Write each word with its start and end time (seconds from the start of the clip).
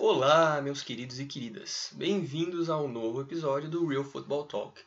Olá, 0.00 0.62
meus 0.62 0.80
queridos 0.80 1.18
e 1.18 1.26
queridas. 1.26 1.92
Bem-vindos 1.92 2.70
ao 2.70 2.86
novo 2.86 3.20
episódio 3.20 3.68
do 3.68 3.84
Real 3.84 4.04
Football 4.04 4.46
Talk. 4.46 4.80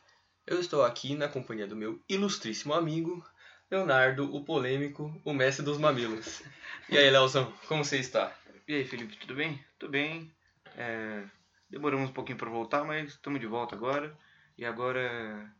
Eu 0.46 0.58
estou 0.58 0.82
aqui 0.82 1.14
na 1.14 1.28
companhia 1.28 1.66
do 1.66 1.76
meu 1.76 2.02
ilustríssimo 2.08 2.72
amigo, 2.72 3.22
Leonardo, 3.70 4.34
o 4.34 4.42
polêmico, 4.42 5.14
o 5.22 5.34
mestre 5.34 5.62
dos 5.62 5.76
mamilos. 5.76 6.42
E 6.88 6.96
aí, 6.96 7.10
Leozão, 7.10 7.52
como 7.68 7.84
você 7.84 7.98
está? 7.98 8.34
E 8.66 8.74
aí, 8.74 8.86
Felipe, 8.86 9.18
tudo 9.18 9.34
bem? 9.34 9.62
Tudo 9.78 9.90
bem. 9.90 10.34
É, 10.78 11.22
demoramos 11.68 12.08
um 12.08 12.14
pouquinho 12.14 12.38
para 12.38 12.48
voltar, 12.48 12.82
mas 12.82 13.10
estamos 13.10 13.38
de 13.38 13.46
volta 13.46 13.76
agora. 13.76 14.16
E 14.56 14.64
agora, 14.64 15.54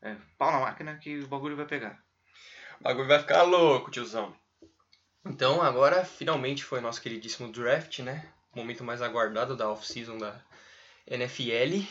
é, 0.00 0.16
pau 0.38 0.50
na 0.50 0.60
máquina 0.60 0.96
que 0.96 1.18
o 1.18 1.28
bagulho 1.28 1.54
vai 1.54 1.66
pegar. 1.66 2.02
O 2.80 2.84
bagulho 2.84 3.08
vai 3.08 3.18
ficar 3.18 3.42
louco, 3.42 3.90
tiozão. 3.90 4.34
Então, 5.22 5.60
agora 5.60 6.02
finalmente 6.02 6.64
foi 6.64 6.80
nosso 6.80 7.02
queridíssimo 7.02 7.52
draft, 7.52 7.98
né? 7.98 8.32
Momento 8.56 8.82
mais 8.82 9.02
aguardado 9.02 9.54
da 9.54 9.68
off-season 9.68 10.16
da 10.16 10.40
NFL. 11.06 11.86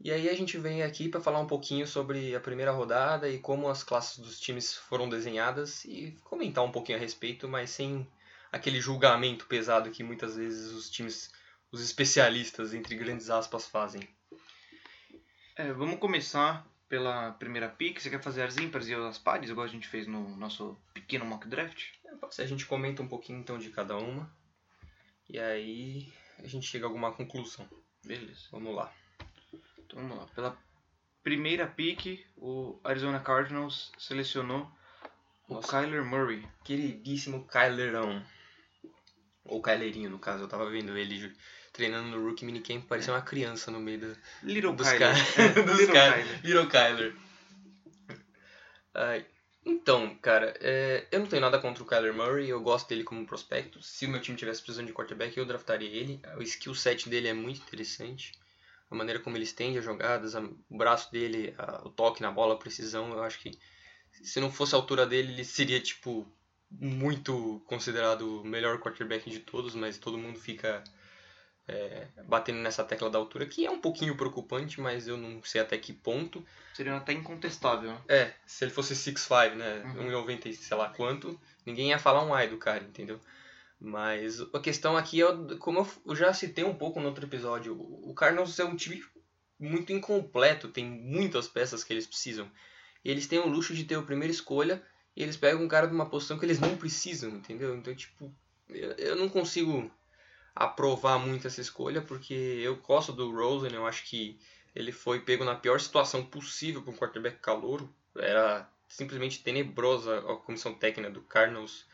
E 0.00 0.10
aí 0.10 0.28
a 0.28 0.34
gente 0.34 0.58
vem 0.58 0.82
aqui 0.82 1.08
para 1.08 1.20
falar 1.20 1.38
um 1.38 1.46
pouquinho 1.46 1.86
sobre 1.86 2.34
a 2.34 2.40
primeira 2.40 2.72
rodada 2.72 3.28
e 3.28 3.38
como 3.38 3.68
as 3.68 3.84
classes 3.84 4.18
dos 4.18 4.40
times 4.40 4.74
foram 4.74 5.08
desenhadas 5.08 5.84
e 5.84 6.16
comentar 6.24 6.64
um 6.64 6.72
pouquinho 6.72 6.98
a 6.98 7.00
respeito, 7.00 7.48
mas 7.48 7.70
sem 7.70 8.06
aquele 8.50 8.80
julgamento 8.80 9.46
pesado 9.46 9.90
que 9.92 10.02
muitas 10.02 10.34
vezes 10.36 10.72
os 10.72 10.90
times, 10.90 11.32
os 11.70 11.80
especialistas, 11.80 12.74
entre 12.74 12.96
grandes 12.96 13.30
aspas, 13.30 13.66
fazem. 13.66 14.02
É, 15.56 15.72
vamos 15.72 16.00
começar 16.00 16.66
pela 16.88 17.32
primeira 17.32 17.68
pick. 17.68 18.00
Você 18.00 18.10
quer 18.10 18.22
fazer 18.22 18.42
as 18.42 18.56
ímpares 18.56 18.88
e 18.88 18.94
as 18.94 19.18
pares, 19.18 19.48
igual 19.48 19.64
a 19.64 19.70
gente 19.70 19.86
fez 19.86 20.08
no 20.08 20.36
nosso 20.36 20.76
pequeno 20.92 21.24
mock 21.24 21.46
draft? 21.46 21.84
É, 22.04 22.42
a 22.42 22.46
gente 22.46 22.66
comenta 22.66 23.00
um 23.00 23.08
pouquinho 23.08 23.38
então 23.38 23.58
de 23.58 23.70
cada 23.70 23.96
uma. 23.96 24.28
E 25.28 25.38
aí 25.38 26.12
a 26.38 26.46
gente 26.46 26.66
chega 26.66 26.86
a 26.86 26.88
alguma 26.88 27.12
conclusão. 27.12 27.68
Beleza. 28.04 28.48
Vamos 28.50 28.74
lá. 28.74 28.92
Então 29.78 30.00
vamos 30.00 30.18
lá. 30.18 30.26
Pela 30.34 30.56
primeira 31.22 31.66
pick, 31.66 32.24
o 32.36 32.80
Arizona 32.84 33.20
Cardinals 33.20 33.92
selecionou 33.98 34.70
Nossa. 35.48 35.66
o 35.66 35.70
Kyler 35.70 36.04
Murray. 36.04 36.46
Queridíssimo 36.64 37.46
Kylerão. 37.46 38.24
Ou 39.44 39.62
Kylerinho, 39.62 40.10
no 40.10 40.18
caso. 40.18 40.44
Eu 40.44 40.48
tava 40.48 40.70
vendo 40.70 40.96
ele 40.96 41.34
treinando 41.72 42.08
no 42.08 42.26
Rookie 42.28 42.44
Minicamp, 42.44 42.86
parecia 42.86 43.12
uma 43.12 43.22
criança 43.22 43.70
no 43.70 43.78
meio 43.78 44.00
da, 44.00 44.16
Little 44.42 44.72
dos 44.74 44.88
Kyler. 44.88 44.98
caras. 44.98 45.36
É, 45.38 45.62
dos 45.62 45.78
Little. 45.78 45.94
Kyler. 45.94 46.40
Little 46.44 46.66
Kyler. 46.66 47.16
Ai, 48.94 49.26
então, 49.68 50.14
cara, 50.16 50.54
é, 50.60 51.06
eu 51.10 51.20
não 51.20 51.26
tenho 51.26 51.42
nada 51.42 51.58
contra 51.60 51.82
o 51.82 51.86
Kyler 51.86 52.14
Murray, 52.14 52.48
eu 52.48 52.60
gosto 52.60 52.88
dele 52.88 53.04
como 53.04 53.26
prospecto. 53.26 53.82
Se 53.82 54.06
o 54.06 54.08
meu 54.08 54.20
time 54.20 54.36
tivesse 54.36 54.62
precisando 54.62 54.86
de 54.86 54.92
quarterback, 54.92 55.36
eu 55.36 55.44
draftaria 55.46 55.88
ele. 55.88 56.20
O 56.36 56.42
skill 56.42 56.74
set 56.74 57.08
dele 57.08 57.28
é 57.28 57.32
muito 57.34 57.60
interessante. 57.62 58.32
A 58.90 58.94
maneira 58.94 59.20
como 59.20 59.36
ele 59.36 59.44
estende 59.44 59.78
as 59.78 59.84
jogadas, 59.84 60.34
a- 60.34 60.40
o 60.70 60.76
braço 60.76 61.12
dele, 61.12 61.54
a- 61.58 61.82
o 61.86 61.90
toque 61.90 62.22
na 62.22 62.30
bola, 62.30 62.54
a 62.54 62.58
precisão, 62.58 63.12
eu 63.12 63.22
acho 63.22 63.38
que 63.40 63.58
se 64.22 64.40
não 64.40 64.50
fosse 64.50 64.74
a 64.74 64.78
altura 64.78 65.06
dele, 65.06 65.32
ele 65.32 65.44
seria, 65.44 65.80
tipo, 65.80 66.26
muito 66.70 67.62
considerado 67.66 68.42
o 68.42 68.44
melhor 68.44 68.78
quarterback 68.80 69.30
de 69.30 69.40
todos, 69.40 69.74
mas 69.74 69.98
todo 69.98 70.18
mundo 70.18 70.38
fica 70.38 70.82
é, 71.68 72.08
batendo 72.26 72.58
nessa 72.60 72.82
tecla 72.82 73.10
da 73.10 73.18
altura, 73.18 73.46
que 73.46 73.66
é 73.66 73.70
um 73.70 73.80
pouquinho 73.80 74.16
preocupante, 74.16 74.80
mas 74.80 75.06
eu 75.06 75.16
não 75.16 75.42
sei 75.42 75.60
até 75.60 75.76
que 75.78 75.92
ponto. 75.92 76.44
Seria 76.74 76.96
até 76.96 77.12
incontestável. 77.12 77.90
né? 77.92 78.00
É, 78.08 78.32
se 78.46 78.64
ele 78.64 78.70
fosse 78.72 78.94
6'5", 78.96 79.54
né, 79.54 79.82
Uhum. 79.96 80.08
1,90 80.10 80.48
e 80.48 80.54
sei 80.54 80.76
lá 80.76 80.88
quanto, 80.88 81.38
ninguém 81.66 81.90
ia 81.90 81.98
falar 81.98 82.24
um 82.24 82.32
ai 82.34 82.48
do 82.48 82.56
cara, 82.58 82.82
entendeu? 82.82 83.20
Mas 83.80 84.40
a 84.40 84.58
questão 84.60 84.96
aqui 84.96 85.22
é, 85.22 85.26
como 85.58 85.86
eu 86.06 86.16
já 86.16 86.32
citei 86.32 86.64
um 86.64 86.74
pouco 86.74 86.98
no 87.00 87.06
outro 87.06 87.24
episódio, 87.26 87.74
o 87.74 88.10
o 88.10 88.14
Cardinals 88.14 88.58
é 88.58 88.64
um 88.64 88.74
time 88.74 89.04
muito 89.60 89.92
incompleto, 89.92 90.68
tem 90.68 90.84
muitas 90.84 91.46
peças 91.46 91.84
que 91.84 91.92
eles 91.92 92.06
precisam. 92.06 92.50
E 93.04 93.10
eles 93.10 93.26
têm 93.26 93.38
o 93.38 93.46
luxo 93.48 93.74
de 93.74 93.84
ter 93.84 93.96
a 93.96 94.02
primeira 94.02 94.32
escolha 94.32 94.82
e 95.16 95.22
eles 95.22 95.36
pegam 95.36 95.62
um 95.62 95.68
cara 95.68 95.86
de 95.86 95.94
uma 95.94 96.08
posição 96.08 96.38
que 96.38 96.44
eles 96.46 96.58
não 96.58 96.76
precisam, 96.76 97.30
entendeu? 97.30 97.76
Então, 97.76 97.94
tipo, 97.94 98.32
eu, 98.68 98.92
eu 98.92 99.16
não 99.16 99.28
consigo 99.28 99.90
aprovar 100.58 101.20
muito 101.20 101.46
essa 101.46 101.60
escolha 101.60 102.02
porque 102.02 102.34
eu 102.34 102.76
gosto 102.76 103.12
do 103.12 103.30
Rosen, 103.30 103.72
eu 103.72 103.86
acho 103.86 104.04
que 104.04 104.38
ele 104.74 104.90
foi 104.90 105.20
pego 105.20 105.44
na 105.44 105.54
pior 105.54 105.78
situação 105.78 106.24
possível 106.24 106.82
para 106.82 106.90
um 106.90 106.96
quarterback 106.96 107.38
calouro. 107.38 107.88
Era 108.16 108.68
simplesmente 108.88 109.42
tenebrosa 109.42 110.18
a 110.18 110.36
comissão 110.36 110.74
técnica 110.74 111.10
do 111.10 111.22
Cardinals 111.22 111.86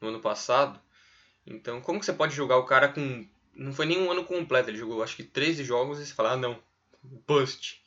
no 0.00 0.08
ano 0.08 0.20
passado. 0.20 0.80
Então, 1.44 1.80
como 1.80 1.98
que 1.98 2.06
você 2.06 2.12
pode 2.12 2.34
jogar 2.34 2.58
o 2.58 2.66
cara 2.66 2.88
com. 2.88 3.26
Não 3.54 3.72
foi 3.72 3.86
nem 3.86 3.98
um 3.98 4.10
ano 4.10 4.24
completo, 4.24 4.70
ele 4.70 4.78
jogou 4.78 5.02
acho 5.02 5.16
que 5.16 5.24
13 5.24 5.64
jogos 5.64 5.98
e 5.98 6.06
você 6.06 6.14
fala, 6.14 6.32
ah 6.32 6.36
não, 6.36 6.62
bust. 7.26 7.82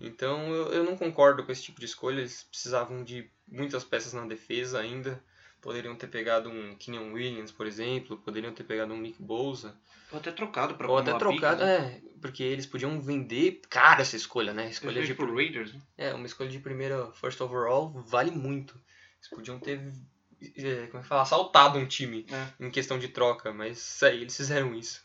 Então 0.00 0.48
eu, 0.54 0.72
eu 0.72 0.84
não 0.84 0.96
concordo 0.96 1.44
com 1.44 1.52
esse 1.52 1.62
tipo 1.62 1.80
de 1.80 1.86
escolha, 1.86 2.20
eles 2.20 2.44
precisavam 2.44 3.04
de 3.04 3.28
muitas 3.46 3.84
peças 3.84 4.12
na 4.12 4.24
defesa 4.24 4.78
ainda. 4.80 5.22
Poderiam 5.64 5.96
ter 5.96 6.08
pegado 6.08 6.50
um 6.50 6.74
Kenyon 6.76 7.10
Williams, 7.14 7.50
por 7.50 7.66
exemplo, 7.66 8.18
poderiam 8.18 8.52
ter 8.52 8.64
pegado 8.64 8.92
um 8.92 9.00
Nick 9.00 9.22
Bosa. 9.22 9.74
Ou 10.12 10.18
até 10.18 10.30
trocado 10.30 10.74
pra 10.74 10.86
Ou 10.86 10.98
até 10.98 11.16
trocado, 11.16 11.64
né? 11.64 11.74
é, 11.74 12.02
porque 12.20 12.42
eles 12.42 12.66
podiam 12.66 13.00
vender 13.00 13.62
cara 13.70 14.02
essa 14.02 14.14
escolha, 14.14 14.52
né? 14.52 14.68
Escolha 14.68 15.02
de 15.02 15.14
por 15.14 15.34
Raiders, 15.34 15.72
né? 15.72 15.80
é, 15.96 16.12
uma 16.12 16.26
escolha 16.26 16.50
de 16.50 16.58
primeira 16.58 17.10
first 17.12 17.40
overall 17.40 17.90
vale 18.06 18.30
muito. 18.30 18.74
Eles 19.18 19.30
podiam 19.30 19.58
ter, 19.58 19.80
é, 20.42 20.86
como 20.88 20.98
é 20.98 21.02
que 21.02 21.08
fala, 21.08 21.22
assaltado 21.22 21.78
um 21.78 21.86
time 21.86 22.26
É. 22.30 22.66
em 22.66 22.70
questão 22.70 22.98
de 22.98 23.08
troca, 23.08 23.50
mas 23.50 24.02
aí 24.02 24.20
eles 24.20 24.36
fizeram 24.36 24.74
isso. 24.74 25.02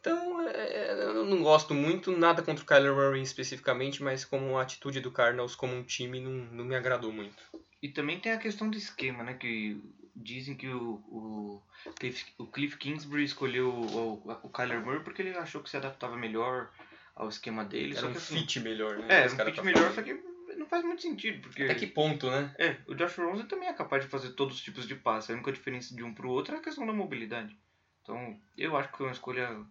Então, 0.00 0.40
é, 0.48 1.04
eu 1.04 1.24
não 1.24 1.40
gosto 1.40 1.72
muito, 1.72 2.10
nada 2.10 2.42
contra 2.42 2.64
o 2.64 2.66
Kyler 2.66 2.94
Murray 2.94 3.22
especificamente, 3.22 4.02
mas 4.02 4.24
como 4.24 4.58
a 4.58 4.62
atitude 4.62 5.00
do 5.00 5.12
Cardinals 5.12 5.54
como 5.54 5.72
um 5.72 5.84
time 5.84 6.20
não, 6.20 6.32
não 6.32 6.64
me 6.64 6.74
agradou 6.74 7.12
muito. 7.12 7.36
E 7.82 7.88
também 7.88 8.18
tem 8.18 8.32
a 8.32 8.38
questão 8.38 8.68
do 8.68 8.76
esquema, 8.76 9.22
né? 9.22 9.34
Que 9.34 9.80
dizem 10.14 10.56
que 10.56 10.68
o, 10.68 10.94
o, 11.08 11.62
Cliff, 11.98 12.24
o 12.38 12.46
Cliff 12.46 12.76
Kingsbury 12.76 13.24
escolheu 13.24 13.68
o, 13.70 14.22
o, 14.24 14.38
o 14.42 14.48
Kyler 14.48 14.84
Murray 14.84 15.00
porque 15.00 15.22
ele 15.22 15.36
achou 15.36 15.62
que 15.62 15.70
se 15.70 15.76
adaptava 15.76 16.16
melhor 16.16 16.70
ao 17.14 17.28
esquema 17.28 17.64
dele. 17.64 17.92
Era 17.92 18.00
só 18.00 18.08
um 18.08 18.12
que 18.12 18.18
assim, 18.18 18.38
fit 18.40 18.60
melhor, 18.60 18.98
né? 18.98 19.22
É, 19.22 19.26
um 19.26 19.30
fit 19.30 19.56
tá 19.56 19.62
melhor, 19.62 19.90
falando. 19.90 19.94
só 19.94 20.02
que 20.02 20.28
não 20.56 20.66
faz 20.66 20.84
muito 20.84 21.02
sentido, 21.02 21.40
porque... 21.40 21.62
Até 21.62 21.74
que 21.74 21.86
ponto, 21.86 22.30
né? 22.30 22.54
É, 22.58 22.76
o 22.86 22.94
Josh 22.94 23.16
Rosen 23.16 23.46
também 23.46 23.68
é 23.68 23.72
capaz 23.72 24.04
de 24.04 24.10
fazer 24.10 24.30
todos 24.30 24.56
os 24.56 24.62
tipos 24.62 24.86
de 24.86 24.94
passe. 24.96 25.30
A 25.30 25.34
única 25.34 25.52
diferença 25.52 25.94
de 25.94 26.02
um 26.02 26.12
pro 26.12 26.30
outro 26.30 26.54
é 26.54 26.58
a 26.58 26.62
questão 26.62 26.86
da 26.86 26.92
mobilidade. 26.92 27.56
Então, 28.02 28.40
eu 28.56 28.76
acho 28.76 28.90
que 28.90 28.96
foi 28.96 29.06
uma 29.06 29.12
escolha 29.12 29.64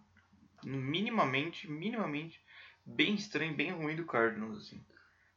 minimamente, 0.64 1.70
minimamente, 1.70 2.40
bem 2.84 3.14
estranha, 3.14 3.50
e 3.50 3.54
bem 3.54 3.70
ruim 3.70 3.96
do 3.96 4.04
Cardinals, 4.04 4.58
assim. 4.58 4.82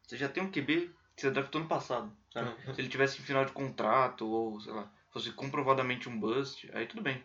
Você 0.04 0.18
já 0.18 0.30
tem 0.30 0.44
um 0.44 0.52
QB 0.52 0.92
que 1.16 1.22
você 1.22 1.32
draftou 1.32 1.62
no 1.62 1.68
passado. 1.68 2.12
sabe? 2.34 2.56
Se 2.74 2.82
ele 2.82 2.90
tivesse 2.90 3.20
em 3.22 3.24
final 3.26 3.46
de 3.46 3.52
contrato, 3.52 4.28
ou, 4.28 4.60
sei 4.62 4.74
lá, 4.74 4.90
fosse 5.12 5.32
comprovadamente 5.32 6.08
um 6.10 6.20
bust, 6.20 6.70
aí 6.74 6.86
tudo 6.88 7.02
bem. 7.02 7.24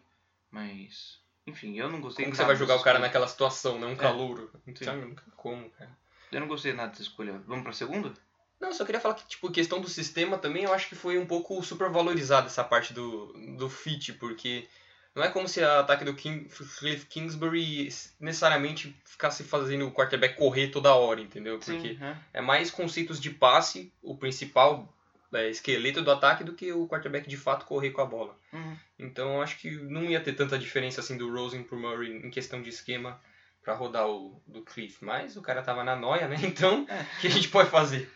Mas, 0.51 1.19
enfim, 1.47 1.79
eu 1.79 1.89
não 1.91 2.01
gostei 2.01 2.25
Como 2.25 2.33
que 2.33 2.37
você 2.37 2.45
vai 2.45 2.57
jogar 2.57 2.75
o 2.77 2.83
cara 2.83 2.99
escolha. 2.99 3.07
naquela 3.09 3.29
situação, 3.29 3.79
né? 3.79 3.87
Um 3.87 3.97
calouro. 3.97 4.51
Não 4.67 4.77
Sim. 4.77 4.85
sabe 4.85 5.17
como, 5.37 5.69
cara. 5.71 5.97
Eu 6.33 6.41
não 6.41 6.49
gostei 6.49 6.73
nada 6.73 6.91
dessa 6.91 7.03
escolha. 7.03 7.41
Vamos 7.47 7.63
pra 7.63 7.73
segunda? 7.73 8.13
Não, 8.61 8.73
só 8.73 8.85
queria 8.85 9.01
falar 9.01 9.15
que, 9.15 9.27
tipo, 9.29 9.51
questão 9.51 9.81
do 9.81 9.89
sistema 9.89 10.39
também, 10.39 10.65
eu 10.65 10.73
acho 10.73 10.89
que 10.89 10.95
foi 10.95 11.19
um 11.19 11.27
pouco 11.27 11.63
supervalorizada 11.63 12.47
essa 12.47 12.65
parte 12.65 12.93
do, 12.95 13.33
do 13.57 13.69
fit, 13.69 14.15
porque 14.15 14.67
não 15.17 15.25
é 15.25 15.31
como 15.31 15.49
se 15.49 15.61
o 15.61 15.71
ataque 15.81 16.05
do 16.05 16.15
King, 16.15 16.47
Cliff 16.79 17.07
Kingsbury 17.07 17.89
necessariamente 18.21 18.95
ficasse 19.05 19.43
fazendo 19.43 19.87
o 19.87 19.91
quarterback 19.91 20.37
correr 20.37 20.69
toda 20.69 20.95
hora, 20.95 21.23
entendeu? 21.23 21.59
Porque 21.59 21.97
é. 22.01 22.17
é 22.35 22.41
mais 22.43 22.71
conceitos 22.71 23.19
de 23.19 23.31
passe, 23.31 23.91
o 24.03 24.15
principal 24.15 24.95
é, 25.33 25.49
esqueleto 25.49 26.03
do 26.03 26.11
ataque, 26.11 26.45
do 26.45 26.53
que 26.53 26.71
o 26.71 26.87
quarterback 26.87 27.27
de 27.27 27.37
fato 27.37 27.65
correr 27.65 27.93
com 27.93 28.03
a 28.03 28.07
bola. 28.07 28.39
Uhum. 28.53 28.77
Então 28.99 29.37
eu 29.37 29.43
acho 29.43 29.59
que 29.59 29.71
não 29.71 30.05
ia 30.05 30.21
ter 30.21 30.35
tanta 30.35 30.59
diferença 30.59 31.01
assim 31.01 31.17
do 31.17 31.33
Rosen 31.33 31.63
pro 31.63 31.81
Murray 31.81 32.13
em 32.13 32.31
questão 32.31 32.61
de 32.61 32.69
esquema 32.69 33.19
pra 33.63 33.75
rodar 33.75 34.07
o 34.07 34.41
do 34.47 34.61
Cliff, 34.63 35.03
mas 35.03 35.35
o 35.37 35.43
cara 35.43 35.63
tava 35.63 35.83
na 35.83 35.97
noia, 35.97 36.29
né? 36.29 36.37
Então, 36.45 36.87
É. 36.89 37.01
o 37.01 37.21
que 37.21 37.27
a 37.27 37.31
gente 37.31 37.49
pode 37.49 37.71
fazer? 37.71 38.13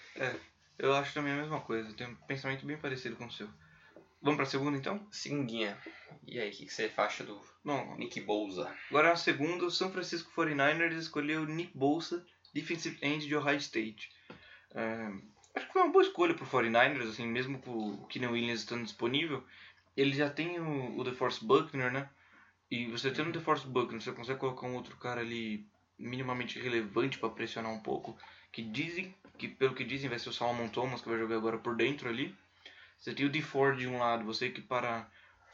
Eu 0.78 0.94
acho 0.94 1.14
também 1.14 1.32
a 1.32 1.36
mesma 1.36 1.60
coisa. 1.60 1.88
Eu 1.88 1.94
tenho 1.94 2.10
um 2.10 2.14
pensamento 2.26 2.64
bem 2.64 2.76
parecido 2.76 3.16
com 3.16 3.26
o 3.26 3.32
seu. 3.32 3.48
Vamos 4.22 4.36
pra 4.36 4.46
segunda, 4.46 4.76
então? 4.76 5.06
Segundinha. 5.10 5.78
E 6.26 6.38
aí, 6.38 6.50
o 6.50 6.52
que, 6.52 6.66
que 6.66 6.72
você 6.72 6.92
acha 6.96 7.24
do 7.24 7.40
Bom, 7.64 7.96
Nick 7.96 8.20
Bouza? 8.20 8.70
agora 8.90 9.08
na 9.10 9.16
segunda, 9.16 9.64
o 9.64 9.70
São 9.70 9.90
Francisco 9.90 10.30
49ers 10.36 10.92
escolheu 10.92 11.46
Nick 11.46 11.76
Bolsa, 11.76 12.24
defensive 12.52 12.98
end 13.00 13.26
de 13.26 13.34
Ohio 13.34 13.56
State. 13.56 14.12
É, 14.74 15.10
acho 15.54 15.66
que 15.66 15.72
foi 15.72 15.82
uma 15.82 15.92
boa 15.92 16.04
escolha 16.04 16.34
pro 16.34 16.44
49ers, 16.44 17.08
assim, 17.08 17.26
mesmo 17.26 17.58
com 17.60 17.70
o 17.70 18.06
Keenan 18.06 18.30
Williams 18.30 18.60
estando 18.60 18.84
disponível. 18.84 19.42
Ele 19.96 20.12
já 20.12 20.28
tem 20.28 20.60
o, 20.60 20.98
o 20.98 21.04
DeForest 21.04 21.42
Buckner, 21.42 21.90
né? 21.90 22.08
E 22.70 22.86
você 22.86 23.10
tendo 23.10 23.30
o 23.30 23.32
DeForest 23.32 23.66
Buckner, 23.66 24.00
você 24.00 24.12
consegue 24.12 24.38
colocar 24.38 24.66
um 24.66 24.76
outro 24.76 24.96
cara 24.96 25.22
ali 25.22 25.66
minimamente 25.98 26.58
relevante 26.58 27.18
para 27.18 27.30
pressionar 27.30 27.72
um 27.72 27.80
pouco. 27.80 28.18
Que 28.52 28.62
dizem, 28.62 29.14
que 29.38 29.48
pelo 29.48 29.74
que 29.74 29.84
dizem 29.84 30.10
vai 30.10 30.18
ser 30.18 30.28
o 30.28 30.32
Salomon 30.32 30.68
Thomas 30.68 31.00
que 31.00 31.08
vai 31.08 31.18
jogar 31.18 31.36
agora 31.36 31.58
por 31.58 31.74
dentro 31.74 32.08
ali. 32.08 32.34
Você 33.00 33.14
tem 33.14 33.24
o 33.24 33.30
DeFord 33.30 33.78
de 33.78 33.86
um 33.88 33.98
lado, 33.98 34.24
você 34.24 34.50
que 34.50 34.60
para 34.60 35.08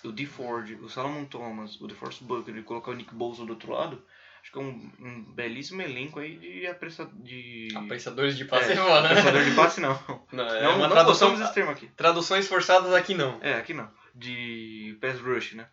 o 0.04 0.10
D. 0.10 0.26
Ford, 0.26 0.70
o 0.82 0.88
Salomon 0.88 1.24
Thomas, 1.24 1.80
o 1.80 1.86
DeForest 1.86 2.24
Buckner 2.24 2.60
e 2.60 2.64
colocar 2.64 2.90
o 2.90 2.94
Nick 2.94 3.14
Bosa 3.14 3.44
do 3.46 3.50
outro 3.50 3.72
lado, 3.72 4.04
acho 4.42 4.50
que 4.52 4.58
é 4.58 4.60
um, 4.60 4.92
um 4.98 5.22
belíssimo 5.32 5.80
elenco 5.80 6.18
aí 6.18 6.36
de 6.36 6.66
apressa, 6.66 7.08
de 7.14 7.68
Apressadores 7.74 8.36
de 8.36 8.44
passe 8.44 8.72
é, 8.72 8.74
não, 8.74 8.88
né? 9.00 9.10
apressador 9.10 9.44
de 9.44 9.54
passe 9.54 9.80
não. 9.80 9.94
Não, 10.32 10.44
é 10.44 10.62
não, 10.62 10.76
uma 10.76 10.88
não 10.88 10.90
tradução, 10.90 11.34
aqui. 11.70 11.86
traduções 11.96 12.48
forçadas 12.48 12.92
aqui 12.92 13.14
não. 13.14 13.38
É, 13.40 13.54
aqui 13.54 13.72
não. 13.72 13.88
De 14.14 14.98
pass 15.00 15.20
rush, 15.20 15.54
né? 15.54 15.68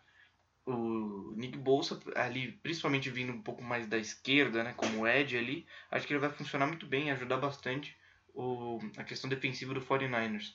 O 0.64 1.34
Nick 1.36 1.58
Bolsa 1.58 2.00
ali, 2.14 2.52
principalmente 2.62 3.10
vindo 3.10 3.32
um 3.32 3.42
pouco 3.42 3.62
mais 3.62 3.86
da 3.86 3.98
esquerda, 3.98 4.62
né? 4.62 4.72
Como 4.76 5.06
Ed 5.06 5.36
ali, 5.36 5.66
acho 5.90 6.06
que 6.06 6.12
ele 6.12 6.20
vai 6.20 6.30
funcionar 6.30 6.66
muito 6.66 6.86
bem, 6.86 7.10
ajudar 7.10 7.36
bastante 7.36 7.94
o, 8.32 8.78
a 8.96 9.04
questão 9.04 9.28
defensiva 9.28 9.74
do 9.74 9.80
49ers. 9.82 10.54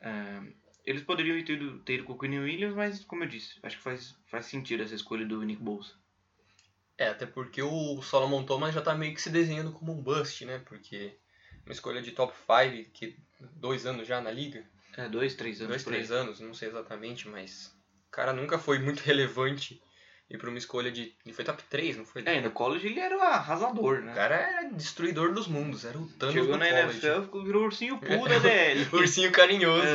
É, 0.00 0.42
eles 0.84 1.02
poderiam 1.02 1.42
ter 1.44 1.54
ido, 1.54 1.78
ter 1.80 1.94
ido 1.94 2.04
com 2.04 2.12
o 2.14 2.18
Quinn 2.18 2.38
Williams, 2.40 2.74
mas 2.74 3.04
como 3.04 3.24
eu 3.24 3.28
disse, 3.28 3.58
acho 3.62 3.76
que 3.76 3.82
faz, 3.82 4.16
faz 4.26 4.46
sentido 4.46 4.82
essa 4.82 4.94
escolha 4.94 5.26
do 5.26 5.42
Nick 5.42 5.62
Bolsa. 5.62 5.94
É, 6.96 7.08
até 7.08 7.26
porque 7.26 7.62
o 7.62 8.02
Solomon 8.02 8.44
Thomas 8.44 8.74
já 8.74 8.80
tá 8.82 8.94
meio 8.94 9.14
que 9.14 9.22
se 9.22 9.30
desenhando 9.30 9.72
como 9.72 9.92
um 9.92 10.02
bust, 10.02 10.44
né? 10.44 10.58
Porque 10.66 11.16
uma 11.64 11.72
escolha 11.72 12.02
de 12.02 12.10
top 12.12 12.32
5, 12.34 12.90
que 12.92 13.16
dois 13.54 13.86
anos 13.86 14.08
já 14.08 14.20
na 14.20 14.30
liga, 14.32 14.64
É, 14.96 15.08
dois, 15.08 15.34
três 15.34 15.60
anos. 15.60 15.68
dois, 15.70 15.84
três 15.84 16.10
anos, 16.10 16.40
não 16.40 16.52
sei 16.54 16.68
exatamente, 16.68 17.28
mas 17.28 17.72
o 18.08 18.10
cara 18.10 18.32
nunca 18.32 18.58
foi 18.58 18.78
muito 18.80 19.00
relevante 19.04 19.80
e 20.30 20.36
pra 20.36 20.48
uma 20.48 20.58
escolha 20.58 20.90
de. 20.92 21.14
Ele 21.24 21.34
foi 21.34 21.44
top 21.44 21.62
3, 21.70 21.96
não 21.96 22.04
foi? 22.04 22.22
É, 22.26 22.40
no 22.40 22.50
college 22.50 22.86
ele 22.86 23.00
era 23.00 23.16
o 23.16 23.20
arrasador, 23.20 23.98
O 23.98 24.02
né? 24.02 24.14
cara 24.14 24.34
era 24.34 24.68
destruidor 24.70 25.32
dos 25.32 25.46
mundos, 25.46 25.84
era 25.84 25.98
o 25.98 26.06
Thanos 26.06 26.34
Chegou 26.34 26.52
do 26.52 26.58
na 26.58 26.68
college. 26.68 27.06
NFL, 27.06 27.42
virou 27.44 27.64
ursinho 27.64 27.98
puro 28.00 28.28
da 28.28 28.38
DL. 28.38 28.86
Ursinho 28.92 29.32
carinhoso, 29.32 29.86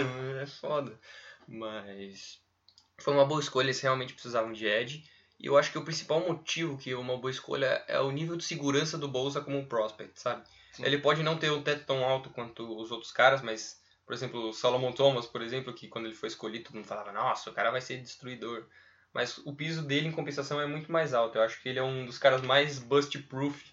é. 0.41 0.45
foda. 0.45 0.99
Mas 1.47 2.39
foi 2.99 3.13
uma 3.13 3.25
boa 3.25 3.39
escolha, 3.41 3.65
eles 3.65 3.79
realmente 3.81 4.13
precisavam 4.13 4.51
de 4.51 4.65
Ed. 4.65 5.03
E 5.39 5.45
eu 5.45 5.57
acho 5.57 5.71
que 5.71 5.77
o 5.77 5.83
principal 5.83 6.21
motivo 6.21 6.77
que 6.77 6.91
é 6.91 6.95
uma 6.97 7.17
boa 7.17 7.29
escolha 7.29 7.83
é 7.87 7.99
o 7.99 8.11
nível 8.11 8.35
de 8.37 8.43
segurança 8.45 8.97
do 8.97 9.07
Bolsa 9.07 9.41
como 9.41 9.57
um 9.57 9.65
prospect, 9.65 10.19
sabe? 10.19 10.43
Sim. 10.71 10.85
Ele 10.85 10.97
pode 10.97 11.21
não 11.21 11.37
ter 11.37 11.51
um 11.51 11.61
teto 11.61 11.85
tão 11.85 12.03
alto 12.03 12.29
quanto 12.29 12.63
os 12.81 12.91
outros 12.91 13.11
caras, 13.11 13.41
mas, 13.41 13.79
por 14.05 14.13
exemplo, 14.13 14.49
o 14.49 14.53
Solomon 14.53 14.91
Thomas, 14.93 15.25
por 15.27 15.41
exemplo, 15.41 15.73
que 15.73 15.87
quando 15.87 16.05
ele 16.05 16.15
foi 16.15 16.29
escolhido, 16.29 16.65
todo 16.65 16.75
mundo 16.75 16.87
falava, 16.87 17.11
nossa, 17.11 17.49
o 17.49 17.53
cara 17.53 17.69
vai 17.69 17.81
ser 17.81 17.97
destruidor. 18.01 18.65
Mas 19.13 19.37
o 19.39 19.53
piso 19.53 19.83
dele, 19.83 20.07
em 20.07 20.11
compensação, 20.11 20.59
é 20.59 20.65
muito 20.65 20.91
mais 20.91 21.13
alto. 21.13 21.37
Eu 21.37 21.43
acho 21.43 21.61
que 21.61 21.69
ele 21.69 21.79
é 21.79 21.83
um 21.83 22.05
dos 22.05 22.17
caras 22.17 22.41
mais 22.41 22.79
bust-proof, 22.79 23.63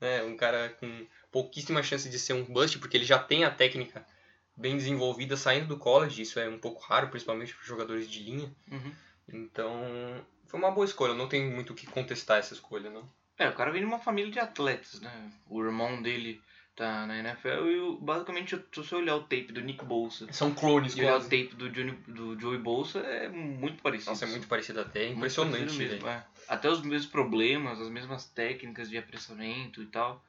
né? 0.00 0.22
Um 0.22 0.36
cara 0.36 0.70
com 0.80 1.06
pouquíssima 1.30 1.82
chance 1.82 2.08
de 2.08 2.18
ser 2.18 2.32
um 2.32 2.44
bust, 2.44 2.78
porque 2.78 2.96
ele 2.96 3.04
já 3.04 3.18
tem 3.18 3.44
a 3.44 3.50
técnica 3.50 4.06
bem 4.56 4.76
desenvolvida 4.76 5.36
saindo 5.36 5.66
do 5.66 5.78
college. 5.78 6.22
Isso 6.22 6.40
é 6.40 6.48
um 6.48 6.58
pouco 6.58 6.82
raro, 6.82 7.08
principalmente 7.08 7.54
para 7.54 7.66
jogadores 7.66 8.08
de 8.08 8.22
linha. 8.22 8.50
Uhum. 8.70 8.92
Então, 9.28 10.24
foi 10.46 10.58
uma 10.58 10.70
boa 10.70 10.86
escolha. 10.86 11.12
Não 11.12 11.28
tem 11.28 11.44
muito 11.44 11.74
o 11.74 11.76
que 11.76 11.86
contestar 11.86 12.38
essa 12.38 12.54
escolha, 12.54 12.88
não. 12.88 13.06
É, 13.38 13.48
o 13.48 13.54
cara 13.54 13.70
vem 13.70 13.82
de 13.82 13.86
uma 13.86 13.98
família 13.98 14.30
de 14.30 14.38
atletas, 14.38 14.98
né? 15.00 15.30
O 15.46 15.62
irmão 15.62 16.00
dele 16.00 16.40
tá 16.76 17.06
na 17.06 17.18
NFL 17.18 17.66
e 17.70 17.96
basicamente, 18.00 18.54
se 18.56 18.76
você 18.76 18.94
olhar 18.94 19.16
o 19.16 19.22
tape 19.22 19.50
do 19.52 19.62
Nick 19.62 19.84
Bolsa 19.84 20.30
São 20.30 20.54
clones, 20.54 20.94
e 20.94 21.00
olhar 21.00 21.16
o 21.16 21.22
tape 21.22 21.54
do, 21.54 21.70
Johnny, 21.70 21.92
do 22.06 22.38
Joey 22.38 22.58
Bolsa, 22.58 22.98
é 23.00 23.28
muito 23.28 23.82
parecido. 23.82 24.10
Nossa, 24.10 24.26
é 24.26 24.28
muito 24.28 24.46
parecido 24.46 24.80
até. 24.80 25.04
É 25.04 25.08
impressionante, 25.08 25.74
mesmo, 25.74 26.06
é. 26.06 26.24
Até 26.46 26.68
os 26.68 26.82
mesmos 26.82 27.10
problemas, 27.10 27.80
as 27.80 27.88
mesmas 27.88 28.26
técnicas 28.26 28.90
de 28.90 28.98
apressamento 28.98 29.82
e 29.82 29.86
tal. 29.86 30.22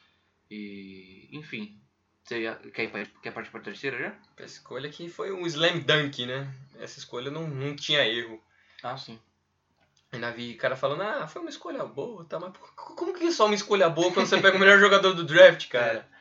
E, 0.50 1.28
enfim. 1.34 1.78
Você 2.24 2.42
quer, 2.74 2.84
ir 2.86 2.90
pra- 2.90 3.06
quer 3.22 3.32
partir 3.32 3.52
pra 3.52 3.60
terceira 3.62 3.98
já? 3.98 4.16
Essa 4.38 4.56
escolha 4.56 4.90
aqui 4.90 5.08
foi 5.10 5.32
um 5.32 5.46
slam 5.46 5.80
dunk, 5.80 6.26
né? 6.26 6.52
Essa 6.80 7.00
escolha 7.00 7.30
não, 7.30 7.48
não 7.48 7.76
tinha 7.76 8.06
erro. 8.06 8.42
Ah, 8.84 8.98
sim. 8.98 9.20
Ainda 10.12 10.32
vi 10.32 10.54
cara 10.56 10.76
falando, 10.76 11.02
ah, 11.04 11.28
foi 11.28 11.42
uma 11.42 11.50
escolha 11.50 11.84
boa, 11.86 12.24
tá? 12.26 12.40
Mas 12.40 12.54
como 12.76 13.14
que 13.14 13.26
é 13.26 13.32
só 13.32 13.46
uma 13.46 13.56
escolha 13.56 13.90
boa 13.90 14.14
quando 14.14 14.26
você 14.28 14.40
pega 14.42 14.56
o 14.56 14.60
melhor 14.60 14.80
jogador 14.80 15.14
do 15.14 15.24
draft, 15.26 15.68
cara? 15.70 16.08
É, 16.12 16.17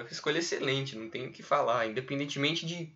uma 0.00 0.08
escolha 0.10 0.38
excelente, 0.38 0.96
não 0.96 1.08
tem 1.10 1.26
o 1.26 1.32
que 1.32 1.42
falar. 1.42 1.86
Independentemente 1.86 2.64
de, 2.66 2.92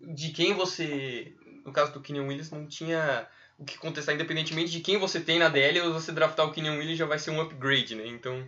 de 0.00 0.30
quem 0.30 0.54
você. 0.54 1.34
No 1.64 1.72
caso 1.72 1.92
do 1.92 2.00
Kenyon 2.00 2.26
Williams, 2.26 2.50
não 2.50 2.66
tinha 2.66 3.28
o 3.58 3.64
que 3.64 3.76
contestar. 3.78 4.14
Independentemente 4.14 4.70
de 4.70 4.80
quem 4.80 4.98
você 4.98 5.20
tem 5.20 5.38
na 5.38 5.48
DL, 5.48 5.80
ou 5.82 5.92
você 5.92 6.12
draftar 6.12 6.46
o 6.46 6.52
Kenyon 6.52 6.78
Williams 6.78 6.98
já 6.98 7.06
vai 7.06 7.18
ser 7.18 7.30
um 7.30 7.40
upgrade, 7.40 7.94
né? 7.94 8.06
Então, 8.06 8.46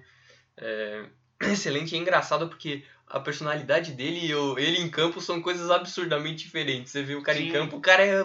é, 0.56 1.04
excelente 1.42 1.94
e 1.94 1.98
é 1.98 2.00
engraçado 2.00 2.48
porque 2.48 2.84
a 3.06 3.20
personalidade 3.20 3.92
dele 3.92 4.26
e 4.26 4.34
o- 4.34 4.58
ele 4.58 4.78
em 4.78 4.88
campo 4.88 5.20
são 5.20 5.42
coisas 5.42 5.70
absurdamente 5.70 6.44
diferentes. 6.44 6.92
Você 6.92 7.02
vê 7.02 7.14
o 7.14 7.22
cara 7.22 7.38
em 7.38 7.46
Sim. 7.46 7.52
campo, 7.52 7.76
o 7.76 7.80
cara 7.80 8.02
é 8.02 8.20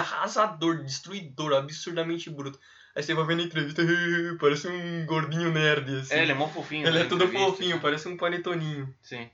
arrasador, 0.00 0.82
destruidor, 0.82 1.52
absurdamente 1.54 2.28
bruto. 2.28 2.58
Aí 2.94 3.02
você 3.02 3.14
vai 3.14 3.24
ver 3.24 3.36
na 3.36 3.42
entrevista, 3.42 3.82
parece 4.38 4.68
um 4.68 5.06
gordinho 5.06 5.50
nerd, 5.50 5.94
assim. 5.96 6.14
É, 6.14 6.22
ele 6.22 6.32
é 6.32 6.34
mó 6.34 6.46
fofinho. 6.48 6.86
Ele 6.86 6.98
nas 6.98 7.06
é 7.06 7.08
todo 7.08 7.28
fofinho, 7.28 7.76
né? 7.76 7.82
parece 7.82 8.08
um 8.08 8.16
panetoninho. 8.16 8.94
Sim. 9.02 9.30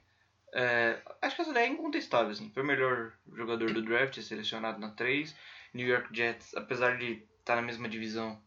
É, 0.54 1.00
acho 1.20 1.36
que 1.36 1.42
essa 1.42 1.52
daí 1.52 1.64
é 1.64 1.68
incontestável, 1.68 2.30
assim. 2.30 2.50
Foi 2.50 2.62
o 2.62 2.66
melhor 2.66 3.12
jogador 3.34 3.72
do 3.72 3.82
draft, 3.82 4.20
selecionado 4.20 4.78
na 4.78 4.90
3. 4.90 5.34
New 5.74 5.86
York 5.86 6.14
Jets, 6.16 6.54
apesar 6.54 6.96
de 6.96 7.22
estar 7.40 7.56
na 7.56 7.62
mesma 7.62 7.88
divisão 7.88 8.40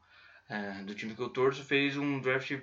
é, 0.49 0.83
do 0.83 0.95
time 0.95 1.13
que 1.13 1.21
eu 1.21 1.29
torço, 1.29 1.63
fez 1.63 1.97
um 1.97 2.19
draft 2.19 2.57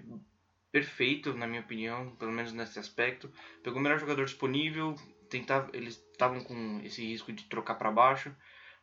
perfeito, 0.73 1.35
na 1.35 1.47
minha 1.47 1.63
opinião, 1.63 2.15
pelo 2.17 2.33
menos 2.33 2.53
nesse 2.53 2.79
aspecto. 2.79 3.33
Pegou 3.63 3.79
o 3.79 3.83
melhor 3.83 3.99
jogador 3.99 4.25
disponível, 4.25 4.95
tentava, 5.29 5.71
eles 5.73 6.03
estavam 6.13 6.43
com 6.43 6.81
esse 6.83 7.03
risco 7.03 7.33
de 7.33 7.45
trocar 7.45 7.75
para 7.75 7.91
baixo, 7.91 8.35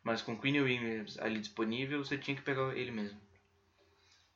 mas 0.02 0.22
com 0.22 0.38
Queen 0.38 0.60
Williams 0.60 1.18
ali 1.18 1.38
disponível, 1.38 2.04
você 2.04 2.16
tinha 2.16 2.36
que 2.36 2.42
pegar 2.42 2.76
ele 2.76 2.90
mesmo. 2.90 3.20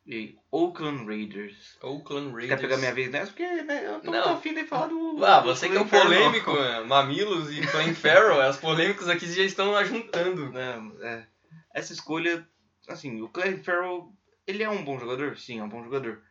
E 0.07 0.37
Oakland 0.51 1.05
Raiders. 1.07 1.79
Oakland 1.83 2.33
Raiders. 2.33 2.49
Quer 2.49 2.61
pegar 2.61 2.79
minha 2.79 2.95
vez 2.95 3.11
nessa? 3.11 3.27
Porque 3.27 3.47
né, 3.63 3.87
eu 3.87 4.01
tô 4.01 4.11
Não. 4.11 4.19
muito 4.21 4.39
afim 4.39 4.55
de 4.55 4.65
falar 4.65 4.87
do. 4.87 5.25
Ah, 5.25 5.41
do 5.41 5.47
você 5.49 5.69
que 5.69 5.77
é 5.77 5.79
Colin 5.79 5.89
Farrell. 5.91 6.23
polêmico, 6.25 6.53
né? 6.55 6.81
Mamilos 6.81 7.53
e 7.53 7.67
Colin 7.67 7.95
Farrell, 7.95 8.41
as 8.41 8.57
polêmicas 8.57 9.09
aqui 9.09 9.31
já 9.31 9.43
estão 9.43 9.77
ajuntando. 9.77 10.51
Não, 10.53 11.05
é. 11.05 11.27
Essa 11.75 11.93
escolha, 11.93 12.49
assim, 12.89 13.21
o 13.21 13.29
Clay 13.29 13.59
Farrell, 13.63 14.13
ele 14.47 14.63
é 14.63 14.71
um 14.71 14.85
bom 14.85 14.99
jogador? 14.99 15.37
Sim, 15.37 15.61
é 15.61 15.63
um 15.63 15.69
bom 15.69 15.85
jogador. 15.85 16.23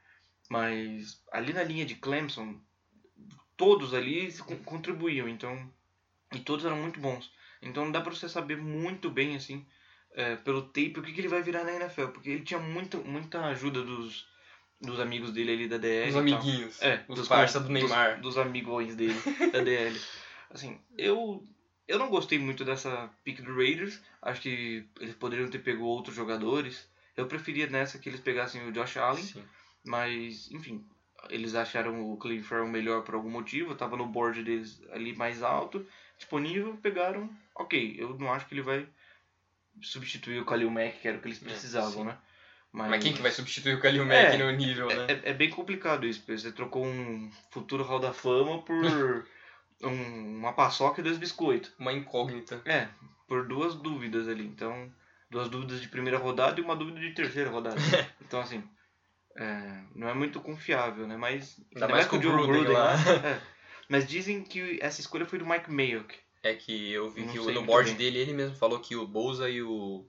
Mas 0.49 1.23
ali 1.31 1.53
na 1.53 1.63
linha 1.63 1.85
de 1.85 1.95
Clemson, 1.95 2.59
todos 3.55 3.93
ali 3.93 4.33
contribuíam, 4.65 5.29
então. 5.29 5.71
E 6.33 6.39
todos 6.39 6.65
eram 6.65 6.77
muito 6.77 6.99
bons. 6.99 7.31
Então 7.61 7.91
dá 7.91 8.01
pra 8.01 8.13
você 8.13 8.27
saber 8.27 8.57
muito 8.57 9.09
bem, 9.09 9.35
assim, 9.35 9.65
é, 10.13 10.35
pelo 10.37 10.63
tape, 10.63 10.95
o 10.97 11.01
que, 11.01 11.13
que 11.13 11.21
ele 11.21 11.27
vai 11.27 11.41
virar 11.41 11.63
na 11.63 11.73
NFL. 11.73 12.07
Porque 12.07 12.29
ele 12.29 12.43
tinha 12.43 12.59
muita, 12.59 12.97
muita 12.97 13.45
ajuda 13.45 13.81
dos, 13.81 14.27
dos 14.81 14.99
amigos 14.99 15.31
dele 15.31 15.53
ali 15.53 15.67
da 15.67 15.77
DL. 15.77 16.07
Os 16.07 16.13
tal. 16.13 16.21
amiguinhos. 16.21 16.81
É, 16.81 17.03
os 17.07 17.19
dos 17.19 17.27
parça 17.27 17.59
do 17.59 17.69
Neymar. 17.69 18.15
Dos, 18.15 18.35
dos 18.35 18.37
amigões 18.37 18.95
dele, 18.95 19.19
da 19.51 19.61
DL. 19.61 19.99
Assim, 20.49 20.79
eu, 20.97 21.43
eu 21.87 21.99
não 21.99 22.09
gostei 22.09 22.39
muito 22.39 22.65
dessa 22.65 23.09
pick 23.23 23.41
do 23.41 23.55
Raiders. 23.55 24.01
Acho 24.21 24.41
que 24.41 24.85
eles 24.99 25.15
poderiam 25.15 25.49
ter 25.49 25.59
pego 25.59 25.83
outros 25.83 26.15
jogadores. 26.15 26.89
Eu 27.15 27.27
preferia 27.27 27.67
nessa 27.67 27.99
que 27.99 28.09
eles 28.09 28.19
pegassem 28.19 28.67
o 28.67 28.71
Josh 28.71 28.97
Allen. 28.97 29.23
Sim. 29.23 29.43
Mas, 29.85 30.51
enfim, 30.51 30.85
eles 31.29 31.55
acharam 31.55 32.11
o 32.11 32.17
Cleve 32.17 32.43
Farrell 32.43 32.67
melhor 32.67 33.03
por 33.03 33.15
algum 33.15 33.29
motivo. 33.29 33.75
Tava 33.75 33.97
no 33.97 34.05
board 34.05 34.43
deles 34.43 34.81
ali 34.91 35.15
mais 35.15 35.43
alto, 35.43 35.85
disponível, 36.17 36.77
pegaram. 36.81 37.29
Ok, 37.55 37.95
eu 37.97 38.17
não 38.17 38.31
acho 38.31 38.45
que 38.47 38.53
ele 38.53 38.61
vai 38.61 38.87
substituir 39.81 40.39
o 40.41 40.45
Khalil 40.45 40.69
Mack, 40.71 40.99
que 41.01 41.07
era 41.07 41.17
o 41.17 41.21
que 41.21 41.27
eles 41.27 41.41
É, 41.41 41.45
precisavam, 41.45 41.91
sim. 41.91 42.03
né? 42.05 42.17
Mas 42.71 43.03
quem 43.03 43.13
que 43.13 43.21
vai 43.21 43.31
substituir 43.31 43.73
o 43.73 43.79
Kalil 43.81 44.05
Mack 44.05 44.35
É, 44.35 44.37
no 44.37 44.51
nível, 44.51 44.87
né? 44.87 45.07
É, 45.23 45.31
é 45.31 45.33
bem 45.33 45.49
complicado 45.49 46.05
isso, 46.05 46.19
porque 46.19 46.37
você 46.37 46.51
trocou 46.51 46.85
um 46.85 47.31
futuro 47.49 47.83
Hall 47.83 47.99
da 47.99 48.13
Fama 48.13 48.61
por 48.61 48.75
um- 49.81 50.37
uma 50.37 50.53
paçoca 50.53 51.01
e 51.01 51.03
dois 51.03 51.17
biscoitos. 51.17 51.71
Uma 51.79 51.91
incógnita. 51.91 52.61
É, 52.65 52.87
por 53.27 53.47
duas 53.47 53.73
dúvidas 53.75 54.27
ali. 54.27 54.45
Então, 54.45 54.91
duas 55.31 55.49
dúvidas 55.49 55.81
de 55.81 55.87
primeira 55.87 56.19
rodada 56.19 56.59
e 56.59 56.63
uma 56.63 56.75
dúvida 56.75 56.99
de 56.99 57.11
terceira 57.11 57.49
rodada. 57.49 57.75
então, 58.21 58.39
assim, 58.39 58.63
é, 59.35 59.81
não 59.95 60.07
é 60.07 60.13
muito 60.13 60.39
confiável, 60.39 61.07
né? 61.07 61.17
Mas, 61.17 61.59
Ainda 61.73 61.87
mais 61.87 62.05
com 62.05 62.17
o 62.17 62.19
Gruden 62.19 62.67
lá. 62.67 62.93
é. 63.25 63.41
Mas 63.87 64.07
dizem 64.07 64.43
que 64.43 64.77
essa 64.79 65.01
escolha 65.01 65.25
foi 65.25 65.39
do 65.39 65.45
Mike 65.45 65.71
Mayock. 65.71 66.15
É 66.41 66.53
que 66.53 66.91
eu 66.91 67.09
vi 67.09 67.21
Não 67.25 67.31
que 67.33 67.39
o- 67.39 67.51
no 67.51 67.63
board 67.63 67.89
bem. 67.89 67.97
dele 67.97 68.19
ele 68.19 68.33
mesmo 68.33 68.55
falou 68.55 68.79
que 68.79 68.95
o 68.95 69.05
Bolsa 69.07 69.49
e 69.49 69.61
o, 69.61 70.05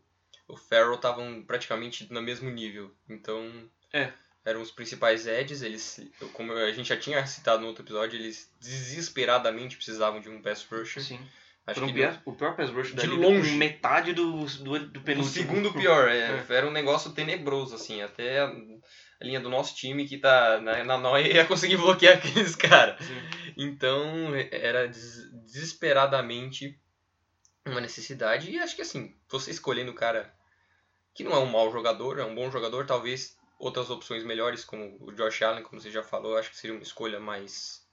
o 0.47 0.57
Farrell 0.57 0.95
estavam 0.95 1.43
praticamente 1.43 2.13
no 2.13 2.23
mesmo 2.23 2.49
nível. 2.51 2.95
Então, 3.09 3.69
É. 3.93 4.13
eram 4.45 4.61
os 4.63 4.71
principais 4.71 5.27
edges. 5.27 5.63
Eles, 5.63 6.01
como 6.33 6.53
a 6.53 6.71
gente 6.73 6.89
já 6.89 6.97
tinha 6.97 7.27
citado 7.27 7.63
no 7.63 7.69
outro 7.69 7.85
episódio, 7.85 8.17
eles 8.19 8.49
desesperadamente 8.61 9.77
precisavam 9.77 10.21
de 10.21 10.29
um 10.29 10.41
pass 10.41 10.65
rusher. 10.65 11.03
Sim. 11.03 11.21
Acho 11.67 11.85
que 11.87 11.93
pior- 11.93 12.23
o 12.25 12.33
pior 12.35 12.57
pass 12.57 12.71
rush 12.71 12.89
de 12.89 12.95
da 12.97 13.03
liga, 13.05 13.17
longe. 13.29 13.57
metade 13.57 14.13
do, 14.13 14.45
do, 14.45 14.79
do 14.89 15.01
o 15.01 15.03
penúltimo. 15.03 15.25
segundo 15.25 15.73
pior. 15.73 16.09
é, 16.11 16.45
Era 16.49 16.67
um 16.67 16.71
negócio 16.73 17.13
tenebroso, 17.13 17.75
assim. 17.77 18.03
Até 18.03 18.41
a, 18.41 18.47
a 18.47 19.25
linha 19.25 19.39
do 19.41 19.49
nosso 19.49 19.75
time 19.77 20.09
que 20.09 20.19
tá 20.19 20.61
na, 20.61 20.83
na 20.85 20.99
noia 20.99 21.29
ia 21.33 21.45
conseguir 21.45 21.77
bloquear 21.77 22.17
aqueles 22.19 22.57
caras. 22.57 22.99
Então, 23.57 24.35
era 24.51 24.89
des- 24.89 25.31
desesperadamente 25.45 26.79
uma 27.67 27.81
necessidade. 27.81 28.51
E 28.51 28.59
acho 28.59 28.75
que 28.75 28.83
assim, 28.83 29.15
você 29.29 29.51
escolhendo 29.51 29.93
o 29.93 29.95
cara 29.95 30.33
que 31.15 31.23
não 31.23 31.33
é 31.33 31.39
um 31.39 31.47
mau 31.47 31.71
jogador, 31.71 32.19
é 32.19 32.25
um 32.25 32.35
bom 32.35 32.51
jogador, 32.51 32.87
talvez 32.87 33.37
outras 33.59 33.91
opções 33.91 34.25
melhores, 34.25 34.65
como 34.65 34.97
o 35.01 35.13
Josh 35.13 35.43
Allen, 35.43 35.63
como 35.63 35.81
você 35.81 35.91
já 35.91 36.03
falou, 36.03 36.37
acho 36.37 36.51
que 36.51 36.57
seria 36.57 36.75
uma 36.75 36.83
escolha 36.83 37.21
mais. 37.21 37.87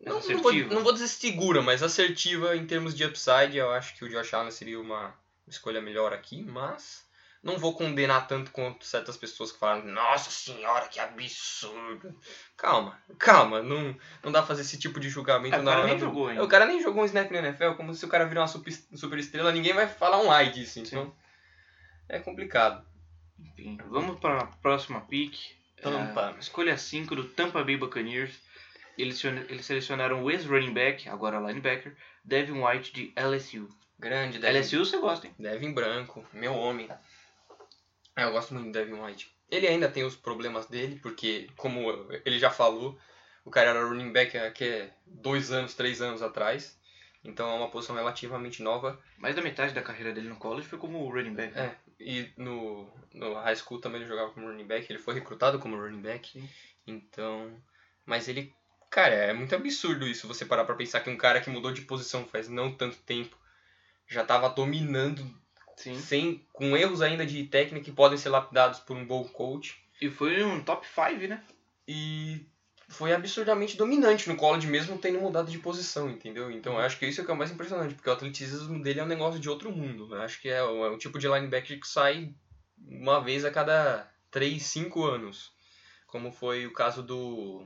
Não, 0.00 0.18
não, 0.18 0.42
vou, 0.42 0.52
não 0.52 0.82
vou 0.82 0.92
dizer 0.92 1.08
segura, 1.08 1.60
mas 1.60 1.82
assertiva 1.82 2.56
em 2.56 2.66
termos 2.66 2.94
de 2.94 3.04
upside. 3.04 3.56
Eu 3.56 3.70
acho 3.70 3.94
que 3.94 4.04
o 4.04 4.08
Josh 4.08 4.32
Allen 4.32 4.50
seria 4.50 4.80
uma 4.80 5.14
escolha 5.46 5.80
melhor 5.80 6.12
aqui, 6.12 6.42
mas 6.42 7.04
não 7.42 7.58
vou 7.58 7.74
condenar 7.74 8.26
tanto 8.26 8.50
quanto 8.50 8.84
certas 8.84 9.16
pessoas 9.16 9.52
que 9.52 9.58
falam, 9.58 9.84
nossa 9.86 10.30
senhora, 10.30 10.88
que 10.88 11.00
absurdo. 11.00 12.14
Calma, 12.56 12.98
calma, 13.18 13.62
não, 13.62 13.96
não 14.22 14.32
dá 14.32 14.40
pra 14.40 14.48
fazer 14.48 14.62
esse 14.62 14.78
tipo 14.78 15.00
de 15.00 15.08
julgamento 15.08 15.56
é, 15.56 15.62
na 15.62 15.70
hora. 15.70 15.80
O 15.80 15.82
cara 15.82 15.88
nem 15.88 15.98
do... 15.98 16.04
jogou 16.06 16.28
ainda. 16.28 16.44
O 16.44 16.48
cara 16.48 16.66
nem 16.66 16.82
jogou 16.82 17.02
um 17.02 17.06
snap 17.06 17.30
na 17.30 17.38
NFL, 17.38 17.72
como 17.72 17.94
se 17.94 18.04
o 18.04 18.08
cara 18.08 18.26
virar 18.26 18.42
uma 18.42 18.48
super, 18.48 18.72
super 18.72 19.18
estrela, 19.18 19.52
ninguém 19.52 19.72
vai 19.72 19.86
falar 19.86 20.22
um 20.22 20.30
ai 20.30 20.50
disso, 20.50 20.80
então 20.80 21.06
Sim. 21.06 21.12
é 22.08 22.18
complicado. 22.18 22.86
Enfim, 23.38 23.78
vamos 23.88 24.18
para 24.18 24.40
a 24.40 24.46
próxima 24.46 25.00
pick. 25.02 25.58
Tampa. 25.82 26.34
É, 26.36 26.40
escolha 26.40 26.76
5 26.76 27.16
do 27.16 27.24
Tampa 27.24 27.64
Bay 27.64 27.76
Buccaneers. 27.78 28.34
Eles, 29.00 29.22
eles 29.24 29.66
selecionaram 29.66 30.22
o 30.22 30.30
ex-running 30.30 30.72
back, 30.72 31.08
agora 31.08 31.38
linebacker, 31.38 31.96
Devin 32.24 32.62
White 32.62 32.92
de 32.92 33.12
LSU. 33.16 33.68
Grande, 33.98 34.38
Devin. 34.38 34.58
LSU 34.58 34.84
você 34.84 34.98
gosta, 34.98 35.26
hein? 35.26 35.34
Devin 35.38 35.72
Branco, 35.72 36.24
meu 36.32 36.54
homem. 36.54 36.88
É, 38.16 38.24
eu 38.24 38.32
gosto 38.32 38.54
muito 38.54 38.66
do 38.66 38.72
Devin 38.72 39.00
White. 39.00 39.34
Ele 39.50 39.66
ainda 39.66 39.88
tem 39.88 40.04
os 40.04 40.16
problemas 40.16 40.66
dele, 40.66 40.98
porque, 41.02 41.48
como 41.56 41.90
ele 42.24 42.38
já 42.38 42.50
falou, 42.50 42.98
o 43.44 43.50
cara 43.50 43.70
era 43.70 43.84
running 43.84 44.12
back 44.12 44.36
há 44.38 44.52
dois 45.06 45.50
anos, 45.50 45.74
três 45.74 46.00
anos 46.00 46.22
atrás. 46.22 46.78
Então 47.22 47.50
é 47.50 47.54
uma 47.54 47.70
posição 47.70 47.96
relativamente 47.96 48.62
nova. 48.62 48.98
Mais 49.18 49.36
da 49.36 49.42
metade 49.42 49.74
da 49.74 49.82
carreira 49.82 50.12
dele 50.12 50.28
no 50.28 50.36
college 50.36 50.66
foi 50.66 50.78
como 50.78 51.08
running 51.10 51.34
back. 51.34 51.54
Né? 51.54 51.66
É, 51.66 52.02
e 52.02 52.32
no, 52.36 52.90
no 53.12 53.34
high 53.34 53.56
school 53.56 53.80
também 53.80 54.00
ele 54.00 54.08
jogava 54.08 54.30
como 54.30 54.46
running 54.46 54.66
back. 54.66 54.90
Ele 54.90 54.98
foi 54.98 55.14
recrutado 55.14 55.58
como 55.58 55.76
running 55.76 56.00
back. 56.00 56.30
Sim. 56.30 56.48
Então. 56.86 57.62
Mas 58.06 58.28
ele. 58.28 58.54
Cara, 58.90 59.14
é 59.14 59.32
muito 59.32 59.54
absurdo 59.54 60.06
isso 60.06 60.26
você 60.26 60.44
parar 60.44 60.64
pra 60.64 60.74
pensar 60.74 61.00
que 61.00 61.08
um 61.08 61.16
cara 61.16 61.40
que 61.40 61.48
mudou 61.48 61.72
de 61.72 61.82
posição 61.82 62.26
faz 62.26 62.48
não 62.48 62.72
tanto 62.72 62.96
tempo 62.98 63.36
já 64.06 64.24
tava 64.24 64.48
dominando 64.48 65.24
Sim. 65.76 65.98
sem 65.98 66.46
com 66.52 66.76
erros 66.76 67.00
ainda 67.00 67.24
de 67.24 67.44
técnica 67.44 67.84
que 67.84 67.92
podem 67.92 68.18
ser 68.18 68.28
lapidados 68.28 68.80
por 68.80 68.96
um 68.96 69.06
bom 69.06 69.24
coach. 69.24 69.80
E 70.00 70.10
foi 70.10 70.42
um 70.42 70.60
top 70.62 70.86
5, 70.86 71.28
né? 71.28 71.42
E 71.86 72.44
foi 72.88 73.12
absurdamente 73.12 73.76
dominante 73.76 74.28
no 74.28 74.36
college 74.36 74.66
mesmo 74.66 74.98
tendo 74.98 75.20
mudado 75.20 75.50
de 75.50 75.58
posição, 75.58 76.10
entendeu? 76.10 76.50
Então 76.50 76.74
eu 76.74 76.80
acho 76.80 76.98
que 76.98 77.06
isso 77.06 77.20
é 77.20 77.22
o 77.22 77.24
que 77.24 77.30
é 77.30 77.34
o 77.34 77.38
mais 77.38 77.52
impressionante, 77.52 77.94
porque 77.94 78.10
o 78.10 78.12
atleticismo 78.12 78.82
dele 78.82 78.98
é 78.98 79.04
um 79.04 79.06
negócio 79.06 79.38
de 79.38 79.48
outro 79.48 79.70
mundo. 79.70 80.12
Eu 80.12 80.20
acho 80.22 80.40
que 80.40 80.48
é 80.48 80.62
o, 80.62 80.84
é 80.84 80.90
o 80.90 80.98
tipo 80.98 81.18
de 81.18 81.28
linebacker 81.28 81.78
que 81.78 81.86
sai 81.86 82.34
uma 82.76 83.20
vez 83.20 83.44
a 83.44 83.50
cada 83.50 84.10
3, 84.32 84.60
5 84.60 85.04
anos. 85.04 85.52
Como 86.08 86.32
foi 86.32 86.66
o 86.66 86.72
caso 86.72 87.02
do. 87.02 87.64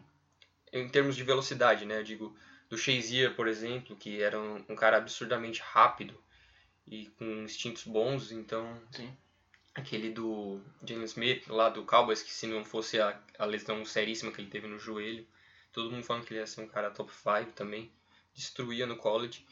Em 0.74 0.88
termos 0.88 1.16
de 1.16 1.22
velocidade, 1.22 1.86
né? 1.86 2.00
Eu 2.00 2.04
digo, 2.04 2.36
do 2.68 2.76
Shazier, 2.76 3.34
por 3.34 3.48
exemplo, 3.48 3.96
que 3.96 4.20
era 4.20 4.38
um, 4.38 4.62
um 4.68 4.76
cara 4.76 4.98
absurdamente 4.98 5.60
rápido 5.62 6.14
e 6.86 7.06
com 7.18 7.24
instintos 7.24 7.84
bons, 7.84 8.30
então. 8.30 8.78
Sim 8.90 9.16
aquele 9.74 10.10
do 10.10 10.60
James 10.86 11.10
Smith 11.10 11.48
lá 11.48 11.68
do 11.68 11.84
Cowboys, 11.84 12.22
que 12.22 12.32
se 12.32 12.46
não 12.46 12.64
fosse 12.64 13.00
a, 13.00 13.20
a 13.38 13.44
lesão 13.44 13.84
seríssima 13.84 14.30
que 14.30 14.40
ele 14.40 14.50
teve 14.50 14.68
no 14.68 14.78
joelho, 14.78 15.26
todo 15.72 15.90
mundo 15.90 16.04
falando 16.04 16.24
que 16.24 16.32
ele 16.32 16.40
ia 16.40 16.46
ser 16.46 16.60
um 16.60 16.68
cara 16.68 16.90
top 16.90 17.10
5 17.12 17.52
também, 17.52 17.90
destruía 18.32 18.86
no 18.86 18.96
college. 18.96 19.44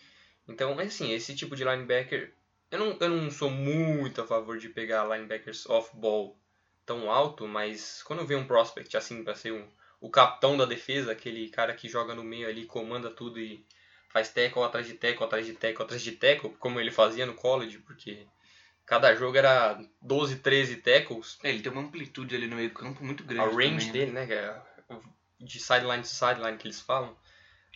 Então, 0.46 0.78
assim, 0.78 1.12
esse 1.12 1.34
tipo 1.34 1.56
de 1.56 1.64
linebacker, 1.64 2.32
eu 2.70 2.78
não, 2.78 2.96
eu 3.00 3.08
não 3.08 3.30
sou 3.30 3.50
muito 3.50 4.20
a 4.22 4.26
favor 4.26 4.58
de 4.58 4.68
pegar 4.68 5.04
linebackers 5.04 5.66
off-ball 5.66 6.38
tão 6.86 7.10
alto, 7.10 7.46
mas 7.48 8.02
quando 8.04 8.20
eu 8.20 8.26
vejo 8.26 8.40
um 8.40 8.46
prospect 8.46 8.96
assim 8.96 9.24
para 9.24 9.34
ser 9.34 9.52
um, 9.52 9.68
o 10.02 10.10
capitão 10.10 10.56
da 10.56 10.66
defesa, 10.66 11.12
aquele 11.12 11.48
cara 11.48 11.72
que 11.72 11.88
joga 11.88 12.14
no 12.14 12.22
meio 12.22 12.46
ali, 12.46 12.66
comanda 12.66 13.08
tudo 13.08 13.40
e 13.40 13.64
faz 14.10 14.28
tackle 14.28 14.62
atrás 14.62 14.86
de 14.86 14.94
tackle, 14.94 15.24
atrás 15.24 15.46
de 15.46 15.54
tackle, 15.54 15.82
atrás 15.82 16.02
de 16.02 16.12
tackle, 16.12 16.50
como 16.58 16.78
ele 16.78 16.90
fazia 16.90 17.24
no 17.24 17.32
college, 17.32 17.78
porque 17.78 18.26
Cada 18.84 19.14
jogo 19.14 19.36
era 19.36 19.80
12, 20.00 20.36
13 20.36 20.76
tackles. 20.76 21.38
É, 21.42 21.50
ele 21.50 21.62
tem 21.62 21.70
uma 21.70 21.82
amplitude 21.82 22.34
ali 22.34 22.46
no 22.46 22.56
meio 22.56 22.70
campo 22.70 23.04
muito 23.04 23.24
grande. 23.24 23.40
A 23.40 23.54
range 23.56 23.86
também, 23.86 23.86
né? 23.86 23.92
dele, 23.92 24.12
né? 24.12 24.26
né 24.26 25.00
de 25.40 25.58
sideline 25.58 26.02
to 26.02 26.08
sideline 26.08 26.56
que 26.56 26.66
eles 26.66 26.80
falam. 26.80 27.16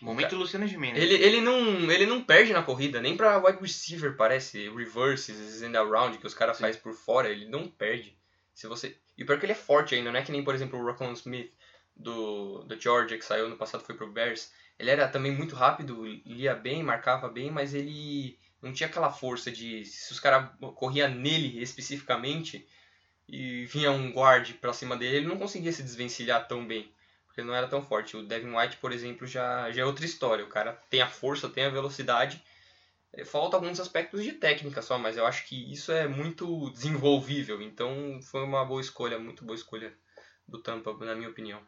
Momento 0.02 0.30
cara, 0.30 0.38
Luciano 0.38 0.66
Gimenez. 0.66 1.02
Ele, 1.02 1.14
ele, 1.14 1.40
não, 1.40 1.90
ele 1.90 2.04
não 2.04 2.22
perde 2.22 2.52
na 2.52 2.62
corrida, 2.62 3.00
nem 3.00 3.16
pra 3.16 3.38
wide 3.38 3.58
receiver 3.60 4.14
parece. 4.14 4.68
Reverses 4.68 5.62
and 5.62 5.78
around 5.78 6.18
que 6.18 6.26
os 6.26 6.34
caras 6.34 6.58
fazem 6.58 6.80
por 6.82 6.92
fora, 6.92 7.30
ele 7.30 7.46
não 7.46 7.66
perde. 7.66 8.16
Se 8.52 8.66
você... 8.66 8.96
E 9.16 9.24
pior 9.24 9.38
que 9.38 9.46
ele 9.46 9.52
é 9.52 9.56
forte 9.56 9.94
ainda, 9.94 10.12
não 10.12 10.18
é 10.18 10.22
que 10.22 10.30
nem, 10.30 10.44
por 10.44 10.54
exemplo, 10.54 10.78
o 10.78 10.84
Rockwell 10.84 11.12
Smith 11.14 11.50
do, 11.96 12.62
do 12.64 12.80
Georgia, 12.80 13.18
que 13.18 13.24
saiu 13.24 13.48
no 13.48 13.56
passado 13.56 13.84
foi 13.84 13.94
pro 13.94 14.12
Bears. 14.12 14.52
Ele 14.78 14.90
era 14.90 15.08
também 15.08 15.32
muito 15.32 15.54
rápido, 15.56 16.04
lia 16.04 16.54
bem, 16.54 16.82
marcava 16.82 17.28
bem, 17.28 17.50
mas 17.50 17.74
ele 17.74 18.38
não 18.60 18.72
tinha 18.72 18.88
aquela 18.88 19.10
força 19.10 19.50
de 19.50 19.84
se 19.84 20.12
os 20.12 20.20
caras 20.20 20.50
corria 20.74 21.08
nele 21.08 21.60
especificamente 21.62 22.66
e 23.28 23.64
vinha 23.66 23.90
um 23.90 24.12
guard 24.12 24.52
pra 24.54 24.72
cima 24.72 24.96
dele, 24.96 25.16
ele 25.16 25.26
não 25.26 25.38
conseguia 25.38 25.72
se 25.72 25.82
desvencilhar 25.82 26.46
tão 26.46 26.66
bem, 26.66 26.92
porque 27.26 27.42
não 27.42 27.54
era 27.54 27.66
tão 27.66 27.82
forte. 27.82 28.16
O 28.16 28.22
Devin 28.22 28.54
White, 28.54 28.76
por 28.76 28.92
exemplo, 28.92 29.26
já, 29.26 29.70
já 29.72 29.82
é 29.82 29.84
outra 29.84 30.04
história. 30.04 30.44
O 30.44 30.48
cara 30.48 30.72
tem 30.90 31.00
a 31.02 31.08
força, 31.08 31.48
tem 31.48 31.64
a 31.64 31.70
velocidade, 31.70 32.42
é, 33.12 33.24
falta 33.24 33.56
alguns 33.56 33.80
aspectos 33.80 34.22
de 34.22 34.32
técnica 34.32 34.82
só, 34.82 34.98
mas 34.98 35.16
eu 35.16 35.26
acho 35.26 35.46
que 35.46 35.72
isso 35.72 35.90
é 35.90 36.06
muito 36.06 36.70
desenvolvível. 36.70 37.60
Então 37.62 38.20
foi 38.22 38.42
uma 38.42 38.64
boa 38.64 38.80
escolha, 38.80 39.18
muito 39.18 39.44
boa 39.44 39.56
escolha 39.56 39.92
do 40.46 40.62
Tampa, 40.62 40.92
na 41.04 41.14
minha 41.14 41.30
opinião. 41.30 41.60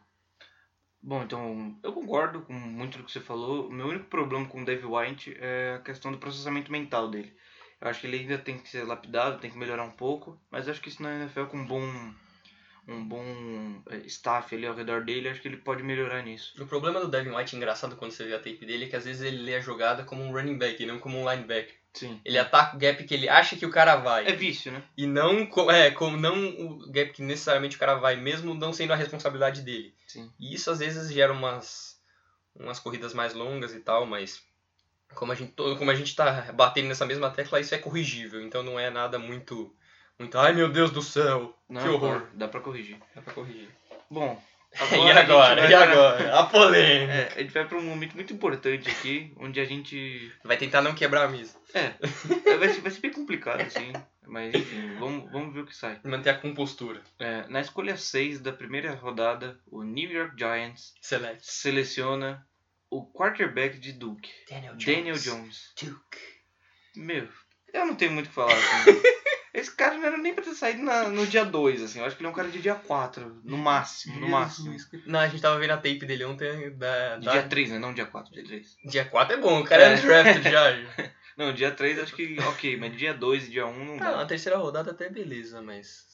Bom, 1.01 1.23
então 1.23 1.77
eu 1.81 1.93
concordo 1.93 2.41
com 2.41 2.53
muito 2.53 2.97
do 2.97 3.03
que 3.03 3.11
você 3.11 3.21
falou. 3.21 3.67
O 3.67 3.71
meu 3.71 3.87
único 3.87 4.05
problema 4.05 4.45
com 4.45 4.61
o 4.61 4.65
Dave 4.65 4.85
White 4.85 5.35
é 5.39 5.75
a 5.75 5.83
questão 5.83 6.11
do 6.11 6.17
processamento 6.17 6.71
mental 6.71 7.09
dele. 7.09 7.33
Eu 7.79 7.87
acho 7.87 8.01
que 8.01 8.07
ele 8.07 8.17
ainda 8.17 8.37
tem 8.37 8.57
que 8.57 8.67
ser 8.67 8.83
lapidado, 8.83 9.39
tem 9.39 9.49
que 9.49 9.57
melhorar 9.57 9.83
um 9.83 9.91
pouco, 9.91 10.37
mas 10.51 10.67
acho 10.67 10.81
que 10.81 10.89
isso 10.89 11.01
na 11.01 11.15
NFL 11.15 11.45
com 11.45 11.57
um 11.57 11.65
bom 11.65 12.13
um 12.89 13.05
bom 13.05 13.23
é, 13.89 13.97
staff 14.07 14.53
ali 14.53 14.65
ao 14.65 14.75
redor 14.75 15.03
dele, 15.05 15.29
acho 15.29 15.41
que 15.41 15.47
ele 15.47 15.57
pode 15.57 15.83
melhorar 15.83 16.23
nisso. 16.23 16.61
O 16.61 16.65
problema 16.65 16.99
do 16.99 17.07
Devin 17.07 17.29
White, 17.29 17.55
engraçado 17.55 17.95
quando 17.95 18.11
você 18.11 18.25
vê 18.25 18.33
a 18.33 18.39
tape 18.39 18.65
dele, 18.65 18.85
é 18.85 18.87
que 18.87 18.95
às 18.95 19.05
vezes 19.05 19.21
ele 19.21 19.43
lê 19.43 19.55
a 19.55 19.61
jogada 19.61 20.03
como 20.03 20.23
um 20.23 20.31
running 20.31 20.57
back 20.57 20.81
e 20.81 20.85
não 20.85 20.99
como 20.99 21.17
um 21.17 21.29
linebacker. 21.29 21.78
Sim. 21.93 22.21
Ele 22.23 22.37
ataca 22.37 22.75
o 22.75 22.79
gap 22.79 23.03
que 23.03 23.13
ele 23.13 23.27
acha 23.27 23.55
que 23.55 23.65
o 23.65 23.71
cara 23.71 23.95
vai. 23.95 24.27
É 24.27 24.33
vício, 24.33 24.71
né? 24.71 24.83
E 24.95 25.07
não, 25.07 25.49
é, 25.71 25.91
como 25.91 26.17
não 26.17 26.49
o 26.49 26.91
gap 26.91 27.11
que 27.11 27.21
necessariamente 27.21 27.75
o 27.75 27.79
cara 27.79 27.95
vai, 27.95 28.15
mesmo 28.15 28.53
não 28.53 28.71
sendo 28.71 28.93
a 28.93 28.95
responsabilidade 28.95 29.61
dele. 29.61 29.93
Sim. 30.07 30.31
E 30.39 30.53
isso 30.53 30.69
às 30.69 30.79
vezes 30.79 31.11
gera 31.11 31.33
umas, 31.33 31.99
umas 32.55 32.79
corridas 32.79 33.13
mais 33.13 33.33
longas 33.33 33.73
e 33.73 33.79
tal, 33.79 34.05
mas 34.05 34.43
como 35.15 35.31
a 35.31 35.35
gente, 35.35 35.53
como 35.53 35.89
a 35.89 35.95
gente 35.95 36.15
tá 36.15 36.51
batendo 36.53 36.87
nessa 36.87 37.05
mesma 37.05 37.31
tecla, 37.31 37.59
isso 37.59 37.73
é 37.73 37.79
corrigível. 37.79 38.41
Então 38.41 38.61
não 38.61 38.79
é 38.79 38.89
nada 38.89 39.17
muito 39.17 39.73
muito, 40.19 40.37
ai 40.37 40.51
meu 40.53 40.69
Deus 40.69 40.91
do 40.91 41.01
céu, 41.01 41.55
não, 41.69 41.81
que 41.81 41.87
horror. 41.87 42.27
Dá 42.33 42.45
pra 42.45 42.59
corrigir. 42.59 42.99
Dá 43.15 43.21
pra 43.21 43.33
corrigir. 43.33 43.69
Bom, 44.11 44.41
agora 44.77 45.13
e 45.13 45.17
agora? 45.17 45.69
E 45.69 45.73
agora? 45.73 46.39
A 46.39 46.43
polêmica. 46.45 47.13
É, 47.13 47.33
a 47.35 47.41
gente 47.41 47.53
vai 47.53 47.65
pra 47.65 47.77
um 47.77 47.83
momento 47.83 48.15
muito 48.15 48.33
importante 48.33 48.89
aqui, 48.89 49.33
onde 49.37 49.59
a 49.59 49.65
gente... 49.65 50.31
Vai 50.43 50.57
tentar 50.57 50.81
não 50.81 50.93
quebrar 50.93 51.25
a 51.25 51.27
mesa. 51.27 51.55
É, 51.73 51.93
vai 52.57 52.69
ser, 52.69 52.81
vai 52.81 52.91
ser 52.91 53.01
bem 53.01 53.11
complicado, 53.11 53.61
assim. 53.61 53.91
Mas 54.29 54.53
enfim, 54.53 54.95
vamos, 54.99 55.31
vamos 55.31 55.53
ver 55.53 55.61
o 55.61 55.65
que 55.65 55.75
sai. 55.75 55.99
Manter 56.03 56.29
a 56.29 56.37
compostura. 56.37 57.01
É, 57.17 57.47
na 57.47 57.61
escolha 57.61 57.97
6 57.97 58.39
da 58.39 58.53
primeira 58.53 58.93
rodada, 58.93 59.59
o 59.65 59.83
New 59.83 60.09
York 60.09 60.35
Giants 60.37 60.93
Select. 61.01 61.41
seleciona 61.43 62.45
o 62.91 63.05
quarterback 63.11 63.79
de 63.79 63.93
Duke. 63.93 64.29
Daniel 64.47 64.75
Jones. 64.75 64.85
Daniel 64.85 65.15
Jones. 65.15 65.73
Duke. 65.81 66.19
Meu, 66.95 67.27
eu 67.73 67.85
não 67.85 67.95
tenho 67.95 68.11
muito 68.11 68.27
o 68.27 68.29
que 68.29 68.35
falar. 68.35 68.53
Assim. 68.53 69.01
Esse 69.59 69.75
cara 69.75 69.95
não 69.95 70.05
era 70.05 70.17
nem 70.17 70.33
pra 70.33 70.43
ter 70.43 70.53
saído 70.53 70.81
na, 70.81 71.09
no 71.09 71.27
dia 71.27 71.43
2, 71.43 71.83
assim. 71.83 71.99
Eu 71.99 72.05
acho 72.05 72.15
que 72.15 72.21
ele 72.21 72.27
é 72.27 72.31
um 72.31 72.35
cara 72.35 72.49
de 72.49 72.61
dia 72.61 72.75
4, 72.75 73.41
no 73.43 73.57
máximo, 73.57 74.19
no 74.19 74.29
máximo. 74.29 74.75
Não, 75.05 75.19
a 75.19 75.27
gente 75.27 75.41
tava 75.41 75.59
vendo 75.59 75.71
a 75.71 75.77
tape 75.77 76.05
dele 76.05 76.23
ontem 76.25 76.71
da... 76.77 77.17
da... 77.17 77.31
Dia 77.31 77.43
3, 77.43 77.71
né? 77.71 77.79
Não 77.79 77.93
dia 77.93 78.05
4, 78.05 78.33
dia 78.33 78.43
3. 78.43 78.77
Dia 78.85 79.05
4 79.05 79.35
é 79.35 79.37
bom, 79.37 79.59
o 79.59 79.63
cara 79.63 79.83
é, 79.83 79.93
é 79.93 79.97
draft 79.97 80.43
já. 80.43 81.11
não, 81.37 81.53
dia 81.53 81.71
3 81.71 81.99
acho 81.99 82.15
que 82.15 82.37
ok, 82.39 82.77
mas 82.77 82.95
dia 82.97 83.13
2 83.13 83.47
e 83.47 83.51
dia 83.51 83.65
1 83.65 83.85
não 83.85 83.97
dá. 83.97 84.11
Não, 84.11 84.19
a 84.19 84.25
terceira 84.25 84.57
rodada 84.57 84.91
até 84.91 85.09
beleza, 85.09 85.61
mas... 85.61 86.07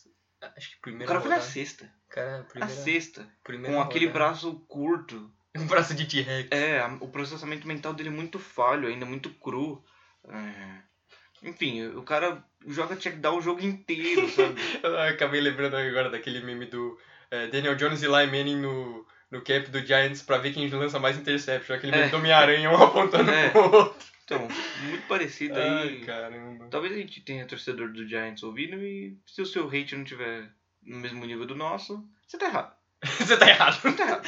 Acho 0.56 0.72
que 0.72 0.82
primeira 0.82 1.06
O 1.06 1.08
cara 1.08 1.20
rodada... 1.20 1.42
foi 1.42 1.48
na 1.48 1.54
sexta. 1.54 1.94
Cara, 2.10 2.44
primeira... 2.44 2.74
A 2.74 2.76
sexta. 2.76 3.28
Primeira 3.44 3.76
com 3.76 3.82
aquele 3.82 4.08
rodada. 4.08 4.26
braço 4.26 4.60
curto. 4.68 5.32
Um 5.58 5.68
braço 5.68 5.96
de 5.96 6.06
T-Rex. 6.06 6.50
É, 6.52 6.86
o 7.00 7.08
processamento 7.08 7.66
mental 7.66 7.94
dele 7.94 8.10
é 8.10 8.12
muito 8.12 8.38
falho, 8.38 8.90
ainda 8.90 9.06
muito 9.06 9.30
cru. 9.36 9.82
É, 10.28 11.48
Enfim, 11.48 11.86
o 11.88 12.04
cara 12.04 12.44
joga 12.68 12.96
check 12.96 13.16
down 13.18 13.38
o 13.38 13.42
jogo 13.42 13.64
inteiro, 13.64 14.28
sabe? 14.30 14.56
Eu 14.84 15.00
acabei 15.02 15.42
lembrando 15.42 15.76
agora 15.76 16.10
daquele 16.10 16.42
meme 16.42 16.66
do 16.66 16.98
é, 17.32 17.48
Daniel 17.48 17.76
Jones 17.76 18.02
e 18.02 18.06
Eli 18.06 18.26
Manning 18.28 18.58
no, 18.62 19.06
no 19.32 19.42
cap 19.42 19.70
do 19.70 19.80
Giants 19.86 20.22
pra 20.22 20.38
ver 20.38 20.54
quem 20.54 20.70
lança 20.70 21.00
mais 21.00 21.18
interception. 21.18 21.76
Aquele 21.76 21.96
É. 21.96 22.02
é. 22.02 22.10
do 22.10 22.18
Homem-Aranha, 22.18 22.70
um 22.72 22.84
apontando 22.84 23.30
É. 23.32 23.50
pro 23.50 23.72
outro. 23.74 24.06
Então, 24.24 24.40
muito 24.84 25.08
parecido 25.08 25.54
Ai, 25.60 25.88
aí. 25.88 26.02
caramba. 26.02 26.68
Talvez 26.72 26.94
a 26.94 26.98
gente 26.98 27.22
tenha 27.22 27.46
torcedor 27.46 27.92
do 27.92 28.08
Giants 28.08 28.42
ouvindo 28.42 28.76
e 28.78 29.16
se 29.26 29.40
o 29.42 29.46
seu 29.46 29.68
hate 29.68 29.96
não 29.96 30.04
tiver 30.04 30.50
no 30.82 30.98
mesmo 30.98 31.24
nível 31.26 31.46
do 31.46 31.56
nosso, 31.56 32.04
você 32.28 32.36
tá 32.38 32.48
errado. 32.48 32.76
Você 33.20 33.38
tá 33.38 33.48
errado. 33.50 33.82
Tá 33.96 34.04
errado. 34.04 34.28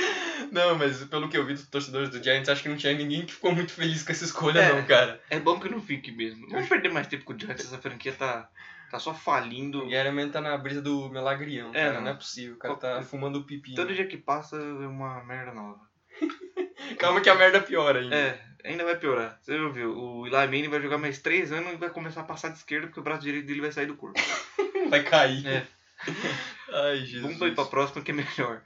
Não, 0.51 0.77
mas 0.77 1.03
pelo 1.05 1.29
que 1.29 1.37
eu 1.37 1.45
vi 1.45 1.53
dos 1.53 1.67
torcedores 1.67 2.09
do 2.09 2.21
Giants, 2.23 2.47
acho 2.49 2.61
que 2.63 2.69
não 2.69 2.77
tinha 2.77 2.93
ninguém 2.93 3.25
que 3.25 3.33
ficou 3.33 3.53
muito 3.53 3.71
feliz 3.71 4.03
com 4.03 4.11
essa 4.11 4.23
escolha, 4.25 4.59
É. 4.59 4.73
não, 4.73 4.85
cara. 4.85 5.19
É 5.29 5.39
bom 5.39 5.59
que 5.59 5.69
não 5.69 5.81
fique 5.81 6.11
mesmo. 6.11 6.47
Vamos 6.49 6.67
perder 6.69 6.89
mais 6.91 7.07
tempo 7.07 7.23
com 7.25 7.33
o 7.33 7.39
Giants, 7.39 7.65
essa 7.65 7.77
franquia 7.77 8.13
tá, 8.13 8.49
tá 8.91 8.99
só 8.99 9.13
falindo. 9.13 9.83
O 9.83 9.87
Guerreman 9.87 10.29
tá 10.29 10.39
na 10.41 10.57
brisa 10.57 10.81
do 10.81 11.09
milagrião, 11.09 11.69
É, 11.73 11.85
cara. 11.85 11.93
não. 11.95 12.01
Não 12.01 12.11
é 12.11 12.13
possível. 12.13 12.55
O 12.55 12.59
cara 12.59 12.75
tá 12.75 13.01
fumando 13.01 13.43
pepino. 13.43 13.75
Todo 13.75 13.93
dia 13.93 14.05
que 14.07 14.17
passa 14.17 14.55
é 14.57 14.59
uma 14.87 15.23
merda 15.23 15.53
nova. 15.53 15.79
Calma 16.99 17.21
que 17.21 17.29
a 17.29 17.35
merda 17.35 17.59
piora 17.59 17.99
ainda. 17.99 18.15
É, 18.15 18.39
ainda 18.63 18.83
vai 18.85 18.95
piorar. 18.95 19.37
Você 19.41 19.57
já 19.57 19.67
viu? 19.69 19.97
O 19.97 20.25
Eli 20.27 20.35
Manning 20.35 20.69
vai 20.69 20.81
jogar 20.81 20.97
mais 20.97 21.19
3 21.19 21.51
anos 21.51 21.73
e 21.73 21.77
vai 21.77 21.89
começar 21.89 22.21
a 22.21 22.25
passar 22.25 22.49
de 22.49 22.57
esquerda 22.57 22.87
porque 22.87 22.99
o 22.99 23.03
braço 23.03 23.21
direito 23.23 23.45
dele 23.47 23.61
vai 23.61 23.71
sair 23.71 23.87
do 23.87 23.95
corpo. 23.95 24.19
Vai 24.89 25.03
cair. 25.03 25.45
É. 25.45 25.67
Ai, 26.73 26.97
Jesus. 26.99 27.21
Vamos 27.21 27.37
pra 27.37 27.47
ir 27.47 27.55
pra 27.55 27.65
próxima 27.65 28.01
que 28.03 28.11
é 28.11 28.13
melhor. 28.13 28.61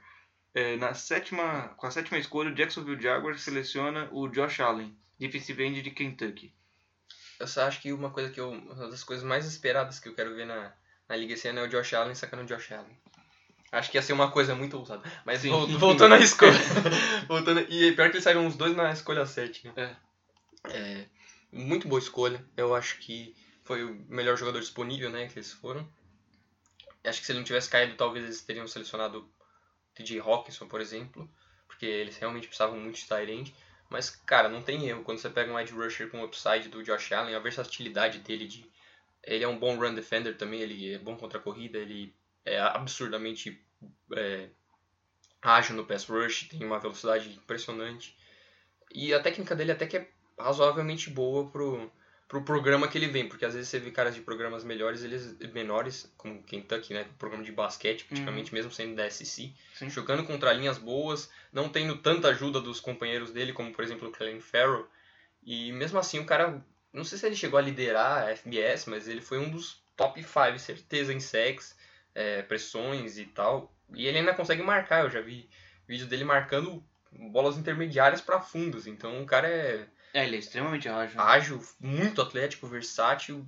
É, 0.54 0.76
na 0.76 0.92
sétima, 0.94 1.68
com 1.76 1.86
a 1.86 1.90
sétima 1.90 2.18
escolha, 2.18 2.50
o 2.50 2.54
Jacksonville 2.54 3.00
Jaguars 3.02 3.40
seleciona 3.40 4.08
o 4.12 4.28
Josh 4.28 4.60
Allen, 4.60 4.94
defensive 5.18 5.62
end 5.64 5.80
de 5.82 5.90
Kentucky. 5.90 6.52
Eu 7.40 7.46
só 7.46 7.62
acho 7.66 7.80
que 7.80 7.92
uma 7.92 8.10
coisa 8.10 8.30
que 8.30 8.38
eu. 8.38 8.50
Uma 8.50 8.88
das 8.88 9.02
coisas 9.02 9.24
mais 9.24 9.46
esperadas 9.46 9.98
que 9.98 10.08
eu 10.08 10.14
quero 10.14 10.34
ver 10.34 10.46
na, 10.46 10.72
na 11.08 11.16
Liga 11.16 11.32
esse 11.34 11.48
ano 11.48 11.60
é 11.60 11.62
o 11.64 11.68
Josh 11.68 11.94
Allen 11.94 12.14
sacando 12.14 12.42
o 12.42 12.46
Josh 12.46 12.70
Allen. 12.72 12.96
Acho 13.72 13.90
que 13.90 13.96
ia 13.96 14.02
ser 14.02 14.12
uma 14.12 14.30
coisa 14.30 14.54
muito 14.54 14.76
ousada. 14.76 15.02
Mas 15.24 15.40
Sim. 15.40 15.48
vol- 15.48 15.66
voltando 15.78 16.14
à 16.14 16.18
escolha. 16.18 16.52
voltando, 17.26 17.60
e 17.60 17.92
pior 17.92 18.10
que 18.10 18.16
eles 18.16 18.24
saíram 18.24 18.46
uns 18.46 18.54
dois 18.54 18.76
na 18.76 18.92
escolha 18.92 19.24
7, 19.24 19.72
né? 19.74 19.96
É, 20.68 21.06
muito 21.50 21.88
boa 21.88 21.98
escolha. 21.98 22.44
Eu 22.54 22.74
acho 22.74 22.98
que 22.98 23.34
foi 23.64 23.82
o 23.82 23.94
melhor 24.08 24.36
jogador 24.36 24.60
disponível, 24.60 25.08
né? 25.08 25.26
Que 25.28 25.38
eles 25.38 25.52
foram. 25.52 25.88
Acho 27.04 27.20
que 27.20 27.26
se 27.26 27.32
ele 27.32 27.40
não 27.40 27.44
tivesse 27.44 27.68
caído, 27.68 27.96
talvez 27.96 28.24
eles 28.24 28.42
teriam 28.42 28.66
selecionado 28.66 29.28
TJ 29.94 30.20
Hawkinson, 30.20 30.68
por 30.68 30.80
exemplo. 30.80 31.28
Porque 31.66 31.86
eles 31.86 32.16
realmente 32.16 32.46
precisavam 32.46 32.78
muito 32.78 33.00
de 33.00 33.32
end. 33.32 33.54
Mas, 33.90 34.10
cara, 34.10 34.48
não 34.48 34.62
tem 34.62 34.88
erro. 34.88 35.02
Quando 35.02 35.18
você 35.18 35.28
pega 35.28 35.52
um 35.52 35.58
edge 35.58 35.72
rusher 35.72 36.10
com 36.10 36.20
o 36.20 36.24
upside 36.24 36.68
do 36.68 36.82
Josh 36.82 37.12
Allen, 37.12 37.34
a 37.34 37.40
versatilidade 37.40 38.18
dele 38.20 38.46
de... 38.46 38.70
Ele 39.22 39.44
é 39.44 39.48
um 39.48 39.58
bom 39.58 39.76
run 39.78 39.94
defender 39.94 40.36
também, 40.36 40.60
ele 40.60 40.94
é 40.94 40.98
bom 40.98 41.16
contra 41.16 41.38
a 41.38 41.42
corrida, 41.42 41.78
ele 41.78 42.14
é 42.44 42.58
absurdamente 42.58 43.64
é, 44.16 44.48
ágil 45.40 45.76
no 45.76 45.84
pass 45.84 46.04
rush, 46.06 46.48
tem 46.48 46.64
uma 46.64 46.78
velocidade 46.78 47.30
impressionante. 47.30 48.16
E 48.92 49.12
a 49.12 49.20
técnica 49.20 49.54
dele 49.54 49.72
até 49.72 49.86
que 49.86 49.96
é 49.96 50.10
razoavelmente 50.38 51.10
boa 51.10 51.50
pro, 51.50 51.90
pro 52.32 52.42
programa 52.42 52.88
que 52.88 52.96
ele 52.96 53.08
vem, 53.08 53.28
porque 53.28 53.44
às 53.44 53.52
vezes 53.52 53.68
você 53.68 53.78
vê 53.78 53.90
caras 53.90 54.14
de 54.14 54.22
programas 54.22 54.64
melhores, 54.64 55.04
eles 55.04 55.36
menores, 55.52 56.10
como 56.16 56.42
Kentucky, 56.42 56.94
né, 56.94 57.06
programa 57.18 57.44
de 57.44 57.52
basquete, 57.52 58.06
praticamente 58.06 58.54
mesmo 58.54 58.72
sendo 58.72 58.96
da 58.96 59.08
SEC, 59.10 59.52
Sim. 59.74 59.90
jogando 59.90 60.24
contra 60.24 60.50
linhas 60.50 60.78
boas, 60.78 61.30
não 61.52 61.68
tendo 61.68 61.98
tanta 61.98 62.28
ajuda 62.28 62.58
dos 62.58 62.80
companheiros 62.80 63.32
dele, 63.32 63.52
como 63.52 63.70
por 63.70 63.84
exemplo 63.84 64.08
o 64.08 64.10
Clelin 64.10 64.40
Farrell, 64.40 64.88
e 65.44 65.72
mesmo 65.72 65.98
assim 65.98 66.20
o 66.20 66.24
cara, 66.24 66.64
não 66.90 67.04
sei 67.04 67.18
se 67.18 67.26
ele 67.26 67.36
chegou 67.36 67.58
a 67.58 67.62
liderar 67.62 68.26
a 68.26 68.34
FBS, 68.34 68.86
mas 68.86 69.06
ele 69.06 69.20
foi 69.20 69.36
um 69.38 69.50
dos 69.50 69.84
top 69.94 70.22
5, 70.22 70.58
certeza, 70.58 71.12
em 71.12 71.20
sacks, 71.20 71.76
é, 72.14 72.40
pressões 72.40 73.18
e 73.18 73.26
tal, 73.26 73.70
e 73.94 74.06
ele 74.06 74.20
ainda 74.20 74.32
consegue 74.32 74.62
marcar, 74.62 75.04
eu 75.04 75.10
já 75.10 75.20
vi 75.20 75.50
vídeo 75.86 76.06
dele 76.06 76.24
marcando 76.24 76.82
bolas 77.12 77.58
intermediárias 77.58 78.22
para 78.22 78.40
fundos, 78.40 78.86
então 78.86 79.22
o 79.22 79.26
cara 79.26 79.46
é 79.46 79.86
É, 80.14 80.24
ele 80.24 80.36
é 80.36 80.38
extremamente 80.38 80.88
ágil. 80.88 81.20
ágil, 81.20 81.62
muito 81.80 82.20
atlético, 82.20 82.66
versátil. 82.66 83.46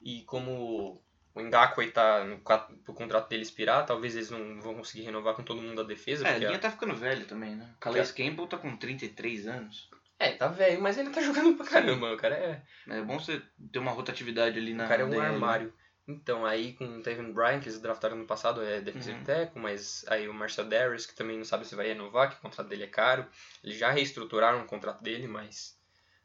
E 0.00 0.22
como 0.22 1.02
o 1.34 1.40
Ngakwe 1.42 1.90
tá 1.90 2.24
no 2.24 2.38
pro 2.84 2.94
contrato 2.94 3.28
dele 3.28 3.42
expirar, 3.42 3.84
talvez 3.86 4.14
eles 4.16 4.30
não 4.30 4.60
vão 4.60 4.74
conseguir 4.74 5.02
renovar 5.04 5.34
com 5.34 5.42
todo 5.42 5.60
mundo 5.62 5.76
da 5.76 5.82
defesa. 5.82 6.24
É, 6.26 6.28
a 6.28 6.32
porque 6.32 6.46
linha 6.46 6.58
tá 6.58 6.70
ficando 6.70 6.94
velha 6.94 7.24
também, 7.24 7.54
né? 7.56 7.68
Calais 7.80 8.10
Campbell 8.12 8.46
tá 8.46 8.56
com 8.56 8.76
33 8.76 9.46
anos. 9.46 9.90
é, 10.18 10.32
tá 10.32 10.48
velho, 10.48 10.80
mas 10.80 10.96
ele 10.98 11.10
tá 11.10 11.20
jogando 11.20 11.56
pra 11.56 11.66
caramba. 11.66 12.12
O 12.12 12.16
cara 12.16 12.34
é, 12.36 12.62
É 12.88 13.02
bom 13.02 13.18
você 13.18 13.42
ter 13.72 13.78
uma 13.78 13.90
rotatividade 13.92 14.58
ali 14.58 14.72
na 14.74 14.84
o 14.84 14.88
cara 14.88 15.02
é 15.02 15.04
um 15.04 15.10
DL. 15.10 15.22
armário. 15.26 15.72
Então, 16.08 16.44
aí 16.44 16.72
com 16.72 16.84
o 16.98 17.02
Tevin 17.02 17.32
Bryan, 17.32 17.60
que 17.60 17.68
eles 17.68 17.78
draftaram 17.80 18.16
no 18.16 18.26
passado, 18.26 18.60
é 18.62 18.80
defensive 18.80 19.18
Uhum. 19.18 19.24
tackle, 19.24 19.60
mas 19.62 20.04
aí 20.08 20.28
o 20.28 20.34
Marcel 20.34 20.64
Darius, 20.64 21.06
que 21.06 21.14
também 21.14 21.36
não 21.36 21.44
sabe 21.44 21.64
se 21.66 21.76
vai 21.76 21.86
renovar, 21.86 22.30
que 22.30 22.36
o 22.36 22.40
contrato 22.40 22.66
dele 22.68 22.82
é 22.84 22.88
caro. 22.88 23.26
Eles 23.62 23.78
já 23.78 23.90
reestruturaram 23.92 24.60
o 24.60 24.64
contrato 24.66 25.02
dele, 25.02 25.28
mas 25.28 25.78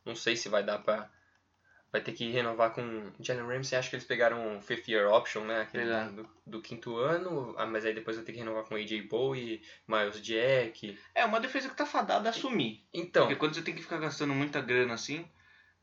não 0.05 0.15
sei 0.15 0.35
se 0.35 0.49
vai 0.49 0.63
dar 0.63 0.79
pra... 0.79 1.09
Vai 1.91 2.01
ter 2.01 2.11
que 2.11 2.29
renovar 2.29 2.71
com 2.73 3.11
Jalen 3.21 3.47
Ramsey. 3.47 3.77
Acho 3.77 3.89
que 3.89 3.95
eles 3.95 4.05
pegaram 4.05 4.57
o 4.57 4.61
fifth 4.61 4.89
year 4.89 5.09
option, 5.09 5.45
né? 5.45 5.61
Aquele 5.61 5.85
Pegaram. 5.85 6.13
do, 6.13 6.29
do 6.45 6.61
quinto 6.61 6.97
ano. 6.97 7.55
Ah, 7.57 7.65
mas 7.65 7.85
aí 7.85 7.93
depois 7.93 8.17
vai 8.17 8.25
ter 8.25 8.33
que 8.33 8.39
renovar 8.39 8.65
com 8.65 8.75
AJ 8.75 9.07
Bowie, 9.07 9.61
Miles 9.87 10.21
Jack. 10.21 10.97
É 11.13 11.23
uma 11.23 11.39
defesa 11.39 11.69
que 11.69 11.77
tá 11.77 11.85
fadada 11.85 12.27
a 12.27 12.31
assumir. 12.31 12.83
Então, 12.93 13.23
Porque 13.23 13.39
quando 13.39 13.55
você 13.55 13.61
tem 13.61 13.73
que 13.73 13.81
ficar 13.81 13.97
gastando 13.97 14.33
muita 14.33 14.59
grana 14.59 14.93
assim, 14.93 15.25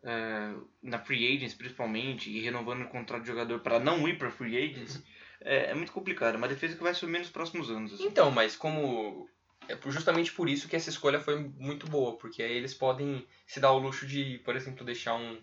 é, 0.03 0.53
na 0.83 0.99
free 0.99 1.35
agents 1.35 1.55
principalmente, 1.55 2.29
e 2.31 2.41
renovando 2.41 2.83
o 2.83 2.89
contrato 2.89 3.23
de 3.23 3.29
jogador 3.29 3.61
para 3.61 3.81
não 3.81 4.07
ir 4.07 4.19
pra 4.19 4.31
free 4.31 4.59
agents, 4.59 5.03
é, 5.41 5.71
é 5.71 5.75
muito 5.75 5.93
complicado. 5.93 6.35
É 6.35 6.39
uma 6.39 6.49
defesa 6.49 6.77
que 6.77 6.83
vai 6.83 6.93
assumir 6.93 7.21
nos 7.21 7.31
próximos 7.31 7.71
anos. 7.71 7.95
assim. 7.95 8.05
Então, 8.05 8.31
mas 8.31 8.55
como. 8.55 9.31
É 9.69 9.79
justamente 9.91 10.33
por 10.33 10.49
isso 10.49 10.69
que 10.69 10.77
essa 10.77 10.91
escolha 10.91 11.21
foi 11.21 11.39
muito 11.39 11.87
boa, 11.89 12.17
porque 12.19 12.43
aí 12.43 12.53
eles 12.53 12.75
podem 12.75 13.27
se 13.47 13.61
dar 13.61 13.73
o 13.73 13.79
luxo 13.79 14.07
de, 14.07 14.39
por 14.45 14.55
exemplo, 14.57 14.85
deixar 14.85 15.15
um, 15.15 15.41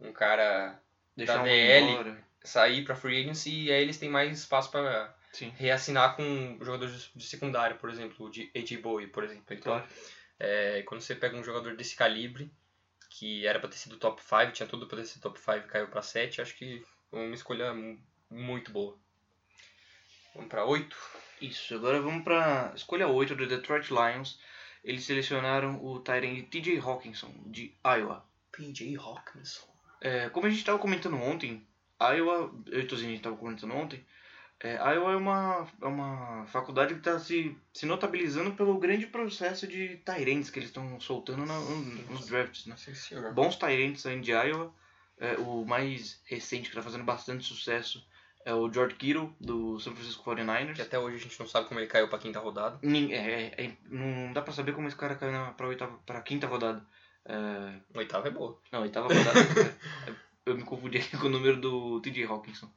um 0.00 0.12
cara 0.12 0.80
Deixar 1.16 1.38
da 1.38 1.42
DL. 1.42 2.16
sair 2.42 2.84
pra 2.84 2.94
free 2.96 3.20
agency 3.20 3.64
e 3.64 3.72
aí 3.72 3.82
eles 3.82 3.98
têm 3.98 4.08
mais 4.08 4.38
espaço 4.38 4.70
para 4.70 5.14
reassinar 5.56 6.16
com 6.16 6.56
jogadores 6.62 7.10
de 7.14 7.24
secundária, 7.26 7.76
por 7.76 7.90
exemplo, 7.90 8.30
de 8.30 8.50
AJ 8.56 8.76
Bowie, 8.80 9.08
por 9.08 9.24
exemplo. 9.24 9.44
Então, 9.54 9.78
claro. 9.78 9.88
é, 10.38 10.82
quando 10.82 11.00
você 11.00 11.14
pega 11.14 11.36
um 11.36 11.44
jogador 11.44 11.76
desse 11.76 11.94
calibre, 11.96 12.50
que 13.10 13.46
era 13.46 13.58
pra 13.58 13.68
ter 13.68 13.76
sido 13.76 13.96
top 13.96 14.22
5, 14.22 14.52
tinha 14.52 14.68
tudo 14.68 14.86
pra 14.86 14.98
ter 14.98 15.04
sido 15.04 15.20
top 15.22 15.38
5 15.40 15.66
caiu 15.66 15.88
pra 15.88 16.00
7, 16.02 16.40
acho 16.40 16.54
que 16.56 16.82
foi 17.10 17.26
uma 17.26 17.34
escolha 17.34 17.74
mu- 17.74 18.00
muito 18.30 18.70
boa. 18.70 18.96
Vamos 20.34 20.48
pra 20.48 20.64
8? 20.64 20.96
Isso, 21.40 21.74
agora 21.74 22.00
vamos 22.00 22.24
pra 22.24 22.72
escolha 22.74 23.06
8 23.08 23.34
do 23.36 23.46
Detroit 23.46 23.90
Lions. 23.90 24.38
Eles 24.82 25.04
selecionaram 25.04 25.84
o 25.84 26.00
Tyrant 26.00 26.48
TJ 26.48 26.78
Hawkinson, 26.78 27.32
de 27.46 27.74
Iowa. 27.84 28.24
PJ 28.52 28.96
Hawkinson. 28.96 29.66
É, 30.00 30.28
como 30.30 30.46
a 30.46 30.50
gente 30.50 30.60
estava 30.60 30.78
comentando 30.78 31.16
ontem, 31.16 31.66
Iowa, 32.00 32.54
eu 32.66 32.80
e 32.80 32.84
a 32.86 32.96
gente 32.96 33.16
estava 33.16 33.36
comentando 33.36 33.74
ontem, 33.74 34.04
é, 34.60 34.74
Iowa 34.74 35.12
é 35.12 35.16
uma, 35.16 35.68
é 35.82 35.86
uma 35.86 36.46
faculdade 36.46 36.94
que 36.94 37.00
está 37.00 37.18
se, 37.18 37.56
se 37.72 37.86
notabilizando 37.86 38.52
pelo 38.52 38.78
grande 38.78 39.06
processo 39.06 39.66
de 39.66 39.96
Tyrants 40.04 40.50
que 40.50 40.58
eles 40.58 40.68
estão 40.70 40.98
soltando 41.00 41.44
na- 41.46 41.60
nos 42.10 42.26
drafts. 42.26 42.66
Né? 42.66 42.76
Sim. 42.76 43.16
Bons 43.34 43.56
Tyrants 43.56 44.00
saindo 44.02 44.22
de 44.22 44.32
Iowa. 44.32 44.72
É, 45.20 45.34
o 45.38 45.64
mais 45.64 46.20
recente 46.26 46.62
que 46.62 46.68
está 46.68 46.82
fazendo 46.82 47.02
bastante 47.02 47.44
sucesso 47.44 48.06
é 48.48 48.54
o 48.54 48.72
George 48.72 48.94
Kittle, 48.94 49.30
do 49.38 49.78
San 49.78 49.92
Francisco 49.94 50.24
49ers. 50.24 50.74
Que 50.74 50.80
até 50.80 50.98
hoje 50.98 51.16
a 51.16 51.20
gente 51.20 51.38
não 51.38 51.46
sabe 51.46 51.68
como 51.68 51.78
ele 51.78 51.86
caiu 51.86 52.08
pra 52.08 52.18
quinta 52.18 52.40
rodada. 52.40 52.78
É, 52.82 53.14
é, 53.14 53.64
é, 53.66 53.76
não 53.90 54.32
dá 54.32 54.40
pra 54.40 54.54
saber 54.54 54.72
como 54.72 54.88
esse 54.88 54.96
cara 54.96 55.16
caiu 55.16 55.32
na, 55.32 55.52
pra, 55.52 55.68
oitava, 55.68 55.98
pra 56.06 56.22
quinta 56.22 56.46
rodada. 56.46 56.82
É, 57.26 57.98
Oitava 57.98 58.26
é 58.28 58.30
boa. 58.30 58.58
não, 58.72 58.80
oitava 58.80 59.08
rodada. 59.12 59.38
é, 60.08 60.12
eu 60.46 60.56
me 60.56 60.62
confundi 60.64 60.96
aqui 60.96 61.14
com 61.18 61.26
o 61.26 61.30
número 61.30 61.60
do 61.60 62.00
TJ 62.00 62.24
Hawkinson. 62.24 62.72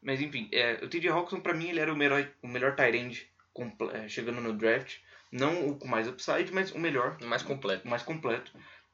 Mas 0.00 0.20
enfim, 0.20 0.48
é, 0.52 0.74
o 0.84 0.88
TJ 0.88 1.08
Hawkinson 1.08 1.40
pra 1.40 1.52
mim 1.52 1.68
ele 1.68 1.80
era 1.80 1.92
o 1.92 1.96
melhor, 1.96 2.30
o 2.40 2.46
melhor 2.46 2.76
tight 2.76 3.28
é, 3.94 4.08
chegando 4.08 4.40
no 4.40 4.52
draft. 4.52 4.98
Não 5.32 5.68
o 5.68 5.76
com 5.76 5.88
mais 5.88 6.06
upside, 6.06 6.52
mas 6.52 6.70
o 6.70 6.78
melhor, 6.78 7.18
Mais 7.22 7.42
completo. 7.42 7.84
o 7.84 7.90
mais 7.90 8.04
completo. 8.04 8.52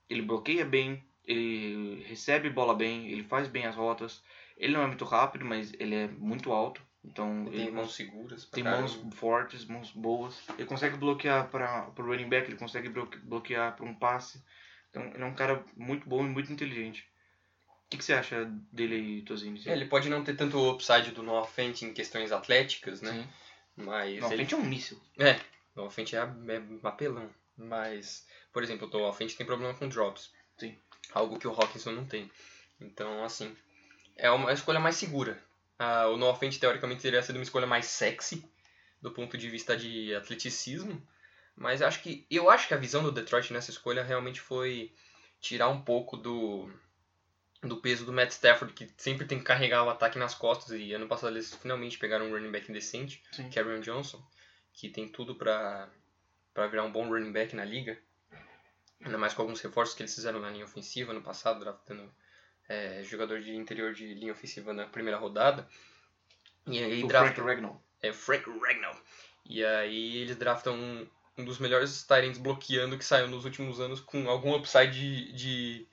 Ele 0.09 0.23
bloqueia 0.23 0.65
bem, 0.65 1.05
ele 1.27 2.03
recebe 2.09 2.49
bola 2.49 2.75
bem, 2.75 3.11
ele 3.11 3.25
faz 3.25 3.47
bem 3.47 3.67
as 3.67 3.77
rotas. 3.77 4.23
Ele 4.57 4.73
não 4.75 4.83
é 4.83 4.87
muito 4.87 5.05
rápido, 5.05 5.45
mas 5.45 5.73
ele 5.79 5.95
é 5.95 6.09
muito 6.09 6.53
alto. 6.53 6.81
Então 7.05 7.43
Ele 7.47 7.51
tem 7.51 7.61
ele 7.67 7.71
mãos 7.73 7.95
seguras. 7.95 8.45
tem 8.47 8.65
caramba. 8.65 8.83
mãos 8.83 9.15
fortes, 9.15 9.65
mãos 9.67 9.91
boas. 9.91 10.41
Ele 10.57 10.67
consegue 10.67 10.97
bloquear 10.97 11.49
para 11.51 11.91
o 11.99 12.03
running 12.03 12.29
back, 12.29 12.49
ele 12.49 12.57
consegue 12.59 12.89
bloque- 12.89 13.19
bloquear 13.19 13.77
para 13.77 13.85
um 13.85 13.95
passe. 13.95 14.43
Então 14.91 15.03
ele 15.13 15.23
é 15.23 15.27
um 15.27 15.35
cara 15.35 15.63
muito 15.77 16.09
bom 16.09 16.25
e 16.25 16.29
muito 16.29 16.53
inteligente. 16.53 17.07
O 17.69 17.91
que, 17.91 17.99
que 17.99 18.05
você 18.05 18.15
acha 18.15 18.45
dele 18.73 18.95
aí, 18.95 19.23
Tozinho? 19.23 19.61
É, 19.67 19.73
Ele 19.73 19.85
pode 19.85 20.09
não 20.09 20.25
ter 20.25 20.35
tanto 20.35 20.57
o 20.57 20.71
upside 20.73 21.11
do 21.11 21.23
Noah 21.23 21.47
Fent 21.47 21.83
em 21.83 21.93
questões 21.93 22.33
atléticas, 22.33 23.03
né? 23.03 23.13
Sim. 23.13 23.29
Mas 23.85 24.21
Não, 24.21 24.33
ele 24.33 24.47
é 24.51 24.57
um 24.57 24.65
míssil. 24.65 24.99
É, 25.19 25.39
o 25.77 25.83
Alfente 25.83 26.17
é, 26.17 26.21
é 26.21 26.63
apelão. 26.83 27.29
Mas, 27.57 28.27
por 28.53 28.63
exemplo, 28.63 28.89
o 28.93 29.05
Alfente 29.05 29.37
tem 29.37 29.45
problema 29.47 29.75
com 29.75 29.89
drops. 29.89 30.33
Sim. 30.57 30.77
Algo 31.13 31.39
que 31.39 31.47
o 31.47 31.53
Hawkinson 31.53 31.93
não 31.93 32.05
tem. 32.05 32.31
Então, 32.81 33.23
assim, 33.25 33.55
é 34.17 34.31
uma 34.31 34.53
escolha 34.53 34.81
mais 34.81 34.97
segura. 34.97 35.43
Ah, 35.79 36.09
o 36.09 36.17
No 36.17 36.27
Offense, 36.27 36.59
teoricamente, 36.59 37.03
teria 37.03 37.23
sido 37.23 37.37
uma 37.37 37.43
escolha 37.43 37.67
mais 37.67 37.87
sexy, 37.87 38.49
do 39.01 39.11
ponto 39.11 39.37
de 39.37 39.51
vista 39.51 39.77
de 39.77 40.15
atleticismo. 40.15 41.07
Mas 41.57 41.83
acho 41.83 42.03
que 42.03 42.27
eu 42.31 42.51
acho 42.51 42.67
que 42.67 42.75
a 42.75 42.79
visão 42.79 43.03
do 43.03 43.13
Detroit 43.13 43.53
nessa 43.53 43.71
escolha 43.71 44.03
realmente 44.03 44.41
foi 44.41 44.93
tirar 45.41 45.69
um 45.69 45.81
pouco 45.81 46.17
do 46.17 46.69
do 47.63 47.79
peso 47.79 48.05
do 48.05 48.13
Matt 48.13 48.31
Stafford, 48.31 48.75
que 48.75 48.93
sempre 48.99 49.27
tem 49.27 49.39
que 49.39 49.45
carregar 49.45 49.85
o 49.85 49.91
ataque 49.91 50.19
nas 50.19 50.35
costas, 50.35 50.79
e 50.79 50.93
ano 50.93 51.09
passado 51.09 51.33
eles 51.33 51.55
finalmente 51.55 51.99
pegaram 51.99 52.27
um 52.27 52.33
running 52.33 52.51
back 52.51 52.71
decente, 52.71 53.23
Sim. 53.33 53.49
Karen 53.49 53.81
Johnson, 53.81 54.23
que 54.73 54.91
tem 54.91 55.09
tudo 55.09 55.35
pra 55.35 55.89
virar 56.71 56.85
um 56.85 56.93
bom 56.93 57.09
running 57.09 57.33
back 57.33 57.57
na 57.57 57.65
liga, 57.65 57.99
ainda 59.01 59.17
mais 59.17 59.33
com 59.33 59.43
alguns 59.43 59.63
reforços 59.63 59.95
que 59.95 60.03
eles 60.03 60.15
fizeram 60.15 60.41
na 60.41 60.51
linha 60.51 60.67
ofensiva 60.67 61.15
no 61.15 61.23
passado, 61.23 61.61
draftando 61.61 62.13
é, 62.69 63.03
jogador 63.05 63.41
de 63.41 63.55
interior 63.55 63.93
de 63.93 64.15
linha 64.15 64.33
ofensiva 64.33 64.73
na 64.73 64.87
primeira 64.87 65.19
rodada, 65.19 65.67
e 66.67 66.83
aí 66.83 67.05
O 67.05 67.09
draftam... 67.09 67.35
Frank 67.45 67.49
Ragnall. 67.49 67.83
É 68.03 68.13
Frank 68.13 68.45
Ragnall. 68.61 68.97
E 69.47 69.65
aí 69.65 70.17
eles 70.19 70.37
draftam 70.37 70.75
um, 70.75 71.07
um 71.39 71.45
dos 71.45 71.59
melhores 71.59 72.03
Tyrants 72.05 72.39
bloqueando 72.39 72.97
que 72.99 73.05
saiu 73.05 73.29
nos 73.29 73.45
últimos 73.45 73.81
anos 73.81 74.01
com 74.01 74.29
algum 74.29 74.55
upside 74.55 74.93
de, 74.93 75.33
de 75.33 75.89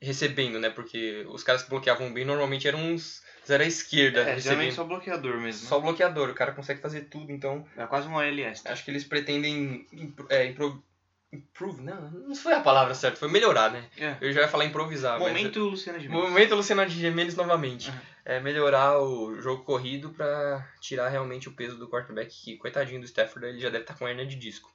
recebendo, 0.00 0.58
né? 0.58 0.70
Porque 0.70 1.24
os 1.28 1.42
caras 1.42 1.62
que 1.62 1.70
bloqueavam 1.70 2.12
bem 2.12 2.24
normalmente 2.24 2.66
eram 2.66 2.80
uns 2.80 3.22
zero 3.46 3.62
à 3.62 3.66
esquerda 3.66 4.22
É, 4.22 4.38
geralmente 4.40 4.74
só 4.74 4.84
bloqueador 4.84 5.36
mesmo. 5.36 5.62
né? 5.62 5.68
Só 5.68 5.80
bloqueador, 5.80 6.28
o 6.30 6.34
cara 6.34 6.52
consegue 6.52 6.80
fazer 6.80 7.02
tudo, 7.02 7.30
então 7.32 7.66
É 7.76 7.86
quase 7.86 8.08
um 8.08 8.18
ALS. 8.18 8.66
acho 8.66 8.84
que 8.84 8.90
eles 8.90 9.04
pretendem 9.04 9.86
é, 10.28 10.46
impro- 10.46 10.82
improve, 11.32 11.82
não, 11.82 12.10
não 12.10 12.34
foi 12.34 12.54
a 12.54 12.60
palavra 12.60 12.94
certa, 12.94 13.18
foi 13.18 13.28
melhorar, 13.28 13.70
né? 13.70 13.88
É. 13.96 14.16
Eu 14.20 14.32
já 14.32 14.42
ia 14.42 14.48
falar 14.48 14.64
improvisar, 14.64 15.18
mas 15.18 15.28
Momento 15.28 15.60
Luciana 15.60 15.98
de 15.98 16.08
Momento 16.08 16.54
Luciano 16.54 16.86
de 16.86 16.98
Gimenez 16.98 17.34
novamente. 17.34 17.90
Uhum. 17.90 18.00
É 18.24 18.40
melhorar 18.40 18.98
o 19.00 19.40
jogo 19.40 19.64
corrido 19.64 20.10
pra 20.10 20.66
tirar 20.80 21.08
realmente 21.08 21.48
o 21.48 21.52
peso 21.52 21.78
do 21.78 21.88
quarterback, 21.88 22.30
que 22.30 22.56
coitadinho 22.56 23.00
do 23.00 23.06
Stafford, 23.06 23.48
ele 23.48 23.60
já 23.60 23.70
deve 23.70 23.84
estar 23.84 23.94
com 23.94 24.08
hernia 24.08 24.26
de 24.26 24.36
disco. 24.36 24.72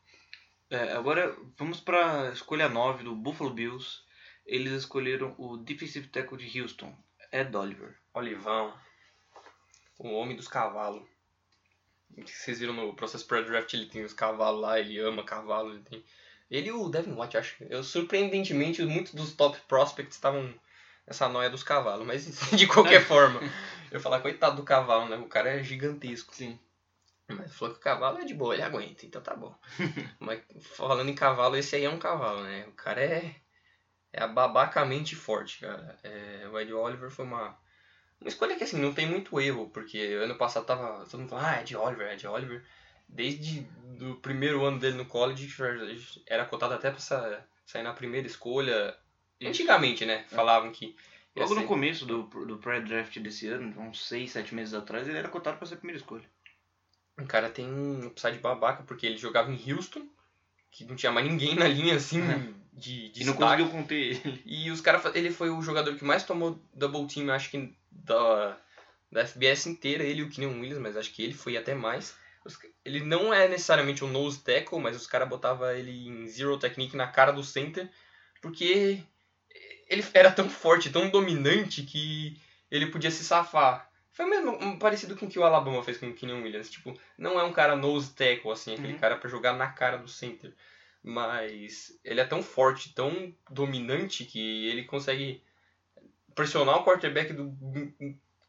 É, 0.70 0.94
agora 0.94 1.36
vamos 1.58 1.80
para 1.80 2.30
escolha 2.30 2.68
9 2.68 3.04
do 3.04 3.16
Buffalo 3.16 3.52
Bills. 3.52 4.02
Eles 4.46 4.74
escolheram 4.74 5.36
o 5.38 5.58
defensive 5.58 6.08
tackle 6.08 6.38
de 6.38 6.60
Houston, 6.60 6.96
Ed 7.32 7.56
Oliver. 7.56 7.96
Olivão, 8.14 8.74
o 10.00 10.10
homem 10.14 10.36
dos 10.36 10.48
cavalos. 10.48 11.04
Vocês 12.26 12.60
viram 12.60 12.74
no 12.74 12.96
processo 12.96 13.26
pré-draft, 13.26 13.74
ele 13.74 13.88
tem 13.88 14.04
os 14.04 14.14
cavalos 14.14 14.62
lá, 14.62 14.80
ele 14.80 15.00
ama 15.00 15.24
cavalo, 15.24 15.74
ele 15.74 15.84
tem... 15.84 16.04
Ele 16.54 16.70
e 16.70 16.72
o 16.72 16.88
Devin 16.88 17.20
White, 17.20 17.36
acho. 17.36 17.56
Eu, 17.68 17.84
surpreendentemente, 17.84 18.84
muitos 18.84 19.16
dos 19.16 19.34
top 19.34 19.58
prospects 19.68 20.16
estavam 20.16 20.54
nessa 21.08 21.28
noia 21.28 21.50
dos 21.50 21.64
cavalos, 21.64 22.06
mas 22.06 22.26
de 22.56 22.68
qualquer 22.68 23.04
forma. 23.04 23.40
Eu 23.92 24.00
falar, 24.00 24.22
coitado 24.22 24.58
do 24.58 24.64
cavalo, 24.64 25.10
né? 25.10 25.18
O 25.18 25.28
cara 25.28 25.50
é 25.50 25.64
gigantesco. 25.64 26.34
Sim. 26.36 26.60
Mas 27.28 27.56
falou 27.56 27.74
que 27.74 27.80
o 27.80 27.84
cavalo 27.84 28.20
é 28.20 28.26
de 28.26 28.36
boa, 28.36 28.54
ele 28.54 28.62
aguenta, 28.62 29.04
então 29.04 29.22
tá 29.22 29.36
bom. 29.36 29.56
Mas 30.20 30.42
falando 30.62 31.10
em 31.10 31.16
cavalo, 31.16 31.56
esse 31.56 31.76
aí 31.76 31.86
é 31.86 31.90
um 31.90 31.98
cavalo, 31.98 32.44
né? 32.44 32.66
O 32.68 32.74
cara 32.74 33.02
é, 33.02 33.36
é 34.12 34.22
ababacamente 34.22 35.16
forte, 35.16 35.62
cara. 35.62 35.98
É, 36.04 36.48
o 36.52 36.60
Ed 36.60 36.72
Oliver 36.72 37.10
foi 37.10 37.26
uma, 37.26 37.58
uma 38.22 38.28
escolha 38.28 38.56
que 38.56 38.64
assim, 38.64 38.80
não 38.80 38.94
tem 38.94 39.08
muito 39.08 39.40
erro, 39.42 39.72
porque 39.72 39.98
ano 40.22 40.36
passado 40.36 40.66
tava 40.66 41.06
todo 41.06 41.22
mundo 41.22 41.30
falando, 41.30 41.46
ah, 41.48 41.62
Ed 41.62 41.76
Oliver, 41.76 42.12
Ed 42.12 42.28
Oliver. 42.28 42.64
Desde 43.08 43.62
do 43.98 44.16
primeiro 44.16 44.64
ano 44.66 44.80
dele 44.80 44.96
no 44.98 45.06
college, 45.06 45.48
era 46.28 46.46
cotado 46.46 46.74
até 46.74 46.90
pra 46.90 47.00
sa- 47.00 47.46
sair 47.66 47.84
na 47.84 47.94
primeira 47.94 48.28
escolha. 48.28 48.96
Antigamente, 49.42 50.06
né? 50.06 50.26
Falavam 50.30 50.72
que. 50.72 50.96
Logo 51.36 51.56
no 51.56 51.62
ser- 51.62 51.68
começo 51.68 52.06
do, 52.06 52.24
do 52.24 52.58
pré-draft 52.58 53.18
desse 53.20 53.48
ano, 53.48 53.74
uns 53.82 54.08
6, 54.08 54.32
7 54.32 54.54
meses 54.54 54.74
atrás, 54.74 55.08
ele 55.08 55.18
era 55.18 55.28
cotado 55.30 55.58
para 55.58 55.66
ser 55.68 55.74
a 55.76 55.78
primeira 55.78 56.00
escolha. 56.00 56.24
O 57.20 57.26
cara 57.26 57.50
tem 57.50 57.66
um 57.68 58.08
upside 58.08 58.38
babaca, 58.40 58.84
porque 58.84 59.06
ele 59.08 59.18
jogava 59.18 59.52
em 59.52 59.72
Houston, 59.72 60.08
que 60.72 60.86
não 60.86 60.96
tinha 60.96 61.12
mais 61.12 61.28
ninguém 61.28 61.56
na 61.56 61.68
linha 61.68 61.96
assim 61.96 62.22
de, 62.72 63.10
de 63.10 63.22
E 63.22 63.26
não 63.26 63.34
conseguiu 63.34 63.70
conter 63.70 63.96
ele. 63.96 64.42
E 64.46 64.70
os 64.72 64.82
caras, 64.82 65.04
ele 65.16 65.32
foi 65.32 65.50
o 65.50 65.62
jogador 65.62 65.96
que 65.96 66.04
mais 66.04 66.24
tomou 66.24 66.60
double 66.74 67.08
team, 67.08 67.32
acho 67.32 67.50
que 67.52 67.76
da, 67.92 68.58
da 69.12 69.22
FBS 69.22 69.68
inteira, 69.70 70.04
ele 70.04 70.22
e 70.22 70.24
o 70.24 70.30
Kenyon 70.30 70.60
Williams, 70.60 70.80
mas 70.80 70.98
acho 70.98 71.12
que 71.14 71.22
ele 71.24 71.34
foi 71.34 71.58
até 71.58 71.74
mais. 71.76 72.16
Ele 72.84 73.00
não 73.02 73.34
é 73.34 73.48
necessariamente 73.48 74.04
um 74.04 74.10
nose 74.10 74.40
tackle, 74.40 74.80
mas 74.80 74.96
os 74.96 75.08
caras 75.08 75.30
botavam 75.30 75.72
ele 75.72 76.08
em 76.08 76.28
zero 76.28 76.58
technique 76.58 76.98
na 76.98 77.08
cara 77.08 77.32
do 77.32 77.44
center, 77.44 77.90
porque 78.42 79.02
ele 79.90 80.04
era 80.14 80.32
tão 80.32 80.50
forte, 80.50 80.90
tão 80.90 81.10
dominante 81.10 81.84
que 81.84 82.40
ele 82.70 82.88
podia 82.88 83.12
se 83.12 83.24
safar. 83.24 83.90
Foi 84.12 84.26
mesmo 84.26 84.78
parecido 84.78 85.16
com 85.16 85.26
o 85.26 85.30
que 85.30 85.40
o 85.40 85.44
Alabama 85.44 85.84
fez 85.84 85.98
com 85.98 86.08
o 86.08 86.14
Kenyon 86.14 86.44
Williams. 86.44 86.70
Tipo, 86.70 87.00
não 87.18 87.40
é 87.40 87.44
um 87.44 87.54
cara 87.54 87.76
nose 87.76 88.14
tackle, 88.14 88.52
assim, 88.52 88.74
aquele 88.74 88.94
Uhum. 88.94 89.00
cara 89.00 89.18
pra 89.18 89.30
jogar 89.30 89.54
na 89.54 89.68
cara 89.68 89.98
do 89.98 90.08
center. 90.08 90.54
Mas 91.02 92.00
ele 92.04 92.22
é 92.22 92.26
tão 92.26 92.42
forte, 92.44 92.94
tão 92.94 93.36
dominante 93.50 94.24
que 94.24 94.68
ele 94.68 94.84
consegue 94.84 95.42
pressionar 96.36 96.78
o 96.78 96.86
quarterback 96.86 97.34
do 97.34 97.56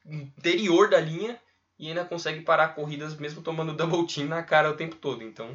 interior 0.07 0.89
da 0.89 1.01
linha 1.01 1.41
e 1.79 1.89
ainda 1.89 2.05
consegue 2.05 2.41
parar 2.43 2.69
corridas 2.69 3.17
mesmo 3.17 3.43
tomando 3.43 3.73
double 3.77 4.07
team 4.07 4.27
na 4.29 4.43
cara 4.43 4.71
o 4.71 4.77
tempo 4.77 4.97
todo. 4.97 5.23
Então, 5.23 5.55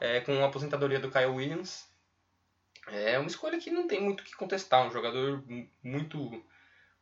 é, 0.00 0.20
com 0.20 0.42
a 0.42 0.46
aposentadoria 0.46 0.98
do 1.00 1.10
Kyle 1.10 1.26
Williams, 1.26 1.86
é 2.86 3.18
uma 3.18 3.28
escolha 3.28 3.58
que 3.58 3.70
não 3.70 3.86
tem 3.86 4.00
muito 4.00 4.20
o 4.20 4.24
que 4.24 4.34
contestar. 4.36 4.86
Um 4.86 4.90
jogador 4.90 5.42
mu- 5.46 5.68
muito. 5.82 6.42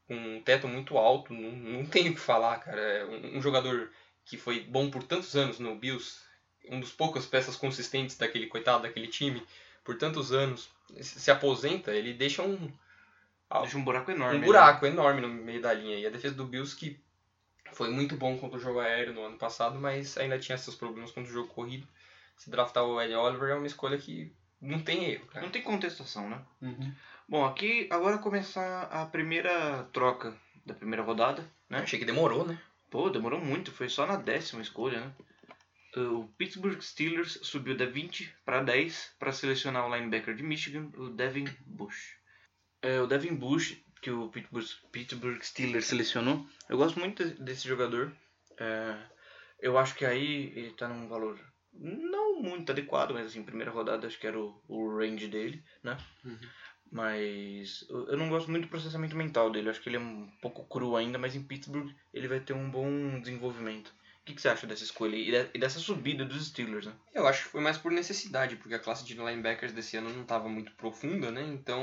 com 0.08 0.14
um 0.14 0.40
teto 0.42 0.66
muito 0.68 0.96
alto, 0.98 1.32
não, 1.32 1.50
não 1.52 1.86
tem 1.86 2.08
o 2.08 2.14
que 2.14 2.20
falar, 2.20 2.58
cara. 2.58 2.80
É 2.80 3.04
um, 3.04 3.38
um 3.38 3.42
jogador 3.42 3.90
que 4.24 4.36
foi 4.36 4.60
bom 4.60 4.90
por 4.90 5.02
tantos 5.04 5.36
anos 5.36 5.58
no 5.60 5.76
Bills, 5.76 6.16
um 6.68 6.80
dos 6.80 6.90
poucas 6.92 7.26
peças 7.26 7.54
consistentes 7.56 8.16
daquele 8.16 8.48
coitado 8.48 8.82
daquele 8.82 9.06
time, 9.06 9.40
por 9.84 9.96
tantos 9.96 10.32
anos, 10.32 10.68
se 11.00 11.20
se 11.20 11.30
aposenta, 11.30 11.92
ele 11.92 12.12
deixa 12.12 12.42
um, 12.42 12.72
Deixa 13.60 13.78
um 13.78 13.84
buraco 13.84 14.10
enorme. 14.10 14.38
um 14.38 14.40
né? 14.40 14.46
buraco 14.46 14.84
enorme 14.84 15.20
no 15.20 15.28
meio 15.28 15.62
da 15.62 15.72
linha. 15.72 15.96
E 15.96 16.04
a 16.04 16.10
defesa 16.10 16.34
do 16.34 16.44
Bills 16.44 16.74
que 16.74 16.98
foi 17.76 17.90
muito 17.90 18.16
bom 18.16 18.38
contra 18.38 18.56
o 18.56 18.60
jogo 18.60 18.80
aéreo 18.80 19.12
no 19.12 19.22
ano 19.22 19.36
passado, 19.36 19.78
mas 19.78 20.16
ainda 20.16 20.38
tinha 20.38 20.56
seus 20.56 20.74
problemas 20.74 21.10
contra 21.10 21.30
o 21.30 21.34
jogo 21.34 21.48
corrido. 21.48 21.86
Se 22.34 22.48
draftar 22.48 22.82
o 22.82 23.00
Ed 23.00 23.14
Oliver 23.14 23.50
é 23.50 23.54
uma 23.54 23.66
escolha 23.66 23.98
que 23.98 24.32
não 24.60 24.80
tem 24.80 25.04
erro, 25.10 25.26
cara. 25.26 25.44
Não 25.44 25.52
tem 25.52 25.62
contestação, 25.62 26.28
né? 26.28 26.40
Bom, 27.28 27.44
aqui 27.44 27.86
agora 27.90 28.16
começar 28.16 28.84
a 28.84 29.04
primeira 29.04 29.84
troca 29.92 30.34
da 30.64 30.72
primeira 30.72 31.02
rodada. 31.02 31.46
Né? 31.68 31.80
Achei 31.80 31.98
que 31.98 32.04
demorou, 32.06 32.46
né? 32.46 32.58
Pô, 32.90 33.10
demorou 33.10 33.40
muito, 33.40 33.70
foi 33.70 33.90
só 33.90 34.06
na 34.06 34.16
décima 34.16 34.62
escolha, 34.62 35.00
né? 35.00 35.12
O 35.96 36.28
Pittsburgh 36.38 36.80
Steelers 36.80 37.38
subiu 37.42 37.76
da 37.76 37.84
20 37.84 38.34
para 38.44 38.62
10 38.62 39.16
para 39.18 39.32
selecionar 39.32 39.86
o 39.86 39.94
linebacker 39.94 40.34
de 40.34 40.42
Michigan, 40.42 40.90
o 40.96 41.10
Devin 41.10 41.46
Bush. 41.66 42.16
É, 42.80 43.00
o 43.00 43.06
Devin 43.06 43.34
Bush, 43.34 43.82
que 44.06 44.10
o 44.12 44.28
Pittsburgh, 44.28 44.64
Pittsburgh 44.92 45.42
Steelers 45.42 45.86
selecionou, 45.86 46.46
eu 46.68 46.76
gosto 46.78 47.00
muito 47.00 47.24
de- 47.24 47.42
desse 47.42 47.66
jogador. 47.66 48.12
É, 48.56 48.96
eu 49.60 49.76
acho 49.76 49.96
que 49.96 50.04
aí 50.06 50.52
ele 50.54 50.70
tá 50.74 50.86
num 50.88 51.08
valor 51.08 51.36
não 51.72 52.40
muito 52.40 52.70
adequado, 52.70 53.12
mas 53.12 53.26
assim, 53.26 53.42
primeira 53.42 53.72
rodada 53.72 54.06
acho 54.06 54.18
que 54.20 54.26
era 54.28 54.38
o, 54.38 54.62
o 54.68 54.96
range 54.96 55.26
dele, 55.26 55.60
né? 55.82 55.96
Mas 56.90 57.84
eu 57.88 58.16
não 58.16 58.28
gosto 58.28 58.48
muito 58.48 58.64
do 58.66 58.70
processamento 58.70 59.16
mental 59.16 59.50
dele. 59.50 59.66
Eu 59.66 59.70
acho 59.72 59.80
que 59.82 59.88
ele 59.88 59.96
é 59.96 60.00
um 60.00 60.28
pouco 60.40 60.64
cru 60.66 60.94
ainda, 60.96 61.18
mas 61.18 61.34
em 61.34 61.42
Pittsburgh 61.42 61.90
ele 62.14 62.28
vai 62.28 62.38
ter 62.38 62.52
um 62.52 62.70
bom 62.70 63.18
desenvolvimento. 63.20 63.88
O 63.88 64.24
que, 64.24 64.34
que 64.34 64.40
você 64.40 64.48
acha 64.48 64.66
dessa 64.66 64.84
escolha 64.84 65.16
e 65.16 65.30
e 65.54 65.58
dessa 65.58 65.78
subida 65.80 66.24
dos 66.24 66.46
Steelers, 66.46 66.86
né? 66.86 66.92
Eu 67.12 67.26
acho 67.26 67.44
que 67.44 67.50
foi 67.50 67.60
mais 67.60 67.76
por 67.76 67.90
necessidade, 67.92 68.56
porque 68.56 68.74
a 68.74 68.78
classe 68.78 69.04
de 69.04 69.14
linebackers 69.14 69.72
desse 69.72 69.96
ano 69.96 70.12
não 70.12 70.22
estava 70.22 70.48
muito 70.48 70.72
profunda, 70.74 71.30
né? 71.30 71.42
Então, 71.42 71.82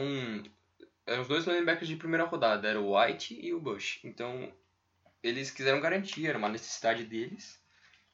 eram 1.05 1.21
os 1.21 1.27
dois 1.27 1.45
linebackers 1.45 1.87
de 1.87 1.95
primeira 1.95 2.25
rodada, 2.25 2.67
era 2.67 2.79
o 2.79 2.97
White 2.97 3.37
e 3.41 3.53
o 3.53 3.59
Bush. 3.59 3.99
Então, 4.03 4.51
eles 5.21 5.51
quiseram 5.51 5.81
garantir, 5.81 6.27
era 6.27 6.37
uma 6.37 6.49
necessidade 6.49 7.03
deles. 7.03 7.61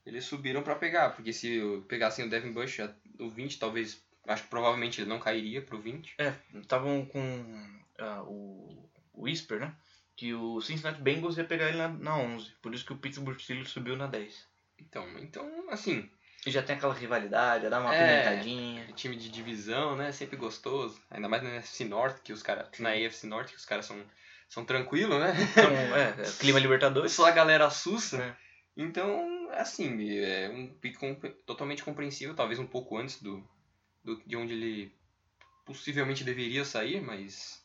Eles 0.05 0.25
subiram 0.25 0.63
para 0.63 0.75
pegar, 0.75 1.11
porque 1.11 1.33
se 1.33 1.61
pegassem 1.87 2.25
o 2.25 2.29
Devin 2.29 2.51
Bush, 2.51 2.79
o 3.19 3.29
20 3.29 3.59
talvez, 3.59 4.03
acho 4.27 4.43
que 4.43 4.49
provavelmente 4.49 5.01
ele 5.01 5.09
não 5.09 5.19
cairia 5.19 5.61
pro 5.61 5.79
20. 5.79 6.15
É, 6.17 6.33
estavam 6.55 7.05
com 7.05 7.79
ah, 7.99 8.23
o, 8.23 8.89
o 9.13 9.23
Whisper, 9.23 9.59
né? 9.59 9.75
Que 10.15 10.33
o 10.33 10.59
Cincinnati 10.61 11.01
Bengals 11.01 11.37
ia 11.37 11.43
pegar 11.43 11.69
ele 11.69 11.77
na, 11.77 11.89
na 11.89 12.17
11. 12.17 12.51
Por 12.61 12.73
isso 12.73 12.85
que 12.85 12.93
o 12.93 12.97
Pittsburgh 12.97 13.39
Steelers 13.39 13.69
subiu 13.69 13.95
na 13.95 14.07
10. 14.07 14.47
Então, 14.79 15.05
então 15.19 15.69
assim, 15.69 16.09
E 16.47 16.51
já 16.51 16.63
tem 16.63 16.75
aquela 16.75 16.93
rivalidade, 16.93 17.63
já 17.63 17.69
dá 17.69 17.79
uma 17.79 17.93
É. 17.93 18.19
apimentadinha. 18.21 18.87
time 18.95 19.15
de 19.15 19.29
divisão, 19.29 19.95
né? 19.95 20.11
Sempre 20.11 20.37
gostoso. 20.37 21.01
Ainda 21.11 21.27
mais 21.27 21.43
na 21.43 21.49
NFC 21.49 21.83
Norte, 21.85 22.21
que 22.21 22.31
os 22.31 22.41
caras. 22.41 22.67
Na 22.79 22.91
AFC 22.91 23.27
Norte, 23.27 23.51
que 23.51 23.57
os 23.57 23.65
caras 23.65 23.85
são, 23.85 24.01
são 24.47 24.63
tranquilos, 24.63 25.19
né? 25.19 25.33
Então, 25.51 25.69
é, 25.95 26.15
é, 26.21 26.31
clima 26.39 26.59
Libertadores. 26.59 27.11
Só 27.11 27.25
a 27.25 27.31
galera 27.31 27.69
sussa. 27.69 28.17
É. 28.23 28.35
Então, 28.77 29.49
assim, 29.51 30.09
é 30.23 30.49
um 30.49 30.67
pick 30.67 30.97
comp- 30.97 31.25
totalmente 31.45 31.83
compreensível, 31.83 32.33
talvez 32.33 32.57
um 32.59 32.67
pouco 32.67 32.97
antes 32.97 33.21
do, 33.21 33.45
do 34.03 34.21
de 34.25 34.37
onde 34.37 34.53
ele 34.53 34.95
possivelmente 35.65 36.23
deveria 36.23 36.63
sair, 36.63 37.01
mas 37.01 37.61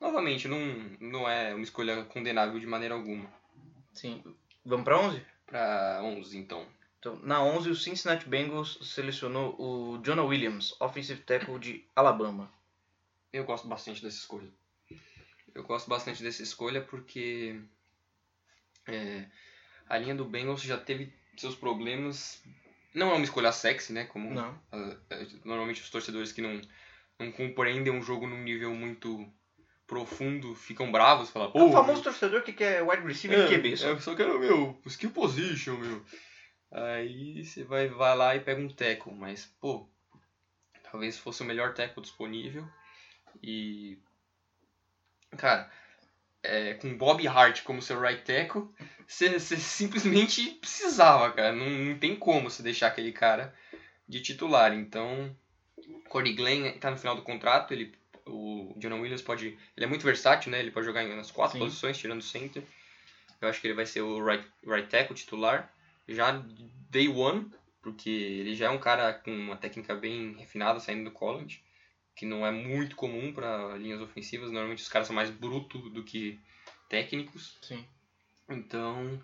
novamente 0.00 0.46
não, 0.46 0.58
não 1.00 1.28
é 1.28 1.52
uma 1.54 1.64
escolha 1.64 2.04
condenável 2.04 2.60
de 2.60 2.66
maneira 2.66 2.94
alguma. 2.94 3.28
Sim. 3.92 4.22
Vamos 4.64 4.84
pra 4.84 5.00
11? 5.00 5.26
Pra 5.46 6.00
11, 6.04 6.38
então. 6.38 6.64
Então, 7.02 7.18
na 7.24 7.42
11, 7.42 7.68
o 7.68 7.74
Cincinnati 7.74 8.28
Bengals 8.28 8.78
selecionou 8.80 9.56
o 9.60 9.98
Jonah 10.04 10.22
Williams, 10.22 10.72
offensive 10.78 11.20
tackle 11.22 11.58
de 11.58 11.84
Alabama. 11.96 12.48
Eu 13.32 13.42
gosto 13.42 13.66
bastante 13.66 14.00
dessa 14.00 14.18
escolha. 14.18 14.48
Eu 15.52 15.64
gosto 15.64 15.88
bastante 15.90 16.22
dessa 16.22 16.44
escolha 16.44 16.80
porque 16.80 17.60
é, 18.86 19.24
a 19.88 19.98
linha 19.98 20.14
do 20.14 20.24
Bengals 20.24 20.62
já 20.62 20.78
teve 20.78 21.12
seus 21.36 21.56
problemas. 21.56 22.40
Não 22.94 23.10
é 23.10 23.14
uma 23.14 23.24
escolha 23.24 23.50
sexy, 23.50 23.92
né? 23.92 24.04
Como 24.04 24.32
Não. 24.32 24.56
a- 24.70 24.96
a- 25.10 25.26
normalmente 25.44 25.82
os 25.82 25.90
torcedores 25.90 26.30
que 26.30 26.40
não, 26.40 26.60
não 27.18 27.32
compreendem 27.32 27.92
um 27.92 28.00
jogo 28.00 28.28
num 28.28 28.44
nível 28.44 28.72
muito 28.76 29.28
profundo 29.88 30.54
ficam 30.54 30.92
bravos, 30.92 31.30
falam, 31.30 31.48
É 31.48 31.52
pô, 31.52 31.64
o 31.66 31.72
famoso 31.72 32.00
torcedor 32.04 32.42
que 32.42 32.52
quer 32.52 32.80
wide 32.88 33.04
receiver 33.04 33.44
e 33.44 33.48
QB 33.58 33.76
só. 33.76 33.88
eu 33.88 34.00
só 34.00 34.14
quero 34.14 34.38
meu 34.38 34.80
skill 34.86 35.10
position, 35.10 35.76
meu. 35.78 36.04
Aí 36.72 37.44
você 37.44 37.62
vai, 37.64 37.88
vai 37.88 38.16
lá 38.16 38.34
e 38.34 38.40
pega 38.40 38.60
um 38.60 38.68
tackle, 38.68 39.12
mas, 39.14 39.44
pô, 39.60 39.86
talvez 40.90 41.18
fosse 41.18 41.42
o 41.42 41.44
melhor 41.44 41.74
tackle 41.74 42.02
disponível. 42.02 42.66
E. 43.42 43.98
Cara, 45.36 45.70
é, 46.42 46.74
com 46.74 46.96
Bob 46.96 47.26
Hart 47.28 47.62
como 47.62 47.82
seu 47.82 48.00
right 48.00 48.22
tackle, 48.22 48.68
você 49.06 49.38
simplesmente 49.38 50.50
precisava, 50.60 51.30
cara. 51.32 51.52
Não, 51.52 51.68
não 51.68 51.98
tem 51.98 52.16
como 52.16 52.50
você 52.50 52.62
deixar 52.62 52.88
aquele 52.88 53.12
cara 53.12 53.54
de 54.08 54.20
titular. 54.20 54.72
Então, 54.72 55.34
Corey 56.08 56.34
Glenn 56.34 56.78
tá 56.78 56.90
no 56.90 56.96
final 56.96 57.14
do 57.14 57.22
contrato, 57.22 57.72
ele. 57.72 57.94
O 58.24 58.74
Jonah 58.78 58.96
Williams 58.96 59.20
pode. 59.20 59.58
Ele 59.76 59.84
é 59.84 59.88
muito 59.88 60.04
versátil, 60.04 60.50
né? 60.50 60.60
Ele 60.60 60.70
pode 60.70 60.86
jogar 60.86 61.02
nas 61.04 61.30
quatro 61.30 61.58
Sim. 61.58 61.64
posições, 61.64 61.98
tirando 61.98 62.20
o 62.20 62.22
center. 62.22 62.62
Eu 63.40 63.48
acho 63.48 63.60
que 63.60 63.66
ele 63.66 63.74
vai 63.74 63.84
ser 63.84 64.00
o 64.00 64.24
right, 64.24 64.46
right 64.64 64.88
tackle 64.88 65.16
titular. 65.16 65.72
Já 66.12 66.32
day 66.90 67.08
one, 67.08 67.50
porque 67.82 68.10
ele 68.10 68.54
já 68.54 68.66
é 68.66 68.70
um 68.70 68.78
cara 68.78 69.12
com 69.12 69.30
uma 69.30 69.56
técnica 69.56 69.94
bem 69.94 70.34
refinada 70.34 70.78
saindo 70.80 71.04
do 71.04 71.10
college, 71.10 71.62
que 72.14 72.26
não 72.26 72.46
é 72.46 72.50
muito 72.50 72.94
comum 72.96 73.32
para 73.32 73.76
linhas 73.76 74.00
ofensivas. 74.00 74.50
Normalmente 74.50 74.82
os 74.82 74.88
caras 74.88 75.06
são 75.06 75.16
mais 75.16 75.30
brutos 75.30 75.92
do 75.92 76.02
que 76.04 76.38
técnicos. 76.88 77.58
Sim. 77.62 77.84
Então, 78.48 79.20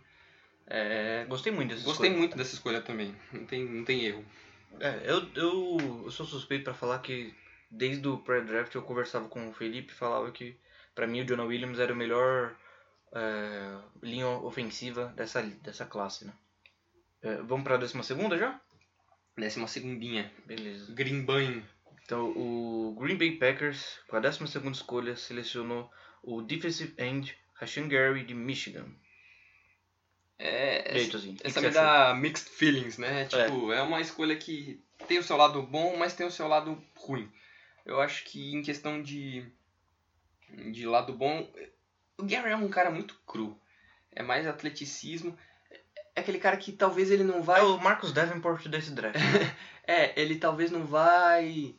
é, 0.66 1.24
Gostei 1.28 1.52
muito 1.52 1.70
dessa 1.70 1.84
gostei 1.84 2.06
escolha. 2.08 2.18
muito 2.20 2.36
dessa 2.36 2.54
escolha 2.54 2.80
também. 2.80 3.14
Não 3.32 3.44
tem, 3.44 3.64
não 3.64 3.84
tem 3.84 4.04
erro. 4.04 4.24
É, 4.80 5.02
eu, 5.04 5.26
eu, 5.34 6.04
eu 6.04 6.10
sou 6.10 6.26
suspeito 6.26 6.64
pra 6.64 6.74
falar 6.74 6.98
que 7.00 7.34
desde 7.70 8.06
o 8.08 8.18
pré-draft 8.18 8.74
eu 8.74 8.82
conversava 8.82 9.28
com 9.28 9.48
o 9.48 9.52
Felipe 9.52 9.92
e 9.92 9.96
falava 9.96 10.30
que 10.30 10.56
pra 10.94 11.06
mim 11.06 11.20
o 11.20 11.26
Jonah 11.26 11.44
Williams 11.44 11.78
era 11.78 11.92
o 11.92 11.96
melhor 11.96 12.54
é, 13.12 13.78
linha 14.02 14.28
ofensiva 14.28 15.12
dessa, 15.16 15.42
dessa 15.42 15.84
classe, 15.84 16.26
né? 16.26 16.32
É, 17.22 17.36
vamos 17.42 17.64
pra 17.64 17.76
décima 17.76 18.02
segunda 18.02 18.38
já? 18.38 18.60
Décima 19.36 19.66
segundinha. 19.66 20.32
Beleza. 20.46 20.92
Green 20.92 21.24
Bay. 21.24 21.62
Então 22.04 22.30
o 22.36 22.96
Green 22.98 23.16
Bay 23.16 23.32
Packers, 23.36 24.00
com 24.08 24.16
a 24.16 24.20
décima 24.20 24.46
segunda 24.46 24.76
escolha, 24.76 25.16
selecionou 25.16 25.90
o 26.22 26.42
defensive 26.42 26.94
end 26.98 27.36
Rashan 27.54 27.88
Gary 27.88 28.24
de 28.24 28.34
Michigan. 28.34 28.86
É, 30.38 30.94
E 30.94 31.00
aí, 31.00 31.08
Tozinho, 31.08 31.34
o 31.34 31.36
que 31.36 31.46
Essa 31.46 31.60
me 31.60 31.70
dá 31.70 32.14
mixed 32.14 32.48
feelings, 32.50 32.96
né? 32.96 33.24
Tipo, 33.24 33.72
é. 33.72 33.82
uma 33.82 34.00
escolha 34.00 34.36
que 34.36 34.80
tem 35.08 35.18
o 35.18 35.22
seu 35.22 35.36
lado 35.36 35.60
bom, 35.62 35.96
mas 35.96 36.14
tem 36.14 36.26
o 36.26 36.30
seu 36.30 36.46
lado 36.46 36.80
ruim. 36.94 37.30
Eu 37.84 38.00
acho 38.00 38.24
que 38.24 38.54
em 38.54 38.62
questão 38.62 39.02
de, 39.02 39.44
de 40.70 40.86
lado 40.86 41.12
bom, 41.12 41.50
o 42.16 42.24
Gary 42.24 42.50
é 42.50 42.56
um 42.56 42.68
cara 42.68 42.90
muito 42.90 43.14
cru. 43.26 43.60
É 44.12 44.22
mais 44.22 44.46
atleticismo. 44.46 45.36
É 46.18 46.20
aquele 46.20 46.40
cara 46.40 46.56
que 46.56 46.72
talvez 46.72 47.12
ele 47.12 47.22
não 47.22 47.44
vai. 47.44 47.60
É 47.60 47.62
o 47.62 47.78
Marcus 47.78 48.12
Davenport 48.12 48.66
desse 48.66 48.90
draft. 48.90 49.16
É, 49.90 50.20
ele 50.20 50.36
talvez 50.36 50.70
não 50.70 50.84
vai 50.84 51.74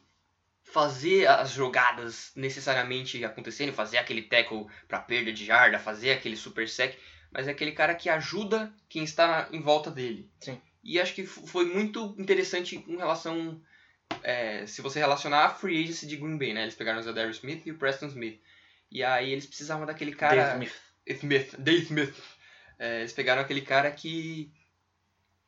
fazer 0.63 1.27
as 1.27 1.51
jogadas 1.51 2.31
necessariamente 2.35 3.23
acontecerem, 3.23 3.71
fazer 3.71 3.99
aquele 3.99 4.23
tackle 4.23 4.65
pra 4.87 4.97
perda 4.97 5.31
de 5.31 5.45
jarda, 5.45 5.77
fazer 5.77 6.13
aquele 6.13 6.35
super 6.35 6.67
sec, 6.67 6.97
mas 7.31 7.47
é 7.47 7.51
aquele 7.51 7.71
cara 7.71 7.93
que 7.93 8.09
ajuda 8.09 8.73
quem 8.89 9.03
está 9.03 9.47
em 9.51 9.61
volta 9.61 9.91
dele. 9.91 10.27
Sim. 10.39 10.59
E 10.83 10.99
acho 10.99 11.13
que 11.13 11.23
foi 11.23 11.65
muito 11.65 12.15
interessante 12.17 12.83
em 12.87 12.97
relação, 12.97 13.61
é, 14.23 14.65
se 14.65 14.81
você 14.81 14.97
relacionar 14.97 15.45
a 15.45 15.49
free 15.49 15.83
agency 15.83 16.07
de 16.07 16.17
Green 16.17 16.39
Bay, 16.39 16.51
né? 16.51 16.63
Eles 16.63 16.73
pegaram 16.73 16.99
o 16.99 17.03
Zadarius 17.03 17.37
Smith 17.37 17.61
e 17.67 17.71
o 17.71 17.77
Preston 17.77 18.07
Smith. 18.07 18.41
E 18.89 19.03
aí 19.03 19.31
eles 19.31 19.45
precisavam 19.45 19.85
daquele 19.85 20.15
cara... 20.15 20.55
Dave 20.55 20.65
Smith. 20.65 20.81
Smith, 21.05 21.55
Dave 21.59 21.83
Smith. 21.83 22.38
É, 22.79 22.99
eles 23.01 23.13
pegaram 23.13 23.41
aquele 23.41 23.61
cara 23.61 23.91
que 23.91 24.51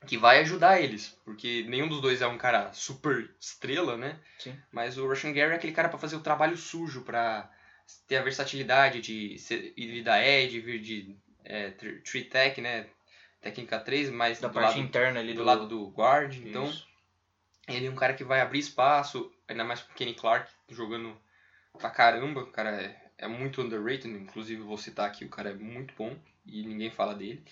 que 0.06 0.18
vai 0.18 0.40
ajudar 0.40 0.82
eles, 0.82 1.16
porque 1.24 1.64
nenhum 1.68 1.88
dos 1.88 2.02
dois 2.02 2.22
é 2.22 2.28
um 2.28 2.38
cara 2.38 2.74
super 2.74 3.30
estrela, 3.40 3.98
né? 3.98 4.20
Sim. 4.40 4.58
Mas 4.72 4.98
o 4.98 5.08
Russian 5.08 5.32
Gary 5.32 5.52
é 5.52 5.56
aquele 5.56 5.74
cara 5.74 5.90
pra 5.90 6.00
fazer 6.00 6.16
o 6.16 6.22
trabalho 6.22 6.58
sujo, 6.58 7.04
pra 7.04 7.50
ter 8.08 8.18
a 8.18 8.24
versatilidade 8.24 9.00
de 9.00 9.38
ser, 9.38 9.74
ir 9.78 10.02
da 10.02 10.24
edge, 10.24 10.60
vir 10.60 10.82
de 10.82 11.16
é, 11.44 11.72
tr- 11.72 12.02
tree 12.04 12.24
tech, 12.24 12.60
né? 12.62 12.88
Técnica 13.40 13.80
3, 13.80 14.10
mas 14.10 14.40
Da 14.40 14.48
do, 14.48 14.54
parte 14.54 14.78
lado, 14.78 14.88
interna 14.88 15.20
ali 15.20 15.34
do 15.34 15.44
lado 15.44 15.68
do 15.68 15.88
guard. 15.90 16.32
Isso. 16.34 16.48
Então, 16.48 16.72
ele 17.68 17.88
é 17.88 17.90
um 17.90 17.96
cara 17.96 18.14
que 18.14 18.24
vai 18.24 18.40
abrir 18.42 18.60
espaço, 18.60 19.32
ainda 19.48 19.64
mais 19.64 19.82
com 19.82 19.92
o 19.92 19.96
Kenny 19.96 20.14
Clark 20.14 20.52
jogando 20.70 21.20
pra 21.78 21.90
caramba. 21.90 22.42
O 22.42 22.52
cara 22.52 22.82
é, 22.82 23.12
é 23.18 23.28
muito 23.28 23.62
underrated, 23.62 24.08
inclusive 24.16 24.62
vou 24.62 24.78
citar 24.78 25.08
aqui, 25.08 25.26
o 25.26 25.30
cara 25.30 25.50
é 25.52 25.54
muito 25.54 25.94
bom 25.96 26.16
e 26.52 26.66
ninguém 26.66 26.92
fala 26.92 27.16
dele. 27.16 27.44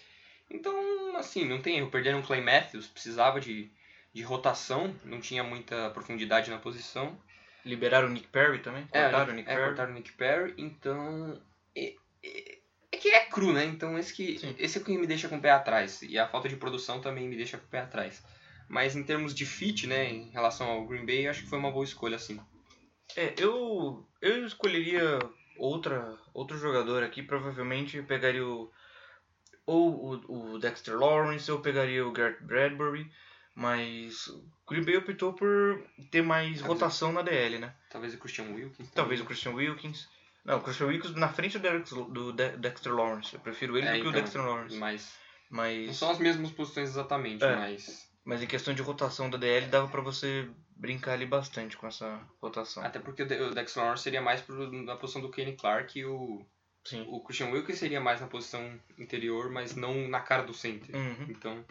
Então, 0.49 1.15
assim, 1.15 1.45
não 1.45 1.61
tem 1.61 1.77
erro. 1.77 1.91
Perderam 1.91 2.19
o 2.19 2.23
Clay 2.23 2.41
Matthews, 2.41 2.87
precisava 2.87 3.39
de, 3.39 3.71
de 4.13 4.21
rotação, 4.23 4.95
não 5.05 5.19
tinha 5.19 5.43
muita 5.43 5.89
profundidade 5.91 6.49
na 6.49 6.57
posição. 6.57 7.17
Liberaram 7.65 8.07
o 8.07 8.11
Nick 8.11 8.27
Perry 8.27 8.59
também? 8.59 8.87
Cortaram 8.87 9.33
o 9.33 9.35
Nick 9.35 9.49
é, 9.49 9.53
Perry? 9.53 9.67
cortaram 9.67 9.91
o 9.91 9.95
Nick 9.95 10.11
Perry, 10.13 10.53
então. 10.57 11.41
É, 11.75 11.93
é- 12.23 12.59
é 12.91 12.97
que 12.97 13.09
é 13.09 13.25
cru, 13.25 13.53
né? 13.53 13.65
Então 13.65 13.97
esse, 13.99 14.13
que, 14.13 14.39
Sim. 14.39 14.55
esse 14.57 14.77
é 14.77 14.81
o 14.81 14.83
que 14.83 14.97
me 14.97 15.05
deixa 15.05 15.29
com 15.29 15.37
o 15.37 15.41
pé 15.41 15.51
atrás. 15.51 16.01
E 16.01 16.17
a 16.17 16.27
falta 16.27 16.49
de 16.49 16.55
produção 16.55 16.99
também 16.99 17.27
me 17.27 17.37
deixa 17.37 17.57
com 17.57 17.65
o 17.65 17.69
pé 17.69 17.81
atrás. 17.81 18.23
Mas 18.67 18.95
em 18.95 19.03
termos 19.03 19.33
de 19.33 19.45
fit, 19.45 19.85
né, 19.87 20.09
em 20.09 20.29
relação 20.31 20.67
ao 20.67 20.87
Green 20.87 21.05
Bay, 21.05 21.25
eu 21.25 21.31
acho 21.31 21.43
que 21.43 21.49
foi 21.49 21.59
uma 21.59 21.71
boa 21.71 21.83
escolha, 21.85 22.15
assim. 22.15 22.39
É, 23.15 23.33
eu, 23.37 24.07
eu 24.21 24.45
escolheria 24.45 25.19
outra, 25.57 26.17
outro 26.33 26.57
jogador 26.57 27.03
aqui, 27.03 27.21
provavelmente 27.23 28.01
pegaria 28.03 28.45
o, 28.45 28.71
ou 29.69 30.21
o, 30.27 30.53
o 30.55 30.59
Dexter 30.59 30.97
Lawrence, 30.97 31.49
ou 31.51 31.57
eu 31.57 31.61
pegaria 31.61 32.05
o 32.05 32.11
Garrett 32.11 32.43
Bradbury, 32.43 33.09
mas 33.55 34.27
o 34.27 34.43
Green 34.69 34.83
Bay 34.83 34.97
optou 34.97 35.33
por 35.33 35.83
ter 36.11 36.21
mais 36.21 36.57
Talvez- 36.59 36.67
rotação 36.67 37.11
na 37.11 37.21
DL, 37.21 37.59
né? 37.59 37.73
Talvez 37.89 38.13
o 38.13 38.17
Christian 38.17 38.45
Wilkins. 38.53 38.89
Talvez 38.91 39.19
o. 39.21 39.25
Christian 39.25 39.51
Wilkins. 39.53 40.07
Não, 40.45 40.57
o 40.57 40.61
Christian 40.61 40.87
Wilkins 40.87 41.15
na 41.15 41.27
frente 41.29 41.59
do, 41.59 41.61
Dex- 41.69 41.89
do 41.91 42.31
De- 42.31 42.57
Dexter 42.57 42.93
Lawrence. 42.93 43.33
Eu 43.33 43.39
prefiro 43.41 43.77
ele 43.77 43.87
É, 43.87 43.93
do 43.93 43.99
que 44.01 44.07
o 44.07 44.09
então, 44.09 44.21
Dexter 44.21 44.41
Lawrence. 44.45 44.75
Mas 44.77 45.13
não 45.51 45.57
Mas, 45.57 45.97
são 45.97 46.09
as 46.11 46.19
mesmas 46.19 46.51
posições 46.51 46.89
exatamente, 46.89 47.43
É. 47.43 47.55
mas. 47.55 48.07
mas 48.23 48.41
em 48.41 48.47
questão 48.47 48.73
de 48.73 48.81
rotação 48.81 49.29
da 49.29 49.37
DL, 49.37 49.67
dava 49.67 49.87
pra 49.89 50.01
você 50.01 50.47
brincar 50.75 51.13
ali 51.13 51.25
bastante 51.25 51.75
com 51.75 51.85
essa 51.87 52.19
rotação. 52.41 52.83
Até 52.83 52.99
porque 52.99 53.23
o 53.23 53.25
o 53.25 53.53
Dexter 53.53 53.83
Lawrence 53.83 54.03
seria 54.03 54.21
mais 54.21 54.39
pro, 54.41 54.71
na 54.71 54.95
posição 54.95 55.21
do 55.21 55.29
Kenny 55.29 55.57
Clark 55.57 55.99
e 55.99 56.05
o, 56.05 56.45
Sim. 56.83 57.05
o 57.09 57.21
Christian 57.21 57.49
Wilkins 57.49 57.77
seria 57.77 57.99
mais 57.99 58.21
na 58.21 58.27
posição 58.27 58.79
interior, 58.97 59.51
mas 59.51 59.75
não 59.75 60.07
na 60.07 60.19
cara 60.19 60.43
do 60.43 60.53
center. 60.53 60.95
Uhum. 60.95 61.25
Então 61.29 61.65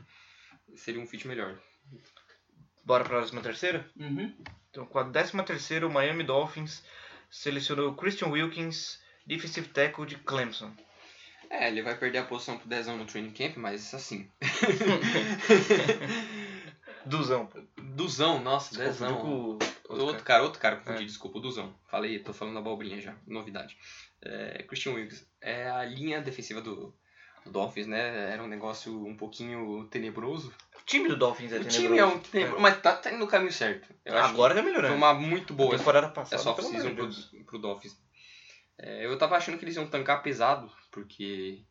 seria 0.76 1.00
um 1.00 1.06
fit 1.06 1.26
melhor. 1.26 1.58
Bora 2.84 3.04
pra 3.04 3.20
décima 3.20 3.42
terceira? 3.42 3.88
Uhum. 3.98 4.34
Então, 4.70 4.86
com 4.86 4.98
a 4.98 5.04
13 5.04 5.42
terceira, 5.44 5.86
o 5.86 5.92
Miami 5.92 6.24
Dolphins 6.24 6.82
selecionou 7.30 7.90
o 7.90 7.94
Christian 7.94 8.28
Wilkins, 8.28 9.00
defensive 9.26 9.68
tackle 9.68 10.06
de 10.06 10.16
Clemson. 10.16 10.72
É, 11.50 11.68
ele 11.68 11.82
vai 11.82 11.96
perder 11.96 12.18
a 12.18 12.24
posição 12.24 12.58
pro 12.58 12.68
Dezão 12.68 12.96
no 12.96 13.06
training 13.06 13.32
camp, 13.32 13.56
mas 13.56 13.94
assim. 13.94 14.30
Duzão. 17.06 17.48
Duzão, 17.76 18.40
nossa, 18.40 18.76
Dezão. 18.76 19.20
com 19.20 19.58
Outro, 19.88 20.04
outro 20.06 20.24
cara, 20.24 20.42
outro 20.42 20.60
cara, 20.60 20.76
confundi, 20.76 21.02
É. 21.02 21.06
desculpa, 21.06 21.38
o 21.38 21.40
Duzão. 21.40 21.74
Falei, 21.90 22.18
tô 22.18 22.32
falando 22.32 22.58
abobrinha 22.58 23.00
já, 23.00 23.16
novidade. 23.26 23.76
É, 24.22 24.62
Christian 24.64 24.92
Wilkins. 24.92 25.26
É 25.40 25.70
a 25.70 25.84
linha 25.84 26.20
defensiva 26.20 26.60
do, 26.60 26.94
do 27.44 27.50
Dolphins, 27.50 27.86
né? 27.86 28.32
Era 28.32 28.42
um 28.42 28.48
negócio 28.48 29.06
um 29.06 29.16
pouquinho 29.16 29.86
tenebroso. 29.90 30.52
O 30.76 30.84
time 30.84 31.08
do 31.08 31.16
Dolphins 31.16 31.52
é 31.52 31.56
o 31.56 31.58
tenebroso. 31.60 31.80
time 31.82 31.98
é 31.98 32.04
um 32.06 32.18
tenebroso, 32.18 32.60
mas 32.60 32.80
tá, 32.82 32.96
tá 32.96 33.10
indo 33.10 33.18
no 33.20 33.26
caminho 33.26 33.52
certo. 33.52 33.88
Eu 34.04 34.16
acho 34.18 34.28
Agora 34.30 34.54
tá 34.54 34.60
que 34.60 34.64
foi 34.64 34.72
melhorando. 34.72 34.94
uma 34.96 35.14
muito 35.14 35.54
boa 35.54 35.74
A 35.74 35.78
temporada 35.78 36.08
passada, 36.08 36.36
essa 36.36 36.50
off-season 36.50 36.94
pro, 36.94 37.44
pro 37.44 37.58
Dolphins. 37.58 37.96
É, 38.78 39.06
eu 39.06 39.16
tava 39.18 39.36
achando 39.36 39.58
que 39.58 39.64
eles 39.64 39.76
iam 39.76 39.88
tancar 39.88 40.22
pesado, 40.22 40.70
porque 40.92 41.64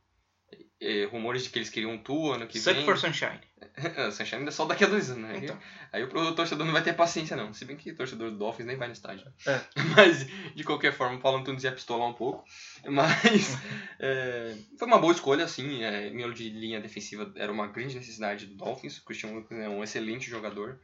é, 0.80 1.06
rumores 1.06 1.44
de 1.44 1.50
que 1.50 1.58
eles 1.58 1.70
queriam 1.70 1.92
um 1.92 1.98
tour 1.98 2.36
ano 2.36 2.48
que 2.48 2.60
Suck 2.60 2.76
vem. 2.76 2.86
for 2.86 2.98
Sunshine. 2.98 3.40
Sunshine 4.12 4.40
ainda 4.40 4.50
é 4.50 4.52
só 4.52 4.66
daqui 4.66 4.84
a 4.84 4.88
dois 4.88 5.10
anos, 5.10 5.24
né? 5.24 5.40
Então. 5.42 5.58
Aí 5.92 6.04
o 6.04 6.36
torcedor 6.36 6.66
não 6.66 6.74
vai 6.74 6.84
ter 6.84 6.94
paciência, 6.94 7.36
não. 7.36 7.54
Se 7.54 7.66
bem 7.66 7.76
que 7.76 7.92
o 7.92 7.96
torcedor 7.96 8.30
do 8.30 8.38
Dolphins 8.38 8.68
nem 8.68 8.78
vai 8.78 8.88
no 8.88 8.94
estádio. 8.94 9.32
É. 9.46 9.60
Mas, 9.96 10.28
de 10.56 10.64
qualquer 10.64 10.94
forma, 10.94 11.18
o 11.18 11.20
Paulo 11.20 11.40
Antunes 11.40 11.64
ia 11.64 11.72
pistolar 11.72 12.08
um 12.08 12.14
pouco. 12.14 12.46
Mas 12.86 13.58
é, 14.00 14.56
foi 14.78 14.88
uma 14.88 15.00
boa 15.00 15.14
escolha, 15.14 15.46
assim. 15.46 15.84
É, 15.84 16.12
miolo 16.12 16.34
de 16.34 16.50
linha 16.50 16.80
defensiva 16.80 17.32
era 17.36 17.52
uma 17.52 17.68
grande 17.68 17.96
necessidade 17.96 18.46
do 18.46 18.56
Dolphins. 18.56 18.98
O 19.00 19.06
Christian 19.06 19.32
Wilkins 19.32 19.60
é 19.60 19.70
um 19.70 19.84
excelente 19.84 20.30
jogador. 20.30 20.80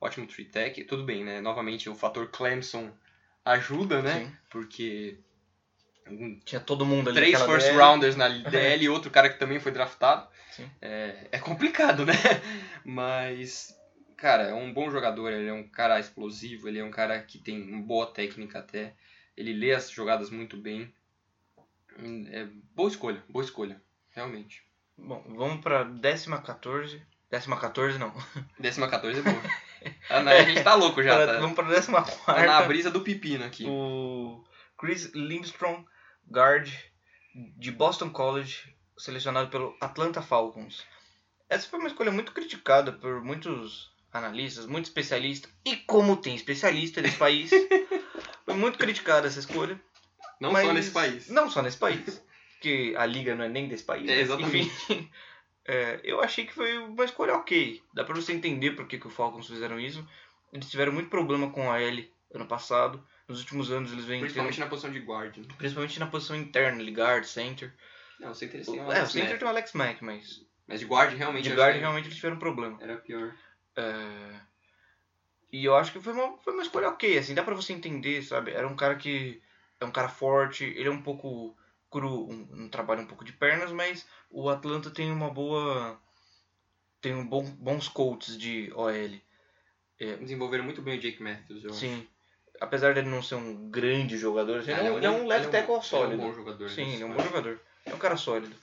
Ótimo 0.00 0.26
three 0.26 0.46
tech. 0.46 0.82
Tudo 0.84 1.04
bem, 1.04 1.24
né? 1.24 1.40
Novamente, 1.40 1.90
o 1.90 1.94
fator 1.94 2.28
Clemson 2.28 2.90
ajuda, 3.44 4.00
né? 4.00 4.24
Sim. 4.24 4.36
Porque 4.50 5.18
Tinha 6.44 6.60
todo 6.60 6.86
mundo 6.86 7.08
ali. 7.10 7.16
três 7.18 7.40
first 7.42 7.66
DL. 7.66 7.78
rounders 7.78 8.16
na 8.16 8.28
DL 8.28 8.84
e 8.84 8.88
outro 8.90 9.10
cara 9.10 9.28
que 9.28 9.38
também 9.38 9.58
foi 9.58 9.72
draftado. 9.72 10.26
Sim. 10.52 10.70
É, 10.80 11.28
é 11.32 11.38
complicado, 11.38 12.06
né? 12.06 12.12
Mas, 12.84 13.74
cara, 14.16 14.44
é 14.44 14.54
um 14.54 14.72
bom 14.72 14.90
jogador, 14.90 15.32
ele 15.32 15.48
é 15.48 15.52
um 15.52 15.66
cara 15.68 15.98
explosivo, 15.98 16.68
ele 16.68 16.78
é 16.78 16.84
um 16.84 16.90
cara 16.90 17.20
que 17.20 17.38
tem 17.38 17.60
uma 17.62 17.82
boa 17.82 18.06
técnica 18.06 18.58
até. 18.60 18.94
Ele 19.36 19.52
lê 19.52 19.72
as 19.74 19.90
jogadas 19.90 20.30
muito 20.30 20.56
bem. 20.56 20.92
Hum, 21.98 22.26
É, 22.30 22.46
boa 22.74 22.88
escolha, 22.88 23.22
boa 23.28 23.44
escolha, 23.44 23.80
realmente. 24.10 24.62
Bom, 24.96 25.22
vamos 25.36 25.60
pra 25.62 25.82
décima 25.84 26.40
14. 26.40 27.02
Décima 27.30 27.58
14 27.58 27.98
não. 27.98 28.12
Décima 28.58 28.88
14 28.88 29.18
é 29.20 29.22
boa. 29.22 29.42
Ah, 30.08 30.20
não, 30.20 30.32
a 30.32 30.42
gente 30.42 30.64
tá 30.64 30.74
louco 30.74 31.00
já, 31.00 31.14
Pra- 31.14 31.26
tá, 31.34 31.38
Vamos 31.40 31.54
pra 31.54 31.68
décima 31.68 32.02
tá 32.02 32.10
na 32.34 32.44
quarta. 32.46 32.66
brisa 32.66 32.90
do 32.90 33.02
pepino 33.02 33.44
aqui. 33.44 33.66
O 33.68 34.42
Chris 34.76 35.12
Lindstrom, 35.14 35.84
guard 36.30 36.72
de 37.56 37.70
Boston 37.70 38.10
College, 38.10 38.74
selecionado 38.96 39.50
pelo 39.50 39.76
Atlanta 39.80 40.22
Falcons. 40.22 40.84
Essa 41.48 41.68
foi 41.68 41.78
uma 41.78 41.88
escolha 41.88 42.10
muito 42.10 42.32
criticada 42.32 42.92
por 42.92 43.22
muitos 43.22 43.90
analistas, 44.12 44.66
muitos 44.66 44.90
especialistas. 44.90 45.52
E 45.64 45.76
como 45.76 46.16
tem 46.16 46.34
especialista 46.34 47.00
nesse 47.00 47.16
país, 47.16 47.50
foi 48.44 48.54
muito 48.54 48.78
criticada 48.78 49.26
essa 49.26 49.38
escolha. 49.38 49.80
Não 50.40 50.52
só 50.52 50.72
nesse 50.72 50.90
país. 50.90 51.28
Não 51.28 51.50
só 51.50 51.62
nesse 51.62 51.78
país. 51.78 52.22
Porque 52.52 52.94
a 52.96 53.06
liga 53.06 53.34
não 53.34 53.44
é 53.44 53.48
nem 53.48 53.68
desse 53.68 53.84
país. 53.84 54.08
É, 54.08 54.16
né? 54.16 54.20
exatamente. 54.20 54.66
Enfim, 54.66 55.10
é, 55.64 56.00
eu 56.02 56.20
achei 56.20 56.46
que 56.46 56.54
foi 56.54 56.78
uma 56.78 57.04
escolha 57.04 57.34
ok. 57.34 57.82
Dá 57.94 58.04
pra 58.04 58.14
você 58.14 58.32
entender 58.32 58.72
por 58.72 58.86
que, 58.86 58.98
que 58.98 59.06
o 59.06 59.10
Falcons 59.10 59.46
fizeram 59.46 59.78
isso. 59.78 60.06
Eles 60.52 60.70
tiveram 60.70 60.92
muito 60.92 61.10
problema 61.10 61.50
com 61.50 61.70
a 61.70 61.80
L 61.80 62.10
ano 62.34 62.46
passado. 62.46 63.02
Nos 63.28 63.40
últimos 63.40 63.70
anos 63.70 63.92
eles 63.92 64.04
vêm 64.04 64.20
tendo 64.20 64.26
Principalmente 64.26 64.60
na 64.60 64.66
posição 64.68 64.92
de 64.92 64.98
guard. 65.00 65.36
né? 65.38 65.44
Principalmente 65.58 65.98
na 65.98 66.06
posição 66.06 66.36
interna, 66.36 66.80
ali, 66.80 66.92
guard, 66.92 67.24
center. 67.24 67.74
Não, 68.20 68.32
você 68.32 68.46
tem 68.46 68.60
O- 68.60 68.92
é, 68.92 69.02
o 69.02 69.06
center 69.06 69.38
tem 69.38 69.46
o 69.46 69.50
Alex 69.50 69.72
Mack, 69.72 70.02
mas 70.02 70.44
Mas 70.66 70.80
de 70.80 70.86
guard 70.86 71.14
realmente 71.16 71.48
de 71.48 71.54
guard 71.54 71.76
realmente 71.76 72.06
eles 72.06 72.16
tiveram 72.16 72.38
problema. 72.38 72.78
era 72.80 72.96
pior. 72.96 73.34
É, 73.76 74.40
E 75.52 75.64
eu 75.64 75.76
acho 75.76 75.92
que 75.92 76.00
foi 76.00 76.12
uma, 76.12 76.36
foi 76.38 76.52
uma 76.52 76.62
escolha 76.62 76.88
ok, 76.88 77.18
assim, 77.18 77.34
dá 77.34 77.42
pra 77.42 77.54
você 77.54 77.72
entender, 77.72 78.22
sabe? 78.22 78.50
Era 78.52 78.66
um 78.66 78.76
cara 78.76 78.96
que 78.96 79.42
é 79.80 79.84
um 79.84 79.92
cara 79.92 80.08
forte, 80.08 80.64
ele 80.64 80.88
é 80.88 80.90
um 80.90 81.02
pouco 81.02 81.56
cru, 81.90 82.28
um, 82.28 82.64
um 82.64 82.68
trabalho 82.68 83.02
um 83.02 83.06
pouco 83.06 83.24
de 83.24 83.32
pernas, 83.32 83.70
mas 83.72 84.06
o 84.30 84.48
Atlanta 84.48 84.90
tem 84.90 85.10
uma 85.10 85.30
boa... 85.30 86.00
tem 87.00 87.14
um 87.14 87.26
bom, 87.26 87.44
bons 87.44 87.88
coaches 87.88 88.36
de 88.38 88.72
OL. 88.74 89.20
Desenvolveram 90.20 90.64
muito 90.64 90.82
bem 90.82 90.98
o 90.98 91.00
Jake 91.00 91.22
Matthews, 91.22 91.64
eu 91.64 91.70
acho. 91.70 91.80
Apesar 92.60 92.94
dele 92.94 93.08
não 93.08 93.22
ser 93.22 93.34
um 93.34 93.70
grande 93.70 94.16
jogador, 94.16 94.60
assim, 94.60 94.72
Ah, 94.72 94.78
ele, 94.78 94.88
é 94.88 94.90
um, 94.92 94.96
ele 94.96 95.06
é 95.06 95.10
um 95.10 95.26
left 95.26 95.46
ele 95.48 95.56
é 95.56 95.60
tackle 95.60 95.74
Ele 95.76 95.84
sólido. 95.84 96.22
é 96.22 96.24
um 96.24 96.28
bom 96.28 96.34
jogador. 96.34 96.70
Sim, 96.70 96.92
ele 96.94 97.02
é 97.02 97.06
um 97.06 97.12
bom 97.12 97.22
jogador. 97.22 97.60
É 97.84 97.94
um 97.94 97.98
cara 97.98 98.16
sólido. 98.16 98.54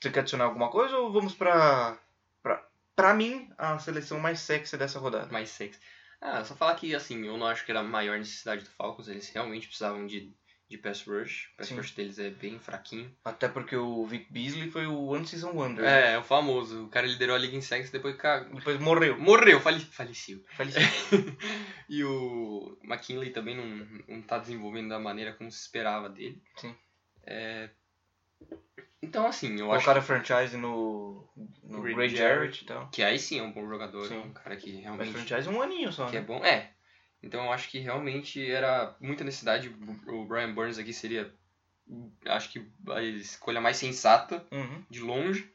Você 0.00 0.10
quer 0.10 0.20
adicionar 0.20 0.44
alguma 0.44 0.68
coisa 0.70 0.96
ou 0.98 1.10
vamos 1.12 1.34
pra. 1.34 1.98
pra, 2.42 2.66
pra 2.94 3.14
mim, 3.14 3.50
a 3.56 3.78
seleção 3.78 4.20
mais 4.20 4.40
sexy 4.40 4.76
dessa 4.76 4.98
rodada? 4.98 5.32
Mais 5.32 5.48
sexy. 5.48 5.80
Ah, 6.20 6.44
só 6.44 6.54
falar 6.54 6.74
que, 6.74 6.94
assim, 6.94 7.26
eu 7.26 7.36
não 7.36 7.46
acho 7.46 7.64
que 7.64 7.70
era 7.70 7.80
a 7.80 7.84
maior 7.84 8.18
necessidade 8.18 8.64
do 8.64 8.70
Falcons. 8.70 9.08
Eles 9.08 9.28
realmente 9.30 9.66
precisavam 9.66 10.06
de, 10.06 10.32
de 10.68 10.76
pass 10.78 11.04
rush. 11.06 11.48
O 11.54 11.56
pass 11.58 11.68
Sim. 11.68 11.76
rush 11.76 11.92
deles 11.92 12.18
é 12.18 12.30
bem 12.30 12.58
fraquinho. 12.58 13.14
Até 13.24 13.48
porque 13.48 13.76
o 13.76 14.04
Vic 14.06 14.26
Beasley 14.32 14.70
foi 14.70 14.86
o 14.86 15.06
One 15.06 15.26
Season 15.26 15.50
Wonder. 15.52 15.84
É, 15.84 16.14
é 16.14 16.18
o 16.18 16.22
famoso. 16.22 16.84
O 16.84 16.88
cara 16.88 17.06
liderou 17.06 17.36
a 17.36 17.38
liga 17.38 17.56
em 17.56 17.60
sacks 17.60 17.90
depois 17.90 18.16
Depois 18.52 18.80
morreu. 18.80 19.18
morreu, 19.18 19.60
fale... 19.60 19.80
faleceu. 19.80 20.42
Faleceu. 20.56 20.82
e 21.88 22.02
o 22.02 22.76
McKinley 22.82 23.30
também 23.30 23.56
não, 23.56 23.86
não 24.08 24.22
tá 24.22 24.38
desenvolvendo 24.38 24.88
da 24.88 24.98
maneira 24.98 25.32
como 25.32 25.50
se 25.50 25.60
esperava 25.60 26.08
dele. 26.08 26.42
Sim. 26.56 26.74
É... 27.24 27.70
Então, 29.02 29.26
assim, 29.26 29.52
eu 29.60 29.70
acho 29.72 29.84
Colocaram 29.84 30.00
a 30.00 30.02
franchise 30.02 30.56
no. 30.56 31.28
no 31.62 31.80
Ray 31.82 32.08
Jarrett. 32.08 32.16
Jarrett 32.16 32.64
e 32.64 32.66
tal. 32.66 32.88
que 32.90 33.02
aí 33.02 33.18
sim 33.18 33.38
é 33.38 33.42
um 33.42 33.52
bom 33.52 33.68
jogador. 33.68 34.06
Sim. 34.08 34.16
É 34.16 34.18
um 34.18 34.32
cara 34.32 34.56
que 34.56 34.72
Mas 34.72 34.82
realmente... 34.82 35.12
franchise 35.12 35.48
um 35.48 35.62
aninho 35.62 35.92
só. 35.92 36.06
que 36.08 36.16
é 36.16 36.20
Né? 36.20 36.26
bom. 36.26 36.44
É. 36.44 36.72
Então 37.22 37.44
eu 37.44 37.52
acho 37.52 37.68
que 37.68 37.78
realmente 37.78 38.44
era 38.50 38.94
muita 39.00 39.24
necessidade. 39.24 39.74
O 40.06 40.24
Brian 40.24 40.52
Burns 40.54 40.78
aqui 40.78 40.92
seria, 40.92 41.32
acho 42.26 42.50
que 42.50 42.64
a 42.90 43.02
escolha 43.02 43.60
mais 43.60 43.76
sensata, 43.76 44.46
Uhum. 44.52 44.84
de 44.90 45.00
longe. 45.00 45.50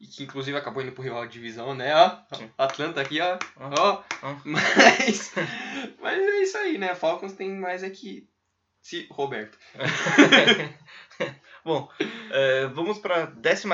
E 0.00 0.06
que 0.06 0.24
inclusive 0.24 0.56
acabou 0.58 0.82
indo 0.82 0.90
pro 0.90 1.02
rival 1.02 1.24
de 1.26 1.32
divisão, 1.34 1.74
né? 1.76 1.94
Ó, 1.94 2.34
Sim. 2.34 2.50
Atlanta 2.58 3.00
aqui, 3.00 3.20
ó. 3.20 3.38
Ah. 3.56 3.70
ó. 3.78 4.02
Ah. 4.20 4.40
Mas, 4.44 5.32
mas 6.00 6.18
é 6.18 6.42
isso 6.42 6.56
aí, 6.58 6.76
né? 6.76 6.92
Falcons 6.96 7.34
tem 7.34 7.50
mais 7.52 7.84
é 7.84 7.90
que. 7.90 8.28
Se, 8.80 9.06
Roberto. 9.12 9.56
Bom, 11.64 11.88
é, 12.32 12.66
vamos 12.66 12.98
pra 12.98 13.28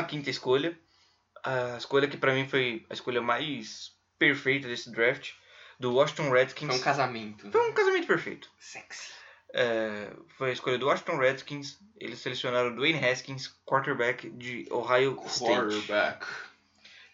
15 0.07 0.29
escolha. 0.29 0.79
A 1.43 1.77
escolha 1.79 2.07
que 2.09 2.19
pra 2.19 2.35
mim 2.35 2.47
foi 2.47 2.85
a 2.91 2.93
escolha 2.93 3.23
mais 3.23 3.93
perfeita 4.19 4.69
desse 4.69 4.91
draft. 4.91 5.33
Do 5.79 5.95
Washington 5.95 6.31
Redskins. 6.31 6.69
Foi 6.71 6.79
um 6.81 6.83
casamento. 6.83 7.51
Foi 7.51 7.71
um 7.71 7.73
casamento 7.73 8.07
perfeito. 8.07 8.51
Sexy. 8.59 9.13
É, 9.55 10.11
foi 10.37 10.51
a 10.51 10.53
escolha 10.53 10.77
do 10.79 10.87
Washington 10.87 11.17
Redskins. 11.19 11.79
Eles 11.99 12.19
selecionaram 12.19 12.75
Dwayne 12.75 12.99
Haskins, 13.05 13.49
quarterback 13.65 14.29
de 14.31 14.67
Ohio 14.71 15.19
State. 15.27 15.53
Quarterback. 15.53 16.27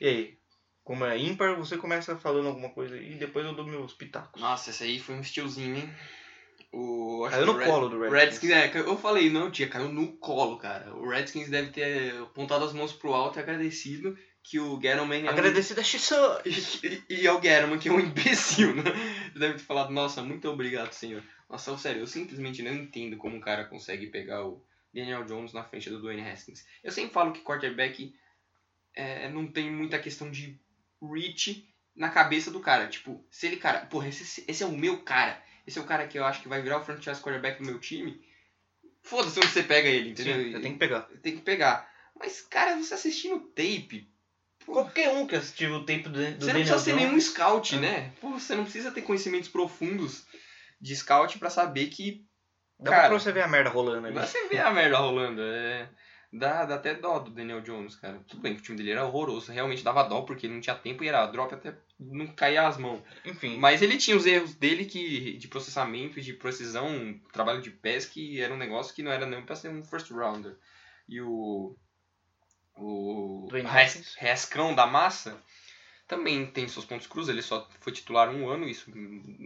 E 0.00 0.08
aí? 0.08 0.38
Como 0.82 1.04
é 1.04 1.16
ímpar, 1.16 1.56
você 1.56 1.78
começa 1.78 2.14
falando 2.16 2.48
alguma 2.48 2.68
coisa 2.68 2.96
e 2.98 3.14
depois 3.14 3.46
eu 3.46 3.54
dou 3.54 3.64
meus 3.66 3.94
pitacos. 3.94 4.40
Nossa, 4.40 4.68
esse 4.70 4.84
aí 4.84 4.98
foi 4.98 5.14
um 5.14 5.20
estilozinho, 5.20 5.76
hein? 5.76 5.94
O, 6.70 7.26
Caiu 7.30 7.46
no 7.46 7.52
Red- 7.56 7.66
colo 7.66 7.88
do 7.88 8.00
Redskins. 8.00 8.50
Redskins, 8.50 8.52
é, 8.52 8.78
eu 8.90 8.98
falei, 8.98 9.30
não, 9.30 9.50
tia, 9.50 9.68
caiu 9.68 9.88
no 9.88 10.08
colo, 10.18 10.58
cara. 10.58 10.92
O 10.94 11.08
Redskins 11.08 11.48
deve 11.48 11.70
ter 11.70 12.20
apontado 12.20 12.64
as 12.64 12.72
mãos 12.74 12.92
pro 12.92 13.14
alto 13.14 13.38
e 13.38 13.40
agradecido 13.42 14.18
que 14.44 14.60
o 14.60 14.78
Gettleman 14.80 15.24
é 15.24 15.28
Agradecido 15.28 15.80
a 15.80 15.82
Xissa. 15.82 16.42
um... 16.44 16.48
E, 16.48 17.04
e 17.08 17.26
é 17.26 17.32
o 17.32 17.42
Gettleman 17.42 17.78
que 17.78 17.88
é 17.88 17.92
um 17.92 17.98
imbecil, 17.98 18.76
né? 18.76 18.82
Ele 19.30 19.38
deve 19.40 19.54
ter 19.54 19.64
falado, 19.64 19.90
nossa, 19.90 20.22
muito 20.22 20.48
obrigado, 20.48 20.92
senhor. 20.92 21.24
Nossa, 21.48 21.76
sério, 21.78 22.00
eu 22.00 22.06
simplesmente 22.06 22.62
não 22.62 22.72
entendo 22.72 23.16
como 23.16 23.36
um 23.36 23.40
cara 23.40 23.64
consegue 23.64 24.06
pegar 24.08 24.44
o 24.44 24.62
Daniel 24.92 25.24
Jones 25.24 25.54
na 25.54 25.64
frente 25.64 25.88
do 25.88 26.00
Dwayne 26.00 26.28
Haskins. 26.28 26.64
Eu 26.84 26.92
sempre 26.92 27.12
falo 27.12 27.32
que 27.32 27.40
quarterback 27.40 28.14
é, 28.94 29.30
não 29.30 29.46
tem 29.46 29.70
muita 29.70 29.98
questão 29.98 30.30
de 30.30 30.60
reach 31.02 31.66
na 31.96 32.10
cabeça 32.10 32.50
do 32.50 32.60
cara. 32.60 32.86
Tipo, 32.86 33.24
se 33.30 33.46
ele, 33.46 33.56
cara, 33.56 33.86
porra, 33.86 34.08
esse, 34.08 34.44
esse 34.46 34.62
é 34.62 34.66
o 34.66 34.72
meu 34.72 35.02
cara. 35.02 35.42
Esse 35.66 35.78
é 35.78 35.82
o 35.82 35.86
cara 35.86 36.06
que 36.06 36.18
eu 36.18 36.24
acho 36.24 36.42
que 36.42 36.48
vai 36.48 36.60
virar 36.60 36.78
o 36.78 36.84
franchise 36.84 37.20
quarterback 37.22 37.62
do 37.62 37.66
meu 37.66 37.80
time. 37.80 38.22
Foda-se 39.02 39.38
onde 39.38 39.48
você 39.48 39.62
pega 39.62 39.88
ele, 39.88 40.10
entendeu? 40.10 40.36
Sim, 40.36 40.60
tem 40.60 40.72
que 40.72 40.78
pegar. 40.78 41.00
Tem 41.22 41.36
que 41.36 41.42
pegar. 41.42 41.90
Mas, 42.18 42.42
cara, 42.42 42.76
você 42.76 42.94
assistindo 42.94 43.40
tape, 43.40 44.08
Qualquer 44.66 45.10
um 45.10 45.26
que 45.26 45.36
assistiu 45.36 45.74
o 45.74 45.84
tempo 45.84 46.08
do, 46.08 46.18
do 46.18 46.44
você 46.44 46.52
não 46.52 46.60
precisa 46.60 46.78
ser 46.78 46.94
nenhum 46.94 47.20
scout, 47.20 47.76
né? 47.76 48.12
Pô, 48.20 48.30
você 48.30 48.54
não 48.54 48.64
precisa 48.64 48.90
ter 48.90 49.02
conhecimentos 49.02 49.48
profundos 49.48 50.24
de 50.80 50.96
scout 50.96 51.38
pra 51.38 51.50
saber 51.50 51.86
que 51.88 52.26
Dá 52.78 52.90
Cara, 52.90 53.08
pra 53.08 53.18
você 53.18 53.32
ver 53.32 53.42
a 53.42 53.48
merda 53.48 53.70
rolando 53.70 54.06
ali. 54.06 54.18
você 54.18 54.48
vê 54.48 54.58
a 54.58 54.70
merda 54.70 54.98
rolando. 54.98 55.40
É... 55.42 55.88
Dá, 56.32 56.64
dá 56.64 56.74
até 56.74 56.94
dó 56.94 57.20
do 57.20 57.30
Daniel 57.30 57.60
Jones, 57.60 57.94
cara. 57.94 58.18
Tudo 58.26 58.42
bem 58.42 58.54
que 58.54 58.60
o 58.60 58.62
time 58.62 58.76
dele 58.76 58.90
era 58.90 59.06
horroroso. 59.06 59.52
Realmente 59.52 59.84
dava 59.84 60.02
dó 60.02 60.22
porque 60.22 60.46
ele 60.46 60.54
não 60.54 60.60
tinha 60.60 60.74
tempo 60.74 61.04
e 61.04 61.08
era 61.08 61.24
drop 61.26 61.54
até 61.54 61.76
não 61.98 62.26
cair 62.26 62.58
as 62.58 62.76
mãos. 62.76 63.00
Enfim, 63.24 63.56
Mas 63.56 63.82
ele 63.82 63.96
tinha 63.96 64.16
os 64.16 64.26
erros 64.26 64.52
dele 64.54 64.84
que 64.84 65.38
de 65.38 65.46
processamento 65.46 66.18
e 66.18 66.22
de 66.22 66.32
precisão, 66.32 67.18
trabalho 67.32 67.62
de 67.62 67.70
pés, 67.70 68.04
que 68.04 68.40
era 68.40 68.52
um 68.52 68.58
negócio 68.58 68.92
que 68.92 69.02
não 69.02 69.12
era 69.12 69.24
nem 69.24 69.42
pra 69.42 69.54
ser 69.54 69.68
um 69.68 69.84
first 69.84 70.10
rounder. 70.10 70.56
E 71.08 71.20
o. 71.20 71.76
O. 72.76 73.48
Res-. 73.52 74.14
Rescrão 74.18 74.74
da 74.74 74.86
massa 74.86 75.40
também 76.06 76.46
tem 76.46 76.68
seus 76.68 76.84
pontos 76.84 77.06
cruz. 77.06 77.28
Ele 77.28 77.42
só 77.42 77.68
foi 77.80 77.92
titular 77.92 78.28
um 78.30 78.48
ano, 78.48 78.68
isso 78.68 78.90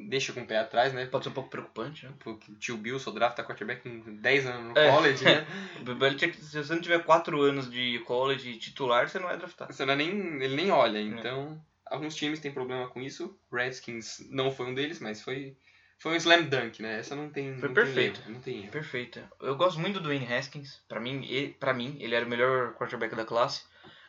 deixa 0.08 0.32
com 0.32 0.40
o 0.40 0.46
pé 0.46 0.58
atrás, 0.58 0.92
né? 0.92 1.06
pode 1.06 1.24
ser 1.24 1.30
um 1.30 1.34
pouco 1.34 1.50
preocupante, 1.50 2.04
né? 2.06 2.12
Porque 2.18 2.50
o 2.50 2.56
tio 2.56 2.76
Bill 2.76 2.98
só 2.98 3.10
drafta 3.10 3.44
quarterback 3.44 3.82
com 3.82 4.16
10 4.16 4.46
anos 4.46 4.72
no 4.72 4.78
É. 4.78 4.90
college, 4.90 5.24
né? 5.24 5.46
Se 6.40 6.62
você 6.62 6.74
não 6.74 6.80
tiver 6.82 7.04
4 7.04 7.40
anos 7.40 7.70
de 7.70 8.00
college 8.00 8.58
titular, 8.58 9.08
você 9.08 9.18
não 9.18 9.30
é 9.30 9.36
draftado. 9.36 9.72
Você 9.72 9.84
não 9.84 9.92
é 9.94 9.96
nem, 9.96 10.10
ele 10.42 10.56
nem 10.56 10.70
olha. 10.70 11.00
Então, 11.00 11.60
alguns 11.86 12.14
times 12.14 12.40
têm 12.40 12.52
problema 12.52 12.88
com 12.88 13.00
isso. 13.00 13.38
Redskins 13.52 14.26
não 14.30 14.50
foi 14.50 14.66
um 14.66 14.74
deles, 14.74 14.98
mas 15.00 15.22
foi, 15.22 15.56
foi 15.98 16.12
um 16.12 16.16
slam 16.16 16.42
dunk, 16.44 16.80
né? 16.82 16.98
Essa 16.98 17.14
não 17.16 17.28
tem. 17.30 17.58
Foi 17.58 17.68
não 17.68 17.74
perfeito. 17.74 18.20
Tem 18.20 18.24
erro, 18.26 18.34
não 18.34 18.40
tem 18.40 18.62
erro. 18.62 18.70
Perfeita. 18.70 19.30
Eu 19.40 19.56
gosto 19.56 19.78
muito 19.80 19.94
do 19.94 20.04
Dwayne 20.04 20.32
Haskins. 20.32 20.80
Pra 20.88 21.00
mim, 21.00 21.24
ele, 21.28 21.48
pra 21.54 21.74
mim, 21.74 21.96
ele 22.00 22.14
era 22.14 22.24
o 22.24 22.28
melhor 22.28 22.74
quarterback 22.74 23.14
da 23.14 23.24
classe. 23.24 23.62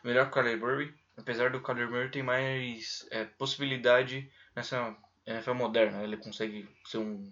Melhor 0.04 0.24
que 0.30 0.30
o 0.38 0.42
Kyler 0.42 0.58
Murray. 0.58 0.94
Apesar 1.16 1.50
do 1.50 1.60
Kyler 1.60 1.90
Murray 1.90 2.08
ter 2.08 2.22
mais 2.22 3.06
é, 3.10 3.24
possibilidade 3.24 4.30
nessa 4.56 4.96
NFL 5.26 5.54
moderna. 5.54 6.02
Ele 6.02 6.16
consegue 6.16 6.68
ser 6.86 6.98
um, 6.98 7.30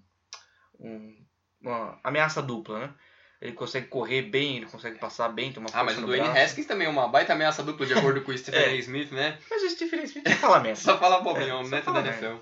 um, 0.79 1.25
uma 1.63 1.99
ameaça 2.05 2.43
dupla, 2.43 2.79
né? 2.81 2.95
Ele 3.41 3.53
consegue 3.53 3.87
correr 3.87 4.23
bem, 4.23 4.57
ele 4.57 4.67
consegue 4.67 4.99
passar 4.99 5.29
bem, 5.29 5.53
tem 5.53 5.61
uma 5.63 5.71
Ah, 5.73 5.85
mas 5.85 5.97
o 5.97 6.05
Dwayne. 6.05 6.27
Haskins 6.37 6.67
também 6.67 6.89
é 6.89 6.91
uma 6.91 7.07
baita 7.07 7.33
ameaça 7.33 7.63
dupla, 7.63 7.87
de 7.87 7.95
acordo 7.95 8.21
com 8.27 8.33
o 8.33 8.37
Stephen 8.37 8.61
É. 8.61 8.67
A. 8.71 8.75
Smith, 8.75 9.13
né? 9.13 9.39
Mas 9.49 9.63
o 9.63 9.71
Stephen 9.71 10.01
A. 10.01 10.03
Smith 10.05 10.25
não 10.29 10.37
fala 10.37 10.59
merda. 10.61 10.75
Só 10.83 10.99
fala 10.99 11.21
bobinha, 11.21 11.51
É, 11.51 11.55
o 11.55 11.63
neto 11.69 11.85
fala 11.85 12.03
da. 12.03 12.09
NFL. 12.11 12.37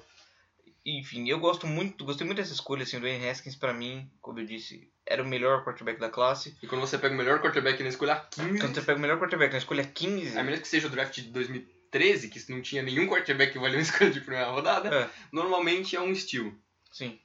Enfim, 0.89 1.29
eu 1.29 1.41
gosto 1.41 1.67
muito, 1.67 2.05
gostei 2.05 2.25
muito 2.25 2.39
dessa 2.39 2.53
escolha, 2.53 2.85
assim, 2.85 2.97
o 2.97 3.01
Dwayne 3.01 3.29
Haskins 3.29 3.57
pra 3.57 3.75
mim, 3.75 4.09
como 4.21 4.39
eu 4.39 4.47
disse, 4.47 4.89
era 5.05 5.21
o 5.21 5.27
melhor 5.27 5.65
quarterback 5.65 5.99
da 5.99 6.09
classe. 6.09 6.57
E 6.63 6.67
quando 6.69 6.83
você 6.83 6.97
pega 6.97 7.13
o 7.13 7.19
melhor 7.19 7.43
quarterback 7.43 7.83
na 7.83 7.89
escolha 7.89 8.25
15, 8.31 8.59
Quando 8.61 8.75
você 8.77 8.83
pega 8.83 8.97
o 8.97 9.01
melhor 9.03 9.19
quarterback 9.19 9.51
na 9.51 9.59
escolha 9.59 9.85
15, 9.85 10.39
a 10.39 10.45
menos 10.45 10.61
que 10.61 10.69
seja 10.69 10.87
o 10.87 10.91
draft 10.91 11.15
de 11.17 11.23
2013, 11.31 12.29
que 12.29 12.53
não 12.53 12.63
tinha 12.63 12.83
nenhum 12.85 13.09
quarterback 13.09 13.53
que 13.53 13.59
valia 13.59 13.79
uma 13.79 13.83
escolha 13.83 14.11
de 14.11 14.21
primeira 14.21 14.49
rodada, 14.49 14.95
É. 14.95 15.11
normalmente 15.33 15.97
é 15.97 16.01
um 16.01 16.15
steal. 16.15 16.53
sim. 16.93 17.19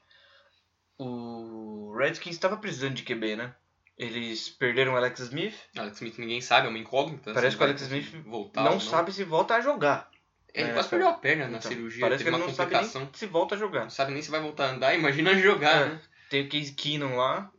O 0.98 1.96
Redskins 1.98 2.36
estava 2.36 2.58
precisando 2.58 2.94
de 2.94 3.02
QB, 3.04 3.36
né? 3.36 3.56
Eles 3.98 4.50
perderam 4.50 4.94
o 4.94 4.96
Alex 4.98 5.20
Smith, 5.20 5.56
Alex 5.76 5.98
Smith 5.98 6.18
ninguém 6.20 6.42
sabe, 6.42 6.68
é 6.68 6.70
uma 6.70 6.78
incógnita. 6.78 7.34
Parece 7.34 7.52
se 7.52 7.58
que 7.58 7.64
o 7.64 7.66
Alex 7.66 7.82
Smith 7.82 8.12
voltar 8.26 8.64
não 8.64 8.74
ou 8.74 8.80
sabe 8.80 9.12
se 9.12 9.24
volta 9.24 9.56
a 9.56 9.62
jogar. 9.62 10.11
Ele 10.54 10.70
É, 10.70 10.74
quase 10.74 10.90
perdeu 10.90 11.08
a 11.08 11.14
perna 11.14 11.48
na 11.48 11.58
Então, 11.58 11.72
cirurgia, 11.72 12.02
Parece 12.02 12.24
que 12.24 12.30
ele 12.30 12.36
uma 12.36 12.46
não 12.46 12.54
sabe 12.54 12.72
complicação. 12.72 13.02
nem 13.04 13.10
se 13.14 13.26
volta 13.26 13.56
a 13.56 13.58
jogar. 13.58 13.84
Não 13.84 13.90
sabe 13.90 14.12
nem 14.12 14.22
se 14.22 14.30
vai 14.32 14.42
voltar 14.42 14.66
a 14.68 14.72
andar, 14.72 14.94
imagina 14.96 15.34
jogar, 15.38 15.82
É. 15.84 15.90
né? 15.90 16.02
Tem 16.30 16.46
o 16.46 16.50
Case 16.50 16.74
Keenum 16.74 17.16
lá. 17.18 17.52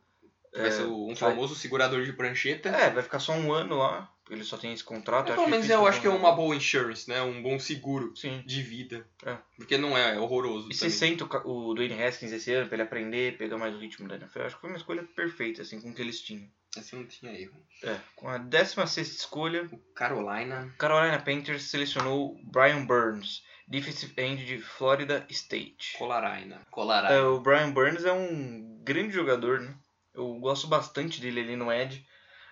Vai 0.55 0.71
ser 0.71 0.83
um 0.85 1.07
vai- 1.07 1.17
famoso 1.17 1.55
segurador 1.55 2.05
de 2.05 2.13
prancheta. 2.13 2.69
É, 2.69 2.91
vai 2.91 3.03
ficar 3.03 3.19
só 3.19 3.33
um 3.33 3.53
ano 3.53 3.77
lá. 3.79 4.11
Ele 4.31 4.45
só 4.45 4.57
tem 4.57 4.73
esse 4.73 4.85
contrato. 4.85 5.29
Eu 5.31 5.35
pelo 5.35 5.49
menos 5.49 5.69
eu 5.69 5.87
acho 5.87 6.01
que 6.01 6.07
é 6.07 6.11
uma 6.11 6.33
boa 6.33 6.55
insurance, 6.55 7.09
né? 7.09 7.21
Um 7.23 7.43
bom 7.43 7.59
seguro 7.59 8.15
Sim. 8.17 8.43
de 8.47 8.63
vida. 8.63 9.07
É. 9.25 9.37
Porque 9.57 9.77
não 9.79 9.97
é, 9.97 10.15
é 10.15 10.19
horroroso. 10.19 10.69
E 10.71 10.75
também. 10.77 10.91
60 10.91 11.25
o 11.25 11.29
ca- 11.29 11.43
o 11.47 11.75
Dwayne 11.75 12.03
Haskins 12.03 12.33
esse 12.33 12.53
ano 12.53 12.67
pra 12.67 12.77
ele 12.77 12.83
aprender, 12.83 13.37
pegar 13.37 13.59
mais 13.59 13.75
o 13.75 13.79
ritmo 13.79 14.07
da 14.09 14.17
NFL. 14.17 14.43
Acho 14.43 14.55
que 14.55 14.61
foi 14.61 14.71
uma 14.71 14.77
escolha 14.77 15.03
perfeita, 15.17 15.63
assim, 15.63 15.81
com 15.81 15.91
o 15.91 15.95
que 15.95 16.01
eles 16.03 16.21
tinham. 16.21 16.47
Assim 16.77 16.97
não 16.97 17.07
tinha 17.07 17.33
erro. 17.33 17.55
É, 17.83 17.99
com 18.17 18.29
a 18.29 18.39
16 18.39 19.09
escolha, 19.17 19.69
O 19.71 19.79
Carolina. 19.95 20.73
Carolina 20.79 21.19
Panthers 21.21 21.65
selecionou 21.65 22.39
Brian 22.45 22.87
Burns, 22.87 23.43
defensive 23.69 24.15
end 24.17 24.45
de 24.45 24.59
Florida 24.59 25.27
State. 25.29 25.97
Colaraina. 25.99 26.57
É, 26.57 26.71
Colaraina. 26.71 27.29
o 27.29 27.41
Brian 27.41 27.71
Burns 27.73 28.05
é 28.05 28.13
um 28.13 28.81
grande 28.83 29.13
jogador, 29.13 29.61
né? 29.61 29.75
Eu 30.15 30.35
gosto 30.41 30.67
bastante 30.67 31.21
dele 31.21 31.41
ali 31.41 31.57
no 31.57 31.71
Edge. 31.73 32.07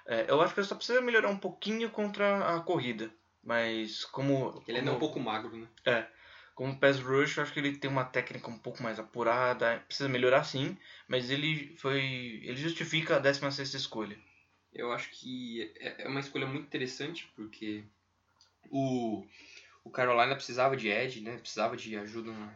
É, 0.07 0.27
eu 0.29 0.41
acho 0.43 0.53
que 0.55 0.61
ele 0.61 0.67
só 0.67 0.75
precisa 0.75 1.01
melhorar 1.01 1.29
um 1.29 1.37
pouquinho 1.39 1.89
contra 1.91 2.57
a 2.57 2.61
corrida. 2.61 3.11
Mas 3.43 4.05
como. 4.05 4.63
Ele 4.69 4.79
ainda 4.79 4.91
é 4.91 4.93
um 4.93 4.99
como- 4.99 5.13
pouco 5.13 5.21
magro, 5.21 5.57
né? 5.57 5.67
Como 6.61 6.79
pass 6.79 7.01
rush, 7.01 7.39
eu 7.39 7.43
acho 7.43 7.55
que 7.55 7.59
ele 7.59 7.79
tem 7.79 7.91
uma 7.91 8.05
técnica 8.05 8.51
um 8.51 8.59
pouco 8.59 8.83
mais 8.83 8.99
apurada, 8.99 9.83
precisa 9.87 10.11
melhorar 10.11 10.45
sim, 10.45 10.77
mas 11.09 11.31
ele 11.31 11.75
foi, 11.79 12.43
ele 12.45 12.57
justifica 12.57 13.17
a 13.17 13.23
16ª 13.23 13.75
escolha. 13.77 14.19
Eu 14.71 14.93
acho 14.93 15.09
que 15.09 15.73
é 15.81 16.03
é 16.03 16.07
uma 16.07 16.21
escolha 16.21 16.47
muito 16.47 16.67
interessante, 16.67 17.27
porque 17.35 17.83
o, 18.71 19.25
o 19.83 19.89
Carolina 19.89 20.35
precisava 20.35 20.77
de 20.77 20.89
edge, 20.89 21.23
né? 21.23 21.39
Precisava 21.39 21.79
de 21.79 21.97
ajuda 21.97 22.31
na, 22.31 22.55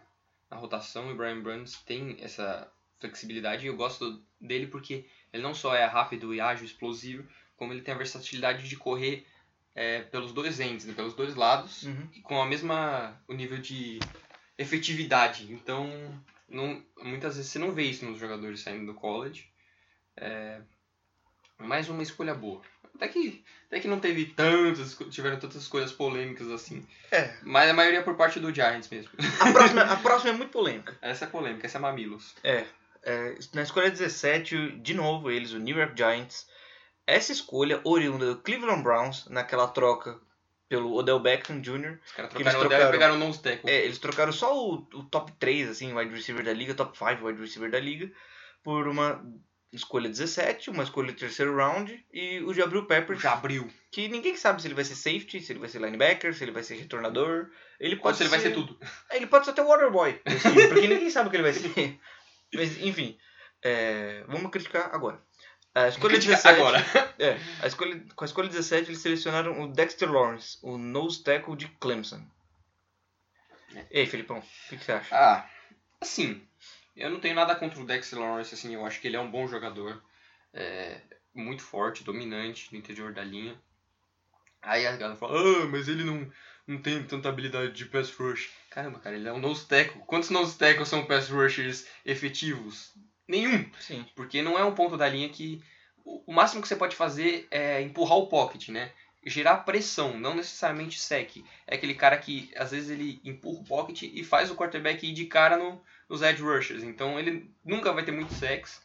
na 0.50 0.56
rotação, 0.58 1.08
e 1.08 1.14
o 1.14 1.16
Brian 1.16 1.40
Burns 1.40 1.80
tem 1.86 2.18
essa 2.20 2.70
flexibilidade, 3.00 3.64
e 3.64 3.68
eu 3.68 3.74
gosto 3.74 4.22
dele 4.38 4.66
porque 4.66 5.06
ele 5.32 5.42
não 5.42 5.54
só 5.54 5.74
é 5.74 5.86
rápido 5.86 6.34
e 6.34 6.42
ágil, 6.42 6.66
explosivo, 6.66 7.26
como 7.56 7.72
ele 7.72 7.80
tem 7.80 7.94
a 7.94 7.96
versatilidade 7.96 8.68
de 8.68 8.76
correr 8.76 9.26
é, 9.74 10.00
pelos 10.02 10.32
dois 10.32 10.60
ends, 10.60 10.84
né? 10.84 10.94
pelos 10.94 11.14
dois 11.14 11.34
lados, 11.34 11.82
Uhum. 11.84 12.08
e 12.14 12.20
com 12.20 12.40
a 12.40 12.46
mesma 12.46 13.20
o 13.28 13.32
nível 13.34 13.58
de 13.58 13.98
efetividade. 14.58 15.52
Então, 15.52 15.88
não, 16.48 16.82
muitas 17.02 17.36
vezes 17.36 17.50
você 17.50 17.58
não 17.58 17.72
vê 17.72 17.82
isso 17.84 18.04
nos 18.04 18.18
jogadores 18.18 18.60
saindo 18.60 18.86
do 18.86 18.94
college. 18.94 19.48
É, 20.16 20.60
mais 21.58 21.88
uma 21.88 22.02
escolha 22.02 22.34
boa. 22.34 22.62
Até 22.94 23.08
que, 23.08 23.44
até 23.66 23.80
que 23.80 23.88
não 23.88 23.98
teve 23.98 24.26
tantas, 24.26 24.96
tiveram 25.10 25.36
tantas 25.40 25.62
escolhas 25.62 25.90
polêmicas 25.90 26.48
assim. 26.48 26.86
É, 27.10 27.34
Mas 27.42 27.68
a 27.68 27.72
maioria 27.74 28.02
por 28.04 28.16
parte 28.16 28.38
do 28.38 28.54
Giants 28.54 28.88
mesmo. 28.88 29.10
a 29.40 29.50
próxima, 29.52 29.82
a 29.92 29.96
próxima 29.96 30.30
é 30.30 30.36
muito 30.36 30.50
polêmica. 30.52 30.96
Essa 31.02 31.24
é 31.24 31.28
polêmica, 31.28 31.66
essa 31.66 31.78
é 31.78 31.80
Mamilos. 31.80 32.36
É, 32.44 32.64
é, 33.02 33.34
na 33.52 33.62
escolha 33.62 33.90
17, 33.90 34.78
de 34.78 34.94
novo 34.94 35.28
eles, 35.28 35.52
o 35.52 35.58
New 35.58 35.76
York 35.76 35.94
Giants. 35.96 36.46
Essa 37.06 37.32
escolha 37.32 37.80
oriunda 37.84 38.26
do 38.34 38.40
Cleveland 38.40 38.82
Browns, 38.82 39.26
naquela 39.28 39.68
troca 39.68 40.18
pelo 40.68 40.94
Odell 40.94 41.20
Beckham 41.20 41.60
Jr. 41.60 41.98
Os 42.04 42.12
caras 42.12 42.32
Que 42.32 42.42
eles 42.42 42.52
trocaram 42.52 42.54
e 42.54 42.68
trocaram- 42.68 42.90
pegaram 42.90 43.14
o 43.16 43.18
nose 43.18 43.42
tackle. 43.42 43.70
É, 43.70 43.84
eles 43.84 43.98
trocaram 43.98 44.32
só 44.32 44.56
o, 44.56 44.74
o 44.94 45.04
top 45.04 45.30
3, 45.38 45.68
assim, 45.68 45.94
wide 45.94 46.14
receiver 46.14 46.44
da 46.44 46.52
liga, 46.52 46.74
top 46.74 46.96
5 46.96 47.24
wide 47.24 47.40
receiver 47.40 47.70
da 47.70 47.78
liga, 47.78 48.10
por 48.62 48.88
uma 48.88 49.22
escolha 49.72 50.08
17, 50.08 50.70
uma 50.70 50.84
escolha 50.84 51.12
terceiro 51.12 51.54
round 51.56 52.06
e 52.12 52.40
o 52.40 52.54
Jabril 52.54 52.86
Peppers, 52.86 53.20
Já 53.20 53.32
abriu. 53.32 53.68
que 53.90 54.08
ninguém 54.08 54.36
sabe 54.36 54.62
se 54.62 54.68
ele 54.68 54.74
vai 54.74 54.84
ser 54.84 54.94
safety, 54.94 55.40
se 55.40 55.52
ele 55.52 55.58
vai 55.58 55.68
ser 55.68 55.80
linebacker, 55.80 56.32
se 56.34 56.42
ele 56.44 56.52
vai 56.52 56.62
ser 56.62 56.76
retornador. 56.76 57.50
Ele 57.78 57.96
Ou 57.96 58.00
pode 58.00 58.16
se 58.16 58.22
ele 58.22 58.30
vai 58.30 58.40
ser 58.40 58.54
tudo. 58.54 58.78
Ele 59.12 59.26
pode 59.26 59.44
ser 59.44 59.50
até 59.50 59.62
o 59.62 59.66
Waterboy, 59.66 60.20
assim, 60.24 60.68
porque 60.68 60.86
ninguém 60.88 61.10
sabe 61.10 61.26
o 61.28 61.30
que 61.30 61.36
ele 61.36 61.42
vai 61.42 61.52
ser. 61.52 62.00
Mas, 62.54 62.80
enfim, 62.80 63.18
é, 63.62 64.24
vamos 64.28 64.50
criticar 64.50 64.90
agora. 64.94 65.20
A 65.74 65.88
escolha 65.88 66.14
Critica 66.14 66.36
17, 66.36 66.60
agora. 66.60 66.78
É, 67.18 67.38
a 67.60 67.66
escolha, 67.66 68.00
com 68.14 68.24
a 68.24 68.26
escolha 68.26 68.48
17 68.48 68.90
eles 68.90 69.00
selecionaram 69.00 69.62
o 69.62 69.68
Dexter 69.68 70.10
Lawrence, 70.10 70.58
o 70.62 70.78
nose 70.78 71.22
tackle 71.22 71.56
de 71.56 71.68
Clemson. 71.68 72.24
E 73.90 74.00
aí, 74.00 74.06
Felipão, 74.06 74.38
o 74.38 74.68
que, 74.68 74.76
que 74.76 74.84
você 74.84 74.92
acha? 74.92 75.14
Ah, 75.14 75.48
assim, 76.00 76.40
eu 76.96 77.10
não 77.10 77.18
tenho 77.18 77.34
nada 77.34 77.56
contra 77.56 77.80
o 77.80 77.86
Dexter 77.86 78.18
Lawrence, 78.18 78.54
assim, 78.54 78.74
eu 78.74 78.86
acho 78.86 79.00
que 79.00 79.08
ele 79.08 79.16
é 79.16 79.20
um 79.20 79.30
bom 79.30 79.48
jogador. 79.48 80.00
É, 80.52 81.00
muito 81.34 81.62
forte, 81.62 82.04
dominante 82.04 82.68
no 82.70 82.78
interior 82.78 83.12
da 83.12 83.24
linha. 83.24 83.60
Aí 84.62 84.86
a 84.86 84.96
galera 84.96 85.18
fala, 85.18 85.38
ah, 85.40 85.66
mas 85.66 85.88
ele 85.88 86.04
não, 86.04 86.30
não 86.66 86.80
tem 86.80 87.02
tanta 87.02 87.28
habilidade 87.28 87.72
de 87.72 87.84
pass 87.86 88.10
rush. 88.12 88.50
Caramba, 88.70 89.00
cara, 89.00 89.16
ele 89.16 89.28
é 89.28 89.32
um 89.32 89.40
nose 89.40 89.66
tackle. 89.66 90.02
Quantos 90.06 90.30
nose 90.30 90.56
tackles 90.56 90.88
são 90.88 91.04
pass 91.04 91.28
rushers 91.28 91.86
efetivos? 92.04 92.92
Nenhum. 93.28 93.70
Sim. 93.80 94.04
Porque 94.14 94.42
não 94.42 94.58
é 94.58 94.64
um 94.64 94.74
ponto 94.74 94.96
da 94.96 95.08
linha 95.08 95.28
que. 95.28 95.62
O 96.04 96.32
máximo 96.32 96.60
que 96.60 96.68
você 96.68 96.76
pode 96.76 96.94
fazer 96.94 97.46
é 97.50 97.80
empurrar 97.80 98.18
o 98.18 98.26
pocket, 98.26 98.68
né? 98.68 98.92
Gerar 99.26 99.58
pressão, 99.58 100.18
não 100.18 100.34
necessariamente 100.34 101.00
sec. 101.00 101.42
É 101.66 101.76
aquele 101.76 101.94
cara 101.94 102.18
que 102.18 102.50
às 102.56 102.72
vezes 102.72 102.90
ele 102.90 103.20
empurra 103.24 103.60
o 103.60 103.64
pocket 103.64 104.02
e 104.02 104.22
faz 104.22 104.50
o 104.50 104.54
quarterback 104.54 105.06
ir 105.08 105.14
de 105.14 105.24
cara 105.24 105.56
no, 105.56 105.82
nos 106.06 106.20
edge 106.20 106.42
rushers. 106.42 106.82
Então 106.82 107.18
ele 107.18 107.50
nunca 107.64 107.90
vai 107.90 108.04
ter 108.04 108.12
muito 108.12 108.34
sex, 108.34 108.82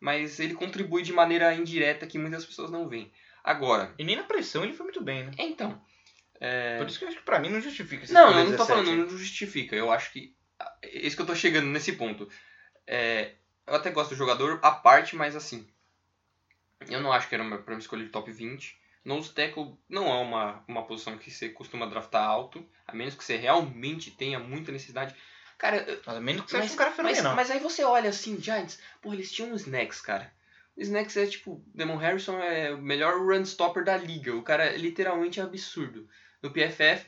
mas 0.00 0.40
ele 0.40 0.54
contribui 0.54 1.02
de 1.02 1.12
maneira 1.12 1.54
indireta 1.54 2.06
que 2.06 2.16
muitas 2.16 2.46
pessoas 2.46 2.70
não 2.70 2.88
veem. 2.88 3.12
Agora, 3.44 3.92
E 3.98 4.04
nem 4.04 4.16
na 4.16 4.22
pressão 4.22 4.64
ele 4.64 4.72
foi 4.72 4.84
muito 4.84 5.02
bem, 5.02 5.24
né? 5.24 5.32
então. 5.36 5.78
É... 6.40 6.78
Por 6.78 6.88
isso 6.88 6.98
que 6.98 7.04
eu 7.04 7.08
acho 7.08 7.18
que 7.18 7.24
pra 7.24 7.38
mim 7.38 7.50
não 7.50 7.60
justifica 7.60 8.04
essa 8.04 8.14
Não, 8.14 8.30
eu 8.30 8.34
não 8.36 8.56
tô 8.56 8.64
17. 8.64 8.66
falando, 8.68 8.96
não 9.10 9.18
justifica. 9.18 9.76
Eu 9.76 9.92
acho 9.92 10.10
que. 10.10 10.34
É 10.82 11.06
isso 11.06 11.14
que 11.14 11.22
eu 11.22 11.26
tô 11.26 11.34
chegando 11.36 11.66
nesse 11.68 11.92
ponto. 11.92 12.28
É, 12.86 13.32
eu 13.72 13.78
até 13.78 13.90
gosto 13.90 14.10
do 14.10 14.16
jogador 14.16 14.58
à 14.62 14.70
parte, 14.70 15.16
mas 15.16 15.34
assim. 15.34 15.66
Eu 16.88 17.00
não 17.00 17.10
acho 17.10 17.26
que 17.28 17.34
era 17.34 17.42
uma, 17.42 17.56
pra 17.56 17.74
me 17.74 17.80
escolher 17.80 18.04
de 18.04 18.10
top 18.10 18.30
20. 18.30 18.78
Nose 19.02 19.32
tackle 19.32 19.76
não 19.88 20.06
é 20.08 20.20
uma, 20.20 20.62
uma 20.68 20.84
posição 20.84 21.16
que 21.16 21.30
você 21.30 21.48
costuma 21.48 21.86
draftar 21.86 22.22
alto, 22.22 22.64
a 22.86 22.94
menos 22.94 23.14
que 23.14 23.24
você 23.24 23.36
realmente 23.36 24.10
tenha 24.10 24.38
muita 24.38 24.70
necessidade. 24.70 25.14
Cara, 25.56 25.86
A 26.06 26.20
menos 26.20 26.44
que 26.44 26.50
você 26.50 26.58
mas, 26.58 26.66
ache 26.66 26.74
um 26.74 26.76
cara 26.76 26.90
mas, 26.90 26.96
fenomenal. 26.96 27.34
mas 27.34 27.50
aí 27.50 27.60
você 27.60 27.82
olha 27.82 28.10
assim, 28.10 28.38
Giants, 28.38 28.78
pô, 29.00 29.12
eles 29.12 29.32
tinham 29.32 29.52
o 29.52 29.56
Snacks, 29.56 30.00
cara. 30.02 30.30
O 30.76 30.82
Snacks 30.82 31.16
é 31.16 31.26
tipo, 31.26 31.64
Demon 31.74 31.96
Harrison 31.96 32.38
é 32.40 32.72
o 32.72 32.78
melhor 32.78 33.18
run 33.18 33.42
stopper 33.42 33.84
da 33.84 33.96
liga. 33.96 34.34
O 34.34 34.42
cara 34.42 34.64
é 34.66 34.76
literalmente 34.76 35.40
absurdo. 35.40 36.08
No 36.42 36.50
PFF, 36.50 37.06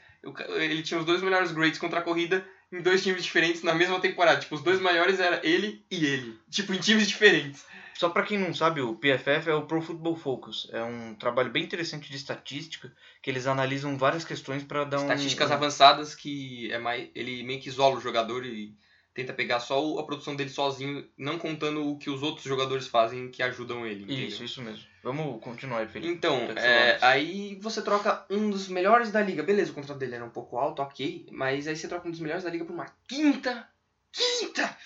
ele 0.57 0.83
tinha 0.83 0.99
os 0.99 1.05
dois 1.05 1.21
melhores 1.23 1.53
grades 1.53 1.79
contra 1.79 2.01
a 2.01 2.03
corrida 2.03 2.47
em 2.75 2.83
dois 2.83 3.03
times 3.03 3.23
diferentes 3.23 3.63
na 3.63 3.75
mesma 3.75 4.01
temporada. 4.01 4.41
Tipo, 4.41 4.57
os 4.57 4.63
dois 4.63 4.81
maiores 4.81 5.21
era 5.21 5.41
ele 5.47 5.85
e 5.91 6.05
ele. 6.05 6.39
Tipo, 6.51 6.75
em 6.75 6.79
times 6.79 7.07
diferentes. 7.07 7.65
Só 7.95 8.09
pra 8.09 8.25
quem 8.25 8.37
não 8.37 8.53
sabe, 8.53 8.81
o 8.81 8.97
PFF 8.97 9.49
é 9.49 9.55
o 9.55 9.67
Pro 9.67 9.81
Football 9.81 10.17
Focus. 10.17 10.69
É 10.73 10.83
um 10.83 11.15
trabalho 11.15 11.51
bem 11.51 11.63
interessante 11.63 12.11
de 12.11 12.17
estatística, 12.17 12.93
que 13.23 13.31
eles 13.31 13.47
analisam 13.47 13.97
várias 13.97 14.25
questões 14.25 14.65
pra 14.65 14.83
dar 14.83 14.99
um... 14.99 15.03
Estatísticas 15.03 15.51
um... 15.51 15.55
avançadas 15.55 16.15
que 16.15 16.73
é 16.73 16.79
mais, 16.79 17.09
ele 17.15 17.45
meio 17.45 17.61
que 17.61 17.69
isola 17.69 17.97
o 17.97 18.01
jogador 18.01 18.45
e 18.45 18.75
tenta 19.15 19.33
pegar 19.33 19.61
só 19.61 19.99
a 19.99 20.03
produção 20.03 20.35
dele 20.35 20.51
sozinho, 20.51 21.07
não 21.17 21.39
contando 21.39 21.89
o 21.89 21.97
que 21.97 22.11
os 22.11 22.23
outros 22.23 22.45
jogadores 22.45 22.89
fazem 22.89 23.31
que 23.31 23.43
ajudam 23.43 23.87
ele. 23.87 24.03
entendeu? 24.03 24.27
Isso, 24.27 24.43
isso 24.43 24.61
mesmo. 24.61 24.85
Vamos 25.03 25.41
continuar 25.41 25.79
aí, 25.79 25.89
Felipe. 25.89 26.13
Então, 26.13 26.37
é, 26.57 26.99
aí 27.01 27.59
você 27.63 27.81
troca 27.81 28.27
um 28.29 28.51
dos 28.51 28.69
melhores 28.69 29.13
da 29.13 29.23
liga. 29.23 29.43
Beleza, 29.43 29.71
o 29.71 29.75
contrato 29.75 29.99
dele 29.99 30.17
era 30.17 30.25
um 30.25 30.31
pouco 30.31 30.59
alto, 30.59 30.83
ok. 30.83 31.27
Mas 31.31 31.69
aí 31.69 31.77
você 31.77 31.87
troca 31.87 32.09
um 32.09 32.11
dos 32.11 32.21
melhores 32.21 32.43
da 32.43 32.51
liga 32.51 32.65
por 32.65 32.73
uma 32.73 32.87
quinta, 33.07 33.69
quinta 34.11 34.77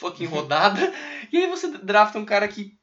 fucking 0.00 0.26
rodada. 0.26 0.92
e 1.32 1.36
aí 1.36 1.48
você 1.48 1.68
drafta 1.78 2.18
um 2.18 2.24
cara 2.24 2.48
que 2.48 2.76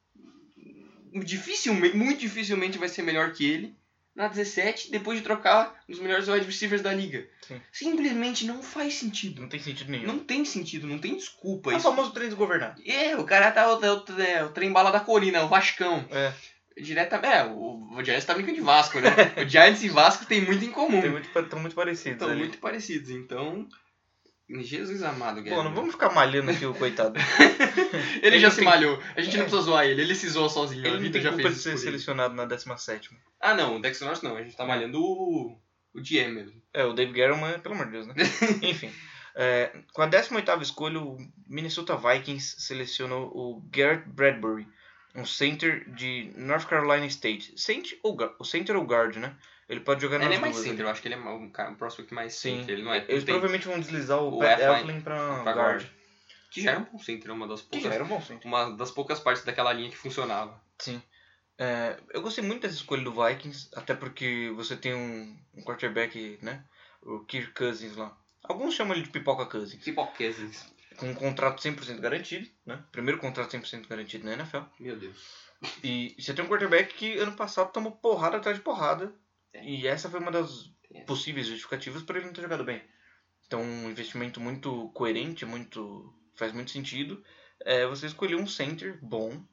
dificilmente, 1.23 1.95
muito 1.95 2.19
dificilmente 2.19 2.77
vai 2.77 2.89
ser 2.89 3.01
melhor 3.03 3.33
que 3.33 3.45
ele 3.45 3.75
na 4.15 4.27
17, 4.27 4.91
depois 4.91 5.17
de 5.17 5.23
trocar 5.23 5.75
os 5.89 5.99
melhores 5.99 6.27
wide 6.27 6.45
receivers 6.45 6.81
da 6.81 6.93
liga. 6.93 7.27
Sim. 7.47 7.59
Simplesmente 7.71 8.45
não 8.45 8.61
faz 8.61 8.95
sentido. 8.95 9.41
Não 9.41 9.49
tem 9.49 9.59
sentido 9.59 9.91
nenhum. 9.91 10.07
Não 10.07 10.19
tem 10.19 10.45
sentido, 10.45 10.87
não 10.87 10.99
tem 10.99 11.15
desculpa. 11.15 11.73
é 11.73 11.77
o 11.77 11.79
famoso 11.79 12.11
trem 12.11 12.27
desgovernado. 12.27 12.81
É, 12.85 13.17
o 13.17 13.23
cara 13.23 13.51
tá 13.51 13.73
o, 13.73 13.79
o, 13.79 14.21
é, 14.21 14.43
o 14.43 14.49
trem 14.49 14.71
bala 14.71 14.91
da 14.91 14.99
colina, 14.99 15.43
o 15.43 15.47
Vascão. 15.47 16.05
É. 16.11 16.31
Diretamente. 16.79 17.33
É, 17.33 17.45
o, 17.45 17.89
o 17.91 18.03
Giants 18.03 18.25
tá 18.25 18.33
brincando 18.33 18.57
de 18.57 18.63
Vasco, 18.63 18.99
né? 18.99 19.09
o 19.43 19.47
Giants 19.47 19.83
e 19.83 19.89
Vasco 19.89 20.25
tem 20.25 20.41
muito 20.41 20.63
em 20.63 20.71
comum. 20.71 21.01
Tem 21.01 21.09
muito, 21.09 21.29
muito 21.59 21.75
parecidos 21.75 22.21
Estão 22.21 22.35
muito 22.35 22.57
parecidos, 22.59 23.09
então. 23.09 23.67
Jesus 24.49 25.01
amado, 25.03 25.37
Pô, 25.37 25.41
Guilherme. 25.43 25.63
não 25.63 25.73
vamos 25.73 25.93
ficar 25.93 26.11
malhando 26.13 26.51
aqui 26.51 26.65
o 26.65 26.73
coitado. 26.73 27.17
Ele 28.21 28.27
Ele 28.27 28.39
já 28.39 28.49
se 28.49 28.57
tem- 28.57 28.65
malhou. 28.65 28.99
A 29.15 29.21
gente 29.21 29.37
não 29.37 29.43
precisa 29.45 29.61
zoar 29.63 29.85
ele, 29.85 30.01
ele 30.01 30.15
se 30.15 30.29
zoou 30.29 30.49
sozinho. 30.49 30.83
a 30.83 30.87
Ele 30.87 30.95
não 30.97 31.01
vida 31.03 31.21
já 31.21 31.31
fez 31.33 31.47
de 31.47 31.53
isso 31.53 31.61
ser 31.63 31.69
por 31.71 31.75
ele. 31.77 31.85
selecionado 31.85 32.35
na 32.35 32.45
17 32.45 33.09
Ah, 33.39 33.53
não, 33.55 33.77
o 33.77 33.81
Dexter 33.81 34.07
não. 34.23 34.35
A 34.35 34.43
gente 34.43 34.55
tá 34.55 34.65
malhando 34.65 35.01
o. 35.01 35.57
O 35.95 36.01
GM 36.01 36.31
mesmo. 36.33 36.61
É, 36.73 36.83
o 36.83 36.93
Dave 36.93 37.13
Gettleman, 37.13 37.59
pelo 37.59 37.75
amor 37.75 37.85
de 37.85 37.91
Deus, 37.93 38.07
né? 38.07 38.15
Enfim. 38.63 38.91
é, 39.35 39.71
com 39.93 40.01
a 40.01 40.09
18ª 40.09 40.61
escolha, 40.61 40.99
o 40.99 41.17
Minnesota 41.47 41.95
Vikings 41.95 42.61
selecionou 42.61 43.27
o 43.33 43.61
Garrett 43.71 44.09
Bradbury, 44.09 44.67
um 45.15 45.23
center 45.25 45.87
de 45.93 46.31
North 46.35 46.65
Carolina 46.67 47.05
State. 47.05 47.53
Center 47.55 47.97
ou, 48.03 48.17
center 48.43 48.75
ou 48.75 48.83
guard, 48.83 49.15
né? 49.17 49.35
Ele 49.69 49.79
pode 49.79 50.01
jogar 50.01 50.17
nas 50.19 50.27
Ele 50.27 50.35
é 50.35 50.39
mais 50.39 50.53
duas, 50.53 50.65
center, 50.65 50.79
né? 50.79 50.85
eu 50.85 50.91
acho 50.91 51.01
que 51.01 51.07
ele 51.07 51.15
é 51.15 51.17
um, 51.17 51.49
cara- 51.49 51.69
um 51.71 51.75
prospect 51.75 52.13
mais 52.13 52.33
Sim. 52.35 52.59
center. 52.59 52.73
Ele 52.75 52.83
não 52.83 52.93
é. 52.93 53.05
Eles 53.07 53.23
provavelmente 53.23 53.65
vão 53.67 53.79
deslizar 53.79 54.19
o, 54.21 54.35
o 54.35 54.39
Pat 54.39 54.57
pra, 55.03 55.43
pra 55.43 55.53
guard. 55.53 55.55
guard. 55.55 55.85
Que 56.51 56.61
já 56.61 56.71
era 56.71 56.79
um 56.81 56.83
bom 56.83 56.99
center, 56.99 57.31
uma 57.31 57.47
das 57.47 57.61
Que 57.61 57.67
poucas. 57.69 57.89
já 57.89 57.93
era 57.95 58.03
um 58.03 58.07
bom 58.07 58.21
center. 58.21 58.45
Uma 58.47 58.75
das 58.77 58.91
poucas 58.91 59.19
partes 59.19 59.43
daquela 59.43 59.73
linha 59.73 59.89
que 59.89 59.97
funcionava. 59.97 60.61
Sim. 60.77 61.01
É, 61.57 61.97
eu 62.13 62.21
gostei 62.21 62.43
muito 62.43 62.61
dessa 62.61 62.75
escolha 62.75 63.03
do 63.03 63.11
Vikings, 63.11 63.69
até 63.75 63.93
porque 63.95 64.51
você 64.55 64.75
tem 64.75 64.93
um, 64.93 65.37
um 65.55 65.63
quarterback, 65.63 66.37
né? 66.41 66.63
O 67.01 67.19
Kirk 67.25 67.53
Cousins 67.53 67.95
lá. 67.95 68.15
Alguns 68.43 68.73
chamam 68.75 68.93
ele 68.93 69.03
de 69.03 69.09
Pipoca 69.09 69.45
Cousins. 69.45 69.83
Pipoquesas. 69.83 70.71
Com 70.97 71.07
um 71.09 71.15
contrato 71.15 71.61
100% 71.61 71.99
garantido, 71.99 72.47
né? 72.65 72.83
Primeiro 72.91 73.19
contrato 73.19 73.51
100% 73.57 73.87
garantido 73.87 74.25
na 74.25 74.33
NFL. 74.33 74.59
Meu 74.79 74.95
Deus. 74.95 75.17
E 75.83 76.15
você 76.19 76.33
tem 76.33 76.43
um 76.45 76.47
quarterback 76.47 76.93
que 76.93 77.17
ano 77.17 77.31
passado 77.31 77.71
tomou 77.71 77.93
porrada 77.93 78.37
atrás 78.37 78.57
de 78.57 78.63
porrada. 78.63 79.11
E 79.61 79.87
essa 79.87 80.09
foi 80.09 80.19
uma 80.19 80.31
das 80.31 80.71
possíveis 81.05 81.47
justificativas 81.47 82.03
para 82.03 82.17
ele 82.17 82.27
não 82.27 82.33
ter 82.33 82.41
jogado 82.41 82.63
bem. 82.63 82.81
Então, 83.45 83.61
um 83.61 83.89
investimento 83.89 84.39
muito 84.39 84.89
coerente, 84.89 85.45
muito 85.45 86.13
faz 86.35 86.51
muito 86.51 86.71
sentido. 86.71 87.23
É 87.59 87.85
você 87.85 88.07
escolher 88.07 88.35
um 88.35 88.47
center 88.47 88.97
bom 89.01 89.43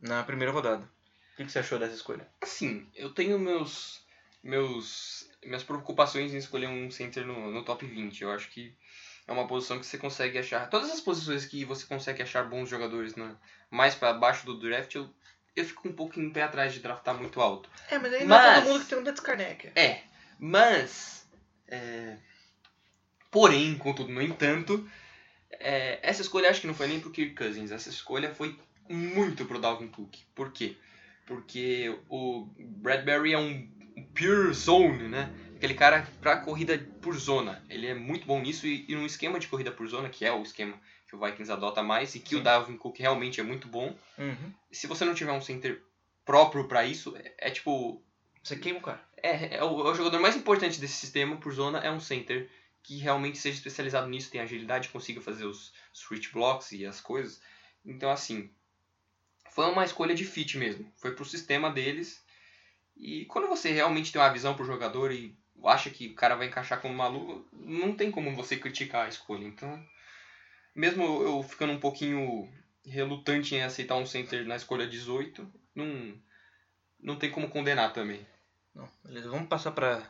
na 0.00 0.22
primeira 0.22 0.52
rodada. 0.52 0.84
O 1.32 1.36
que, 1.36 1.44
que 1.44 1.52
você 1.52 1.58
achou 1.58 1.78
dessa 1.78 1.94
escolha? 1.94 2.28
Assim, 2.40 2.88
eu 2.94 3.12
tenho 3.12 3.38
meus. 3.38 4.04
meus. 4.42 5.28
minhas 5.44 5.62
preocupações 5.62 6.32
em 6.32 6.38
escolher 6.38 6.68
um 6.68 6.90
center 6.90 7.26
no, 7.26 7.50
no 7.50 7.64
top 7.64 7.86
20. 7.86 8.22
Eu 8.22 8.32
acho 8.32 8.48
que 8.50 8.74
é 9.26 9.32
uma 9.32 9.46
posição 9.46 9.78
que 9.78 9.86
você 9.86 9.98
consegue 9.98 10.38
achar. 10.38 10.68
Todas 10.68 10.90
as 10.90 11.00
posições 11.00 11.44
que 11.44 11.64
você 11.64 11.86
consegue 11.86 12.22
achar 12.22 12.48
bons 12.48 12.68
jogadores 12.68 13.14
na, 13.14 13.36
mais 13.70 13.94
para 13.94 14.12
baixo 14.12 14.44
do 14.44 14.58
draft, 14.58 14.94
eu, 14.94 15.08
eu 15.54 15.64
fico 15.64 15.88
um 15.88 16.22
em 16.22 16.30
pé 16.30 16.42
atrás 16.42 16.72
de 16.72 16.80
draftar 16.80 17.16
muito 17.16 17.40
alto. 17.40 17.68
É, 17.90 17.98
mas 17.98 18.12
aí 18.12 18.24
não 18.24 18.36
é 18.36 18.54
todo 18.54 18.68
mundo 18.68 18.80
que 18.80 18.86
tem 18.86 18.98
um 18.98 19.02
Death 19.02 19.20
Karnak. 19.20 19.72
É, 19.74 20.00
mas. 20.38 21.26
é, 21.68 22.16
porém, 23.30 23.76
contudo, 23.76 24.12
no 24.12 24.22
entanto, 24.22 24.88
é, 25.50 25.98
essa 26.02 26.22
escolha 26.22 26.50
acho 26.50 26.60
que 26.60 26.66
não 26.66 26.74
foi 26.74 26.88
nem 26.88 27.00
pro 27.00 27.10
Kirk 27.10 27.34
Cousins, 27.34 27.70
essa 27.70 27.88
escolha 27.88 28.34
foi 28.34 28.58
muito 28.88 29.44
pro 29.44 29.60
Dalvin 29.60 29.88
Cook. 29.88 30.16
Por 30.34 30.52
quê? 30.52 30.76
Porque 31.26 31.96
o 32.08 32.48
Bradbury 32.58 33.34
é 33.34 33.38
um 33.38 33.68
pure 34.14 34.52
zone, 34.52 35.08
né? 35.08 35.30
Aquele 35.56 35.74
cara 35.74 36.06
pra 36.20 36.38
corrida 36.38 36.78
por 37.00 37.14
zona. 37.16 37.62
Ele 37.68 37.86
é 37.86 37.94
muito 37.94 38.26
bom 38.26 38.40
nisso 38.40 38.66
e, 38.66 38.84
e 38.88 38.94
num 38.94 39.06
esquema 39.06 39.38
de 39.38 39.46
corrida 39.46 39.70
por 39.70 39.86
zona, 39.86 40.08
que 40.08 40.24
é 40.24 40.32
o 40.32 40.42
esquema 40.42 40.80
que 41.10 41.16
o 41.16 41.18
Vikings 41.18 41.50
adota 41.50 41.82
mais 41.82 42.14
e 42.14 42.20
que 42.20 42.36
o 42.36 42.38
Sim. 42.38 42.44
Dalvin 42.44 42.76
Cook 42.76 42.98
realmente 42.98 43.40
é 43.40 43.42
muito 43.42 43.66
bom. 43.66 43.94
Uhum. 44.16 44.54
Se 44.70 44.86
você 44.86 45.04
não 45.04 45.12
tiver 45.14 45.32
um 45.32 45.40
center 45.40 45.82
próprio 46.24 46.68
pra 46.68 46.86
isso, 46.86 47.16
é, 47.16 47.34
é 47.36 47.50
tipo 47.50 48.00
Você 48.42 48.56
queima 48.56 48.78
o 48.78 48.82
cara. 48.82 49.04
é, 49.16 49.56
é 49.56 49.64
o, 49.64 49.86
é 49.86 49.90
o 49.90 49.94
jogador 49.94 50.20
mais 50.20 50.36
importante 50.36 50.80
desse 50.80 50.94
sistema 50.94 51.36
por 51.36 51.52
zona 51.52 51.80
é 51.80 51.90
um 51.90 52.00
center 52.00 52.48
que 52.82 52.98
realmente 52.98 53.36
seja 53.36 53.56
especializado 53.58 54.08
nisso, 54.08 54.30
tem 54.30 54.40
agilidade, 54.40 54.88
consiga 54.88 55.20
fazer 55.20 55.44
os 55.44 55.72
switch 55.92 56.32
blocks 56.32 56.72
e 56.72 56.86
as 56.86 57.00
coisas. 57.00 57.42
Então, 57.84 58.10
assim, 58.10 58.50
foi 59.50 59.66
uma 59.66 59.84
escolha 59.84 60.14
de 60.14 60.24
fit 60.24 60.56
mesmo. 60.56 60.90
Foi 60.96 61.14
pro 61.14 61.24
sistema 61.24 61.70
deles. 61.70 62.24
E 62.96 63.24
quando 63.26 63.48
você 63.48 63.70
realmente 63.70 64.12
tem 64.12 64.20
uma 64.20 64.32
visão 64.32 64.54
pro 64.54 64.64
jogador 64.64 65.12
e 65.12 65.36
acha 65.64 65.90
que 65.90 66.06
o 66.08 66.14
cara 66.14 66.36
vai 66.36 66.46
encaixar 66.46 66.80
como 66.80 66.94
maluco, 66.94 67.44
não 67.52 67.94
tem 67.94 68.10
como 68.10 68.34
você 68.34 68.56
criticar 68.56 69.04
a 69.04 69.08
escolha. 69.08 69.44
Então, 69.44 69.84
mesmo 70.74 71.04
eu 71.22 71.42
ficando 71.42 71.72
um 71.72 71.80
pouquinho 71.80 72.48
relutante 72.84 73.54
em 73.54 73.62
aceitar 73.62 73.96
um 73.96 74.06
center 74.06 74.46
na 74.46 74.56
escolha 74.56 74.86
18, 74.86 75.50
não, 75.74 76.22
não 76.98 77.16
tem 77.16 77.30
como 77.30 77.50
condenar 77.50 77.92
também. 77.92 78.26
Não, 78.74 78.88
beleza. 79.04 79.28
Vamos 79.28 79.48
passar 79.48 79.72
para 79.72 80.02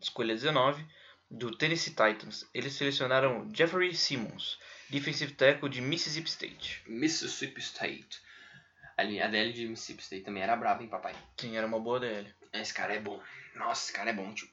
escolha 0.00 0.34
19 0.34 0.84
do 1.30 1.56
Tennessee 1.56 1.90
Titans. 1.90 2.48
Eles 2.54 2.74
selecionaram 2.74 3.48
Jeffrey 3.54 3.94
Simmons, 3.94 4.58
defensive 4.88 5.32
tackle 5.32 5.68
de 5.68 5.80
Mississippi 5.80 6.28
State. 6.28 6.82
Mississippi 6.86 7.60
State. 7.60 8.20
A 8.96 9.04
DL 9.04 9.52
de 9.52 9.68
Mississippi 9.68 10.02
State 10.02 10.24
também 10.24 10.42
era 10.42 10.56
brava, 10.56 10.82
hein, 10.82 10.88
papai? 10.88 11.14
Sim, 11.38 11.56
era 11.56 11.66
uma 11.66 11.78
boa 11.78 12.00
DL. 12.00 12.32
Esse 12.52 12.72
cara 12.72 12.94
é 12.94 13.00
bom. 13.00 13.20
Nossa, 13.54 13.84
esse 13.84 13.92
cara 13.92 14.10
é 14.10 14.14
bom, 14.14 14.32
tio. 14.32 14.48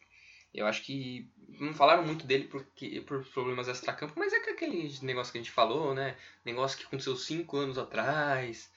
Eu 0.53 0.67
acho 0.67 0.83
que 0.83 1.27
não 1.59 1.73
falaram 1.73 2.03
muito 2.05 2.25
dele 2.25 2.45
porque, 2.45 3.01
por 3.01 3.23
problemas 3.25 3.67
extracampo, 3.67 4.13
mas 4.17 4.33
é 4.33 4.39
que 4.39 4.51
aquele 4.51 4.93
negócio 5.01 5.31
que 5.31 5.37
a 5.37 5.41
gente 5.41 5.51
falou, 5.51 5.93
né? 5.93 6.15
Negócio 6.45 6.77
que 6.77 6.85
aconteceu 6.85 7.15
cinco 7.15 7.57
anos 7.57 7.77
atrás. 7.77 8.71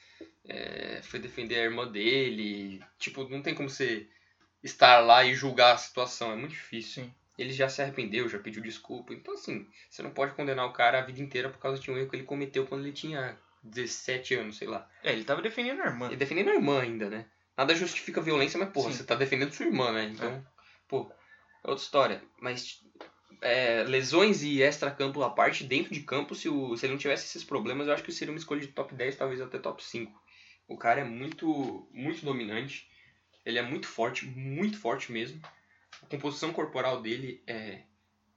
é, 0.48 1.00
foi 1.02 1.18
defender 1.20 1.56
a 1.56 1.64
irmã 1.64 1.86
dele. 1.86 2.82
Tipo, 2.98 3.28
não 3.28 3.42
tem 3.42 3.54
como 3.54 3.68
você 3.68 4.06
estar 4.62 4.98
lá 5.00 5.24
e 5.24 5.34
julgar 5.34 5.74
a 5.74 5.78
situação. 5.78 6.32
É 6.32 6.36
muito 6.36 6.52
difícil. 6.52 7.04
Sim. 7.04 7.14
Ele 7.38 7.52
já 7.52 7.68
se 7.68 7.82
arrependeu, 7.82 8.28
já 8.28 8.38
pediu 8.38 8.62
desculpa. 8.62 9.12
Então, 9.12 9.34
assim, 9.34 9.68
você 9.90 10.02
não 10.02 10.10
pode 10.10 10.34
condenar 10.34 10.66
o 10.66 10.72
cara 10.72 10.98
a 10.98 11.02
vida 11.02 11.20
inteira 11.20 11.50
por 11.50 11.58
causa 11.58 11.80
de 11.80 11.90
um 11.90 11.98
erro 11.98 12.08
que 12.08 12.16
ele 12.16 12.22
cometeu 12.22 12.66
quando 12.66 12.82
ele 12.82 12.92
tinha 12.92 13.36
17 13.62 14.34
anos, 14.36 14.56
sei 14.56 14.68
lá. 14.68 14.88
É, 15.02 15.12
ele 15.12 15.24
tava 15.24 15.42
defendendo 15.42 15.82
a 15.82 15.86
irmã. 15.86 16.10
E 16.10 16.16
defendendo 16.16 16.48
a 16.48 16.54
irmã 16.54 16.80
ainda, 16.80 17.10
né? 17.10 17.26
Nada 17.56 17.74
justifica 17.74 18.20
violência, 18.20 18.58
mas, 18.58 18.70
porra, 18.70 18.90
Sim. 18.90 18.98
você 18.98 19.04
tá 19.04 19.14
defendendo 19.14 19.52
sua 19.52 19.66
irmã, 19.66 19.92
né? 19.92 20.04
Então, 20.04 20.46
pô, 20.88 21.10
é 21.66 21.70
outra 21.70 21.84
história. 21.84 22.22
Mas 22.40 22.80
é, 23.42 23.82
lesões 23.84 24.42
e 24.42 24.62
extra-campo 24.62 25.22
à 25.22 25.30
parte, 25.30 25.64
dentro 25.64 25.92
de 25.92 26.00
campo, 26.00 26.34
se, 26.34 26.48
o, 26.48 26.76
se 26.76 26.86
ele 26.86 26.92
não 26.92 26.98
tivesse 26.98 27.26
esses 27.26 27.44
problemas, 27.44 27.86
eu 27.86 27.92
acho 27.92 28.04
que 28.04 28.12
seria 28.12 28.32
uma 28.32 28.38
escolha 28.38 28.60
de 28.60 28.68
top 28.68 28.94
10, 28.94 29.16
talvez 29.16 29.40
até 29.40 29.58
top 29.58 29.82
5. 29.82 30.12
O 30.68 30.76
cara 30.76 31.00
é 31.00 31.04
muito, 31.04 31.88
muito 31.92 32.24
dominante. 32.24 32.88
Ele 33.44 33.58
é 33.58 33.62
muito 33.62 33.86
forte, 33.86 34.24
muito 34.26 34.78
forte 34.78 35.12
mesmo. 35.12 35.40
A 36.02 36.06
composição 36.06 36.52
corporal 36.52 37.00
dele 37.00 37.42
é, 37.46 37.82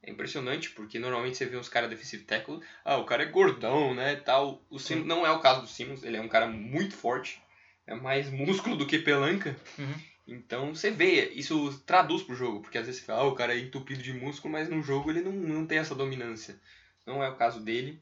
é 0.02 0.10
impressionante, 0.10 0.70
porque 0.70 0.98
normalmente 0.98 1.36
você 1.36 1.46
vê 1.46 1.56
uns 1.56 1.68
caras 1.68 1.90
defensive 1.90 2.24
tackle, 2.24 2.60
ah, 2.84 2.96
o 2.96 3.04
cara 3.04 3.24
é 3.24 3.26
gordão, 3.26 3.94
né, 3.94 4.16
tal. 4.16 4.64
O 4.70 4.78
Simmons, 4.78 5.06
não 5.06 5.26
é 5.26 5.30
o 5.30 5.40
caso 5.40 5.62
do 5.62 5.66
Simmons, 5.66 6.02
ele 6.02 6.16
é 6.16 6.20
um 6.20 6.28
cara 6.28 6.46
muito 6.46 6.94
forte, 6.96 7.42
é 7.86 7.94
mais 7.94 8.30
músculo 8.30 8.76
do 8.76 8.86
que 8.86 8.98
pelanca. 8.98 9.56
Uhum. 9.78 9.94
Então 10.30 10.74
você 10.74 10.90
vê, 10.92 11.28
isso 11.30 11.78
traduz 11.84 12.22
pro 12.22 12.34
jogo, 12.36 12.60
porque 12.62 12.78
às 12.78 12.86
vezes 12.86 13.00
você 13.00 13.06
fala, 13.06 13.22
ah, 13.22 13.26
o 13.26 13.34
cara 13.34 13.54
é 13.54 13.58
entupido 13.58 14.02
de 14.02 14.12
músculo, 14.12 14.52
mas 14.52 14.68
no 14.68 14.80
jogo 14.82 15.10
ele 15.10 15.20
não, 15.20 15.32
não 15.32 15.66
tem 15.66 15.78
essa 15.78 15.94
dominância. 15.94 16.58
Não 17.04 17.22
é 17.22 17.28
o 17.28 17.36
caso 17.36 17.60
dele. 17.60 18.00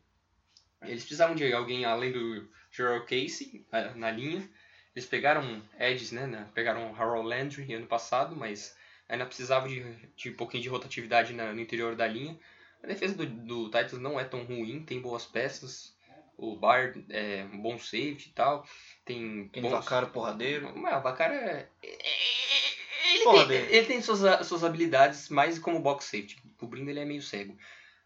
Eles 0.83 1.03
precisavam 1.03 1.35
de 1.37 1.53
alguém 1.53 1.85
além 1.85 2.12
do 2.12 2.49
Gerald 2.70 3.07
Casey 3.07 3.64
na, 3.95 4.11
linha. 4.11 4.49
Eles 4.95 5.09
pegaram 5.09 5.62
edges, 5.79 6.12
né? 6.12 6.26
né, 6.26 6.49
Pegaram 6.55 6.95
Harold 6.95 7.29
Landry 7.29 7.72
ano 7.74 7.87
passado, 7.87 8.37
mas 8.37 8.76
ainda 9.09 9.26
precisava 9.26 9.68
de, 9.68 9.83
de 10.16 10.31
um 10.31 10.35
pouquinho 10.37 10.62
de 10.62 10.68
rotatividade 10.68 11.33
na- 11.33 11.53
no 11.55 11.61
interior 11.61 11.97
da 11.97 12.07
linha. 12.07 12.39
A 12.83 12.87
defesa 12.87 13.14
do, 13.14 13.26
do 13.26 13.64
Titans 13.66 13.99
não 14.01 14.20
é 14.20 14.24
tão 14.24 14.45
ruim, 14.45 14.85
tem 14.85 15.01
boas 15.01 15.24
peças. 15.26 15.95
O 16.39 16.57
Bard 16.57 17.05
é 17.11 17.45
um 17.53 17.61
bom 17.61 17.76
safety 17.78 18.28
e 18.28 18.32
tal. 18.32 18.64
Tem 19.05 19.49
Quem 19.53 19.61
bons... 19.62 19.70
vacara 19.72 20.07
porradeiro. 20.07 20.72
Mas 20.78 20.97
o 20.99 21.03
Vacara 21.03 21.34
é. 21.34 21.68
Ele 21.82 23.24
Porra 23.24 23.47
tem, 23.49 23.57
ele 23.57 23.86
tem 23.86 24.01
suas, 24.03 24.47
suas 24.47 24.62
habilidades 24.62 25.28
mais 25.28 25.59
como 25.59 25.80
box 25.80 26.05
safety. 26.05 26.36
Cobrindo 26.57 26.91
ele 26.91 27.01
é 27.01 27.05
meio 27.05 27.22
cego. 27.22 27.57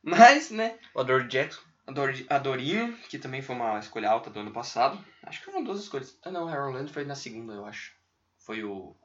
Mas, 0.03 0.51
né, 0.51 0.79
O 0.95 1.01
Adore 1.01 1.29
Jackson. 1.29 1.61
a 1.87 1.93
Dor- 1.93 2.25
a 2.29 2.39
Dorinho, 2.39 2.97
que 3.09 3.19
também 3.19 3.43
foi 3.43 3.55
uma 3.55 3.79
escolha 3.79 4.09
alta 4.11 4.31
do 4.31 4.41
ano 4.41 4.51
passado. 4.51 4.99
Acho 5.25 5.41
que 5.41 5.45
foram 5.47 5.63
duas 5.63 5.81
escolhas. 5.81 6.19
Ah 6.25 6.31
não, 6.31 6.49
Harold 6.49 6.77
Land 6.79 6.93
foi 6.93 7.05
na 7.05 7.15
segunda, 7.15 7.53
eu 7.53 7.67
acho. 7.67 7.93
Foi 8.39 8.65
o. 8.65 8.97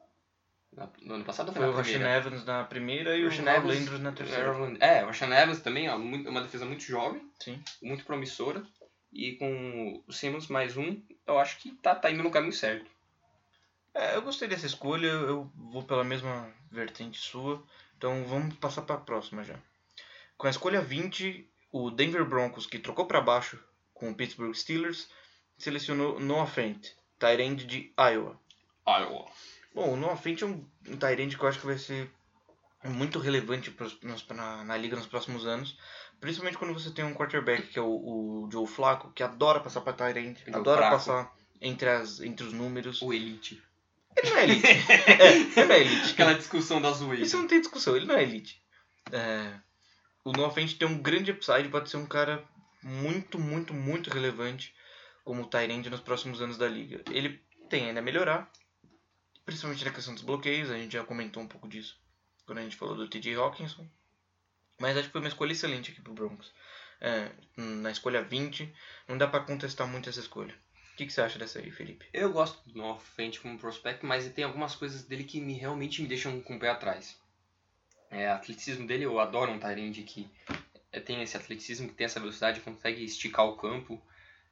na- 0.72 0.88
no 1.02 1.14
ano 1.14 1.24
passado 1.24 1.52
foi, 1.52 1.62
Foi 1.62 1.70
o 1.72 1.76
Rashan? 1.76 2.08
Evans 2.08 2.44
na 2.44 2.64
primeira 2.64 3.16
e 3.16 3.24
o 3.24 3.28
Harold 3.28 3.68
Landry 3.68 3.98
na 3.98 4.12
terceira. 4.12 4.50
Harold 4.50 4.78
É, 4.80 5.02
o 5.04 5.08
Rashan 5.08 5.34
Evans 5.34 5.60
também, 5.60 5.88
ó, 5.88 5.98
muito- 5.98 6.28
uma 6.30 6.40
defesa 6.40 6.64
muito 6.64 6.82
jovem, 6.82 7.22
Sim. 7.40 7.62
muito 7.82 8.04
promissora. 8.04 8.64
E 9.12 9.32
com 9.32 10.02
o 10.06 10.12
Simmons 10.12 10.48
mais 10.48 10.76
um, 10.76 11.00
eu 11.26 11.38
acho 11.38 11.58
que 11.58 11.72
tá, 11.72 11.94
tá 11.94 12.10
indo 12.10 12.22
no 12.22 12.30
caminho 12.30 12.52
certo. 12.52 12.90
É, 13.94 14.16
eu 14.16 14.22
gostei 14.22 14.46
dessa 14.46 14.66
escolha, 14.66 15.06
eu 15.06 15.50
vou 15.54 15.82
pela 15.82 16.04
mesma 16.04 16.52
vertente 16.70 17.18
sua. 17.18 17.62
Então 17.96 18.24
vamos 18.24 18.54
passar 18.56 18.82
para 18.82 18.96
a 18.96 19.00
próxima 19.00 19.42
já. 19.42 19.58
Com 20.36 20.46
a 20.46 20.50
escolha 20.50 20.80
20, 20.80 21.48
o 21.72 21.90
Denver 21.90 22.24
Broncos, 22.24 22.66
que 22.66 22.78
trocou 22.78 23.06
para 23.06 23.20
baixo 23.20 23.58
com 23.92 24.10
o 24.10 24.14
Pittsburgh 24.14 24.54
Steelers, 24.54 25.08
selecionou 25.56 26.20
Noah 26.20 26.46
Fent, 26.46 26.92
end 27.20 27.66
de 27.66 27.92
Iowa. 27.98 28.40
Iowa. 28.86 29.28
Bom, 29.74 29.94
o 29.94 29.96
Noah 29.96 30.16
Fent 30.16 30.42
é 30.42 30.46
um, 30.46 30.64
um 30.86 31.08
end 31.18 31.36
que 31.36 31.42
eu 31.42 31.48
acho 31.48 31.58
que 31.58 31.66
vai 31.66 31.78
ser 31.78 32.10
muito 32.84 33.18
relevante 33.18 33.70
pros, 33.70 34.00
nos, 34.00 34.26
na, 34.28 34.64
na, 34.64 34.76
liga 34.76 34.96
nos 34.96 35.06
próximos 35.06 35.46
anos. 35.46 35.76
Principalmente 36.20 36.58
quando 36.58 36.74
você 36.74 36.90
tem 36.90 37.04
um 37.04 37.14
quarterback, 37.14 37.68
que 37.68 37.78
é 37.78 37.82
o, 37.82 37.86
o 37.86 38.48
Joe 38.50 38.66
Flacco, 38.66 39.12
que 39.12 39.22
adora 39.22 39.60
passar 39.60 39.80
para 39.80 39.92
tight 39.92 40.18
end, 40.18 40.44
adora 40.52 40.78
Fraco. 40.78 40.96
passar 40.96 41.34
entre, 41.60 41.88
as, 41.88 42.20
entre 42.20 42.44
os 42.44 42.52
números. 42.52 43.00
O 43.02 43.12
elite. 43.12 43.62
Ele 44.16 44.30
não 44.30 44.38
é 44.38 44.44
elite. 44.44 44.66
é, 45.12 45.36
ele 45.36 45.66
não 45.66 45.74
é 45.74 45.80
elite. 45.80 46.12
Aquela 46.12 46.34
discussão 46.34 46.80
da 46.80 46.90
zoeira. 46.90 47.24
Isso 47.24 47.36
não 47.36 47.46
tem 47.46 47.60
discussão, 47.60 47.96
ele 47.96 48.06
não 48.06 48.16
é 48.16 48.22
elite. 48.22 48.60
É, 49.12 49.54
o 50.24 50.32
Noah 50.32 50.52
Fent 50.52 50.76
tem 50.76 50.88
um 50.88 50.98
grande 50.98 51.30
upside, 51.30 51.68
pode 51.68 51.88
ser 51.88 51.96
um 51.96 52.06
cara 52.06 52.44
muito, 52.82 53.38
muito, 53.38 53.72
muito 53.72 54.10
relevante 54.10 54.74
como 55.24 55.46
Tyrande 55.46 55.90
nos 55.90 56.00
próximos 56.00 56.42
anos 56.42 56.58
da 56.58 56.66
liga. 56.66 57.02
Ele 57.10 57.40
tem 57.68 57.86
ainda 57.86 58.00
a 58.00 58.02
melhorar, 58.02 58.50
principalmente 59.44 59.84
na 59.84 59.92
questão 59.92 60.14
dos 60.14 60.22
bloqueios, 60.22 60.70
a 60.70 60.76
gente 60.76 60.92
já 60.92 61.04
comentou 61.04 61.42
um 61.42 61.48
pouco 61.48 61.68
disso 61.68 61.98
quando 62.44 62.58
a 62.58 62.62
gente 62.62 62.76
falou 62.76 62.96
do 62.96 63.08
TJ 63.08 63.34
Hawkinson. 63.34 63.86
Mas 64.78 64.96
acho 64.96 65.08
que 65.08 65.12
foi 65.12 65.20
uma 65.20 65.28
escolha 65.28 65.52
excelente 65.52 65.90
aqui 65.90 66.00
pro 66.00 66.14
Broncos. 66.14 66.52
É, 67.00 67.30
na 67.56 67.90
escolha 67.90 68.22
20, 68.22 68.72
não 69.06 69.16
dá 69.18 69.26
para 69.26 69.44
contestar 69.44 69.86
muito 69.86 70.08
essa 70.08 70.20
escolha 70.20 70.54
que, 70.98 71.06
que 71.06 71.12
você 71.12 71.20
acha 71.20 71.38
dessa 71.38 71.60
aí, 71.60 71.70
Felipe? 71.70 72.06
Eu 72.12 72.32
gosto 72.32 72.68
do 72.68 72.76
Noah 72.76 72.98
Fent 72.98 73.38
como 73.38 73.56
prospect, 73.56 74.04
mas 74.04 74.28
tem 74.32 74.44
algumas 74.44 74.74
coisas 74.74 75.04
dele 75.04 75.22
que 75.22 75.40
me, 75.40 75.52
realmente 75.54 76.02
me 76.02 76.08
deixam 76.08 76.40
com 76.40 76.56
o 76.56 76.58
pé 76.58 76.70
atrás. 76.70 77.16
É, 78.10 78.28
o 78.28 78.32
atleticismo 78.32 78.84
dele, 78.84 79.04
eu 79.04 79.20
adoro 79.20 79.52
um 79.52 79.60
Tyrande 79.60 80.02
que 80.02 80.28
é, 80.90 80.98
tem 80.98 81.22
esse 81.22 81.36
atleticismo, 81.36 81.88
que 81.88 81.94
tem 81.94 82.06
essa 82.06 82.18
velocidade, 82.18 82.60
consegue 82.60 83.04
esticar 83.04 83.46
o 83.46 83.56
campo, 83.56 84.02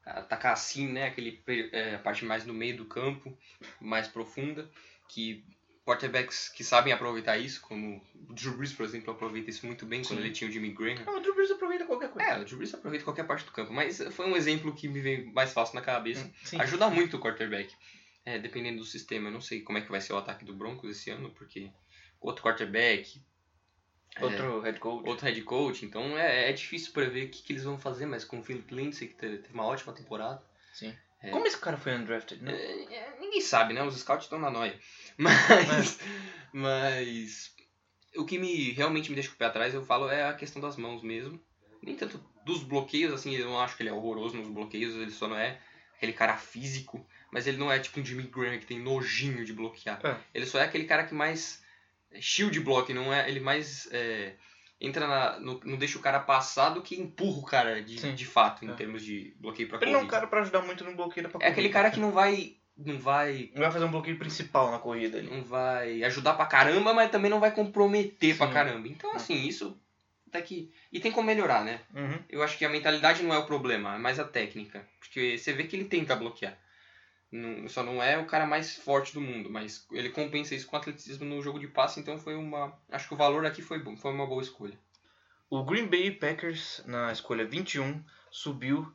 atacar 0.04 0.52
assim, 0.52 0.86
né, 0.86 1.06
aquele, 1.06 1.42
é, 1.72 1.96
a 1.96 1.98
parte 1.98 2.24
mais 2.24 2.46
no 2.46 2.54
meio 2.54 2.76
do 2.76 2.84
campo, 2.84 3.36
mais 3.80 4.06
profunda, 4.06 4.70
que 5.08 5.44
quarterbacks 5.86 6.48
que 6.48 6.64
sabem 6.64 6.92
aproveitar 6.92 7.38
isso, 7.38 7.60
como 7.60 8.04
o 8.28 8.34
Drew 8.34 8.56
Brees, 8.56 8.72
por 8.72 8.84
exemplo, 8.84 9.12
aproveita 9.12 9.50
isso 9.50 9.64
muito 9.64 9.86
bem 9.86 10.02
Sim. 10.02 10.08
quando 10.08 10.20
ele 10.20 10.32
tinha 10.32 10.50
o 10.50 10.52
Jimmy 10.52 10.70
Graham. 10.72 11.04
Não, 11.04 11.18
o 11.18 11.20
Drew 11.20 11.34
Brees 11.34 11.50
aproveita 11.52 11.86
qualquer 11.86 12.10
coisa. 12.10 12.28
É, 12.28 12.40
o 12.40 12.44
Drew 12.44 12.58
Brees 12.58 12.74
aproveita 12.74 13.04
qualquer 13.04 13.24
parte 13.24 13.44
do 13.44 13.52
campo, 13.52 13.72
mas 13.72 14.02
foi 14.10 14.26
um 14.26 14.36
exemplo 14.36 14.74
que 14.74 14.88
me 14.88 15.00
veio 15.00 15.32
mais 15.32 15.52
fácil 15.52 15.76
na 15.76 15.80
cabeça. 15.80 16.24
Hum, 16.24 16.32
sim. 16.42 16.60
Ajuda 16.60 16.90
muito 16.90 17.16
o 17.16 17.20
quarterback, 17.20 17.72
é, 18.24 18.36
dependendo 18.36 18.78
do 18.78 18.84
sistema. 18.84 19.28
Eu 19.28 19.32
não 19.32 19.40
sei 19.40 19.62
como 19.62 19.78
é 19.78 19.80
que 19.80 19.90
vai 19.90 20.00
ser 20.00 20.12
o 20.12 20.18
ataque 20.18 20.44
do 20.44 20.52
Broncos 20.52 20.90
esse 20.90 21.08
ano, 21.08 21.30
porque 21.30 21.70
outro 22.20 22.42
quarterback... 22.42 23.22
Outro 24.20 24.62
é, 24.62 24.64
head 24.64 24.80
coach. 24.80 25.08
Outro 25.08 25.26
head 25.26 25.42
coach, 25.42 25.84
então 25.84 26.18
é, 26.18 26.50
é 26.50 26.52
difícil 26.52 26.92
prever 26.92 27.26
o 27.26 27.28
que, 27.28 27.42
que 27.42 27.52
eles 27.52 27.64
vão 27.64 27.78
fazer, 27.78 28.06
mas 28.06 28.24
com 28.24 28.40
o 28.40 28.42
Philip 28.42 28.74
Lindsay, 28.74 29.08
que 29.08 29.14
teve 29.14 29.52
uma 29.52 29.66
ótima 29.66 29.92
temporada. 29.92 30.42
Sim. 30.72 30.96
É. 31.22 31.30
Como 31.30 31.46
esse 31.46 31.58
cara 31.58 31.76
foi 31.76 31.94
undrafted, 31.94 32.42
né? 32.42 32.52
É, 32.52 33.16
ninguém 33.20 33.40
sabe, 33.40 33.74
né? 33.74 33.82
Os 33.82 33.96
scouts 33.98 34.24
estão 34.24 34.38
na 34.38 34.50
noia. 34.50 34.78
Mas, 35.18 35.98
mas 36.52 37.54
o 38.16 38.24
que 38.24 38.38
me 38.38 38.72
realmente 38.72 39.08
me 39.08 39.14
deixa 39.14 39.28
com 39.28 39.34
o 39.34 39.38
pé 39.38 39.46
atrás, 39.46 39.74
eu 39.74 39.84
falo, 39.84 40.08
é 40.08 40.24
a 40.24 40.34
questão 40.34 40.60
das 40.60 40.76
mãos 40.76 41.02
mesmo. 41.02 41.40
Nem 41.82 41.96
tanto 41.96 42.22
dos 42.44 42.62
bloqueios, 42.62 43.12
assim, 43.12 43.34
eu 43.34 43.46
não 43.46 43.60
acho 43.60 43.76
que 43.76 43.82
ele 43.82 43.90
é 43.90 43.92
horroroso 43.92 44.36
nos 44.36 44.48
bloqueios, 44.48 44.94
ele 44.94 45.10
só 45.10 45.28
não 45.28 45.36
é 45.36 45.58
aquele 45.96 46.12
cara 46.12 46.36
físico, 46.36 47.06
mas 47.32 47.46
ele 47.46 47.56
não 47.56 47.72
é 47.72 47.78
tipo 47.78 48.00
um 48.00 48.04
Jimmy 48.04 48.24
Graham 48.24 48.58
que 48.58 48.66
tem 48.66 48.78
nojinho 48.78 49.44
de 49.44 49.52
bloquear. 49.52 50.00
É. 50.04 50.16
Ele 50.34 50.46
só 50.46 50.58
é 50.58 50.64
aquele 50.64 50.84
cara 50.84 51.04
que 51.04 51.14
mais 51.14 51.62
shield 52.20 52.58
block, 52.60 52.92
não 52.92 53.12
é? 53.12 53.28
Ele 53.28 53.40
mais 53.40 53.88
é, 53.90 54.34
entra 54.80 55.06
na. 55.06 55.40
No, 55.40 55.60
não 55.64 55.76
deixa 55.76 55.98
o 55.98 56.02
cara 56.02 56.20
passar 56.20 56.70
do 56.70 56.82
que 56.82 57.00
empurra 57.00 57.38
o 57.38 57.44
cara 57.44 57.82
de, 57.82 58.12
de 58.12 58.26
fato, 58.26 58.64
em 58.64 58.70
é. 58.70 58.74
termos 58.74 59.02
de 59.02 59.34
bloqueio 59.38 59.68
pra 59.68 59.78
Ele 59.78 59.86
corrida. 59.86 59.98
não 59.98 60.00
é 60.00 60.04
um 60.04 60.10
cara 60.10 60.26
pra 60.26 60.40
ajudar 60.40 60.62
muito 60.62 60.84
no 60.84 60.94
bloqueio 60.94 61.28
pra 61.28 61.46
É 61.46 61.50
aquele 61.50 61.68
cara 61.68 61.90
que 61.90 62.00
não 62.00 62.12
vai. 62.12 62.55
Não 62.76 62.98
vai. 62.98 63.50
Não 63.54 63.62
vai 63.62 63.72
fazer 63.72 63.84
um 63.86 63.90
bloqueio 63.90 64.18
principal 64.18 64.70
na 64.70 64.78
corrida 64.78 65.18
ali. 65.18 65.30
Não 65.30 65.42
vai 65.42 66.04
ajudar 66.04 66.34
pra 66.34 66.46
caramba, 66.46 66.92
mas 66.92 67.10
também 67.10 67.30
não 67.30 67.40
vai 67.40 67.50
comprometer 67.50 68.32
Sim. 68.32 68.38
pra 68.38 68.52
caramba. 68.52 68.86
Então, 68.86 69.12
é. 69.12 69.16
assim, 69.16 69.46
isso. 69.46 69.80
Até 70.28 70.42
que. 70.42 70.70
E 70.92 71.00
tem 71.00 71.10
como 71.10 71.26
melhorar, 71.26 71.64
né? 71.64 71.80
Uhum. 71.94 72.18
Eu 72.28 72.42
acho 72.42 72.58
que 72.58 72.64
a 72.64 72.68
mentalidade 72.68 73.22
não 73.22 73.34
é 73.34 73.38
o 73.38 73.46
problema, 73.46 73.94
é 73.94 73.98
mais 73.98 74.18
a 74.18 74.24
técnica. 74.24 74.86
Porque 74.98 75.38
você 75.38 75.52
vê 75.52 75.64
que 75.64 75.76
ele 75.76 75.86
tenta 75.86 76.14
bloquear. 76.16 76.58
Não, 77.32 77.68
só 77.68 77.82
não 77.82 78.02
é 78.02 78.18
o 78.18 78.26
cara 78.26 78.46
mais 78.46 78.76
forte 78.76 79.14
do 79.14 79.20
mundo, 79.20 79.50
mas 79.50 79.86
ele 79.90 80.10
compensa 80.10 80.54
isso 80.54 80.66
com 80.66 80.76
atletismo 80.76 81.24
no 81.24 81.42
jogo 81.42 81.58
de 81.58 81.66
passe, 81.66 81.98
então 81.98 82.18
foi 82.18 82.34
uma. 82.34 82.78
Acho 82.90 83.08
que 83.08 83.14
o 83.14 83.16
valor 83.16 83.44
aqui 83.46 83.62
foi 83.62 83.78
bom, 83.78 83.96
foi 83.96 84.12
uma 84.12 84.26
boa 84.26 84.42
escolha. 84.42 84.78
O 85.48 85.64
Green 85.64 85.86
Bay 85.86 86.10
Packers, 86.10 86.82
na 86.86 87.12
escolha 87.12 87.46
21, 87.46 88.02
subiu 88.30 88.92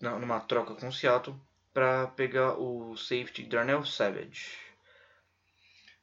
na, 0.00 0.18
numa 0.18 0.40
troca 0.40 0.74
com 0.74 0.88
o 0.88 0.92
Seattle 0.92 1.38
para 1.74 2.06
pegar 2.06 2.52
o 2.52 2.96
safety 2.96 3.42
Darnell 3.42 3.84
Savage. 3.84 4.56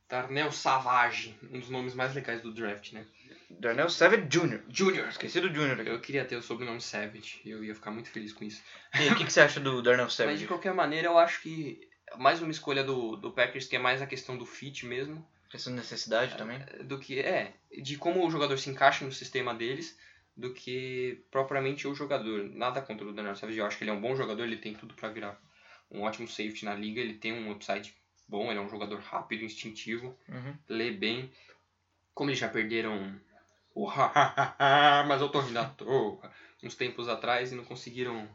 Darnell 0.10 0.52
Savage, 0.52 1.34
um 1.50 1.60
dos 1.60 1.70
nomes 1.70 1.96
mais 1.96 2.14
legais 2.14 2.42
do 2.42 2.54
draft, 2.54 2.92
né? 2.92 3.08
Darnell 3.50 3.90
Savage 3.90 4.28
Jr. 4.28 4.62
Jr. 4.68 5.08
Esqueci 5.08 5.40
do 5.40 5.50
Jr. 5.50 5.88
Eu 5.88 6.02
queria 6.02 6.26
ter 6.26 6.36
o 6.36 6.42
sobrenome 6.42 6.82
Savage, 6.82 7.42
eu 7.46 7.64
ia 7.64 7.74
ficar 7.74 7.92
muito 7.92 8.10
feliz 8.10 8.34
com 8.34 8.44
isso. 8.44 8.62
E 9.00 9.08
o 9.08 9.16
que, 9.16 9.24
que 9.24 9.32
você 9.32 9.40
acha 9.40 9.62
do 9.62 9.82
Darnell 9.82 10.10
Savage? 10.10 10.34
Mas 10.36 10.40
de 10.42 10.48
qualquer 10.48 10.74
maneira, 10.74 11.08
eu 11.08 11.18
acho 11.18 11.42
que 11.42 11.90
mais 12.18 12.42
uma 12.42 12.52
escolha 12.52 12.84
do, 12.84 13.16
do 13.16 13.32
Packers 13.32 13.68
que 13.68 13.78
é 13.78 13.80
mais 13.80 14.02
a 14.02 14.08
questão 14.08 14.38
do 14.38 14.46
fit 14.46 14.86
mesmo. 14.86 15.26
Questão 15.50 15.72
de 15.72 15.80
necessidade 15.80 16.38
também? 16.38 16.62
É, 16.68 16.84
do 16.84 17.00
que, 17.00 17.20
é, 17.20 17.54
de 17.82 17.98
como 17.98 18.26
o 18.26 18.32
jogador 18.32 18.58
se 18.58 18.70
encaixa 18.70 19.06
no 19.06 19.12
sistema 19.12 19.54
deles, 19.54 19.98
do 20.36 20.54
que 20.54 21.24
propriamente 21.32 21.88
o 21.88 21.96
jogador. 21.96 22.50
Nada 22.50 22.82
contra 22.82 23.06
o 23.06 23.14
Daniel 23.14 23.36
Savage, 23.38 23.60
eu 23.60 23.66
acho 23.66 23.78
que 23.78 23.86
ele 23.86 23.92
é 23.92 23.94
um 23.94 24.02
bom 24.02 24.16
jogador, 24.16 24.44
ele 24.44 24.58
tem 24.58 24.74
tudo 24.74 24.94
para 24.94 25.10
virar 25.10 25.40
um 25.92 26.02
ótimo 26.02 26.28
safety 26.28 26.66
na 26.66 26.74
liga, 26.74 27.02
ele 27.02 27.14
tem 27.14 27.34
um 27.34 27.52
upside 27.52 27.94
bom, 28.28 28.50
ele 28.50 28.60
é 28.60 28.62
um 28.62 28.70
jogador 28.70 29.00
rápido, 29.00 29.44
instintivo, 29.44 30.18
uhum. 30.30 30.56
lê 30.70 30.92
bem. 30.92 31.32
Como 32.14 32.30
eles 32.30 32.40
já 32.40 32.48
perderam 32.48 33.20
o 33.74 33.88
mas 35.08 35.22
eu 35.22 35.30
tô 35.30 35.40
rindo 35.40 35.60
à 35.60 35.66
toa, 35.66 36.32
uns 36.64 36.76
tempos 36.76 37.08
atrás 37.08 37.52
e 37.52 37.56
não 37.56 37.64
conseguiram 37.64 38.28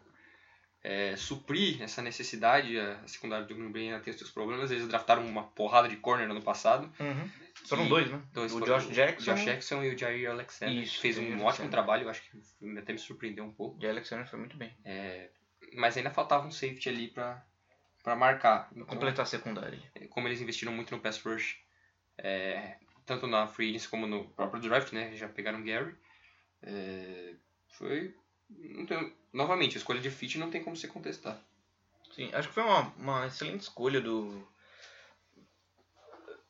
é, 0.82 1.16
suprir 1.16 1.82
essa 1.82 2.00
necessidade, 2.00 2.78
a 2.78 3.06
secundária 3.08 3.44
do 3.44 3.54
Green 3.54 3.72
Bay 3.72 3.88
ainda 3.88 4.00
tem 4.00 4.12
os 4.12 4.18
seus 4.18 4.30
problemas. 4.30 4.70
Eles 4.70 4.86
draftaram 4.86 5.26
uma 5.26 5.42
porrada 5.42 5.88
de 5.88 5.96
corner 5.96 6.28
no 6.28 6.42
passado. 6.42 6.90
Uhum. 7.00 7.30
Foram 7.66 7.88
dois, 7.88 8.08
né? 8.10 8.22
Dois 8.32 8.52
o 8.52 8.60
Josh 8.60 8.88
Jackson. 8.90 9.34
Josh 9.34 9.44
Jackson 9.44 9.82
e 9.82 9.94
o 9.94 9.98
Jair 9.98 10.30
Alexander. 10.30 10.76
Isso, 10.76 11.00
fez 11.00 11.18
um 11.18 11.22
ótimo 11.24 11.42
Alexander. 11.42 11.70
trabalho, 11.70 12.08
acho 12.08 12.22
que 12.22 12.78
até 12.78 12.92
me 12.92 12.98
surpreendeu 12.98 13.44
um 13.44 13.50
pouco. 13.50 13.78
O 13.78 13.80
Jair 13.80 13.94
Alexander 13.94 14.28
foi 14.28 14.38
muito 14.38 14.56
bem. 14.56 14.72
É, 14.84 15.30
mas 15.76 15.96
ainda 15.96 16.10
faltava 16.10 16.46
um 16.46 16.50
safety 16.50 16.88
ali 16.88 17.08
pra, 17.08 17.44
pra 18.02 18.16
marcar. 18.16 18.68
Então, 18.72 18.86
completar 18.86 19.24
a 19.24 19.26
secundária. 19.26 19.80
Como 20.10 20.26
eles 20.28 20.40
investiram 20.40 20.72
muito 20.72 20.94
no 20.94 21.00
pass 21.00 21.20
rush, 21.22 21.58
é, 22.18 22.76
tanto 23.04 23.26
na 23.26 23.46
free 23.46 23.68
agency 23.70 23.88
como 23.88 24.06
no 24.06 24.28
próprio 24.30 24.60
draft, 24.60 24.92
né? 24.92 25.14
Já 25.16 25.28
pegaram 25.28 25.62
Gary. 25.62 25.94
É, 26.62 27.34
foi 27.70 28.14
tem, 28.86 29.12
novamente, 29.32 29.76
a 29.76 29.78
escolha 29.78 30.00
de 30.00 30.10
fit 30.10 30.38
não 30.38 30.50
tem 30.50 30.62
como 30.62 30.76
se 30.76 30.88
contestar. 30.88 31.38
Sim, 32.14 32.30
acho 32.32 32.48
que 32.48 32.54
foi 32.54 32.62
uma, 32.62 32.92
uma 32.96 33.26
excelente 33.26 33.62
escolha 33.62 34.00
do 34.00 34.46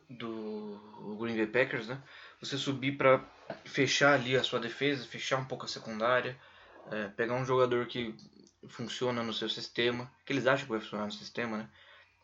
do 0.09 1.17
Green 1.19 1.37
Bay 1.37 1.47
Packers, 1.47 1.89
né? 1.89 2.01
Você 2.41 2.57
subir 2.57 2.93
para 2.97 3.25
fechar 3.65 4.15
ali 4.15 4.37
a 4.37 4.43
sua 4.45 4.61
defesa, 4.61 5.07
fechar 5.07 5.39
um 5.39 5.45
pouco 5.45 5.65
a 5.65 5.69
secundária, 5.69 6.39
é, 6.93 7.09
pegar 7.09 7.35
um 7.35 7.45
jogador 7.45 7.87
que 7.87 8.15
funciona 8.69 9.23
no 9.23 9.33
seu 9.33 9.49
sistema, 9.49 10.11
que 10.25 10.33
eles 10.33 10.47
acham 10.47 10.67
que 10.67 10.73
vai 10.73 10.81
funcionar 10.81 11.07
no 11.07 11.13
sistema, 11.13 11.59
né? 11.59 11.69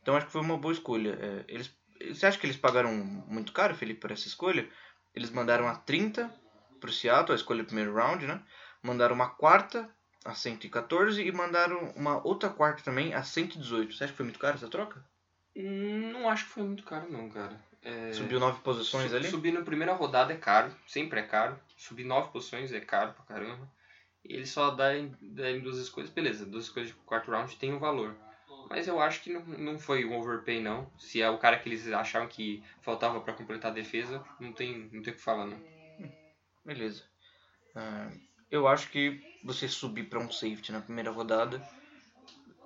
Então 0.01 0.16
acho 0.16 0.26
que 0.26 0.32
foi 0.32 0.40
uma 0.40 0.59
boa 0.59 0.72
escolha. 0.72 1.18
É, 1.20 1.45
eles, 1.49 1.74
você 2.12 2.26
acha 2.26 2.38
que 2.38 2.47
eles 2.47 2.57
pagaram 2.57 2.93
muito 2.95 3.53
caro, 3.53 3.74
Felipe, 3.74 4.01
por 4.01 4.11
essa 4.11 4.26
escolha? 4.26 4.68
Eles 5.14 5.30
mandaram 5.30 5.68
a 5.68 5.74
30 5.74 6.32
para 6.80 6.90
o 6.90 6.93
Seattle, 6.93 7.32
a 7.32 7.36
escolha 7.36 7.62
do 7.62 7.66
primeiro 7.66 7.95
round, 7.95 8.26
né? 8.26 8.43
mandaram 8.82 9.14
uma 9.14 9.30
quarta 9.30 9.88
a 10.24 10.34
114 10.34 11.22
e 11.22 11.32
mandaram 11.32 11.93
uma 11.97 12.24
outra 12.26 12.51
quarta 12.51 12.82
também 12.82 13.14
a 13.14 13.22
118. 13.22 13.95
Você 13.95 14.05
acha 14.05 14.12
que 14.12 14.16
foi 14.16 14.24
muito 14.24 14.38
caro 14.38 14.57
essa 14.57 14.68
troca? 14.68 15.05
Hum, 15.57 16.11
não 16.12 16.28
acho 16.28 16.45
que 16.47 16.51
foi 16.51 16.62
muito 16.62 16.82
caro 16.82 17.11
não, 17.11 17.28
cara. 17.30 17.61
É... 17.82 18.12
Subiu 18.12 18.38
nove 18.38 18.61
posições 18.61 19.12
ali? 19.12 19.28
Subir 19.28 19.53
na 19.53 19.62
primeira 19.62 19.93
rodada 19.93 20.32
é 20.32 20.36
caro, 20.36 20.74
sempre 20.86 21.20
é 21.20 21.22
caro. 21.22 21.59
Subir 21.76 22.05
nove 22.05 22.30
posições 22.30 22.72
é 22.72 22.80
caro 22.80 23.12
pra 23.12 23.24
caramba. 23.24 23.68
Ele 24.25 24.47
só 24.47 24.70
dá 24.70 24.97
em, 24.97 25.14
dá 25.20 25.51
em 25.51 25.61
duas 25.61 25.79
escolhas, 25.79 26.11
beleza, 26.11 26.47
duas 26.47 26.64
escolhas 26.64 26.89
de 26.89 26.95
quarto 26.95 27.31
round 27.31 27.57
tem 27.57 27.73
um 27.73 27.79
valor. 27.79 28.14
Mas 28.70 28.87
eu 28.87 29.01
acho 29.01 29.20
que 29.23 29.33
não, 29.33 29.45
não 29.45 29.79
foi 29.79 30.05
um 30.05 30.18
overpay 30.18 30.61
não. 30.61 30.91
Se 30.99 31.20
é 31.20 31.29
o 31.29 31.39
cara 31.39 31.59
que 31.59 31.68
eles 31.68 31.87
acharam 31.93 32.29
que 32.29 32.62
faltava 32.81 33.20
para 33.20 33.35
completar 33.35 33.70
a 33.70 33.75
defesa, 33.75 34.25
não 34.41 34.53
tem, 34.53 34.89
não 34.93 35.03
tem 35.03 35.12
o 35.12 35.16
que 35.16 35.23
falar 35.23 35.47
não. 35.47 35.61
Beleza. 36.64 37.03
Uh, 37.75 38.18
eu 38.51 38.68
acho 38.68 38.89
que 38.91 39.20
você 39.45 39.66
subir 39.68 40.05
para 40.05 40.20
um 40.20 40.31
safety 40.31 40.73
na 40.73 40.81
primeira 40.81 41.11
rodada 41.11 41.61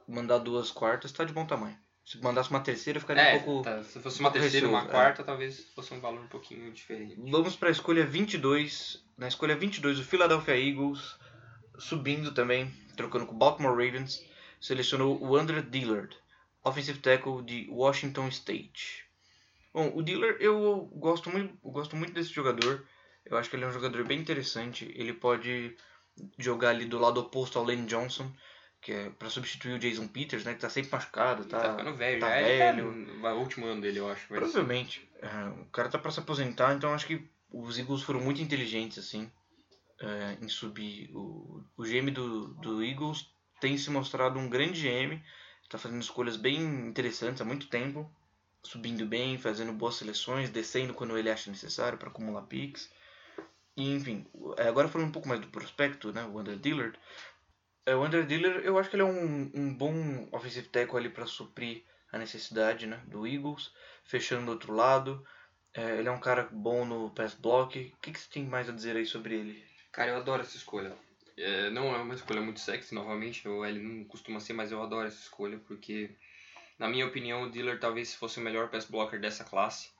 mandar 0.07 0.39
duas 0.39 0.71
quartas 0.71 1.13
tá 1.13 1.25
de 1.25 1.33
bom 1.33 1.47
tamanho. 1.47 1.77
Se 2.05 2.23
mandasse 2.23 2.51
uma 2.51 2.61
terceira, 2.61 3.01
ficaria 3.01 3.23
É, 3.23 3.37
um 3.37 3.43
pouco. 3.43 3.65
tá, 3.65 3.83
se 3.83 3.99
fosse 3.99 4.21
uma 4.21 4.31
terceira 4.31 4.65
e 4.65 4.69
uma 4.69 4.85
é. 4.85 4.87
quarta, 4.87 5.25
talvez 5.25 5.69
fosse 5.75 5.93
um 5.93 5.99
valor 5.99 6.21
um 6.21 6.29
pouquinho 6.29 6.71
diferente. 6.73 7.17
Vamos 7.19 7.57
para 7.57 7.69
a 7.69 7.73
escolha 7.73 8.07
22. 8.07 9.05
Na 9.19 9.27
escolha 9.27 9.57
22, 9.57 9.99
o 9.99 10.05
Philadelphia 10.05 10.57
Eagles, 10.57 11.19
subindo 11.79 12.33
também, 12.33 12.71
trocando 12.97 13.27
com 13.27 13.35
o 13.35 13.39
Baltimore 13.39 13.73
Ravens, 13.73 14.25
selecionou 14.61 15.23
o 15.23 15.37
Andrew 15.37 15.63
Dillard, 15.63 16.17
offensive 16.65 16.99
tackle 16.99 17.43
de 17.43 17.67
Washington 17.71 18.29
State. 18.29 19.05
Bom, 19.73 19.93
o 19.95 20.03
Dillard 20.03 20.43
eu 20.43 20.87
gosto 20.95 21.31
muito, 21.31 21.55
eu 21.65 21.71
gosto 21.71 21.95
muito 21.97 22.13
desse 22.15 22.33
jogador. 22.33 22.87
Eu 23.25 23.37
acho 23.37 23.51
que 23.51 23.57
ele 23.57 23.65
é 23.65 23.69
um 23.69 23.73
jogador 23.73 24.05
bem 24.05 24.19
interessante. 24.21 24.91
Ele 24.95 25.13
pode 25.13 25.77
jogar 26.39 26.71
ali 26.71 26.85
do 26.87 26.99
lado 26.99 27.21
oposto 27.21 27.59
ao 27.59 27.65
Lane 27.65 27.85
Johnson, 27.87 28.33
que 28.81 28.93
é 28.93 29.11
para 29.11 29.29
substituir 29.29 29.75
o 29.75 29.79
Jason 29.79 30.07
Peters, 30.09 30.45
né, 30.45 30.55
que 30.55 30.61
tá 30.61 30.71
sempre 30.71 30.91
machucado, 30.93 31.45
Tá, 31.45 31.59
tá, 31.61 31.71
ficando 31.77 31.95
velho 31.97 32.21
tá 32.21 32.29
já. 32.31 32.41
Ele 32.41 32.59
tá 32.59 32.65
velho. 32.73 32.93
no- 32.93 33.21
vai 33.21 33.33
o 33.35 33.39
último 33.41 33.67
ano 33.67 33.81
dele, 33.83 33.99
eu 33.99 34.09
acho. 34.11 34.29
Provavelmente. 34.29 35.07
É, 35.21 35.49
o 35.61 35.67
cara 35.67 35.89
tá 35.89 35.99
pra 35.99 36.11
se 36.11 36.21
aposentar, 36.21 36.75
então 36.75 36.95
acho 36.95 37.07
que 37.07 37.29
os 37.51 37.79
Eagles 37.79 38.03
foram 38.03 38.21
muito 38.21 38.41
inteligentes, 38.41 38.99
assim, 38.99 39.31
é, 40.01 40.39
em 40.41 40.49
subir. 40.49 41.11
O, 41.15 41.65
o 41.77 41.83
GM 41.83 42.11
do, 42.11 42.49
do 42.55 42.83
Eagles 42.83 43.31
tem 43.61 43.77
se 43.79 43.91
mostrado 43.91 44.39
um 44.39 44.49
grande 44.49 44.83
GM, 44.83 45.23
tá 45.69 45.79
fazendo 45.79 46.01
escolhas 46.01 46.37
bem 46.37 46.61
interessantes 46.89 47.41
há 47.41 47.45
muito 47.45 47.69
tempo, 47.69 48.11
subindo 48.63 49.07
bem, 49.07 49.39
fazendo 49.39 49.73
boas 49.73 49.97
seleções, 49.97 50.51
descendo 50.51 50.95
quando 50.95 51.17
ele 51.17 51.31
acha 51.31 51.51
necessário 51.51 51.99
para 51.99 52.09
acumular 52.09 52.43
picks. 52.43 52.91
E, 53.77 53.93
enfim, 53.95 54.27
é, 54.57 54.69
agora 54.69 54.89
falando 54.89 55.09
um 55.09 55.13
pouco 55.13 55.29
mais 55.29 55.41
do 55.41 55.49
prospecto, 55.49 56.13
né, 56.13 56.25
o 56.25 56.39
Under 56.39 56.57
Dillard. 56.57 56.99
É, 57.85 57.95
o 57.95 58.05
Under 58.05 58.27
Dillard, 58.27 58.65
eu 58.65 58.79
acho 58.79 58.91
que 58.91 58.97
ele 58.97 59.03
é 59.03 59.07
um, 59.07 59.51
um 59.55 59.75
bom 59.75 60.29
offensive 60.33 60.69
tackle 60.69 60.99
ali 60.99 61.11
para 61.11 61.27
suprir 61.27 61.85
a 62.13 62.19
necessidade 62.19 62.87
né, 62.87 63.03
do 63.07 63.27
Eagles 63.27 63.73
fechando 64.05 64.47
do 64.47 64.53
outro 64.53 64.73
lado. 64.73 65.25
É, 65.75 65.99
ele 65.99 66.09
é 66.09 66.11
um 66.11 66.21
cara 66.21 66.49
bom 66.51 66.85
no 66.85 67.11
pass 67.11 67.35
block. 67.35 67.93
O 67.95 68.01
que, 68.01 68.13
que 68.13 68.19
você 68.19 68.31
tem 68.31 68.45
mais 68.47 68.69
a 68.69 68.73
dizer 68.73 68.97
aí 68.97 69.05
sobre 69.05 69.35
ele? 69.35 69.76
Cara, 69.97 70.11
eu 70.11 70.19
adoro 70.19 70.43
essa 70.43 70.59
escolha. 70.59 70.95
É, 71.39 71.71
não 71.71 71.95
é 71.95 71.99
uma 71.99 72.15
escolha 72.15 72.43
muito 72.43 72.61
sexy, 72.61 72.95
novamente. 72.95 73.49
O 73.49 73.65
L 73.65 73.79
não 73.81 74.05
costuma 74.05 74.39
ser, 74.41 74.53
mas 74.53 74.71
eu 74.71 74.83
adoro 74.83 75.09
essa 75.09 75.23
escolha 75.23 75.59
porque, 75.67 76.15
na 76.79 76.87
minha 76.87 77.07
opinião, 77.07 77.45
o 77.45 77.51
Diller 77.51 77.81
talvez 77.81 78.15
fosse 78.15 78.39
o 78.39 78.43
melhor 78.43 78.69
pass 78.69 78.85
blocker 78.85 79.19
dessa 79.19 79.43
classe. 79.43 79.91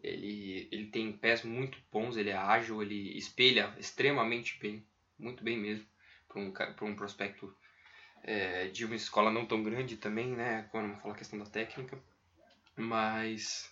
Ele, 0.00 0.68
ele 0.70 0.86
tem 0.86 1.12
pés 1.12 1.42
muito 1.42 1.76
bons, 1.90 2.16
ele 2.16 2.30
é 2.30 2.36
ágil, 2.36 2.80
ele 2.80 3.18
espelha 3.18 3.74
extremamente 3.76 4.56
bem, 4.60 4.86
muito 5.18 5.42
bem 5.42 5.58
mesmo, 5.58 5.84
para 6.28 6.40
um, 6.40 6.52
um 6.92 6.94
prospecto 6.94 7.52
é, 8.22 8.68
de 8.68 8.84
uma 8.84 8.94
escola 8.94 9.32
não 9.32 9.44
tão 9.44 9.64
grande 9.64 9.96
também, 9.96 10.28
né? 10.28 10.68
Quando 10.70 10.90
eu 10.90 10.96
falo 10.98 11.14
a 11.14 11.18
questão 11.18 11.40
da 11.40 11.46
técnica. 11.46 12.00
Mas 12.76 13.68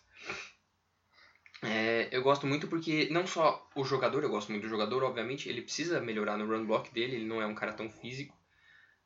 é, 1.62 2.08
eu 2.12 2.22
gosto 2.22 2.46
muito 2.46 2.68
porque 2.68 3.08
não 3.10 3.26
só 3.26 3.68
o 3.74 3.84
jogador, 3.84 4.22
eu 4.22 4.30
gosto 4.30 4.50
muito 4.50 4.62
do 4.62 4.68
jogador, 4.68 5.02
obviamente, 5.02 5.48
ele 5.48 5.62
precisa 5.62 6.00
melhorar 6.00 6.36
no 6.36 6.46
run 6.46 6.66
block 6.66 6.92
dele, 6.92 7.16
ele 7.16 7.26
não 7.26 7.42
é 7.42 7.46
um 7.46 7.54
cara 7.54 7.72
tão 7.72 7.90
físico. 7.90 8.36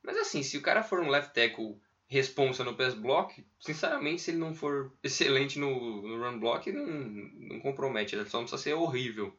Mas 0.03 0.17
assim, 0.17 0.43
se 0.43 0.57
o 0.57 0.61
cara 0.61 0.83
for 0.83 0.99
um 0.99 1.09
left 1.09 1.33
tackle 1.33 1.79
responsa 2.07 2.63
no 2.63 2.75
pass 2.75 2.93
block, 2.93 3.43
sinceramente, 3.59 4.21
se 4.21 4.31
ele 4.31 4.37
não 4.37 4.53
for 4.53 4.93
excelente 5.03 5.57
no, 5.57 6.01
no 6.01 6.23
run 6.23 6.39
block, 6.39 6.71
não, 6.71 6.85
não 6.85 7.59
compromete, 7.59 8.15
ele 8.15 8.29
só 8.29 8.37
não 8.37 8.45
precisa 8.45 8.61
ser 8.61 8.73
horrível. 8.73 9.35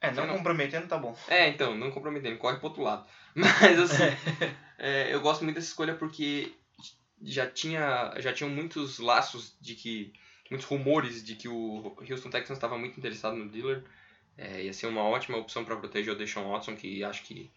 É, 0.00 0.10
não 0.10 0.28
comprometendo 0.28 0.86
tá 0.86 0.98
bom. 0.98 1.16
É, 1.28 1.48
então, 1.48 1.74
não 1.76 1.90
comprometendo, 1.90 2.38
corre 2.38 2.58
pro 2.58 2.68
outro 2.68 2.82
lado. 2.82 3.06
Mas 3.34 3.78
assim, 3.78 4.04
é, 4.78 5.12
eu 5.12 5.20
gosto 5.20 5.44
muito 5.44 5.56
dessa 5.56 5.68
escolha 5.68 5.94
porque 5.94 6.52
já 7.22 7.46
tinha 7.46 8.14
já 8.18 8.32
tinham 8.32 8.50
muitos 8.50 8.98
laços 8.98 9.56
de 9.60 9.74
que 9.74 10.12
muitos 10.54 10.66
rumores 10.66 11.22
de 11.24 11.34
que 11.34 11.48
o 11.48 11.94
Houston 12.08 12.30
Texans 12.30 12.56
estava 12.56 12.78
muito 12.78 12.98
interessado 12.98 13.36
no 13.36 13.48
Dillard. 13.48 13.84
É, 14.38 14.62
ia 14.62 14.72
ser 14.72 14.86
uma 14.86 15.02
ótima 15.02 15.36
opção 15.36 15.64
para 15.64 15.76
proteger 15.76 16.12
o 16.12 16.16
Deshaun 16.16 16.48
Watson, 16.50 16.74
que 16.76 17.02
acho 17.04 17.22
que 17.22 17.50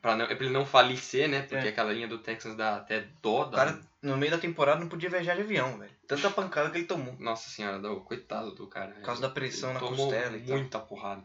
para 0.00 0.16
não, 0.16 0.26
é 0.26 0.32
ele 0.32 0.50
não 0.50 0.64
falecer, 0.64 1.28
né? 1.28 1.42
Porque 1.42 1.66
É. 1.66 1.70
aquela 1.70 1.92
linha 1.92 2.08
do 2.08 2.18
Texans 2.18 2.54
dá 2.56 2.76
até 2.76 3.06
dó. 3.20 3.42
O 3.42 3.50
Dá, 3.50 3.56
cara, 3.56 3.80
no 4.02 4.16
meio 4.16 4.30
da 4.30 4.38
temporada, 4.38 4.80
não 4.80 4.88
podia 4.88 5.10
viajar 5.10 5.34
de 5.34 5.42
avião, 5.42 5.78
velho. 5.78 5.90
Tanta 6.06 6.30
pancada 6.30 6.70
que 6.70 6.78
ele 6.78 6.86
tomou. 6.86 7.14
Nossa 7.18 7.50
senhora, 7.50 7.78
dá- 7.78 7.94
coitado 7.96 8.54
do 8.54 8.66
cara. 8.66 8.92
Por 8.92 9.02
causa 9.02 9.20
da 9.20 9.28
pressão 9.28 9.70
Ele 9.70 9.80
na 9.80 9.86
costela 9.86 10.36
e 10.36 10.40
tal. 10.40 10.56
muita 10.56 10.78
porrada. 10.78 11.24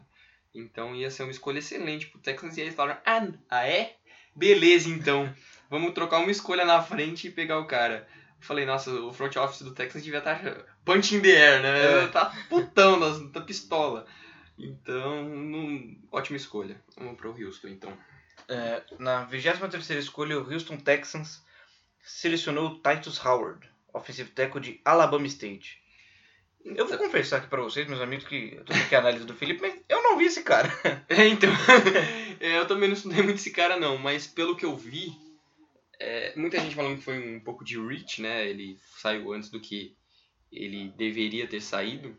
Então 0.54 0.94
ia 0.96 1.10
ser 1.10 1.22
uma 1.22 1.30
escolha 1.30 1.58
excelente 1.60 2.08
pro 2.08 2.20
Texans 2.20 2.56
e 2.56 2.60
aí 2.60 2.66
eles 2.66 2.74
falaram: 2.76 3.00
ah, 3.06 3.28
ah, 3.48 3.66
é? 3.66 3.96
Beleza, 4.34 4.88
então. 4.88 5.32
Vamos 5.70 5.94
trocar 5.94 6.18
uma 6.18 6.30
escolha 6.30 6.64
na 6.64 6.82
frente 6.82 7.28
e 7.28 7.30
pegar 7.30 7.58
o 7.58 7.66
cara. 7.66 8.06
Falei, 8.40 8.64
nossa, 8.64 8.90
o 8.90 9.12
front 9.12 9.36
office 9.36 9.62
do 9.62 9.74
Texans 9.74 10.02
devia 10.02 10.18
estar 10.18 10.64
punch 10.84 11.14
in 11.14 11.20
the 11.20 11.28
air, 11.30 11.62
né? 11.62 12.04
É. 12.04 12.06
Tá 12.08 12.34
putão 12.48 12.98
das, 12.98 13.20
da 13.30 13.40
pistola. 13.40 14.06
Então, 14.58 15.24
não- 15.24 15.96
ótima 16.10 16.36
escolha. 16.36 16.82
Vamos 16.96 17.16
pro 17.16 17.30
Houston, 17.32 17.68
então. 17.68 17.92
É, 18.48 18.82
na 18.98 19.24
23 19.24 19.90
escolha, 19.90 20.38
o 20.38 20.52
Houston 20.52 20.76
Texans 20.76 21.42
selecionou 22.02 22.68
o 22.70 22.80
Titus 22.80 23.24
Howard, 23.24 23.68
offensive 23.92 24.30
tackle 24.30 24.60
de 24.60 24.80
Alabama 24.84 25.26
State. 25.26 25.80
Eu 26.64 26.86
vou 26.86 26.98
confessar 26.98 27.38
aqui 27.38 27.46
pra 27.48 27.62
vocês, 27.62 27.86
meus 27.88 28.00
amigos, 28.02 28.26
que 28.26 28.54
eu 28.54 28.64
tô 28.64 28.72
aqui 28.72 28.94
a 28.94 28.98
análise 28.98 29.24
do 29.24 29.34
Felipe, 29.34 29.62
mas 29.62 29.74
eu 29.88 30.02
não 30.02 30.18
vi 30.18 30.26
esse 30.26 30.42
cara. 30.42 30.68
É, 31.08 31.26
então. 31.26 31.50
é, 32.40 32.58
eu 32.58 32.66
também 32.66 32.88
não 32.88 32.96
estudei 32.96 33.22
muito 33.22 33.38
esse 33.38 33.50
cara, 33.50 33.78
não, 33.78 33.96
mas 33.96 34.26
pelo 34.26 34.56
que 34.56 34.64
eu 34.64 34.76
vi, 34.76 35.12
é, 36.00 36.32
muita 36.36 36.58
gente 36.58 36.74
falando 36.74 36.96
que 36.98 37.04
foi 37.04 37.36
um 37.36 37.40
pouco 37.40 37.64
de 37.64 37.78
reach, 37.78 38.20
né? 38.22 38.48
Ele 38.48 38.76
saiu 38.98 39.32
antes 39.32 39.50
do 39.50 39.60
que 39.60 39.94
ele 40.50 40.92
deveria 40.96 41.46
ter 41.46 41.60
saído, 41.60 42.16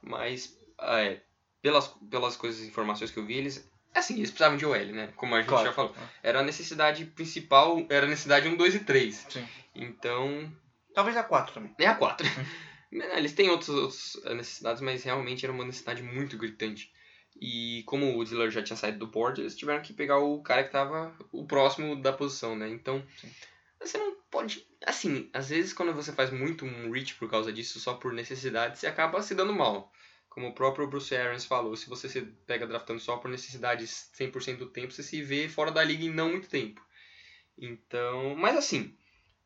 mas 0.00 0.56
ah, 0.78 1.00
é, 1.02 1.22
pelas, 1.60 1.88
pelas 2.10 2.36
coisas, 2.36 2.66
informações 2.66 3.10
que 3.10 3.18
eu 3.18 3.26
vi, 3.26 3.34
eles. 3.34 3.70
Assim, 3.94 4.14
eles 4.16 4.30
precisavam 4.30 4.56
de 4.58 4.66
OL, 4.66 4.86
né? 4.86 5.12
Como 5.16 5.34
a 5.34 5.40
gente 5.40 5.48
Claro. 5.48 5.66
já 5.66 5.72
falou. 5.72 5.94
Era 6.22 6.40
a 6.40 6.42
necessidade 6.42 7.04
principal, 7.06 7.84
era 7.88 8.06
a 8.06 8.08
necessidade 8.08 8.48
1, 8.48 8.56
2 8.56 8.74
e 8.76 8.78
3. 8.80 9.26
Sim. 9.30 9.46
Então, 9.74 10.52
Talvez 10.94 11.16
a 11.16 11.22
4 11.22 11.54
também. 11.54 11.74
é 11.78 11.86
a 11.86 11.94
4. 11.94 12.26
Eles 13.16 13.32
têm 13.32 13.50
outras, 13.50 13.68
outras 13.70 14.36
necessidades, 14.36 14.80
mas 14.80 15.02
realmente 15.02 15.44
era 15.44 15.52
uma 15.52 15.64
necessidade 15.64 16.02
muito 16.02 16.36
gritante. 16.38 16.92
E 17.46 17.82
como 17.82 18.16
o 18.16 18.24
Dillard 18.24 18.54
já 18.54 18.62
tinha 18.62 18.74
saído 18.74 19.00
do 19.00 19.06
board, 19.06 19.38
eles 19.38 19.54
tiveram 19.54 19.82
que 19.82 19.92
pegar 19.92 20.16
o 20.16 20.42
cara 20.42 20.64
que 20.64 20.70
tava 20.70 21.14
o 21.30 21.46
próximo 21.46 21.94
da 21.94 22.10
posição, 22.10 22.56
né? 22.56 22.70
Então, 22.70 23.04
Sim. 23.18 23.30
você 23.78 23.98
não 23.98 24.16
pode... 24.30 24.66
Assim, 24.86 25.28
às 25.30 25.50
vezes 25.50 25.74
quando 25.74 25.92
você 25.92 26.10
faz 26.10 26.30
muito 26.30 26.64
um 26.64 26.90
reach 26.90 27.14
por 27.16 27.28
causa 27.28 27.52
disso, 27.52 27.78
só 27.78 27.92
por 27.92 28.14
necessidade, 28.14 28.78
você 28.78 28.86
acaba 28.86 29.20
se 29.20 29.34
dando 29.34 29.52
mal. 29.52 29.92
Como 30.30 30.48
o 30.48 30.54
próprio 30.54 30.88
Bruce 30.88 31.14
Arians 31.14 31.44
falou, 31.44 31.76
se 31.76 31.86
você 31.86 32.08
se 32.08 32.22
pega 32.22 32.66
draftando 32.66 32.98
só 32.98 33.18
por 33.18 33.30
necessidade 33.30 33.84
100% 33.84 34.56
do 34.56 34.70
tempo, 34.70 34.94
você 34.94 35.02
se 35.02 35.20
vê 35.20 35.46
fora 35.46 35.70
da 35.70 35.84
liga 35.84 36.02
em 36.02 36.10
não 36.10 36.30
muito 36.30 36.48
tempo. 36.48 36.80
Então, 37.58 38.34
mas 38.36 38.56
assim... 38.56 38.96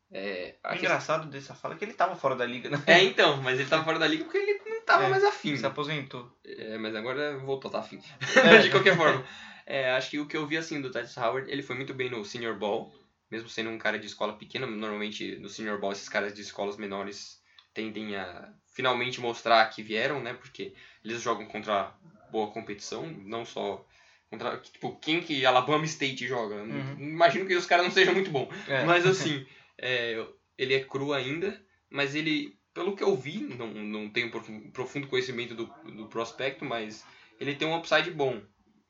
É, 0.09 0.55
a 0.63 0.71
O 0.71 0.77
engraçado 0.77 1.29
dessa 1.29 1.53
fala 1.53 1.75
é 1.75 1.77
que 1.77 1.83
ele 1.83 1.93
tava 1.93 2.15
fora 2.15 2.37
da 2.37 2.45
liga, 2.45 2.69
né? 2.69 2.81
é, 2.87 3.03
então, 3.03 3.43
mas 3.43 3.59
ele 3.59 3.69
tava 3.69 3.83
fora 3.83 3.99
da 3.99 4.07
liga 4.07 4.23
porque 4.23 4.37
ele 4.37 4.68
tava 4.89 5.05
É, 5.05 5.09
mais 5.09 5.23
afim. 5.23 5.55
Se 5.55 5.65
aposentou. 5.65 6.31
É, 6.43 6.77
mas 6.77 6.95
agora 6.95 7.37
voltou 7.37 7.69
a 7.69 7.79
estar 7.79 7.79
afim. 7.79 8.01
É. 8.43 8.57
de 8.59 8.69
qualquer 8.69 8.97
forma. 8.97 9.23
É, 9.65 9.91
acho 9.91 10.09
que 10.09 10.19
o 10.19 10.25
que 10.25 10.35
eu 10.35 10.47
vi 10.47 10.57
assim 10.57 10.81
do 10.81 10.89
Titus 10.89 11.15
Howard, 11.15 11.49
ele 11.49 11.61
foi 11.61 11.75
muito 11.75 11.93
bem 11.93 12.09
no 12.09 12.25
Senior 12.25 12.57
Ball, 12.57 12.91
mesmo 13.29 13.47
sendo 13.47 13.69
um 13.69 13.77
cara 13.77 13.99
de 13.99 14.07
escola 14.07 14.33
pequena. 14.33 14.65
Normalmente 14.65 15.37
no 15.37 15.47
Senior 15.47 15.79
Ball 15.79 15.91
esses 15.91 16.09
caras 16.09 16.33
de 16.33 16.41
escolas 16.41 16.75
menores 16.77 17.39
tendem 17.73 18.15
a 18.15 18.51
finalmente 18.73 19.21
mostrar 19.21 19.69
que 19.69 19.83
vieram, 19.83 20.21
né? 20.21 20.33
Porque 20.33 20.73
eles 21.03 21.21
jogam 21.21 21.45
contra 21.45 21.93
boa 22.31 22.51
competição, 22.51 23.05
não 23.05 23.45
só 23.45 23.85
contra 24.29 24.57
tipo 24.57 24.97
quem 24.99 25.21
que 25.21 25.45
Alabama 25.45 25.85
State 25.85 26.27
joga. 26.27 26.55
Uhum. 26.55 26.95
Imagino 26.99 27.45
que 27.45 27.55
os 27.55 27.65
caras 27.65 27.85
não 27.85 27.91
sejam 27.91 28.13
muito 28.13 28.31
bons. 28.31 28.49
É. 28.67 28.83
Mas 28.85 29.05
assim, 29.05 29.45
é, 29.77 30.25
ele 30.57 30.73
é 30.73 30.83
cru 30.83 31.13
ainda, 31.13 31.61
mas 31.89 32.15
ele, 32.15 32.57
pelo 32.79 32.95
que 32.95 33.03
eu 33.03 33.15
vi, 33.15 33.39
não, 33.41 33.67
não 33.67 34.09
tenho 34.09 34.31
profu- 34.31 34.71
profundo 34.71 35.07
conhecimento 35.07 35.53
do, 35.53 35.65
do 35.91 36.07
prospecto, 36.07 36.63
mas 36.63 37.05
ele 37.39 37.55
tem 37.55 37.67
um 37.67 37.75
upside 37.77 38.09
bom. 38.11 38.41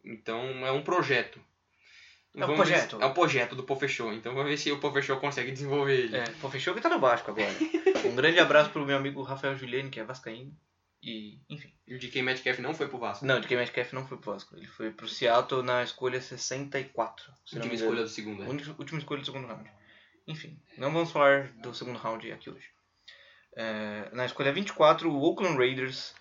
Então 0.06 0.42
é 0.66 0.72
um 0.72 0.84
projeto. 0.84 1.40
É 2.36 2.44
um 2.46 2.50
ver 2.50 2.56
projeto. 2.56 2.98
se- 2.98 3.04
é 3.04 3.06
um 3.08 3.14
projeto 3.14 3.56
do 3.56 3.64
Pofechou. 3.64 4.14
Então 4.14 4.34
vamos 4.36 4.50
ver 4.50 4.58
se 4.58 4.72
o 4.72 4.80
Pofechou 4.80 5.18
consegue 5.20 5.52
desenvolver 5.52 5.98
ele. 6.02 6.16
É, 6.18 6.24
pô, 6.40 6.50
fechou 6.50 6.76
que 6.76 6.82
tá 6.82 6.90
no 6.90 7.00
Vasco 7.00 7.32
agora. 7.32 7.50
um 8.06 8.16
grande 8.16 8.40
abraço 8.40 8.70
pro 8.70 8.86
meu 8.86 8.96
amigo 8.98 9.24
Rafael 9.24 9.58
Juliane, 9.58 9.90
que 9.90 10.00
é 10.00 10.04
vascaíno. 10.04 10.56
E, 11.02 11.40
enfim. 11.50 11.74
E 11.88 11.96
o 11.96 12.00
DK 12.00 12.22
Metcalf 12.22 12.60
não 12.60 12.74
foi 12.76 12.88
pro 12.88 13.00
Vasco. 13.00 13.26
Não, 13.26 13.40
de 13.40 13.48
quem 13.48 13.58
Metcalf 13.58 13.94
não 13.94 14.06
foi 14.06 14.18
pro 14.18 14.34
Vasco. 14.34 14.56
Ele 14.56 14.68
foi 14.68 14.92
pro 14.92 15.08
Seattle 15.08 15.64
na 15.64 15.82
escolha 15.82 16.22
64. 16.22 17.24
Se 17.46 17.56
não 17.56 17.62
Última 17.64 17.74
escolha 17.76 18.04
do 18.04 18.10
segundo. 18.10 18.44
Única- 18.44 18.76
Última 18.78 19.00
escolha 19.00 19.22
do 19.22 19.26
segundo 19.26 19.48
round. 19.48 19.70
Enfim, 20.28 20.60
não 20.78 20.92
vamos 20.94 21.12
falar 21.12 21.48
do 21.54 21.74
segundo 21.74 21.98
round 21.98 22.32
aqui 22.32 22.50
hoje. 22.52 22.68
É, 23.62 24.08
na 24.14 24.26
escolha 24.26 24.54
24, 24.54 25.12
o 25.12 25.22
Oakland 25.22 25.58
Raiders 25.58 26.16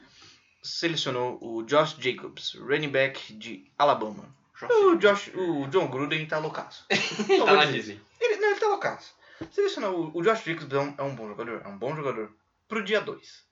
selecionou 0.61 1.39
o 1.41 1.63
Josh 1.63 1.97
Jacobs, 1.97 2.55
running 2.55 2.89
back 2.89 3.33
de 3.33 3.71
Alabama. 3.79 4.25
O, 4.69 4.97
Josh, 4.97 5.31
o 5.37 5.69
John 5.69 5.87
Gruden 5.87 6.27
tá 6.27 6.39
loucaço. 6.41 6.85
Tá 7.47 7.53
na. 7.53 7.65
Disney. 7.67 8.01
Ele, 8.21 8.39
não, 8.39 8.51
ele 8.51 8.59
tá 8.59 8.67
loucaço. 8.67 9.15
Selecionar 9.53 9.93
o, 9.93 10.21
Josh 10.21 10.43
Jacobs 10.43 10.73
é 10.73 10.81
um, 10.81 10.95
é 10.99 11.03
um 11.05 11.15
bom 11.15 11.29
jogador, 11.29 11.63
é 11.65 11.69
um 11.69 11.79
bom 11.79 11.95
jogador 11.95 12.33
pro 12.67 12.83
dia 12.83 13.01
2. 13.01 13.45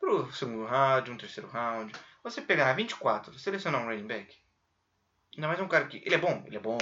Pro 0.00 0.32
segundo 0.32 0.64
round, 0.64 1.08
um 1.12 1.16
terceiro 1.16 1.48
round. 1.48 1.92
Você 2.24 2.42
pegar 2.42 2.64
na 2.64 2.72
24, 2.72 3.38
selecionar 3.38 3.80
um 3.80 3.86
running 3.86 4.08
back. 4.08 4.36
Ainda 5.36 5.46
mais 5.46 5.60
um 5.60 5.68
cara 5.68 5.86
que. 5.86 6.02
Ele 6.04 6.16
é 6.16 6.18
bom, 6.18 6.42
ele 6.44 6.56
é 6.56 6.60
bom. 6.60 6.78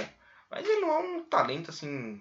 Mas 0.49 0.67
ele 0.67 0.81
não 0.81 0.89
é 0.89 0.97
um 0.97 1.23
talento 1.23 1.69
assim. 1.69 2.19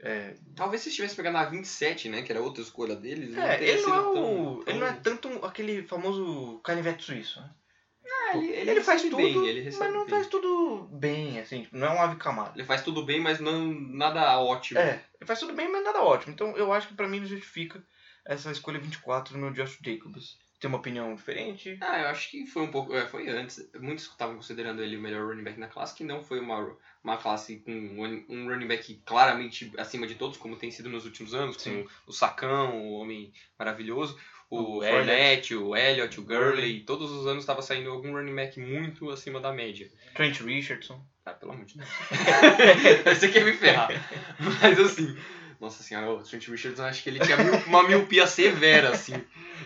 É, 0.00 0.34
Talvez 0.56 0.82
se 0.82 0.88
estivesse 0.88 1.14
pegando 1.16 1.34
na 1.34 1.44
27, 1.44 2.08
né? 2.08 2.22
Que 2.22 2.32
era 2.32 2.42
outra 2.42 2.62
escolha 2.62 2.94
deles. 2.96 3.30
não 3.34 3.42
é, 3.42 3.56
teria 3.56 3.72
ele, 3.74 3.82
não 3.82 3.94
é 3.94 4.00
o, 4.00 4.12
tão- 4.12 4.62
ele 4.66 4.78
não 4.80 4.86
é 4.86 4.92
tanto 4.92 5.28
um- 5.28 5.44
aquele 5.44 5.82
famoso 5.86 6.60
canivete 6.64 7.04
suíço. 7.04 7.40
Né? 7.40 7.50
Ah, 8.06 8.36
ele, 8.36 8.52
Ele, 8.70 8.80
faz 8.82 9.02
recebe 9.02 9.10
tudo, 9.10 9.40
bem, 9.40 9.46
ele 9.48 9.76
mas 9.76 9.92
não 9.92 10.00
bem. 10.04 10.10
faz 10.14 10.26
tudo 10.26 10.88
bem, 10.92 11.38
assim. 11.40 11.62
tipo, 11.62 11.76
Não 11.76 11.86
é 11.86 11.90
um 11.90 12.02
ave 12.02 12.16
camada. 12.16 12.52
Ele 12.54 12.64
faz 12.64 12.82
tudo 12.82 13.04
bem, 13.04 13.20
mas 13.20 13.38
não 13.40 13.72
nada 13.72 14.38
ótimo. 14.40 14.78
É, 14.80 15.00
ele 15.20 15.26
faz 15.26 15.38
tudo 15.40 15.54
bem, 15.54 15.70
mas 15.70 15.84
nada 15.84 16.02
ótimo. 16.02 16.32
Então 16.32 16.56
eu 16.56 16.72
acho 16.72 16.88
que 16.88 16.94
pra 16.94 17.08
mim 17.08 17.20
não 17.20 17.26
justifica 17.26 17.82
essa 18.26 18.50
escolha 18.50 18.78
24 18.78 19.38
no 19.38 19.52
Josh 19.52 19.78
Jacobs. 19.82 20.36
Tem 20.64 20.68
uma 20.70 20.78
opinião 20.78 21.14
diferente? 21.14 21.76
Ah, 21.78 22.00
eu 22.00 22.08
acho 22.08 22.30
que 22.30 22.46
foi 22.46 22.62
um 22.62 22.70
pouco. 22.70 22.96
é, 22.96 23.06
foi 23.06 23.28
antes. 23.28 23.68
Muitos 23.78 24.06
estavam 24.06 24.36
considerando 24.36 24.82
ele 24.82 24.96
o 24.96 25.00
melhor 25.00 25.26
running 25.26 25.44
back 25.44 25.60
na 25.60 25.68
classe, 25.68 25.94
que 25.94 26.02
não 26.02 26.24
foi 26.24 26.40
uma, 26.40 26.74
uma 27.02 27.18
classe 27.18 27.58
com 27.58 27.70
um, 27.70 28.24
um 28.30 28.48
running 28.48 28.66
back 28.66 29.02
claramente 29.04 29.70
acima 29.76 30.06
de 30.06 30.14
todos, 30.14 30.38
como 30.38 30.56
tem 30.56 30.70
sido 30.70 30.88
nos 30.88 31.04
últimos 31.04 31.34
anos, 31.34 31.60
Sim. 31.60 31.82
com 31.82 32.10
o 32.10 32.12
Sacão, 32.14 32.80
o 32.80 32.92
homem 32.94 33.30
maravilhoso, 33.58 34.18
o, 34.48 34.78
O 34.78 34.82
Fournette, 34.82 35.54
o 35.54 35.76
Elliott, 35.76 36.18
o 36.18 36.22
Gurley. 36.24 36.80
Todos 36.80 37.10
os 37.10 37.26
anos 37.26 37.42
estava 37.42 37.60
saindo 37.60 37.90
algum 37.90 38.14
running 38.14 38.34
back 38.34 38.58
muito 38.58 39.10
acima 39.10 39.40
da 39.40 39.52
média. 39.52 39.92
Trent 40.14 40.40
Richardson. 40.40 41.04
Ah, 41.26 41.32
pelo 41.32 41.52
amor 41.52 41.66
de 41.66 41.76
Deus. 41.76 41.90
Você 43.04 43.28
quer 43.28 43.44
me 43.44 43.52
ferrar. 43.52 43.90
Mas 44.40 44.80
assim, 44.80 45.14
nossa 45.64 45.82
senhora, 45.82 46.10
o 46.12 46.22
Trent 46.22 46.46
Richards, 46.48 46.78
eu 46.78 46.84
acho 46.86 47.02
que 47.02 47.10
ele 47.10 47.20
tinha 47.20 47.36
uma 47.66 47.82
miopia 47.86 48.26
severa, 48.26 48.90
assim. 48.90 49.14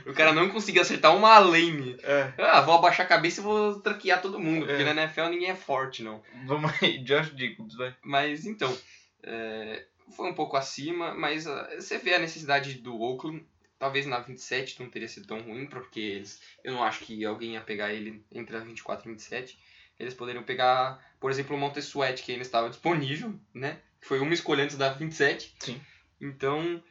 O 0.06 0.12
cara 0.12 0.32
não 0.32 0.48
conseguia 0.48 0.82
acertar 0.82 1.14
uma 1.16 1.38
lane. 1.38 1.96
É, 2.02 2.32
Ah, 2.38 2.60
vou 2.62 2.74
abaixar 2.74 3.04
a 3.04 3.08
cabeça 3.08 3.40
e 3.40 3.44
vou 3.44 3.80
tranquear 3.80 4.22
todo 4.22 4.38
mundo, 4.40 4.66
porque 4.66 4.82
É. 4.82 4.94
na 4.94 5.02
NFL 5.02 5.28
ninguém 5.28 5.50
é 5.50 5.54
forte, 5.56 6.02
não. 6.02 6.22
vamos 6.46 6.72
aí, 6.82 6.98
Josh 7.04 7.32
Jacobs, 7.36 7.74
vai. 7.76 7.94
Mas 8.02 8.46
então, 8.46 8.74
é, 9.22 9.84
foi 10.16 10.30
um 10.30 10.34
pouco 10.34 10.56
acima, 10.56 11.14
mas 11.14 11.46
ah, 11.46 11.68
você 11.78 11.98
vê 11.98 12.14
a 12.14 12.18
necessidade 12.18 12.74
do 12.74 12.98
Oakland. 13.00 13.44
Talvez 13.78 14.06
na 14.06 14.18
27 14.18 14.80
não 14.82 14.90
teria 14.90 15.06
sido 15.06 15.26
tão 15.28 15.40
ruim, 15.40 15.66
porque 15.66 16.00
eles, 16.00 16.40
eu 16.64 16.72
não 16.72 16.82
acho 16.82 17.04
que 17.04 17.24
alguém 17.24 17.52
ia 17.52 17.60
pegar 17.60 17.92
ele 17.92 18.24
entre 18.32 18.56
a 18.56 18.60
24 18.60 19.08
e 19.08 19.12
27. 19.12 19.58
Eles 20.00 20.14
poderiam 20.14 20.42
pegar, 20.42 20.98
por 21.20 21.30
exemplo, 21.30 21.54
o 21.54 21.58
Monte 21.58 21.78
Sweat, 21.80 22.22
que 22.22 22.32
ainda 22.32 22.42
estava 22.42 22.68
disponível, 22.70 23.34
né? 23.54 23.78
Que 24.00 24.08
foi 24.08 24.20
uma 24.20 24.34
escolha 24.34 24.64
antes 24.64 24.76
da 24.76 24.92
27. 24.92 25.54
Sim. 25.58 25.80
Então, 26.20 26.82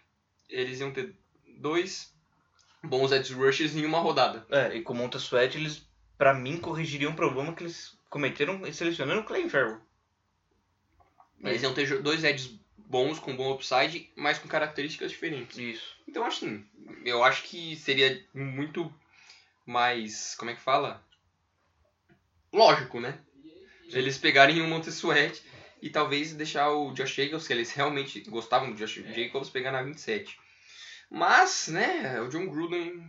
eles 0.50 0.80
iam 0.80 0.92
ter 0.92 1.16
dois 1.60 2.14
bons 2.84 3.12
edge 3.12 3.34
rushers 3.34 3.76
em 3.76 3.86
uma 3.86 4.00
rodada. 4.00 4.46
É, 4.50 4.76
e 4.76 4.82
com 4.82 4.94
o 4.94 4.96
Monta 4.96 5.18
Sweat, 5.18 5.58
eles, 5.58 5.88
pra 6.18 6.34
mim, 6.34 6.58
corrigiriam 6.58 7.12
um 7.12 7.16
problema 7.16 7.54
que 7.54 7.64
eles 7.64 7.98
cometeram 8.10 8.62
selecionando 8.72 9.22
o 9.22 9.26
Clay 9.26 9.50
Farrell. 9.50 9.82
Eles 11.44 11.62
iam 11.62 11.74
ter 11.74 12.02
dois 12.02 12.24
edges 12.24 12.60
bons, 12.78 13.20
com 13.20 13.36
bom 13.36 13.54
upside, 13.54 14.10
mas 14.16 14.40
com 14.40 14.48
características 14.48 15.12
diferentes. 15.12 15.58
Isso. 15.58 15.96
Então, 16.08 16.26
assim, 16.26 16.66
eu 17.06 17.24
acho 17.24 17.44
que 17.44 17.76
seria 17.76 18.24
muito 18.34 18.92
mais. 19.66 20.36
Como 20.36 20.50
é 20.50 20.56
que 20.56 20.62
fala? 20.62 21.04
Lógico, 22.52 23.00
né? 23.00 23.20
Eles 23.90 24.18
pegarem 24.18 24.62
o 24.62 24.68
Montesuet 24.68 25.42
e 25.82 25.90
talvez 25.90 26.34
deixar 26.34 26.72
o 26.72 26.92
Josh 26.94 27.14
Jacobs, 27.14 27.44
se 27.46 27.54
eles 27.54 27.72
realmente 27.72 28.22
gostavam 28.30 28.72
do 28.72 28.76
Josh 28.78 28.96
Jacobs, 29.14 29.50
pegar 29.50 29.72
na 29.72 29.82
27. 29.84 30.38
Mas, 31.10 31.68
né, 31.70 32.20
o 32.22 32.30
John 32.30 32.48
Gruden. 32.48 33.04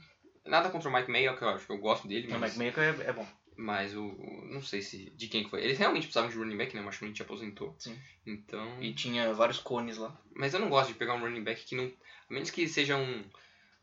Nada 0.46 0.70
contra 0.70 0.88
o 0.88 0.92
Mike 0.92 1.10
Mayo, 1.10 1.36
que 1.36 1.42
eu 1.42 1.48
acho 1.50 1.66
que 1.66 1.72
eu 1.72 1.78
gosto 1.78 2.08
dele, 2.08 2.26
O 2.28 2.38
mas, 2.38 2.56
Mike 2.56 2.78
Maker 2.78 3.00
é, 3.06 3.10
é 3.10 3.12
bom. 3.12 3.26
mas 3.56 3.94
o, 3.94 4.02
o- 4.06 4.48
não 4.50 4.62
sei 4.62 4.80
se 4.80 5.10
de 5.10 5.28
quem 5.28 5.44
que 5.44 5.50
foi. 5.50 5.62
Eles 5.62 5.76
realmente 5.78 6.04
precisavam 6.04 6.30
de 6.30 6.36
running 6.38 6.56
back, 6.56 6.74
né? 6.74 6.80
O 6.80 6.84
Marshall 6.84 7.12
aposentou. 7.20 7.74
Sim. 7.78 7.98
Então. 8.26 8.80
E 8.80 8.94
tinha 8.94 9.32
vários 9.34 9.58
cones 9.58 9.98
lá. 9.98 10.18
Mas 10.34 10.54
eu 10.54 10.60
não 10.60 10.70
gosto 10.70 10.88
de 10.88 10.94
pegar 10.94 11.14
um 11.14 11.20
running 11.20 11.44
back 11.44 11.64
que 11.66 11.74
não. 11.76 11.84
A 11.84 12.32
menos 12.32 12.50
que 12.50 12.66
seja 12.66 12.96
um. 12.96 13.24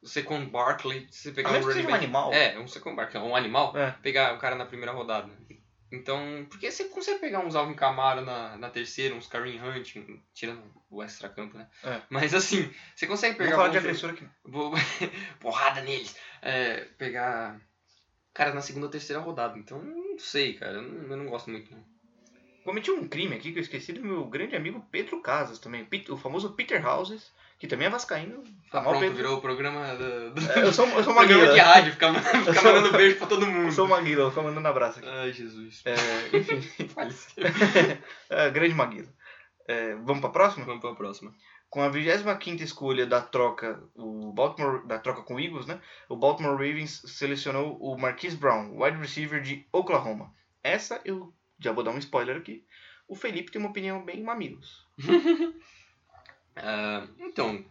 O 0.02 0.08
Second 0.08 0.50
Barkley, 0.52 1.08
se 1.12 1.24
você 1.24 1.32
pegar 1.32 1.50
A 1.50 1.52
um 1.52 1.54
menos 1.56 1.68
que 1.68 1.74
running 1.74 1.84
seja 1.84 1.88
um 1.90 1.92
back. 1.92 2.04
animal. 2.06 2.34
É, 2.34 2.60
um 2.60 2.68
Second 2.68 2.96
Barkley, 2.96 3.22
um 3.24 3.36
animal, 3.36 3.78
É. 3.78 3.92
pegar 4.02 4.34
o 4.34 4.40
cara 4.40 4.56
na 4.56 4.66
primeira 4.66 4.92
rodada. 4.92 5.32
Então, 5.92 6.46
porque 6.50 6.72
você 6.72 6.86
consegue 6.86 7.20
pegar 7.20 7.40
uns 7.40 7.56
Alvin 7.56 7.76
Kamara 7.76 8.22
na, 8.22 8.58
na 8.58 8.70
terceira, 8.70 9.16
uns 9.16 9.28
Kareem 9.28 9.62
Hunt, 9.62 9.96
tirando 10.34 10.64
o 10.90 11.02
extra-campo, 11.04 11.58
né? 11.58 11.70
É. 11.84 12.02
Mas 12.10 12.34
assim, 12.34 12.70
você 12.96 13.06
consegue 13.06 13.38
pegar. 13.38 13.56
falar 13.56 13.70
de 13.70 13.78
agressor 13.78 14.10
aqui. 14.12 14.28
Vou- 14.44 14.74
porrada 15.40 15.82
neles. 15.82 16.16
É, 16.42 16.86
pegar 16.98 17.60
caras 18.34 18.56
na 18.56 18.62
segunda 18.62 18.88
ou 18.88 18.92
terceira 18.92 19.22
rodada. 19.22 19.58
Então, 19.58 19.82
não 19.82 20.18
sei, 20.20 20.54
cara. 20.54 20.74
Eu 20.74 20.82
não, 20.82 21.12
eu 21.12 21.18
não 21.18 21.26
gosto 21.28 21.50
muito, 21.50 21.72
não. 21.72 21.86
Cometi 22.64 22.90
um 22.90 23.08
crime 23.08 23.36
aqui 23.36 23.52
que 23.52 23.60
eu 23.60 23.64
esqueci 23.64 23.94
do 23.94 24.02
meu 24.02 24.26
grande 24.26 24.56
amigo 24.56 24.86
Pedro 24.92 25.22
Casas 25.22 25.60
também. 25.60 25.88
O 26.10 26.18
famoso 26.18 26.54
Peter 26.54 26.84
Houses, 26.86 27.32
que 27.58 27.68
também 27.68 27.88
é 27.88 27.90
vascaíno. 27.90 28.44
Tá 28.72 28.82
pronto, 28.82 29.00
Pedro. 29.00 29.16
virou 29.16 29.38
o 29.38 29.42
programa 29.42 29.96
do, 29.96 30.32
do 30.34 30.52
É, 30.52 30.64
eu 30.64 30.74
sou, 30.74 30.86
eu 30.88 31.04
sou 31.04 31.14
uma 31.14 31.24
programa 31.26 31.54
de 31.54 31.60
rádio, 31.60 31.94
ficar, 31.94 32.14
ficar 32.14 32.54
sou- 32.56 32.74
mandando 32.74 32.92
beijo 32.98 33.18
pra 33.18 33.28
todo 33.28 33.46
mundo. 33.48 33.68
Eu 33.68 33.72
sou 33.72 33.86
uma 33.86 34.02
guila, 34.02 34.24
eu 34.24 34.32
tô 34.32 34.42
mandando 34.44 34.68
abraço 34.68 35.00
aqui. 35.00 35.08
Ai, 35.08 35.32
Jesus. 35.32 35.82
É, 35.86 36.38
enfim, 36.38 36.60
Faleceu. 36.90 37.44
é, 38.30 38.50
grande 38.50 38.74
maguila. 38.76 39.08
É, 39.68 39.96
vamos 39.96 40.20
pra 40.22 40.30
próxima? 40.30 40.66
Vamos 40.66 40.82
pra 40.82 40.94
próxima. 40.94 41.34
Com 41.70 41.82
a 41.82 41.90
25 41.90 42.64
escolha 42.64 43.06
da 43.06 43.20
troca, 43.22 43.82
o 43.96 44.32
Baltimore, 44.32 44.86
da 44.86 45.00
troca 45.00 45.24
com 45.24 45.36
o 45.36 45.40
Eagles, 45.40 45.66
né? 45.66 45.80
O 46.08 46.16
Baltimore 46.16 46.52
Ravens 46.54 47.02
selecionou 47.06 47.78
o 47.82 47.98
Marquise 47.98 48.38
Brown, 48.38 48.80
wide 48.82 48.98
receiver 48.98 49.42
de 49.42 49.66
Oklahoma. 49.72 50.32
Essa 50.64 51.02
eu 51.04 51.34
já 51.60 51.72
vou 51.72 51.84
dar 51.84 51.92
um 51.92 51.98
spoiler 51.98 52.38
aqui. 52.38 52.64
O 53.08 53.16
Felipe 53.16 53.52
tem 53.52 53.60
uma 53.60 53.70
opinião 53.72 54.04
bem 54.06 54.24
mamilos. 54.24 54.86
Ah, 56.56 57.06
então, 57.20 57.64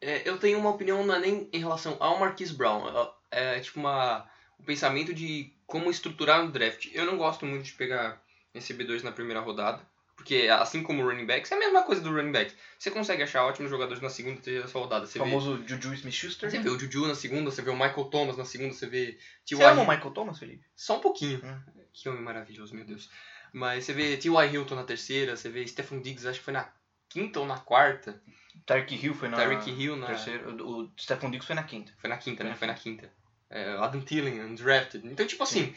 é, 0.00 0.28
eu 0.28 0.38
tenho 0.38 0.58
uma 0.58 0.70
opinião 0.70 1.04
não 1.06 1.14
é 1.14 1.20
nem 1.20 1.48
em 1.52 1.58
relação 1.58 1.96
ao 2.00 2.18
Marquise 2.18 2.54
Brown. 2.54 2.84
É, 3.30 3.56
é 3.56 3.60
tipo 3.60 3.80
uma, 3.80 4.28
um 4.58 4.64
pensamento 4.64 5.12
de 5.14 5.52
como 5.66 5.90
estruturar 5.90 6.42
um 6.42 6.50
draft. 6.50 6.88
Eu 6.92 7.06
não 7.06 7.16
gosto 7.16 7.46
muito 7.46 7.64
de 7.64 7.72
pegar 7.72 8.22
recebedores 8.54 9.02
na 9.02 9.12
primeira 9.12 9.40
rodada. 9.40 9.90
Porque 10.14 10.46
assim 10.48 10.82
como 10.84 11.02
o 11.02 11.08
running 11.08 11.26
backs, 11.26 11.50
é 11.50 11.56
a 11.56 11.58
mesma 11.58 11.82
coisa 11.82 12.00
do 12.00 12.12
running 12.12 12.30
backs. 12.30 12.54
Você 12.78 12.90
consegue 12.92 13.22
achar 13.24 13.44
ótimos 13.44 13.70
jogadores 13.70 14.00
na 14.00 14.10
segunda 14.10 14.38
e 14.38 14.42
terceira 14.42 14.68
rodada. 14.72 15.06
Você 15.06 15.18
O 15.18 15.24
vê, 15.24 15.30
famoso 15.30 15.64
Juju 15.66 15.94
Smith-Schuster. 15.94 16.48
você 16.50 16.60
vê 16.60 16.68
o 16.68 16.78
Juju 16.78 17.08
na 17.08 17.14
segunda, 17.14 17.50
você 17.50 17.62
vê 17.62 17.70
o 17.70 17.74
Michael 17.74 18.04
Thomas 18.04 18.36
na 18.36 18.44
segunda, 18.44 18.72
você 18.72 18.86
vê 18.86 19.18
T.Y. 19.44 19.56
Você 19.56 19.64
ama 19.64 19.82
o 19.82 19.88
Michael 19.88 20.10
Thomas, 20.12 20.38
Felipe? 20.38 20.64
Só 20.76 20.98
um 20.98 21.00
pouquinho. 21.00 21.40
Hum. 21.42 21.60
Que 21.92 22.08
homem 22.08 22.22
maravilhoso, 22.22 22.74
meu 22.74 22.84
Deus. 22.84 23.10
Mas 23.52 23.84
você 23.84 23.92
vê 23.94 24.16
T.Y. 24.16 24.52
Hilton 24.52 24.76
na 24.76 24.84
terceira, 24.84 25.34
você 25.34 25.48
vê 25.48 25.66
Stephen 25.66 26.00
Diggs, 26.00 26.28
acho 26.28 26.38
que 26.38 26.44
foi 26.44 26.52
na 26.54 26.70
quinta 27.12 27.40
ou 27.40 27.46
na 27.46 27.58
quarta. 27.58 28.20
Tyreek 28.66 28.94
Hill 28.94 29.14
foi 29.14 29.28
na 29.28 29.36
Tyreek 29.36 29.70
Hill 29.70 29.96
na- 29.96 30.06
terceira. 30.06 30.48
O, 30.50 30.82
o 30.84 30.92
Stephon 30.98 31.30
Diggs 31.30 31.46
foi 31.46 31.54
na 31.56 31.62
quinta. 31.64 31.92
Foi 31.98 32.08
na 32.08 32.16
quinta, 32.16 32.44
né? 32.44 32.54
Foi 32.54 32.66
na 32.66 32.74
quinta. 32.74 33.10
É, 33.50 33.76
Adam 33.78 34.00
Thielen, 34.00 34.40
undrafted. 34.40 35.06
Então, 35.06 35.26
tipo 35.26 35.42
assim, 35.42 35.74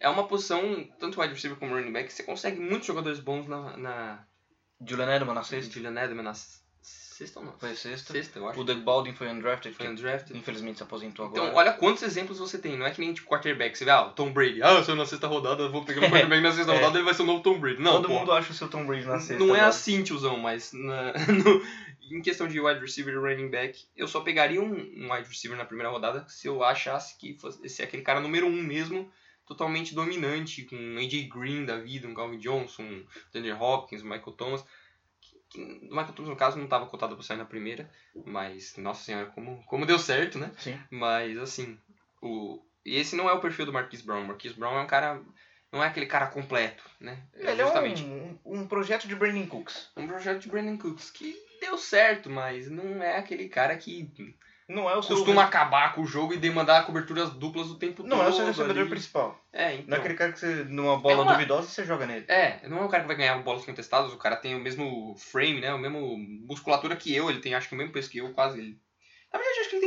é 0.00 0.08
uma 0.08 0.26
posição, 0.26 0.84
tanto 0.98 1.20
wide 1.20 1.34
receiver 1.34 1.58
como 1.58 1.74
running 1.74 1.92
back, 1.92 2.08
que 2.08 2.14
você 2.14 2.22
consegue 2.22 2.58
muitos 2.60 2.86
jogadores 2.86 3.20
bons 3.20 3.46
na, 3.46 3.76
na 3.76 4.24
Julian 4.80 5.14
Edelman 5.14 5.34
na 5.34 5.42
sexta. 5.42 5.72
Julian 5.74 5.90
Edelman 6.02 6.22
na 6.24 6.34
sexta 7.18 7.40
ou 7.40 7.44
não? 7.46 7.52
Foi 7.58 7.74
sexta. 7.74 8.12
Sexta, 8.12 8.38
eu 8.38 8.48
acho. 8.48 8.60
O 8.60 8.64
Doug 8.64 8.78
Baldwin 8.78 9.12
foi 9.14 9.28
undrafted, 9.28 9.74
Foi 9.76 9.88
undrafted. 9.88 10.38
infelizmente 10.38 10.76
se 10.78 10.82
aposentou 10.82 11.26
Então, 11.26 11.46
agora. 11.48 11.56
olha 11.68 11.72
quantos 11.76 12.02
exemplos 12.02 12.38
você 12.38 12.58
tem. 12.58 12.76
Não 12.76 12.86
é 12.86 12.90
que 12.90 13.00
nem 13.00 13.12
tipo 13.12 13.26
quarterback. 13.28 13.76
Você 13.76 13.84
vê, 13.84 13.90
ah, 13.90 14.06
o 14.06 14.10
Tom 14.12 14.32
Brady. 14.32 14.62
Ah, 14.62 14.74
eu 14.74 14.84
sou 14.84 14.94
na 14.96 15.04
sexta 15.06 15.26
rodada, 15.26 15.68
vou 15.68 15.84
pegar 15.84 16.06
um 16.06 16.10
quarterback 16.10 16.42
na 16.42 16.52
sexta 16.52 16.72
É. 16.72 16.74
rodada, 16.76 16.96
ele 16.98 17.04
vai 17.04 17.14
ser 17.14 17.22
o 17.22 17.26
novo 17.26 17.42
Tom 17.42 17.58
Brady. 17.58 17.82
Não, 17.82 17.92
Todo 17.92 18.08
pô. 18.08 18.14
mundo 18.18 18.32
acha 18.32 18.50
o 18.52 18.54
seu 18.54 18.68
Tom 18.68 18.86
Brady 18.86 19.04
na 19.06 19.18
sexta. 19.18 19.44
Não 19.44 19.54
é 19.54 19.58
agora. 19.58 19.68
assim, 19.68 20.02
tiozão, 20.02 20.38
mas 20.38 20.72
na- 20.72 21.12
no- 21.28 21.62
em 22.10 22.22
questão 22.22 22.48
de 22.48 22.58
wide 22.60 22.80
receiver 22.80 23.12
e 23.12 23.16
running 23.18 23.50
back, 23.50 23.84
eu 23.96 24.08
só 24.08 24.20
pegaria 24.20 24.60
um, 24.62 24.72
um 24.72 25.12
wide 25.12 25.28
receiver 25.28 25.58
na 25.58 25.64
primeira 25.64 25.90
rodada 25.90 26.24
se 26.28 26.46
eu 26.48 26.62
achasse 26.64 27.18
que 27.18 27.34
fosse 27.38 27.60
é 27.82 27.84
aquele 27.84 28.02
cara 28.02 28.20
número 28.20 28.46
um 28.46 28.62
mesmo, 28.62 29.10
totalmente 29.46 29.94
dominante, 29.94 30.62
com 30.62 30.76
AJ 30.98 31.28
Green 31.28 31.64
da 31.64 31.76
vida, 31.78 32.06
um 32.08 32.14
Calvin 32.14 32.38
Johnson, 32.38 32.82
um 32.82 33.04
Daniel 33.32 33.60
Hopkins, 33.60 34.02
um 34.02 34.08
Michael 34.08 34.32
Thomas. 34.32 34.64
O 35.56 35.60
Michael 35.60 36.12
Thomas, 36.12 36.30
no 36.30 36.36
caso, 36.36 36.56
não 36.56 36.64
estava 36.64 36.86
cotado 36.86 37.14
para 37.14 37.24
sair 37.24 37.38
na 37.38 37.44
primeira, 37.44 37.90
mas, 38.26 38.76
nossa 38.76 39.04
senhora, 39.04 39.26
como, 39.26 39.62
como 39.64 39.86
deu 39.86 39.98
certo, 39.98 40.38
né? 40.38 40.52
Sim. 40.58 40.78
Mas, 40.90 41.38
assim, 41.38 41.78
o... 42.20 42.62
e 42.84 42.96
esse 42.96 43.16
não 43.16 43.28
é 43.28 43.32
o 43.32 43.40
perfil 43.40 43.66
do 43.66 43.72
Marquise 43.72 44.04
Brown. 44.04 44.24
O 44.24 44.26
Marquise 44.26 44.54
Brown 44.54 44.78
é 44.78 44.82
um 44.82 44.86
cara, 44.86 45.22
não 45.72 45.82
é 45.82 45.86
aquele 45.86 46.06
cara 46.06 46.26
completo, 46.26 46.84
né? 47.00 47.22
Ele 47.34 47.62
é 47.62 47.66
um, 47.66 48.38
um 48.44 48.66
projeto 48.66 49.08
de 49.08 49.14
Brandon 49.14 49.46
Cooks. 49.46 49.90
um 49.96 50.06
projeto 50.06 50.40
de 50.40 50.48
Brandon 50.48 50.76
Cooks 50.76 51.10
que 51.10 51.34
deu 51.60 51.78
certo, 51.78 52.28
mas 52.28 52.70
não 52.70 53.02
é 53.02 53.16
aquele 53.16 53.48
cara 53.48 53.76
que 53.76 54.10
Não 54.68 54.88
é 54.90 54.94
o 54.96 55.02
seu 55.02 55.16
costuma 55.16 55.44
acabar 55.44 55.94
com 55.94 56.02
o 56.02 56.06
jogo 56.06 56.34
e 56.34 56.36
demandar 56.36 56.84
coberturas 56.84 57.30
duplas 57.30 57.68
o 57.70 57.78
tempo 57.78 58.02
Não 58.02 58.18
todo. 58.18 58.26
é 58.26 58.28
o 58.28 58.32
seu 58.34 58.46
recebedor 58.46 58.82
ali. 58.82 58.90
principal. 58.90 59.40
É, 59.50 59.74
então. 59.74 59.86
Não 59.88 59.96
é 59.96 60.00
aquele 60.00 60.14
cara 60.14 60.32
que 60.32 60.38
você, 60.40 60.64
numa 60.64 60.98
bola 60.98 61.14
É 61.14 61.20
uma- 61.22 61.32
duvidosa, 61.32 61.68
você 61.68 61.84
joga 61.86 62.06
nele. 62.06 62.26
É, 62.28 62.60
não 62.68 62.78
é 62.78 62.82
um 62.82 62.88
cara 62.88 63.02
que 63.02 63.06
vai 63.06 63.16
ganhar 63.16 63.38
bolas 63.42 63.64
contestadas, 63.64 64.12
o 64.12 64.18
cara 64.18 64.36
tem 64.36 64.54
o 64.54 64.60
mesmo 64.60 65.14
frame, 65.16 65.60
né? 65.60 65.72
O 65.72 65.78
mesmo 65.78 66.18
musculatura 66.46 66.94
que 66.96 67.14
eu, 67.14 67.30
ele 67.30 67.40
tem 67.40 67.54
acho 67.54 67.68
que 67.68 67.74
o 67.74 67.78
mesmo 67.78 67.92
peso 67.92 68.10
que 68.10 68.18
eu, 68.18 68.32
quase. 68.34 68.58
Ele... 68.58 68.78
Na 69.32 69.38
verdade, 69.38 69.60
acho 69.60 69.70
que 69.70 69.76
ele 69.76 69.86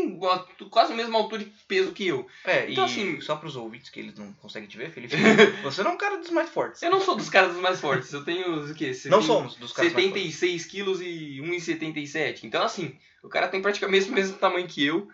tem 0.60 0.70
quase 0.70 0.94
a 0.94 0.96
mesma 0.96 1.18
altura 1.18 1.42
e 1.42 1.52
peso 1.68 1.92
que 1.94 2.06
eu. 2.08 2.28
É, 2.46 2.70
Então, 2.72 2.84
e 2.86 2.88
assim- 2.88 3.22
só 3.22 3.36
pros 3.36 3.56
ouvintes 3.56 3.90
que 3.90 4.00
eles 4.00 4.16
não 4.16 4.32
conseguem 4.34 4.70
te 4.70 4.78
ver, 4.78 4.92
Felipe, 4.92 5.16
você 5.64 5.82
não 5.84 5.92
é 5.92 5.94
um 5.96 5.98
cara 5.98 6.18
dos 6.18 6.30
mais 6.30 6.50
fortes. 6.50 6.82
Eu 6.84 6.92
não 6.92 7.02
sou 7.02 7.16
dos 7.16 7.30
caras 7.30 7.54
dos 7.54 7.62
mais 7.62 7.80
fortes, 7.82 8.14
eu 8.14 8.24
tenho 8.24 8.66
o 8.70 8.76
quê? 8.76 8.88
Não 8.88 8.94
Seten- 8.94 9.22
somos 9.24 9.56
dos 9.56 9.72
caras 9.74 9.94
mais 9.94 10.06
fortes. 10.06 10.22
76 10.36 10.66
quilos 10.66 11.02
e 11.02 11.42
1,77. 11.42 12.44
Então, 12.46 12.64
assim, 12.64 12.96
o 13.24 13.30
cara 13.30 13.48
tem 13.48 13.62
praticamente 13.62 14.10
o 14.10 14.14
mesmo 14.14 14.38
tamanho 14.38 14.68
que 14.68 14.86
eu. 14.86 15.08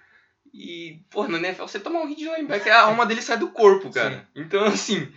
E, 0.53 0.99
pô, 1.09 1.27
no 1.27 1.37
NFL 1.37 1.63
você 1.63 1.79
toma 1.79 1.99
um 1.99 2.07
hit 2.07 2.19
de 2.19 2.25
linebacker, 2.29 2.73
a 2.73 2.81
alma 2.83 3.05
dele 3.05 3.21
sai 3.21 3.37
do 3.37 3.49
corpo, 3.51 3.89
cara. 3.91 4.27
Então, 4.35 4.63
assim, 4.65 5.11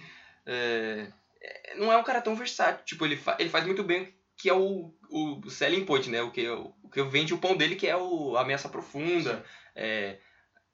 é, 0.47 1.07
é, 1.43 1.77
não 1.77 1.93
é 1.93 1.97
um 1.97 2.03
cara 2.03 2.21
tão 2.21 2.35
versátil. 2.37 2.85
Tipo, 2.85 3.05
ele, 3.07 3.17
fa- 3.17 3.37
ele 3.39 3.49
faz 3.49 3.65
muito 3.65 3.83
bem 3.83 4.03
o 4.03 4.09
que 4.37 4.49
é 4.49 4.55
o, 4.55 4.93
o 5.11 5.51
selling 5.51 5.85
point, 5.85 6.09
né? 6.11 6.21
O 6.23 6.31
que, 6.31 6.49
o 6.49 6.73
que 6.91 7.03
vende 7.05 7.35
o 7.35 7.39
pão 7.39 7.57
dele, 7.57 7.77
que 7.77 7.87
é 7.87 7.97
o, 7.97 8.37
a 8.37 8.43
ameaça 8.43 8.69
profunda, 8.69 9.45
é, 9.75 10.19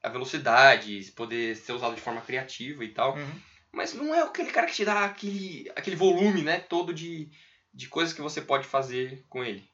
a 0.02 0.08
velocidade, 0.08 1.12
poder 1.16 1.56
ser 1.56 1.72
usado 1.72 1.94
de 1.94 2.00
forma 2.00 2.20
criativa 2.20 2.84
e 2.84 2.88
tal. 2.88 3.16
Uhum. 3.16 3.40
Mas 3.72 3.92
não 3.92 4.14
é 4.14 4.22
aquele 4.22 4.50
cara 4.50 4.66
que 4.66 4.74
te 4.74 4.84
dá 4.84 5.04
aquele, 5.04 5.70
aquele 5.76 5.96
volume, 5.96 6.42
né? 6.42 6.60
Todo 6.60 6.94
de, 6.94 7.30
de 7.74 7.88
coisas 7.88 8.14
que 8.14 8.22
você 8.22 8.40
pode 8.40 8.66
fazer 8.66 9.24
com 9.28 9.44
ele. 9.44 9.68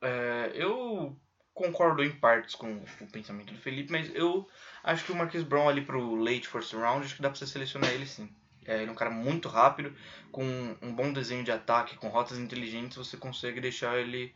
É, 0.00 0.52
eu 0.54 1.18
concordo 1.52 2.04
em 2.04 2.10
partes 2.10 2.54
com 2.54 2.84
o 3.00 3.10
pensamento 3.10 3.52
do 3.52 3.58
Felipe, 3.58 3.90
mas 3.90 4.14
eu 4.14 4.46
acho 4.84 5.04
que 5.04 5.12
o 5.12 5.16
Marquis 5.16 5.42
Brown 5.42 5.68
ali 5.68 5.80
pro 5.80 6.14
late 6.14 6.46
first 6.46 6.72
round, 6.74 7.04
acho 7.04 7.16
que 7.16 7.22
dá 7.22 7.30
pra 7.30 7.38
você 7.38 7.46
selecionar 7.46 7.90
ele 7.90 8.06
sim. 8.06 8.28
É, 8.66 8.82
ele 8.82 8.88
é 8.88 8.92
um 8.92 8.96
cara 8.96 9.10
muito 9.10 9.48
rápido, 9.48 9.94
com 10.30 10.44
um 10.82 10.94
bom 10.94 11.12
desenho 11.12 11.44
de 11.44 11.52
ataque, 11.52 11.96
com 11.96 12.08
rotas 12.08 12.38
inteligentes, 12.38 12.96
você 12.96 13.16
consegue 13.16 13.60
deixar 13.60 13.98
ele, 13.98 14.34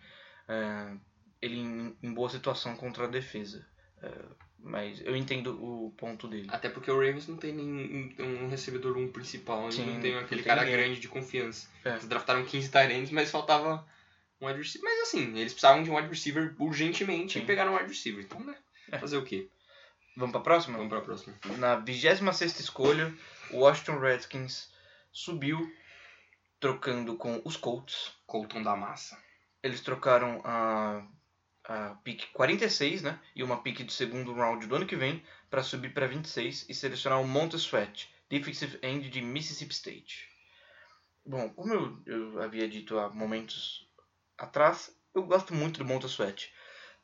é, 0.49 0.97
ele 1.41 1.59
em, 1.59 1.97
em 2.03 2.13
boa 2.13 2.29
situação 2.29 2.77
contra 2.77 3.05
a 3.05 3.09
defesa. 3.09 3.67
É, 4.03 4.11
mas 4.59 5.01
eu 5.05 5.17
entendo 5.17 5.63
o 5.63 5.91
ponto 5.93 6.29
dele. 6.29 6.49
Até 6.51 6.69
porque 6.69 6.91
o 6.91 6.95
Ravens 6.95 7.27
não 7.29 7.37
tem 7.37 7.53
nenhum 7.55 8.15
um 8.19 8.49
recebedor 8.49 8.97
um 8.97 9.11
principal. 9.11 9.65
Eles 9.65 9.77
Sim, 9.77 9.87
não 9.87 10.01
tem 10.01 10.17
aquele 10.17 10.21
não 10.21 10.27
tem 10.27 10.43
cara 10.43 10.65
ninguém. 10.65 10.77
grande 10.77 11.01
de 11.01 11.09
confiança. 11.09 11.69
É. 11.85 11.91
Eles 11.91 12.07
draftaram 12.07 12.45
15 12.45 12.71
tight 12.71 13.15
mas 13.15 13.31
faltava 13.31 13.87
um 14.41 14.47
wide 14.47 14.59
receiver. 14.59 14.91
Mas 14.91 15.09
assim, 15.09 15.39
eles 15.39 15.53
precisavam 15.53 15.83
de 15.83 15.91
um 15.91 15.97
wide 15.97 16.09
receiver 16.09 16.55
urgentemente 16.59 17.35
Sim. 17.35 17.41
e 17.41 17.47
pegaram 17.47 17.73
um 17.73 17.77
wide 17.77 17.89
receiver. 17.89 18.25
Então, 18.25 18.41
né? 18.41 18.57
É. 18.91 18.99
Fazer 18.99 19.17
o 19.17 19.25
quê? 19.25 19.49
Vamos 20.17 20.33
pra 20.33 20.41
próxima? 20.41 20.77
Vamos 20.77 20.91
pra 20.91 21.01
próxima. 21.01 21.35
Na 21.59 21.77
26 21.77 22.61
escolha, 22.61 23.15
o 23.53 23.59
Washington 23.59 23.99
Redskins 23.99 24.71
subiu, 25.13 25.73
trocando 26.59 27.17
com 27.17 27.41
os 27.45 27.57
Colts. 27.57 28.13
Colton 28.27 28.63
da 28.63 28.77
massa. 28.77 29.19
Eles 29.63 29.81
trocaram 29.81 30.41
a, 30.45 31.07
a 31.71 31.95
pick 32.03 32.33
46, 32.33 33.03
né? 33.03 33.21
E 33.35 33.45
uma 33.45 33.63
pick 33.63 33.85
do 33.85 33.93
segundo 33.93 34.35
round 34.35 34.67
do 34.67 34.75
ano 34.75 34.87
que 34.87 34.97
vem 34.97 35.23
para 35.49 35.63
subir 35.63 35.95
para 35.95 36.09
26 36.09 36.67
e 36.69 36.75
selecionar 36.75 37.21
o 37.21 37.27
Montez 37.27 37.63
Sweat, 37.63 38.13
defensive 38.29 38.77
end 38.83 39.09
de 39.09 39.23
Mississippi 39.23 39.73
State. 39.73 40.29
Bom, 41.25 41.49
como 41.51 41.73
eu, 41.73 42.03
eu 42.07 42.43
havia 42.43 42.69
dito 42.69 42.99
há 42.99 43.09
momentos 43.09 43.89
atrás, 44.37 44.93
eu 45.15 45.23
gosto 45.23 45.55
muito 45.55 45.79
do 45.79 45.85
Montez 45.85 46.13
Sweat. 46.13 46.53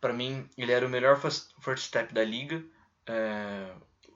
Para 0.00 0.12
mim, 0.12 0.48
ele 0.58 0.72
era 0.72 0.84
o 0.84 0.90
melhor 0.90 1.20
first, 1.20 1.52
first 1.60 1.84
step 1.84 2.12
da 2.12 2.24
liga. 2.24 2.64
É, 3.06 3.72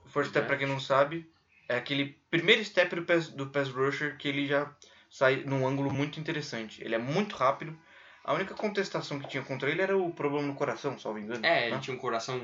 first 0.07 0.31
step, 0.31 0.47
para 0.47 0.57
quem 0.57 0.67
não 0.67 0.81
sabe, 0.81 1.31
é 1.69 1.77
aquele 1.77 2.19
primeiro 2.29 2.63
step 2.65 2.93
do 2.93 3.05
pass, 3.05 3.29
do 3.29 3.47
pass 3.47 3.69
rusher 3.69 4.17
que 4.17 4.27
ele 4.27 4.45
já 4.47 4.69
sai 5.09 5.45
num 5.45 5.65
ângulo 5.65 5.93
muito 5.93 6.19
interessante. 6.19 6.83
Ele 6.83 6.95
é 6.95 6.97
muito 6.97 7.37
rápido. 7.37 7.79
A 8.23 8.33
única 8.33 8.53
contestação 8.53 9.19
que 9.19 9.27
tinha 9.27 9.43
contra 9.43 9.69
ele 9.69 9.81
era 9.81 9.97
o 9.97 10.11
problema 10.13 10.47
no 10.47 10.55
coração, 10.55 10.97
salvo 10.99 11.19
engano. 11.19 11.45
É, 11.45 11.49
né? 11.49 11.67
ele 11.71 11.79
tinha 11.79 11.95
um 11.95 11.99
coração 11.99 12.39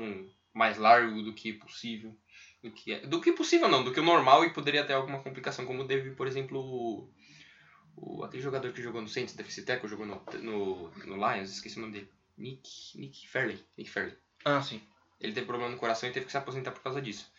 mais 0.52 0.76
largo 0.76 1.22
do 1.22 1.32
que 1.32 1.52
possível. 1.52 2.16
Do 2.62 2.72
que, 2.72 2.92
é- 2.92 3.00
do 3.06 3.20
que 3.20 3.32
possível 3.32 3.68
não, 3.68 3.84
do 3.84 3.92
que 3.92 4.00
o 4.00 4.04
normal 4.04 4.44
e 4.44 4.52
poderia 4.52 4.84
ter 4.84 4.92
alguma 4.94 5.20
complicação, 5.22 5.64
como 5.64 5.86
teve, 5.86 6.10
por 6.10 6.26
exemplo, 6.26 6.58
o, 6.58 7.12
o- 7.96 8.24
aquele 8.24 8.42
jogador 8.42 8.72
que 8.72 8.82
jogou 8.82 9.00
no 9.00 9.08
Saints, 9.08 9.34
tackle, 9.64 9.88
jogou 9.88 10.04
no, 10.06 10.20
no, 10.42 10.90
no 11.06 11.16
Lions, 11.16 11.50
esqueci 11.50 11.78
o 11.78 11.82
nome 11.82 11.92
dele. 11.92 12.10
Nick, 12.36 12.98
Nick 12.98 13.28
Fairley. 13.28 13.64
Nick 13.76 13.90
Fairley. 13.90 14.16
Ah, 14.44 14.60
sim. 14.60 14.80
Ele 15.20 15.32
teve 15.32 15.46
problema 15.46 15.70
no 15.70 15.78
coração 15.78 16.08
e 16.08 16.12
teve 16.12 16.26
que 16.26 16.32
se 16.32 16.38
aposentar 16.38 16.72
por 16.72 16.82
causa 16.82 17.00
disso. 17.00 17.30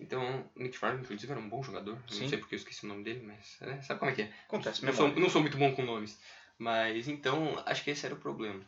Então, 0.00 0.48
Nick 0.56 0.76
Fairley, 0.76 1.02
inclusive, 1.02 1.30
era 1.30 1.40
um 1.40 1.48
bom 1.48 1.62
jogador. 1.62 1.96
Sim. 2.08 2.22
Não 2.22 2.28
sei 2.28 2.38
porque 2.38 2.54
eu 2.54 2.58
esqueci 2.58 2.84
o 2.84 2.88
nome 2.88 3.04
dele, 3.04 3.22
mas 3.24 3.56
é, 3.60 3.80
sabe 3.82 4.00
como 4.00 4.10
é 4.10 4.14
que 4.14 4.22
é? 4.22 4.32
Acontece, 4.46 4.84
Não 4.84 4.92
sou, 4.92 5.08
não 5.14 5.30
sou 5.30 5.40
muito 5.40 5.56
bom 5.56 5.72
com 5.74 5.82
nomes. 5.84 6.20
Mas, 6.58 7.08
então, 7.08 7.60
acho 7.66 7.82
que 7.84 7.90
esse 7.90 8.06
era 8.06 8.14
o 8.14 8.20
problema. 8.20 8.64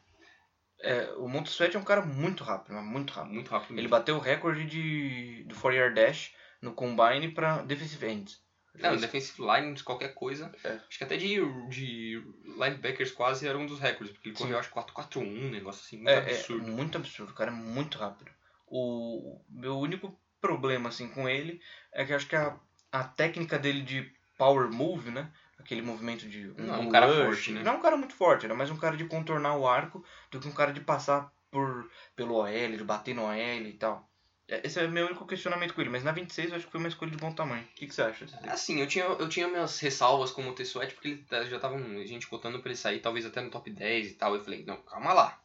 É, 0.81 1.11
o 1.17 1.29
Montez 1.29 1.55
Sweat 1.55 1.77
é 1.77 1.81
um 1.81 1.85
cara 1.85 2.03
muito 2.03 2.45
rápido, 2.45 2.75
muito 2.83 3.13
rápido. 3.13 3.33
Muito 3.35 3.51
rápido 3.51 3.71
Ele 3.73 3.83
mesmo. 3.83 3.91
bateu 3.91 4.17
o 4.17 4.21
recorde 4.21 4.65
de, 4.67 5.45
do 5.45 5.55
4 5.55 5.73
yard 5.79 5.95
dash 5.95 6.35
no 6.61 6.73
combine 6.75 7.31
para 7.33 7.63
defensive 7.63 8.07
ends. 8.07 8.45
Não, 8.75 8.95
defensive 8.95 9.41
line, 9.41 9.81
qualquer 9.83 10.13
coisa. 10.13 10.55
É. 10.63 10.73
Acho 10.73 10.99
que 10.99 11.05
até 11.05 11.17
de, 11.17 11.37
de 11.71 12.23
linebackers 12.45 13.11
quase 13.11 13.49
era 13.49 13.57
um 13.57 13.65
dos 13.65 13.81
recordes, 13.81 14.13
porque 14.13 14.29
ele 14.29 14.37
Sim. 14.37 14.45
correu 14.45 14.59
acho 14.59 14.71
4-4-1, 14.71 15.23
um 15.23 15.51
negócio 15.51 15.81
assim, 15.83 15.97
muito 15.97 16.11
É, 16.11 16.17
é 16.17 16.19
absurdo. 16.19 16.69
muito 16.71 16.99
absurdo, 16.99 17.33
o 17.33 17.35
cara 17.35 17.51
é 17.51 17.55
muito 17.55 17.97
rápido. 17.97 18.31
O 18.67 19.41
meu 19.49 19.79
único 19.79 20.21
problema 20.43 20.91
assim 20.91 21.09
com 21.09 21.27
ele 21.27 21.59
é 21.91 22.05
que 22.05 22.13
acho 22.13 22.27
que 22.29 22.37
a, 22.37 22.55
a 22.93 23.05
técnica 23.05 23.59
dele 23.59 23.81
de 23.81 24.13
power 24.37 24.71
move, 24.71 25.11
né? 25.11 25.33
Aquele 25.59 25.83
movimento 25.83 26.29
de 26.29 26.53
Não 26.57 26.75
é 26.75 26.79
um 26.79 26.89
cara 26.91 27.07
rush, 27.07 27.17
forte, 27.17 27.53
né? 27.53 27.63
Não 27.63 27.73
é 27.73 27.77
um 27.77 27.81
cara 27.83 27.97
muito 27.97 28.15
forte, 28.15 28.45
era 28.45 28.55
mais 28.55 28.71
um 28.71 28.77
cara 28.77 28.97
de 28.97 29.05
contornar 29.07 29.57
o 29.57 29.67
arco 29.67 30.05
do 30.31 30.39
que 30.39 30.47
um 30.49 30.53
cara 30.53 30.73
de 30.73 30.81
passar 30.81 31.33
por 31.51 31.91
pelo 32.15 32.35
OL, 32.37 32.77
de 32.77 32.85
bater 32.85 33.15
no 33.15 33.25
OL 33.25 33.35
e 33.67 33.73
tal. 33.75 34.09
É, 34.49 34.65
Esse 34.65 34.79
é 34.79 34.85
o 34.87 34.91
meu 34.91 35.07
único 35.07 35.27
questionamento 35.27 35.75
com 35.75 35.81
ele, 35.81 35.91
mas 35.91 36.05
na 36.05 36.13
26 36.13 36.51
eu 36.51 36.57
acho 36.57 36.67
que 36.67 36.71
foi 36.71 36.79
uma 36.79 36.89
escolha 36.89 37.11
de 37.11 37.17
bom 37.17 37.33
tamanho. 37.33 37.65
O 37.65 37.75
que, 37.75 37.87
que 37.87 37.95
você 37.95 38.03
acha? 38.03 38.27
Assim, 38.45 38.81
eu 38.81 38.87
tinha, 38.87 39.05
eu 39.05 39.29
tinha 39.29 39.49
minhas 39.49 39.79
ressalvas 39.81 40.31
com 40.31 40.47
o 40.49 40.53
Tessuete, 40.55 40.95
porque 40.95 41.09
ele 41.09 41.23
tá- 41.25 41.45
já 41.45 41.59
tava 41.59 41.75
um- 41.75 42.01
a 42.01 42.07
gente 42.07 42.29
cotando 42.29 42.61
pra 42.61 42.69
ele 42.71 42.77
sair, 42.77 43.01
talvez 43.01 43.27
até 43.27 43.41
no 43.41 43.51
top 43.51 43.69
10 43.71 44.11
e 44.11 44.15
tal. 44.15 44.35
Eu 44.37 44.45
falei, 44.45 44.65
não, 44.65 44.77
calma 44.83 45.13
lá. 45.13 45.41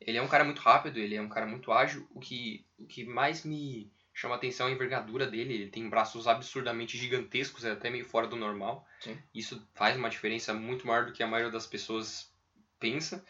Ele 0.00 0.18
é 0.18 0.22
um 0.22 0.26
cara 0.28 0.42
muito 0.44 0.60
rápido, 0.60 0.98
ele 0.98 1.14
é 1.14 1.22
um 1.22 1.28
cara 1.28 1.46
muito 1.46 1.70
ágil. 1.70 2.04
O 2.10 2.18
que, 2.18 2.66
o 2.76 2.84
que 2.86 3.04
mais 3.04 3.44
me 3.44 3.92
chama 4.14 4.34
atenção 4.34 4.66
a 4.66 4.70
envergadura 4.70 5.26
dele. 5.26 5.54
Ele 5.54 5.66
tem 5.68 5.88
braços 5.88 6.26
absurdamente 6.26 6.98
gigantescos, 6.98 7.64
é 7.64 7.72
até 7.72 7.90
meio 7.90 8.04
fora 8.04 8.26
do 8.26 8.36
normal. 8.36 8.86
Sim. 9.00 9.18
Isso 9.34 9.66
faz 9.74 9.96
uma 9.96 10.10
diferença 10.10 10.52
muito 10.52 10.86
maior 10.86 11.06
do 11.06 11.12
que 11.12 11.22
a 11.22 11.26
maioria 11.26 11.52
das 11.52 11.66
pessoas 11.66 12.30
pensa. 12.78 13.24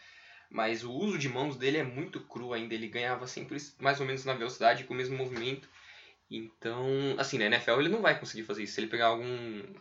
Mas 0.49 0.83
o 0.83 0.91
uso 0.91 1.17
de 1.17 1.27
mãos 1.27 1.55
dele 1.55 1.77
é 1.77 1.83
muito 1.83 2.19
cru 2.19 2.53
ainda. 2.53 2.73
Ele 2.73 2.87
ganhava 2.87 3.25
sempre 3.25 3.57
mais 3.79 3.99
ou 3.99 4.05
menos 4.05 4.23
na 4.23 4.33
velocidade, 4.33 4.83
com 4.83 4.93
o 4.93 4.97
mesmo 4.97 5.17
movimento. 5.17 5.67
Então, 6.29 6.85
assim, 7.17 7.37
na 7.37 7.45
NFL 7.45 7.79
ele 7.79 7.89
não 7.89 8.01
vai 8.01 8.19
conseguir 8.19 8.43
fazer 8.43 8.63
isso. 8.63 8.73
Se 8.73 8.81
ele 8.81 8.87
pegar 8.87 9.07
algum 9.07 9.25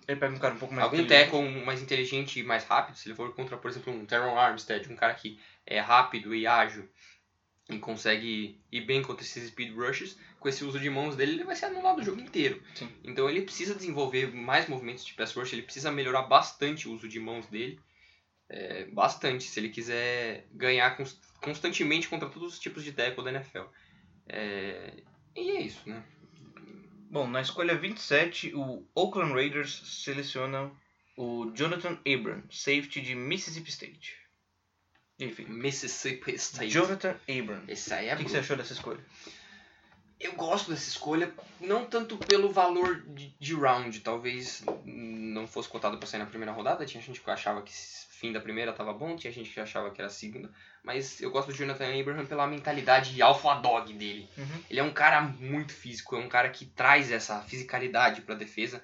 Ele 0.06 0.20
pega 0.20 0.34
um 0.34 0.38
cara 0.38 0.54
um 0.54 0.58
pouco 0.58 0.74
mais 0.74 0.84
algum 0.84 1.06
tackle 1.06 1.64
mais 1.64 1.82
inteligente 1.82 2.40
e 2.40 2.42
mais 2.42 2.64
rápido, 2.64 2.96
se 2.96 3.08
ele 3.08 3.14
for 3.14 3.34
contra, 3.34 3.56
por 3.56 3.70
exemplo, 3.70 3.92
um 3.92 4.04
Teron 4.04 4.38
Armstead, 4.38 4.90
um 4.92 4.96
cara 4.96 5.14
que 5.14 5.40
é 5.66 5.78
rápido 5.80 6.34
e 6.34 6.46
ágil 6.46 6.88
e 7.70 7.78
consegue 7.78 8.60
ir 8.70 8.80
bem 8.82 9.02
contra 9.02 9.24
esses 9.24 9.48
speed 9.48 9.74
rushes, 9.74 10.18
com 10.40 10.48
esse 10.48 10.64
uso 10.64 10.78
de 10.80 10.90
mãos 10.90 11.16
dele, 11.16 11.32
ele 11.32 11.44
vai 11.44 11.54
ser 11.54 11.66
anulado 11.66 12.00
o 12.00 12.04
jogo 12.04 12.20
inteiro. 12.20 12.62
Sim. 12.74 12.88
Então 13.04 13.28
ele 13.30 13.42
precisa 13.42 13.74
desenvolver 13.74 14.32
mais 14.34 14.68
movimentos 14.68 15.04
de 15.04 15.14
pass 15.14 15.32
rush, 15.32 15.52
ele 15.52 15.62
precisa 15.62 15.90
melhorar 15.92 16.22
bastante 16.22 16.88
o 16.88 16.92
uso 16.92 17.08
de 17.08 17.20
mãos 17.20 17.46
dele. 17.46 17.78
É, 18.48 18.84
bastante, 18.86 19.44
se 19.44 19.58
ele 19.58 19.70
quiser 19.70 20.46
ganhar 20.52 20.94
cons- 20.96 21.18
constantemente 21.40 22.08
contra 22.08 22.28
todos 22.28 22.52
os 22.52 22.58
tipos 22.58 22.84
de 22.84 22.92
tackle 22.92 23.24
da 23.24 23.30
NFL. 23.30 23.62
É, 24.28 25.02
e 25.34 25.50
é 25.52 25.60
isso, 25.62 25.88
né? 25.88 26.04
Bom, 27.10 27.26
na 27.28 27.40
escolha 27.40 27.76
27, 27.76 28.54
o 28.54 28.86
Oakland 28.94 29.32
Raiders 29.32 30.02
seleciona 30.04 30.70
o 31.16 31.50
Jonathan 31.54 31.98
Abram, 32.06 32.42
safety 32.50 33.00
de 33.00 33.14
Mississippi 33.14 33.70
State. 33.70 34.16
Enfim, 35.24 35.44
Mississippi 35.44 36.34
State. 36.34 36.70
Jonathan 36.70 37.16
Abram. 37.28 37.62
Esse 37.68 37.92
aí 37.94 38.08
é 38.08 38.14
O 38.14 38.16
que, 38.16 38.24
que 38.24 38.30
você 38.30 38.38
achou 38.38 38.56
dessa 38.56 38.72
escolha? 38.72 39.00
Eu 40.18 40.34
gosto 40.34 40.70
dessa 40.70 40.88
escolha, 40.88 41.32
não 41.60 41.84
tanto 41.84 42.16
pelo 42.16 42.52
valor 42.52 43.02
de, 43.08 43.34
de 43.40 43.54
round, 43.54 44.00
talvez 44.00 44.64
não 44.84 45.48
fosse 45.48 45.68
cotado 45.68 45.98
para 45.98 46.06
sair 46.06 46.20
na 46.20 46.26
primeira 46.26 46.52
rodada, 46.52 46.86
tinha 46.86 47.02
gente 47.02 47.20
que 47.20 47.28
achava 47.28 47.60
que 47.60 47.72
fim 48.22 48.32
da 48.32 48.40
primeira 48.40 48.72
tava 48.72 48.92
bom, 48.92 49.16
tinha 49.16 49.32
gente 49.32 49.50
que 49.50 49.58
achava 49.58 49.90
que 49.90 50.00
era 50.00 50.06
a 50.06 50.10
segunda, 50.10 50.48
mas 50.84 51.20
eu 51.20 51.32
gosto 51.32 51.48
do 51.48 51.54
Jonathan 51.54 52.00
Abraham 52.00 52.24
pela 52.24 52.46
mentalidade 52.46 53.20
alpha 53.20 53.54
dog 53.54 53.92
dele. 53.94 54.30
Uhum. 54.38 54.62
Ele 54.70 54.78
é 54.78 54.82
um 54.84 54.92
cara 54.92 55.20
muito 55.22 55.72
físico, 55.72 56.14
é 56.14 56.20
um 56.20 56.28
cara 56.28 56.48
que 56.50 56.66
traz 56.66 57.10
essa 57.10 57.40
fisicalidade 57.40 58.22
para 58.22 58.36
defesa, 58.36 58.80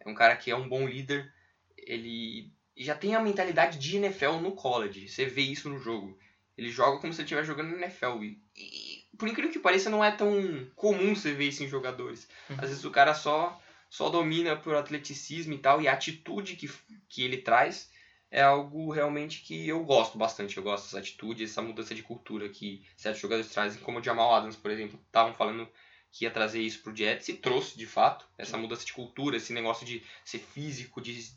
é 0.00 0.08
um 0.08 0.14
cara 0.14 0.34
que 0.34 0.50
é 0.50 0.56
um 0.56 0.68
bom 0.68 0.88
líder, 0.88 1.32
ele 1.78 2.52
já 2.76 2.94
tem 2.94 3.14
a 3.14 3.20
mentalidade 3.20 3.78
de 3.78 3.96
NFL 3.96 4.38
no 4.40 4.52
college, 4.52 5.08
você 5.08 5.26
vê 5.26 5.42
isso 5.42 5.68
no 5.68 5.78
jogo. 5.78 6.18
Ele 6.56 6.70
joga 6.70 6.98
como 6.98 7.12
se 7.12 7.20
ele 7.20 7.24
estivesse 7.24 7.46
jogando 7.46 7.70
no 7.70 7.76
NFL 7.76 8.22
e, 8.22 8.42
e 8.56 9.00
por 9.16 9.28
incrível 9.28 9.52
que 9.52 9.58
pareça, 9.58 9.90
não 9.90 10.04
é 10.04 10.10
tão 10.10 10.66
comum 10.74 11.14
você 11.14 11.32
ver 11.32 11.48
isso 11.48 11.62
em 11.62 11.68
jogadores. 11.68 12.26
Uhum. 12.48 12.56
Às 12.58 12.68
vezes 12.70 12.84
o 12.84 12.90
cara 12.90 13.14
só, 13.14 13.60
só 13.88 14.08
domina 14.08 14.56
por 14.56 14.74
atleticismo 14.74 15.52
e 15.52 15.58
tal, 15.58 15.80
e 15.80 15.88
a 15.88 15.92
atitude 15.92 16.56
que, 16.56 16.70
que 17.08 17.22
ele 17.22 17.38
traz 17.38 17.90
é 18.30 18.40
algo 18.42 18.90
realmente 18.90 19.42
que 19.42 19.68
eu 19.68 19.84
gosto 19.84 20.16
bastante. 20.16 20.56
Eu 20.56 20.62
gosto 20.62 20.84
dessa 20.84 20.98
atitude, 20.98 21.44
essa 21.44 21.60
mudança 21.60 21.94
de 21.94 22.02
cultura 22.02 22.48
que 22.48 22.86
certos 22.96 23.20
jogadores 23.20 23.50
trazem, 23.50 23.82
como 23.82 23.98
o 23.98 24.02
Jamal 24.02 24.34
Adams, 24.34 24.56
por 24.56 24.70
exemplo, 24.70 24.98
estavam 25.06 25.34
falando 25.34 25.68
que 26.12 26.24
ia 26.24 26.30
trazer 26.30 26.60
isso 26.60 26.82
pro 26.82 26.94
Jets 26.94 27.28
e 27.28 27.34
trouxe 27.34 27.76
de 27.78 27.86
fato 27.86 28.26
essa 28.36 28.56
mudança 28.56 28.84
de 28.84 28.92
cultura, 28.92 29.36
esse 29.36 29.52
negócio 29.52 29.86
de 29.86 30.02
ser 30.24 30.38
físico, 30.38 31.00
de 31.00 31.30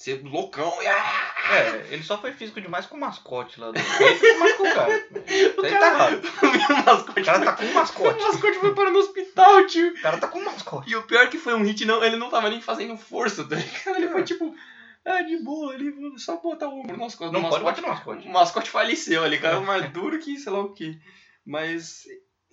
ser 0.00 0.22
loucão. 0.24 0.72
E, 0.82 0.86
ah! 0.86 1.34
É, 1.52 1.94
ele 1.94 2.02
só 2.02 2.16
foi 2.18 2.32
físico 2.32 2.58
demais 2.60 2.86
com 2.86 2.96
o 2.96 3.00
mascote 3.00 3.60
lá 3.60 3.70
do. 3.70 3.78
Ele 3.78 4.38
machucou 4.38 4.66
o 4.70 4.74
cara. 4.74 4.96
Isso 5.28 5.60
aí 5.64 5.70
tá 5.78 5.92
errado. 5.92 6.22
o 6.40 6.86
mascote 6.86 7.20
O 7.20 7.24
cara 7.24 7.38
foi- 7.38 7.44
tá 7.46 7.52
com 7.52 7.64
um 7.64 7.74
mascote. 7.74 8.18
o 8.22 8.26
mascote 8.28 8.58
foi 8.58 8.74
parar 8.74 8.90
no 8.90 8.98
hospital, 8.98 9.66
tio. 9.66 9.88
O 9.90 10.00
cara 10.00 10.18
tá 10.18 10.28
com 10.28 10.38
um 10.38 10.44
mascote. 10.44 10.90
E 10.90 10.96
o 10.96 11.02
pior 11.02 11.24
é 11.24 11.26
que 11.26 11.36
foi 11.38 11.54
um 11.54 11.62
hit, 11.62 11.84
não, 11.84 12.02
ele 12.02 12.16
não 12.16 12.30
tava 12.30 12.48
nem 12.48 12.62
fazendo 12.62 12.96
força, 12.96 13.44
tá 13.44 13.56
ligado? 13.56 13.96
Ele 13.96 14.08
foi 14.08 14.22
tipo, 14.24 14.54
ah, 15.04 15.20
de 15.22 15.36
boa, 15.42 15.74
ali, 15.74 15.92
só 16.18 16.36
botar 16.38 16.68
o 16.68 16.80
ombro 16.80 16.92
no 16.96 17.04
mascote. 17.04 17.32
Não 17.32 17.40
o 17.40 17.50
pode 17.50 17.62
mascote, 17.62 17.64
bater 17.64 17.82
no 17.82 17.88
mascote. 17.88 18.28
o 18.28 18.32
mascote 18.32 18.70
faleceu 18.70 19.22
ali, 19.22 19.38
cara, 19.38 19.60
mais 19.60 19.90
duro 19.92 20.18
que 20.18 20.38
sei 20.38 20.50
lá 20.50 20.60
o 20.60 20.72
que. 20.72 20.98
Mas, 21.44 22.04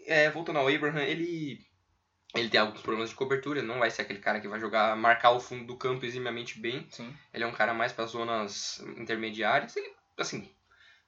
é, 0.06 0.30
voltando 0.32 0.60
ao 0.60 0.68
Abraham, 0.68 1.02
ele. 1.02 1.60
Ele 2.40 2.50
tem 2.50 2.60
alguns 2.60 2.82
problemas 2.82 3.10
de 3.10 3.16
cobertura, 3.16 3.62
não 3.62 3.80
vai 3.80 3.90
ser 3.92 4.02
aquele 4.04 4.20
cara 4.20 4.40
que 4.40 4.48
vai 4.48 4.60
jogar, 4.60 4.96
marcar 4.96 5.32
o 5.32 5.40
fundo 5.40 5.66
do 5.66 5.78
campo 5.78 6.06
eximiamente 6.06 6.60
bem. 6.60 6.86
Sim. 6.90 7.14
Ele 7.34 7.44
é 7.44 7.48
um 7.48 7.52
cara 7.52 7.74
mais 7.74 7.92
para 7.92 8.06
zonas 8.06 8.80
intermediárias. 8.98 9.76
Ele, 9.76 9.92
assim, 10.18 10.50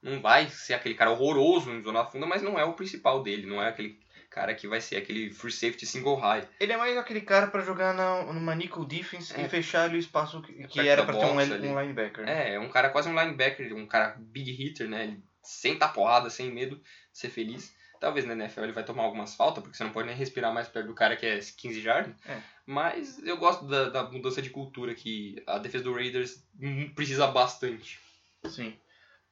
não 0.01 0.21
vai 0.21 0.49
ser 0.49 0.73
aquele 0.73 0.95
cara 0.95 1.11
horroroso 1.11 1.71
em 1.71 1.81
zona 1.83 2.05
funda, 2.05 2.25
mas 2.25 2.41
não 2.41 2.57
é 2.57 2.63
o 2.63 2.73
principal 2.73 3.21
dele. 3.21 3.45
Não 3.45 3.61
é 3.61 3.67
aquele 3.69 3.99
cara 4.29 4.53
que 4.53 4.67
vai 4.67 4.79
ser 4.79 4.95
aquele 4.97 5.31
free 5.31 5.51
safety 5.51 5.85
single 5.85 6.15
high. 6.15 6.47
Ele 6.59 6.71
é 6.71 6.77
mais 6.77 6.95
aquele 6.97 7.21
cara 7.21 7.47
pra 7.47 7.61
jogar 7.63 7.93
na, 7.95 8.31
numa 8.31 8.53
nickel 8.53 8.85
defense 8.85 9.33
É. 9.35 9.43
e 9.45 9.49
fechar 9.49 9.85
ali 9.85 9.97
o 9.97 9.99
espaço 9.99 10.41
que, 10.41 10.53
que 10.53 10.75
Perto 10.75 10.79
era 10.87 11.01
da 11.01 11.11
pra 11.11 11.19
ter 11.19 11.25
um, 11.25 11.39
ali. 11.39 11.67
um 11.67 11.81
linebacker. 11.81 12.25
né? 12.25 12.51
É, 12.51 12.53
é 12.53 12.59
um 12.59 12.69
cara 12.69 12.89
quase 12.89 13.09
um 13.09 13.19
linebacker, 13.19 13.75
um 13.75 13.87
cara 13.87 14.15
big 14.19 14.51
hitter, 14.51 14.87
né? 14.87 15.05
Ele 15.05 15.23
senta 15.41 15.85
a 15.85 15.89
porrada, 15.89 16.29
sem 16.29 16.51
medo 16.51 16.75
de 16.75 16.83
ser 17.11 17.29
feliz. 17.29 17.73
Talvez 17.99 18.25
na 18.25 18.33
NFL 18.33 18.63
ele 18.63 18.71
vai 18.71 18.83
tomar 18.83 19.03
algumas 19.03 19.35
faltas, 19.35 19.61
porque 19.61 19.77
você 19.77 19.83
não 19.83 19.91
pode 19.91 20.07
nem 20.07 20.15
respirar 20.15 20.53
mais 20.53 20.67
perto 20.67 20.87
do 20.87 20.93
cara 20.93 21.17
que 21.17 21.25
é 21.25 21.39
15 21.39 21.81
jardas. 21.81 22.15
É. 22.25 22.41
Mas 22.65 23.21
eu 23.25 23.37
gosto 23.37 23.65
da, 23.65 23.89
da 23.89 24.03
mudança 24.03 24.41
de 24.41 24.49
cultura 24.49 24.95
que 24.95 25.41
a 25.45 25.57
defesa 25.57 25.83
do 25.83 25.93
Raiders 25.93 26.43
hum, 26.59 26.89
precisa 26.93 27.27
bastante. 27.27 27.99
Sim. 28.45 28.77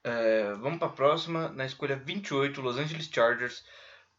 É, 0.03 0.53
vamos 0.55 0.80
pra 0.80 0.89
próxima. 0.89 1.49
Na 1.49 1.65
escolha 1.65 1.95
28, 1.95 2.61
Los 2.61 2.78
Angeles 2.78 3.09
Chargers 3.13 3.63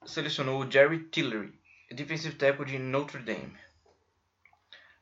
selecionou 0.07 0.62
o 0.62 0.70
Jerry 0.70 1.05
Tillery, 1.11 1.53
defensive 1.90 2.36
tackle 2.36 2.64
de 2.64 2.78
Notre 2.78 3.18
Dame. 3.22 3.57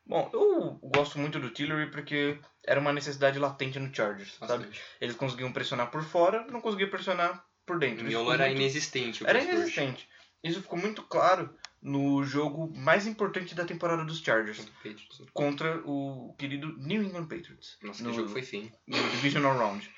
Bom, 0.04 0.30
eu 0.32 0.78
gosto 0.82 1.18
muito 1.18 1.40
do 1.40 1.50
Tillery 1.50 1.90
porque 1.90 2.38
era 2.64 2.78
uma 2.78 2.92
necessidade 2.92 3.38
latente 3.38 3.78
no 3.78 3.92
Chargers, 3.92 4.34
sabe? 4.34 4.64
Bastante. 4.64 4.82
Eles 5.00 5.16
conseguiam 5.16 5.52
pressionar 5.52 5.90
por 5.90 6.04
fora, 6.04 6.46
não 6.46 6.60
conseguiam 6.60 6.90
pressionar 6.90 7.44
por 7.66 7.76
O 7.76 7.78
dentro. 7.78 7.98
Isso 7.98 8.06
miolo 8.06 8.32
era 8.32 8.46
muito- 8.46 8.60
inexistente. 8.60 9.24
o 9.24 9.26
Era 9.26 9.40
inexistente. 9.42 10.08
Isso 10.42 10.62
ficou 10.62 10.78
muito 10.78 11.02
claro 11.02 11.52
no 11.82 12.22
jogo 12.24 12.72
mais 12.76 13.06
importante 13.06 13.54
da 13.54 13.64
temporada 13.64 14.04
dos 14.04 14.20
Chargers, 14.20 14.64
Patriots. 14.82 15.22
contra 15.32 15.82
o 15.84 16.34
querido 16.38 16.74
New 16.78 17.02
England 17.02 17.26
Patriots. 17.26 17.76
Nossa, 17.82 18.02
no, 18.04 18.10
que 18.10 18.16
jogo 18.16 18.28
foi 18.28 18.42
feio. 18.42 18.72
no 18.86 18.96
Divisional 19.10 19.56
Round. 19.56 19.90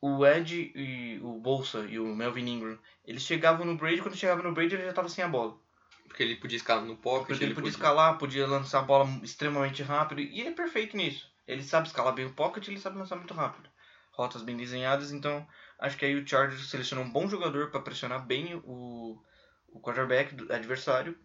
O 0.00 0.26
Ed 0.26 0.72
e 0.74 1.18
o 1.22 1.38
Bolsa 1.40 1.86
e 1.88 1.98
o 1.98 2.14
Melvin 2.14 2.46
Ingram, 2.46 2.78
eles 3.06 3.22
chegavam 3.22 3.64
no 3.64 3.76
Brady, 3.76 4.02
quando 4.02 4.16
chegava 4.16 4.42
no 4.42 4.52
Brady 4.52 4.74
ele 4.74 4.82
já 4.84 4.90
estava 4.90 5.08
sem 5.08 5.24
a 5.24 5.28
bola. 5.28 5.58
Porque 6.06 6.22
ele 6.22 6.36
podia 6.36 6.56
escalar 6.56 6.84
no 6.84 6.96
pocket, 6.96 7.28
Porque 7.28 7.44
ele 7.44 7.54
podia 7.54 7.70
escalar, 7.70 8.18
podia 8.18 8.46
lançar 8.46 8.80
a 8.80 8.82
bola 8.82 9.08
extremamente 9.22 9.82
rápido, 9.82 10.20
e 10.20 10.40
ele 10.40 10.50
é 10.50 10.52
perfeito 10.52 10.96
nisso. 10.96 11.32
Ele 11.46 11.62
sabe 11.62 11.86
escalar 11.88 12.14
bem 12.14 12.26
o 12.26 12.32
pocket, 12.32 12.68
ele 12.68 12.78
sabe 12.78 12.98
lançar 12.98 13.16
muito 13.16 13.32
rápido. 13.34 13.68
Rotas 14.14 14.42
bem 14.42 14.56
desenhadas, 14.56 15.12
então 15.12 15.46
acho 15.78 15.96
que 15.96 16.04
aí 16.04 16.14
o 16.14 16.26
Chargers 16.26 16.70
selecionou 16.70 17.04
um 17.04 17.10
bom 17.10 17.28
jogador 17.28 17.70
para 17.70 17.80
pressionar 17.80 18.24
bem 18.24 18.54
o, 18.64 19.20
o 19.68 19.80
quarterback 19.80 20.34
do 20.34 20.52
adversário, 20.52 21.18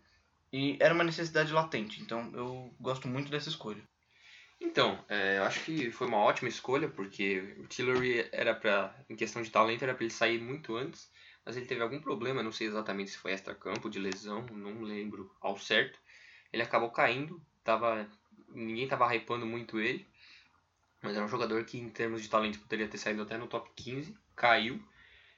e 0.52 0.76
era 0.80 0.94
uma 0.94 1.04
necessidade 1.04 1.54
latente, 1.54 2.02
então 2.02 2.32
eu 2.34 2.74
gosto 2.80 3.08
muito 3.08 3.30
dessa 3.30 3.50
escolha. 3.50 3.84
Então, 4.60 5.04
é, 5.08 5.38
eu 5.38 5.44
acho 5.44 5.64
que 5.64 5.92
foi 5.92 6.08
uma 6.08 6.18
ótima 6.18 6.50
escolha, 6.50 6.90
porque 6.90 7.56
o 7.60 7.68
Tillery 7.68 8.28
era 8.32 8.54
pra, 8.54 8.94
em 9.10 9.16
questão 9.16 9.42
de 9.42 9.52
talento, 9.52 9.84
era 9.84 9.94
pra 9.94 10.04
ele 10.04 10.14
sair 10.14 10.42
muito 10.42 10.76
antes, 10.76 11.10
mas 11.46 11.56
ele 11.56 11.66
teve 11.68 11.82
algum 11.82 12.02
problema, 12.02 12.44
não 12.44 12.52
sei 12.52 12.68
exatamente 12.68 13.12
se 13.12 13.18
foi 13.18 13.32
extra-campo, 13.32 13.90
de 13.90 14.00
lesão, 14.00 14.46
não 14.52 14.82
lembro 14.82 15.32
ao 15.40 15.58
certo. 15.58 15.98
Ele 16.52 16.64
acabou 16.64 16.92
caindo, 16.92 17.42
tava, 17.64 18.10
ninguém 18.50 18.88
tava 18.88 19.14
hypando 19.16 19.46
muito 19.46 19.80
ele, 19.80 20.09
mas 21.02 21.16
era 21.16 21.26
um 21.26 21.30
jogador 21.30 21.64
que, 21.64 21.78
em 21.78 21.90
termos 21.90 22.22
de 22.22 22.30
talento, 22.30 22.60
poderia 22.60 22.88
ter 22.88 22.98
saído 22.98 23.22
até 23.22 23.38
no 23.38 23.48
top 23.48 23.70
15, 23.76 24.16
caiu 24.36 24.82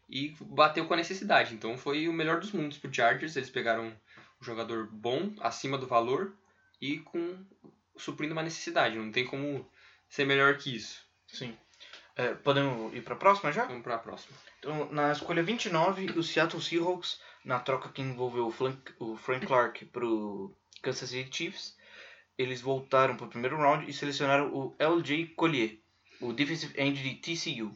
e 0.09 0.36
bateu 0.41 0.86
com 0.86 0.93
a 0.93 0.97
necessidade. 0.97 1.53
Então 1.53 1.78
foi 1.78 2.07
o 2.07 2.14
melhor 2.14 2.39
dos 2.39 2.51
mundos 2.51 2.78
pro 2.78 2.93
Chargers, 2.93 3.36
eles 3.36 3.49
pegaram 3.49 3.88
um 3.88 4.43
jogador 4.43 4.88
bom, 4.91 5.34
acima 5.39 5.78
do 5.78 5.88
valor 5.88 6.34
e 6.82 6.97
com 6.99 7.45
suprindo 7.95 8.34
uma 8.34 8.43
necessidade. 8.43 8.97
Não 8.97 9.12
tem 9.12 9.26
como 9.26 9.70
ser 10.09 10.26
melhor 10.26 10.57
que 10.57 10.76
isso. 10.76 11.05
Sim. 11.28 11.55
É, 12.16 12.34
podemos 12.34 12.93
ir 12.93 13.01
para 13.01 13.14
a 13.14 13.18
próxima 13.18 13.51
já? 13.51 13.66
Vamos 13.66 13.84
para 13.84 13.95
a 13.95 13.99
próxima. 13.99 14.38
Então, 14.59 14.91
na 14.91 15.12
escolha 15.12 15.41
29, 15.41 16.12
o 16.18 16.24
Seattle 16.24 16.62
Seahawks, 16.62 17.22
na 17.45 17.59
troca 17.59 17.89
que 17.89 18.01
envolveu 18.01 18.47
o, 18.47 18.51
Frank, 18.51 18.93
o 18.99 19.16
Frank 19.16 19.45
Clark 19.45 19.86
para 19.86 20.05
o 20.05 20.53
Kansas 20.82 21.09
City 21.09 21.36
Chiefs, 21.36 21.78
eles 22.41 22.61
voltaram 22.61 23.15
para 23.15 23.25
o 23.25 23.29
primeiro 23.29 23.57
round 23.57 23.89
e 23.89 23.93
selecionaram 23.93 24.53
o 24.53 24.75
LJ 24.79 25.27
Collier, 25.35 25.77
o 26.19 26.33
defensive 26.33 26.73
end 26.79 27.01
de 27.01 27.15
TCU. 27.15 27.75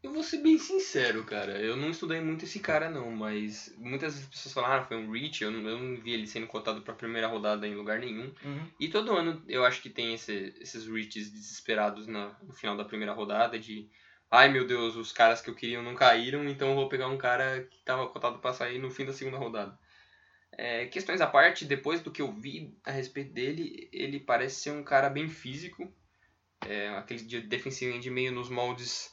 Eu 0.00 0.12
vou 0.12 0.22
ser 0.22 0.38
bem 0.38 0.56
sincero, 0.58 1.24
cara. 1.24 1.60
Eu 1.60 1.76
não 1.76 1.90
estudei 1.90 2.20
muito 2.20 2.44
esse 2.44 2.60
cara, 2.60 2.88
não, 2.88 3.10
mas 3.10 3.74
muitas 3.78 4.20
pessoas 4.26 4.54
falaram, 4.54 4.82
ah, 4.82 4.86
foi 4.86 4.96
um 4.96 5.10
reach. 5.10 5.42
Eu 5.42 5.50
não, 5.50 5.68
eu 5.68 5.76
não 5.78 6.00
vi 6.00 6.12
ele 6.12 6.26
sendo 6.26 6.46
cotado 6.46 6.82
para 6.82 6.92
a 6.94 6.96
primeira 6.96 7.26
rodada 7.26 7.66
em 7.66 7.74
lugar 7.74 7.98
nenhum. 7.98 8.32
Uhum. 8.44 8.66
E 8.78 8.88
todo 8.88 9.12
ano 9.16 9.42
eu 9.48 9.64
acho 9.64 9.82
que 9.82 9.90
tem 9.90 10.14
esse- 10.14 10.54
esses 10.60 10.86
reaches 10.86 11.30
desesperados 11.32 12.06
na- 12.06 12.32
no 12.44 12.52
final 12.52 12.76
da 12.76 12.84
primeira 12.84 13.12
rodada 13.12 13.58
de 13.58 13.88
ai 14.30 14.48
meu 14.48 14.66
Deus, 14.66 14.94
os 14.94 15.10
caras 15.10 15.40
que 15.40 15.50
eu 15.50 15.54
queria 15.54 15.82
não 15.82 15.96
caíram, 15.96 16.48
então 16.48 16.68
eu 16.70 16.74
vou 16.76 16.88
pegar 16.88 17.08
um 17.08 17.18
cara 17.18 17.64
que 17.64 17.78
estava 17.78 18.06
cotado 18.06 18.38
para 18.38 18.52
sair 18.54 18.78
no 18.78 18.90
fim 18.92 19.04
da 19.04 19.12
segunda 19.12 19.36
rodada. 19.36 19.76
É, 20.52 20.86
questões 20.86 21.20
à 21.20 21.26
parte, 21.26 21.64
depois 21.64 22.00
do 22.00 22.10
que 22.10 22.22
eu 22.22 22.32
vi 22.32 22.74
a 22.84 22.90
respeito 22.90 23.32
dele, 23.32 23.88
ele 23.92 24.18
parece 24.18 24.62
ser 24.62 24.70
um 24.70 24.82
cara 24.82 25.08
bem 25.08 25.28
físico, 25.28 25.92
é, 26.66 26.88
aquele 26.90 27.22
de 27.22 27.86
end 27.86 28.10
meio 28.10 28.32
nos 28.32 28.48
moldes, 28.48 29.12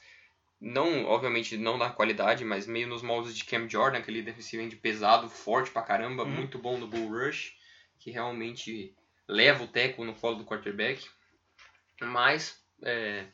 não, 0.60 1.06
obviamente 1.06 1.58
não 1.58 1.78
na 1.78 1.90
qualidade, 1.90 2.44
mas 2.44 2.66
meio 2.66 2.88
nos 2.88 3.04
moldes 3.04 3.36
de 3.36 3.44
Cam 3.44 3.70
Jordan, 3.70 4.00
aquele 4.00 4.22
defensivo 4.22 4.64
end 4.64 4.76
pesado, 4.78 5.30
forte 5.30 5.70
pra 5.72 5.84
caramba, 5.84 6.24
Uhum. 6.24 6.32
muito 6.32 6.58
bom 6.58 6.78
no 6.78 6.88
bull 6.88 7.10
rush, 7.10 7.56
que 8.00 8.10
realmente 8.10 8.96
leva 9.28 9.64
o 9.64 9.68
teco 9.68 10.04
no 10.04 10.16
colo 10.16 10.38
do 10.38 10.46
quarterback, 10.46 11.06
mas 12.02 12.60
é, 12.84 13.26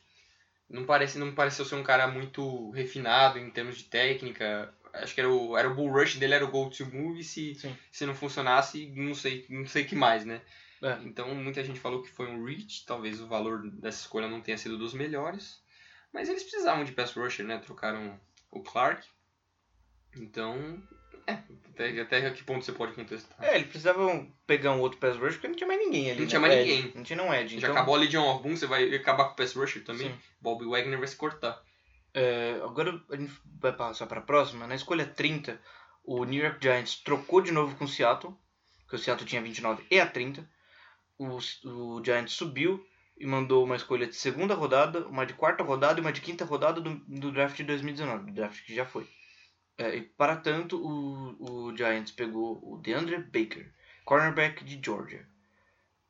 não, 0.68 0.84
parece, 0.84 1.18
não 1.18 1.34
pareceu 1.34 1.64
ser 1.64 1.74
um 1.74 1.82
cara 1.82 2.06
muito 2.08 2.70
refinado 2.70 3.38
em 3.38 3.50
termos 3.50 3.76
de 3.76 3.84
técnica. 3.84 4.74
Acho 4.92 5.14
que 5.14 5.20
era 5.20 5.30
o, 5.30 5.56
era 5.56 5.70
o 5.70 5.74
bull 5.74 5.90
rush 5.90 6.16
dele, 6.16 6.34
era 6.34 6.44
o 6.44 6.50
go 6.50 6.68
to 6.68 6.86
move. 6.86 7.24
Se, 7.24 7.54
Sim. 7.54 7.76
se 7.90 8.04
não 8.04 8.14
funcionasse, 8.14 8.86
não 8.94 9.14
sei 9.14 9.46
não 9.48 9.66
sei 9.66 9.84
que 9.84 9.94
mais, 9.94 10.24
né? 10.24 10.40
É. 10.82 10.98
Então 11.04 11.34
muita 11.34 11.62
gente 11.64 11.80
falou 11.80 12.02
que 12.02 12.10
foi 12.10 12.26
um 12.26 12.44
reach, 12.44 12.84
talvez 12.84 13.20
o 13.20 13.26
valor 13.26 13.70
dessa 13.70 14.00
escolha 14.00 14.28
não 14.28 14.40
tenha 14.40 14.58
sido 14.58 14.76
dos 14.76 14.92
melhores. 14.92 15.62
Mas 16.12 16.28
eles 16.28 16.42
precisavam 16.42 16.84
de 16.84 16.92
pass 16.92 17.12
rusher, 17.12 17.46
né? 17.46 17.58
Trocaram 17.58 18.20
o 18.50 18.60
Clark. 18.62 19.06
Então, 20.14 20.82
é, 21.26 21.38
até, 21.70 22.00
até 22.00 22.30
que 22.30 22.44
ponto 22.44 22.64
você 22.64 22.72
pode 22.72 22.92
contestar? 22.92 23.42
É, 23.42 23.54
eles 23.54 23.68
precisavam 23.68 24.30
pegar 24.46 24.72
um 24.72 24.80
outro 24.80 24.98
pass 24.98 25.16
rush 25.16 25.34
porque 25.34 25.48
não 25.48 25.54
tinha 25.54 25.66
mais 25.66 25.80
ninguém 25.80 26.10
ali. 26.10 26.16
Não 26.16 26.24
né? 26.24 26.28
tinha 26.28 26.40
mais 26.40 26.54
Ed. 26.54 26.60
ninguém. 26.60 26.92
Não 26.94 27.02
tinha 27.02 27.22
um 27.22 27.32
Ed. 27.32 27.48
Já 27.52 27.58
então, 27.58 27.72
acabou 27.72 27.94
a 27.94 27.98
Legion 27.98 28.28
of 28.28 28.42
Boom, 28.42 28.56
você 28.56 28.66
vai 28.66 28.94
acabar 28.94 29.24
com 29.26 29.32
o 29.32 29.36
pass 29.36 29.54
rusher 29.54 29.82
também? 29.84 30.10
Sim. 30.10 30.18
Bob 30.40 30.64
Wagner 30.66 30.98
vai 30.98 31.08
se 31.08 31.16
cortar. 31.16 31.62
É, 32.14 32.60
agora 32.62 33.02
a 33.10 33.16
gente 33.16 33.32
vai 33.60 33.72
passar 33.72 34.06
para 34.06 34.20
a 34.20 34.24
próxima. 34.24 34.66
Na 34.66 34.74
escolha 34.74 35.06
30, 35.06 35.60
o 36.04 36.24
New 36.24 36.42
York 36.42 36.58
Giants 36.60 36.96
trocou 36.96 37.40
de 37.40 37.52
novo 37.52 37.76
com 37.76 37.84
o 37.84 37.88
Seattle, 37.88 38.36
que 38.88 38.96
o 38.96 38.98
Seattle 38.98 39.28
tinha 39.28 39.42
29 39.42 39.84
e 39.90 39.98
a 39.98 40.06
30. 40.06 40.48
O, 41.18 41.38
o 41.64 42.04
Giants 42.04 42.32
subiu 42.32 42.84
e 43.16 43.26
mandou 43.26 43.64
uma 43.64 43.76
escolha 43.76 44.06
de 44.06 44.16
segunda 44.16 44.54
rodada, 44.54 45.06
uma 45.06 45.24
de 45.24 45.34
quarta 45.34 45.62
rodada 45.62 46.00
e 46.00 46.02
uma 46.02 46.12
de 46.12 46.20
quinta 46.20 46.44
rodada 46.44 46.80
do, 46.80 46.96
do 47.06 47.32
draft 47.32 47.56
de 47.56 47.64
2019, 47.64 48.26
do 48.26 48.32
draft 48.32 48.64
que 48.64 48.74
já 48.74 48.84
foi. 48.84 49.08
É, 49.78 49.96
e 49.96 50.02
para 50.02 50.36
tanto, 50.36 50.76
o, 50.76 51.68
o 51.68 51.76
Giants 51.76 52.12
pegou 52.12 52.60
o 52.62 52.78
DeAndre 52.78 53.18
Baker, 53.18 53.72
cornerback 54.04 54.64
de 54.64 54.80
Georgia. 54.84 55.26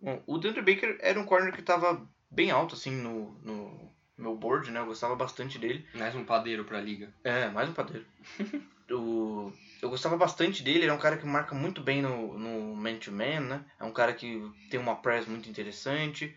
Bom, 0.00 0.22
o 0.26 0.38
DeAndre 0.38 0.62
Baker 0.62 0.98
era 1.00 1.20
um 1.20 1.24
corner 1.24 1.52
que 1.52 1.60
estava 1.60 2.08
bem 2.30 2.50
alto 2.50 2.74
assim 2.74 2.90
no, 2.90 3.32
no, 3.42 3.92
meu 4.22 4.36
board, 4.36 4.70
né? 4.70 4.80
Eu 4.80 4.86
gostava 4.86 5.14
bastante 5.16 5.58
dele. 5.58 5.84
Mais 5.94 6.14
um 6.14 6.24
padeiro 6.24 6.64
pra 6.64 6.80
liga. 6.80 7.12
É, 7.24 7.48
mais 7.48 7.68
um 7.68 7.72
padeiro. 7.72 8.06
o, 8.90 9.52
eu 9.82 9.90
gostava 9.90 10.16
bastante 10.16 10.62
dele, 10.62 10.80
ele 10.80 10.90
é 10.90 10.92
um 10.92 10.98
cara 10.98 11.16
que 11.16 11.26
marca 11.26 11.54
muito 11.54 11.82
bem 11.82 12.00
no, 12.00 12.38
no 12.38 12.76
man-to-man, 12.76 13.40
né? 13.40 13.64
É 13.80 13.84
um 13.84 13.92
cara 13.92 14.14
que 14.14 14.40
tem 14.70 14.78
uma 14.78 14.96
press 14.96 15.26
muito 15.26 15.48
interessante. 15.48 16.34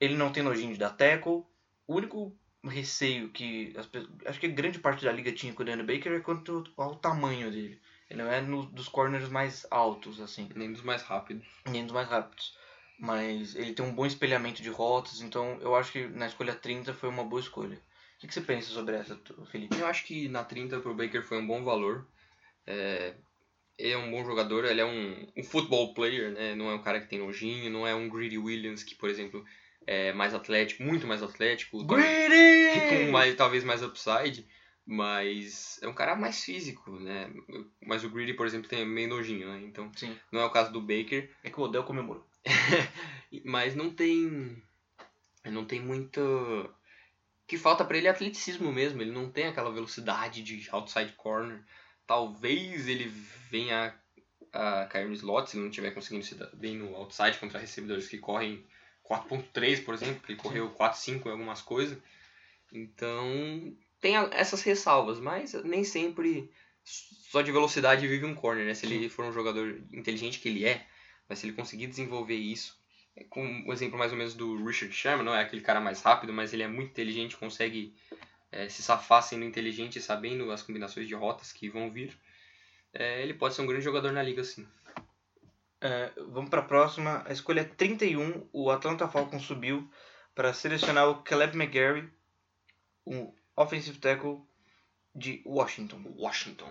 Ele 0.00 0.16
não 0.16 0.32
tem 0.32 0.42
nojinho 0.42 0.72
de 0.72 0.78
dar 0.78 0.90
tackle. 0.90 1.44
O 1.86 1.94
único 1.94 2.36
receio 2.64 3.30
que 3.30 3.72
as, 3.76 3.88
acho 4.26 4.40
que 4.40 4.48
grande 4.48 4.78
parte 4.78 5.04
da 5.04 5.12
liga 5.12 5.32
tinha 5.32 5.52
com 5.52 5.62
o 5.62 5.66
Dan 5.66 5.84
Baker 5.84 6.12
é 6.12 6.20
quanto 6.20 6.64
ao 6.76 6.96
tamanho 6.96 7.50
dele. 7.50 7.80
Ele 8.08 8.22
não 8.22 8.30
é 8.30 8.40
no, 8.40 8.66
dos 8.66 8.88
corners 8.88 9.28
mais 9.28 9.66
altos, 9.70 10.20
assim. 10.20 10.48
Nem 10.56 10.72
dos 10.72 10.82
mais 10.82 11.02
rápidos. 11.02 11.46
Nem 11.66 11.84
dos 11.84 11.92
mais 11.92 12.08
rápidos. 12.08 12.58
Mas 13.00 13.56
ele 13.56 13.72
tem 13.72 13.84
um 13.84 13.94
bom 13.94 14.04
espelhamento 14.04 14.60
de 14.60 14.68
rotas, 14.68 15.22
então 15.22 15.58
eu 15.62 15.74
acho 15.74 15.90
que 15.90 16.06
na 16.08 16.26
escolha 16.26 16.54
30 16.54 16.92
foi 16.92 17.08
uma 17.08 17.24
boa 17.24 17.40
escolha. 17.40 17.76
O 17.76 18.20
que, 18.20 18.26
que 18.26 18.34
você 18.34 18.42
pensa 18.42 18.68
sobre 18.68 18.94
essa, 18.94 19.18
Felipe? 19.50 19.78
Eu 19.78 19.86
acho 19.86 20.04
que 20.04 20.28
na 20.28 20.44
30 20.44 20.80
pro 20.80 20.94
Baker 20.94 21.24
foi 21.24 21.38
um 21.38 21.46
bom 21.46 21.64
valor. 21.64 22.06
É, 22.66 23.14
ele 23.78 23.94
é 23.94 23.96
um 23.96 24.10
bom 24.10 24.22
jogador, 24.22 24.66
ele 24.66 24.82
é 24.82 24.84
um, 24.84 25.26
um 25.34 25.42
football 25.42 25.94
player, 25.94 26.30
né? 26.30 26.54
Não 26.54 26.70
é 26.70 26.74
um 26.74 26.82
cara 26.82 27.00
que 27.00 27.08
tem 27.08 27.20
nojinho, 27.20 27.70
não 27.70 27.86
é 27.86 27.94
um 27.94 28.10
Greedy 28.10 28.36
Williams 28.36 28.82
que, 28.82 28.94
por 28.94 29.08
exemplo, 29.08 29.42
é 29.86 30.12
mais 30.12 30.34
atlético, 30.34 30.82
muito 30.82 31.06
mais 31.06 31.22
atlético. 31.22 31.82
Greedy! 31.82 32.80
Com 33.06 33.10
mais, 33.10 33.34
talvez 33.34 33.64
mais 33.64 33.82
upside, 33.82 34.46
mas 34.84 35.80
é 35.82 35.88
um 35.88 35.94
cara 35.94 36.14
mais 36.14 36.44
físico, 36.44 36.90
né? 37.00 37.32
Mas 37.80 38.04
o 38.04 38.10
Greedy, 38.10 38.34
por 38.34 38.46
exemplo, 38.46 38.68
tem 38.68 38.84
meio 38.84 39.08
nojinho, 39.08 39.48
né? 39.48 39.62
Então, 39.64 39.90
Sim. 39.96 40.14
não 40.30 40.42
é 40.42 40.44
o 40.44 40.50
caso 40.50 40.70
do 40.70 40.82
Baker. 40.82 41.30
É 41.42 41.48
que 41.48 41.58
o 41.58 41.62
Odell 41.62 41.84
comemorou. 41.84 42.28
mas 43.44 43.74
não 43.74 43.90
tem 43.90 44.62
não 45.44 45.64
tem 45.64 45.80
muito 45.80 46.20
o 46.20 46.70
que 47.50 47.58
falta 47.58 47.84
para 47.84 47.98
ele 47.98 48.06
é 48.06 48.10
atleticismo 48.10 48.72
mesmo, 48.72 49.02
ele 49.02 49.10
não 49.10 49.28
tem 49.28 49.48
aquela 49.48 49.72
velocidade 49.72 50.40
de 50.40 50.68
outside 50.70 51.12
corner. 51.16 51.60
Talvez 52.06 52.86
ele 52.86 53.12
venha 53.50 53.92
a 54.52 54.86
cair 54.86 55.08
no 55.08 55.14
slot 55.14 55.50
se 55.50 55.56
ele 55.56 55.62
não 55.64 55.70
estiver 55.70 55.90
conseguindo 55.90 56.24
se 56.24 56.36
dar 56.36 56.48
bem 56.54 56.76
no 56.76 56.94
outside 56.94 57.38
contra 57.38 57.58
recebedores 57.58 58.06
que 58.06 58.18
correm 58.18 58.64
4.3, 59.04 59.84
por 59.84 59.94
exemplo, 59.94 60.20
que 60.20 60.30
ele 60.30 60.40
correu 60.40 60.70
4.5 60.70 61.26
em 61.26 61.30
algumas 61.32 61.60
coisas. 61.60 61.98
Então, 62.72 63.74
tem 64.00 64.14
essas 64.30 64.62
ressalvas, 64.62 65.18
mas 65.18 65.52
nem 65.64 65.82
sempre 65.82 66.48
só 66.84 67.42
de 67.42 67.50
velocidade 67.50 68.06
vive 68.06 68.26
um 68.26 68.34
corner, 68.34 68.64
né? 68.64 68.74
Se 68.74 68.86
ele 68.86 69.08
for 69.08 69.24
um 69.24 69.32
jogador 69.32 69.82
inteligente 69.92 70.38
que 70.38 70.48
ele 70.48 70.64
é, 70.64 70.86
mas 71.30 71.38
se 71.38 71.46
ele 71.46 71.54
conseguir 71.54 71.86
desenvolver 71.86 72.34
isso, 72.34 72.76
é 73.14 73.22
com 73.22 73.40
o 73.40 73.68
um 73.68 73.72
exemplo 73.72 73.96
mais 73.96 74.10
ou 74.10 74.18
menos 74.18 74.34
do 74.34 74.64
Richard 74.64 74.92
Sherman, 74.92 75.24
não 75.24 75.34
é 75.34 75.40
aquele 75.40 75.62
cara 75.62 75.80
mais 75.80 76.02
rápido, 76.02 76.32
mas 76.32 76.52
ele 76.52 76.64
é 76.64 76.68
muito 76.68 76.90
inteligente, 76.90 77.36
consegue 77.36 77.94
é, 78.50 78.68
se 78.68 78.82
safar 78.82 79.22
sendo 79.22 79.44
inteligente 79.44 80.00
e 80.00 80.02
sabendo 80.02 80.50
as 80.50 80.60
combinações 80.60 81.06
de 81.06 81.14
rotas 81.14 81.52
que 81.52 81.68
vão 81.68 81.88
vir, 81.88 82.18
é, 82.92 83.22
ele 83.22 83.32
pode 83.32 83.54
ser 83.54 83.62
um 83.62 83.66
grande 83.66 83.84
jogador 83.84 84.10
na 84.10 84.24
liga, 84.24 84.42
sim. 84.42 84.66
É, 85.80 86.12
vamos 86.28 86.50
para 86.50 86.60
a 86.62 86.64
próxima. 86.64 87.22
A 87.24 87.32
escolha 87.32 87.60
é 87.60 87.64
31. 87.64 88.48
O 88.52 88.68
Atlanta 88.68 89.08
Falcons 89.08 89.44
subiu 89.44 89.88
para 90.34 90.52
selecionar 90.52 91.08
o 91.08 91.22
Caleb 91.22 91.56
McGarry, 91.56 92.10
um 93.06 93.32
offensive 93.56 93.98
tackle 93.98 94.40
de 95.14 95.42
Washington. 95.46 96.02
Washington. 96.16 96.70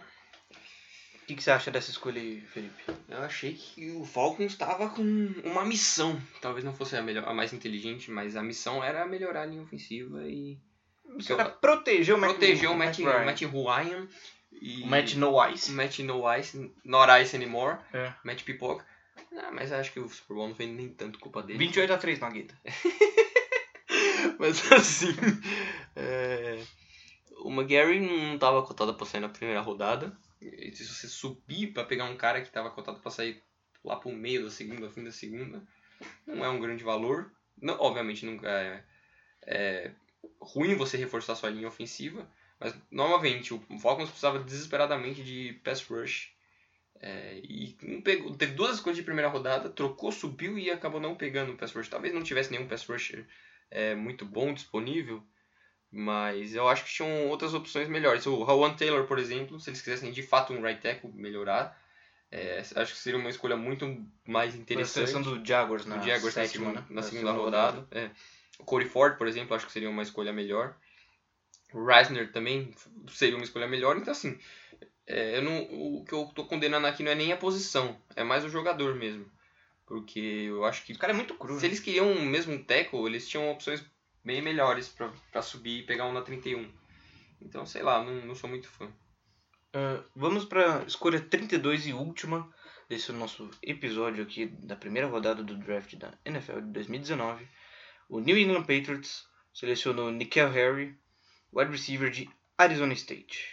O 1.30 1.32
que, 1.32 1.36
que, 1.36 1.44
você 1.44 1.52
acha 1.52 1.70
dessa 1.70 1.92
escolha 1.92 2.20
aí, 2.20 2.42
Felipe? 2.42 2.84
Eu 3.08 3.20
achei 3.20 3.54
que 3.54 3.92
o 3.92 4.04
Falcons 4.04 4.52
estava 4.52 4.90
com 4.90 5.04
uma 5.44 5.64
missão. 5.64 6.20
Talvez 6.42 6.66
não 6.66 6.74
fosse 6.74 6.98
a, 6.98 7.04
melhor, 7.04 7.24
a 7.28 7.32
mais 7.36 7.54
inteligente, 7.54 8.10
mas 8.10 8.36
a 8.36 8.42
missão 8.42 8.84
era 8.84 9.06
melhorar 9.06 9.44
a 9.44 9.46
linha 9.46 9.62
ofensiva 9.62 10.24
e. 10.28 10.58
Isso 11.20 11.32
era 11.32 11.48
proteger 11.48 12.16
o 12.16 12.18
Matt, 12.18 12.32
proteger 12.32 12.72
o 12.72 12.76
Matt, 12.76 12.98
Matt, 12.98 13.26
Matt 13.26 13.42
Ryan. 13.44 14.08
E 14.60 14.82
o 14.82 14.88
Matt 14.88 15.14
No 15.14 15.48
Ice. 15.50 15.72
Matt 15.72 16.00
No 16.00 16.36
Ice, 16.36 16.72
Not 16.84 17.22
Ice 17.22 17.36
Anymore. 17.36 17.78
É. 17.94 18.12
Matt 18.24 18.42
Pipoca. 18.42 18.84
Ah, 19.38 19.52
mas 19.54 19.72
acho 19.72 19.94
que 19.94 20.00
o 20.00 20.10
Super 20.10 20.34
Bowl 20.34 20.48
não 20.48 20.56
foi 20.56 20.66
nem 20.66 20.90
tanto 20.90 21.20
culpa 21.20 21.44
dele. 21.44 21.60
28 21.60 21.94
a 21.94 21.98
3 22.00 22.20
na 22.20 22.30
guita. 22.32 22.60
mas 24.40 24.72
assim. 24.72 25.14
é... 25.96 26.60
O 27.42 27.52
McGarry 27.52 28.00
não 28.00 28.34
estava 28.34 28.64
cotado 28.64 28.96
para 28.96 29.06
sair 29.06 29.22
na 29.22 29.30
primeira 29.30 29.62
rodada. 29.62 30.18
Se 30.40 30.86
você 30.86 31.08
subir 31.08 31.74
para 31.74 31.84
pegar 31.84 32.06
um 32.06 32.16
cara 32.16 32.42
que 32.42 32.48
estava 32.48 32.72
cotado 32.72 33.00
para 33.00 33.12
sair 33.12 33.44
lá 33.84 33.96
pro 33.96 34.12
meio 34.12 34.44
da 34.44 34.50
segunda, 34.50 34.90
fim 34.90 35.04
da 35.04 35.12
segunda, 35.12 35.62
não 36.26 36.44
é 36.44 36.50
um 36.50 36.60
grande 36.60 36.84
valor. 36.84 37.32
Não, 37.62 37.78
obviamente 37.80 38.26
nunca 38.26 38.48
é, 38.48 38.84
é 39.42 39.92
ruim 40.40 40.76
você 40.76 40.98
reforçar 40.98 41.36
sua 41.36 41.50
linha 41.50 41.68
ofensiva, 41.68 42.30
mas 42.60 42.74
novamente 42.90 43.54
o 43.54 43.60
Falcons 43.80 44.10
precisava 44.10 44.40
desesperadamente 44.40 45.24
de 45.24 45.60
pass 45.64 45.84
rush. 45.84 46.34
É, 47.02 47.40
e 47.44 47.78
não 47.82 48.02
pegou, 48.02 48.36
teve 48.36 48.54
duas 48.54 48.76
escolhas 48.76 48.98
de 48.98 49.04
primeira 49.04 49.30
rodada, 49.30 49.70
trocou, 49.70 50.12
subiu 50.12 50.60
e 50.60 50.70
acabou 50.70 51.00
não 51.00 51.16
pegando 51.16 51.54
o 51.54 51.58
pass 51.58 51.72
rush. 51.72 51.90
Talvez 51.90 52.14
não 52.14 52.24
tivesse 52.24 52.52
nenhum 52.52 52.68
pass 52.68 52.86
rush 52.86 53.14
é, 53.72 53.96
muito 53.96 54.26
bom 54.26 54.54
disponível, 54.54 55.24
mas 55.92 56.54
eu 56.54 56.68
acho 56.68 56.86
que 56.86 56.92
tinham 56.92 57.28
outras 57.28 57.54
opções 57.54 57.88
melhores. 57.88 58.26
O 58.26 58.44
Rowan 58.44 58.76
Taylor, 58.76 59.06
por 59.06 59.18
exemplo, 59.18 59.60
se 59.60 59.70
eles 59.70 59.82
quisessem 59.82 60.12
de 60.12 60.22
fato 60.22 60.54
um 60.54 60.62
right 60.62 60.80
tackle 60.80 61.12
melhorar, 61.14 61.80
é, 62.32 62.60
acho 62.60 62.94
que 62.94 63.00
seria 63.00 63.20
uma 63.20 63.30
escolha 63.30 63.58
muito 63.58 64.06
mais 64.26 64.54
interessante. 64.56 65.04
A 65.04 65.08
seleção 65.08 65.22
do 65.22 65.46
Jaguars 65.46 65.86
na 65.86 65.98
do 65.98 66.06
Jaguars 66.06 66.34
sétima, 66.34 66.66
na 66.66 66.72
segunda, 66.72 66.82
né? 66.82 66.88
na 66.90 67.02
segunda 67.02 67.32
rodada. 67.32 67.88
É. 67.92 68.12
O 68.60 68.66
Corey 68.66 68.88
Ford, 68.88 69.18
por 69.18 69.28
exemplo, 69.28 69.56
acho 69.56 69.66
que 69.66 69.72
seria 69.72 69.90
uma 69.90 70.04
escolha 70.04 70.32
melhor. 70.32 70.76
O 71.74 71.86
Reisner 71.86 72.32
também 72.32 72.74
seria 73.08 73.36
uma 73.36 73.44
escolha 73.44 73.68
melhor. 73.68 73.98
Então, 73.98 74.12
assim, 74.12 74.38
é, 75.08 75.38
eu 75.38 75.42
não, 75.42 75.64
o 75.64 76.06
que 76.06 76.14
eu 76.14 76.26
tô 76.36 76.46
condenando 76.46 76.86
aqui 76.86 77.02
não 77.02 77.12
é 77.12 77.16
nem 77.16 77.32
a 77.32 77.38
posição, 77.38 78.00
é 78.16 78.24
mais 78.24 78.44
o 78.44 78.50
jogador 78.50 78.96
mesmo. 78.96 79.26
Porque 79.88 80.20
eu 80.20 80.64
acho 80.66 80.84
que. 80.84 80.94
O 80.94 81.00
cara 81.00 81.14
é 81.14 81.16
muito 81.16 81.34
cru. 81.34 81.60
Se 81.60 81.66
eles 81.66 81.80
queriam 81.80 82.14
mesmo 82.22 82.54
um 82.54 82.64
tackle, 82.64 83.08
eles 83.08 83.28
tinham 83.28 83.50
opções 83.50 83.84
bem 84.24 84.42
melhores 84.42 84.90
para 85.32 85.42
subir 85.42 85.80
e 85.80 85.86
pegar 85.86 86.06
um 86.06 86.14
na 86.14 86.22
31. 86.22 86.72
Então, 87.42 87.66
sei 87.66 87.82
lá, 87.82 88.04
não, 88.04 88.26
não 88.26 88.36
sou 88.36 88.50
muito 88.50 88.68
fã. 88.68 88.86
Uh, 89.76 90.04
vamos 90.16 90.46
para 90.46 90.84
escolha 90.84 91.20
32 91.20 91.88
e 91.88 91.94
última 91.94 92.52
desse 92.90 93.12
nosso 93.12 93.50
episódio 93.62 94.24
aqui 94.24 94.48
da 94.48 94.76
primeira 94.76 95.08
rodada 95.08 95.44
do 95.44 95.56
draft 95.56 95.96
da 95.96 96.12
NFL 96.26 96.62
de 96.62 96.72
2019. 96.72 97.48
O 98.10 98.20
New 98.20 98.36
England 98.38 98.64
Patriots 98.64 99.28
selecionou 99.54 100.12
Nickel 100.12 100.50
Harry, 100.50 101.00
wide 101.54 101.72
receiver 101.72 102.10
de 102.10 102.28
Arizona 102.58 102.94
State. 102.94 103.48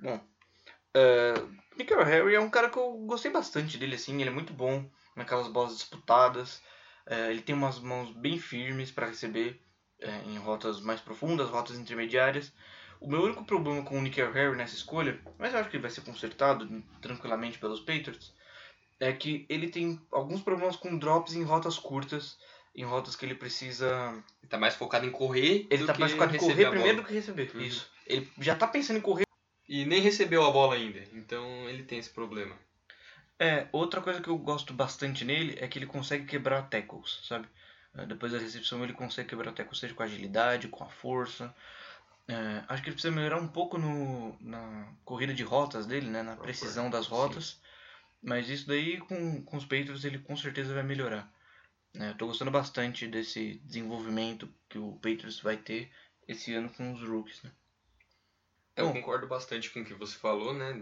Bom, 0.00 0.16
uh, 0.16 1.58
Nickel 1.76 2.02
Harry 2.02 2.34
é 2.34 2.40
um 2.40 2.48
cara 2.48 2.70
que 2.70 2.78
eu 2.78 2.92
gostei 3.06 3.30
bastante 3.30 3.76
dele, 3.76 3.96
assim, 3.96 4.18
ele 4.20 4.30
é 4.30 4.32
muito 4.32 4.54
bom 4.54 4.90
naquelas 5.14 5.48
bolas 5.48 5.76
disputadas, 5.76 6.62
uh, 7.06 7.30
ele 7.30 7.42
tem 7.42 7.54
umas 7.54 7.78
mãos 7.78 8.10
bem 8.12 8.38
firmes 8.38 8.90
para 8.90 9.08
receber 9.08 9.62
uh, 10.02 10.30
em 10.30 10.38
rotas 10.38 10.80
mais 10.80 11.00
profundas, 11.00 11.48
rotas 11.48 11.78
intermediárias. 11.78 12.52
O 13.00 13.08
meu 13.08 13.22
único 13.22 13.44
problema 13.44 13.82
com 13.82 13.98
o 13.98 14.02
Nickel 14.02 14.32
Harry 14.32 14.56
nessa 14.56 14.74
escolha, 14.74 15.20
mas 15.38 15.52
eu 15.52 15.60
acho 15.60 15.70
que 15.70 15.76
ele 15.76 15.82
vai 15.82 15.90
ser 15.90 16.00
consertado 16.00 16.82
tranquilamente 17.00 17.58
pelos 17.58 17.80
Patriots, 17.80 18.34
é 18.98 19.12
que 19.12 19.46
ele 19.48 19.68
tem 19.68 20.00
alguns 20.10 20.42
problemas 20.42 20.76
com 20.76 20.98
drops 20.98 21.34
em 21.34 21.44
rotas 21.44 21.78
curtas, 21.78 22.36
em 22.74 22.84
rotas 22.84 23.14
que 23.14 23.24
ele 23.24 23.34
precisa. 23.34 23.86
Ele 24.42 24.48
tá 24.48 24.58
mais 24.58 24.74
focado 24.74 25.06
em 25.06 25.10
correr. 25.10 25.66
Ele 25.70 25.84
tá 25.84 25.96
mais 25.96 26.12
focado 26.12 26.34
em 26.34 26.38
correr 26.38 26.70
primeiro 26.70 26.98
do 26.98 27.06
que 27.06 27.14
receber. 27.14 27.50
Uhum. 27.54 27.60
Isso. 27.60 27.90
Ele 28.06 28.28
já 28.40 28.54
tá 28.54 28.66
pensando 28.66 28.98
em 28.98 29.02
correr. 29.02 29.24
E 29.68 29.84
nem 29.84 30.00
recebeu 30.00 30.44
a 30.44 30.50
bola 30.50 30.74
ainda. 30.74 31.00
Então 31.12 31.68
ele 31.68 31.82
tem 31.82 31.98
esse 31.98 32.10
problema. 32.10 32.56
É, 33.38 33.68
outra 33.70 34.00
coisa 34.00 34.20
que 34.20 34.28
eu 34.28 34.36
gosto 34.36 34.72
bastante 34.72 35.24
nele 35.24 35.56
é 35.60 35.68
que 35.68 35.78
ele 35.78 35.86
consegue 35.86 36.24
quebrar 36.24 36.62
tackles, 36.62 37.20
sabe? 37.22 37.46
Depois 38.06 38.32
da 38.32 38.38
recepção 38.38 38.82
ele 38.84 38.92
consegue 38.92 39.28
quebrar 39.28 39.52
tackles, 39.52 39.80
seja 39.80 39.94
com 39.94 40.02
agilidade, 40.02 40.68
com 40.68 40.84
a 40.84 40.88
força. 40.88 41.54
É, 42.28 42.62
acho 42.68 42.82
que 42.82 42.90
ele 42.90 42.94
precisa 42.94 43.14
melhorar 43.14 43.38
um 43.38 43.48
pouco 43.48 43.78
no, 43.78 44.36
na 44.40 44.92
corrida 45.04 45.32
de 45.32 45.42
rotas 45.42 45.86
dele, 45.86 46.10
né? 46.10 46.22
Na 46.22 46.36
precisão 46.36 46.90
das 46.90 47.06
rotas. 47.06 47.50
Sim. 47.50 47.56
Mas 48.22 48.48
isso 48.48 48.66
daí 48.66 48.98
com, 48.98 49.42
com 49.42 49.56
os 49.56 49.64
Patriots 49.64 50.04
ele 50.04 50.18
com 50.18 50.36
certeza 50.36 50.74
vai 50.74 50.82
melhorar. 50.82 51.32
É, 51.94 52.10
Estou 52.10 52.28
gostando 52.28 52.50
bastante 52.50 53.06
desse 53.06 53.54
desenvolvimento 53.64 54.48
que 54.68 54.78
o 54.78 54.92
Patriots 54.96 55.40
vai 55.40 55.56
ter 55.56 55.90
esse 56.26 56.54
ano 56.54 56.68
com 56.68 56.92
os 56.92 57.02
rookies. 57.02 57.42
Né? 57.42 57.50
Eu 58.76 58.86
Bom, 58.86 58.92
concordo 58.92 59.26
bastante 59.26 59.70
com 59.70 59.80
o 59.80 59.84
que 59.84 59.94
você 59.94 60.16
falou, 60.18 60.52
né? 60.52 60.72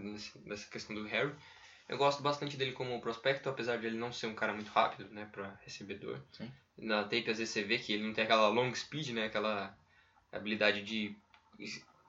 Nessa 0.45 0.69
questão 0.69 0.95
do 0.95 1.05
Harry. 1.05 1.33
Eu 1.87 1.97
gosto 1.97 2.21
bastante 2.21 2.57
dele 2.57 2.73
como 2.73 2.99
prospecto, 2.99 3.49
apesar 3.49 3.77
de 3.77 3.87
ele 3.87 3.97
não 3.97 4.11
ser 4.11 4.27
um 4.27 4.35
cara 4.35 4.53
muito 4.53 4.69
rápido, 4.69 5.09
né? 5.09 5.27
Para 5.31 5.57
recebedor. 5.63 6.21
Sim. 6.33 6.51
Na 6.77 7.03
tape 7.03 7.29
às 7.29 7.37
vezes 7.37 7.53
você 7.53 7.63
vê 7.63 7.77
que 7.77 7.93
ele 7.93 8.03
não 8.03 8.13
tem 8.13 8.23
aquela 8.23 8.47
long 8.49 8.73
speed, 8.73 9.09
né? 9.09 9.25
Aquela 9.25 9.75
habilidade 10.31 10.81
de 10.83 11.15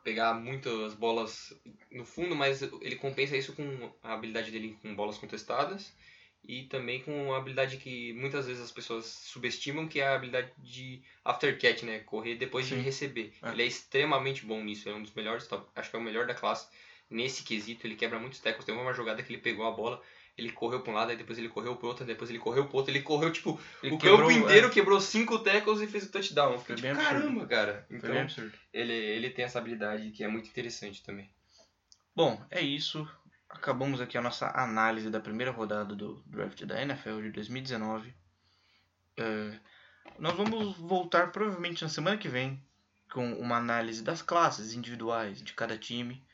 pegar 0.05 0.35
muitas 0.35 0.95
bolas 0.95 1.53
no 1.91 2.05
fundo, 2.05 2.35
mas 2.35 2.63
ele 2.63 2.97
compensa 2.97 3.37
isso 3.37 3.55
com 3.55 3.93
a 4.03 4.15
habilidade 4.15 4.51
dele 4.51 4.79
com 4.83 4.95
bolas 4.95 5.19
contestadas 5.19 5.93
e 6.49 6.63
também 6.65 7.03
com 7.03 7.33
a 7.33 7.37
habilidade 7.37 7.77
que 7.77 8.13
muitas 8.15 8.47
vezes 8.47 8.63
as 8.63 8.73
pessoas 8.73 9.07
subestimam, 9.07 9.87
que 9.89 10.01
é 10.01 10.07
a 10.07 10.15
habilidade 10.15 10.51
de 10.59 11.03
aftercat, 11.25 11.85
né? 11.85 11.99
Correr 12.01 12.37
depois 12.37 12.67
Sim. 12.67 12.77
de 12.77 12.83
receber. 12.83 13.33
É. 13.43 13.51
Ele 13.51 13.63
é 13.63 13.67
extremamente 13.67 14.47
bom 14.47 14.63
nisso, 14.63 14.89
é 14.89 14.95
um 14.95 15.03
dos 15.03 15.13
melhores, 15.15 15.49
acho 15.75 15.91
que 15.91 15.97
é 15.97 15.99
o 15.99 16.03
melhor 16.03 16.27
da 16.27 16.35
classe. 16.35 16.69
Nesse 17.11 17.43
quesito, 17.43 17.87
ele 17.87 17.97
quebra 17.97 18.19
muitos 18.19 18.41
tackles. 18.41 18.65
Teve 18.65 18.79
uma 18.79 18.93
jogada 18.93 19.23
que 19.23 19.33
ele 19.33 19.43
pegou 19.43 19.67
a 19.67 19.71
bola, 19.71 20.03
ele 20.39 20.53
correu 20.53 20.81
pra 20.81 20.93
um 20.93 20.95
lado, 20.95 21.11
aí 21.11 21.17
depois 21.17 21.37
ele 21.37 21.49
correu 21.49 21.75
pro 21.77 21.89
outro, 21.89 22.07
depois 22.07 22.31
ele 22.31 22.39
correu 22.39 22.67
pro 22.67 22.77
outro, 22.77 22.93
ele 22.93 23.03
correu, 23.03 23.33
tipo, 23.33 23.61
Ele 23.83 23.97
o 23.97 23.99
quebrou, 23.99 24.29
campo 24.29 24.31
inteiro 24.31 24.69
é, 24.69 24.71
quebrou 24.71 25.01
cinco 25.01 25.41
tackles 25.41 25.81
e 25.81 25.89
fez 25.89 26.05
o 26.05 26.13
touchdown. 26.13 26.59
Fiquei, 26.61 26.77
bem 26.77 26.93
tipo, 26.93 27.03
absurdo. 27.03 27.23
caramba, 27.23 27.47
cara. 27.47 27.87
Então, 27.91 28.15
ele, 28.73 28.93
ele 28.93 29.31
tem 29.31 29.45
essa 29.45 29.59
habilidade 29.59 30.13
que 30.13 30.23
é 30.23 30.29
muito 30.29 30.49
interessante 30.49 31.03
também. 31.03 31.29
Bom, 32.15 32.41
é 32.51 32.61
isso. 32.61 33.09
Acabamos 33.51 34.01
aqui 34.01 34.17
a 34.17 34.23
nossa 34.23 34.47
análise 34.55 35.11
da 35.11 35.19
primeira 35.19 35.51
rodada 35.51 35.95
do 35.97 36.23
draft 36.27 36.65
da 36.65 36.81
NFL 36.81 37.23
de 37.23 37.33
2019. 37.33 38.15
É, 39.17 39.59
nós 40.19 40.37
vamos 40.37 40.77
voltar 40.79 41.33
provavelmente 41.33 41.83
na 41.83 41.89
semana 41.89 42.17
que 42.17 42.29
vem 42.29 42.63
com 43.13 43.33
uma 43.35 43.57
análise 43.57 44.03
das 44.03 44.23
classes 44.23 44.73
individuais 44.73 45.43
de 45.43 45.53
cada 45.55 45.77
time. 45.77 46.25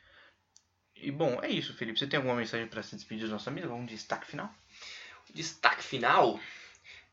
E 1.04 1.10
bom, 1.10 1.38
é 1.42 1.50
isso, 1.50 1.74
Felipe. 1.74 1.98
Você 1.98 2.06
tem 2.06 2.16
alguma 2.16 2.34
mensagem 2.34 2.66
para 2.66 2.82
se 2.82 2.96
despedir 2.96 3.24
dos 3.24 3.30
nossos 3.30 3.46
amigos? 3.46 3.68
Vamos 3.68 3.86
de 3.88 3.94
destaque 3.94 4.26
final? 4.26 4.50
Destaque 5.34 5.84
final. 5.84 6.40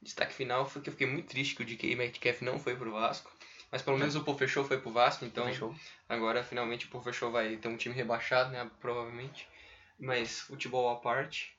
Destaque 0.02 0.34
final 0.34 0.66
foi 0.66 0.82
que 0.82 0.88
eu 0.88 0.94
fiquei 0.94 1.08
muito 1.08 1.28
triste 1.28 1.56
que 1.56 1.62
o 1.62 1.66
DK 1.66 1.98
Metcalf 1.98 2.42
não 2.42 2.58
foi 2.58 2.74
pro 2.74 2.94
Vasco. 2.94 3.30
Mas 3.70 3.82
pelo 3.82 3.98
menos 3.98 4.16
o 4.16 4.24
Pô 4.24 4.34
Fechou 4.34 4.64
foi 4.64 4.80
pro 4.80 4.92
Vasco, 4.92 5.26
então 5.26 5.46
agora 6.08 6.42
finalmente 6.42 6.86
o 6.86 6.90
Pô 6.90 7.02
Fechou 7.02 7.32
vai 7.32 7.58
ter 7.58 7.68
um 7.68 7.76
time 7.76 7.94
rebaixado, 7.94 8.52
né? 8.52 8.72
Provavelmente. 8.80 9.46
Mas 10.00 10.40
futebol 10.40 10.90
à 10.90 10.96
parte. 10.96 11.54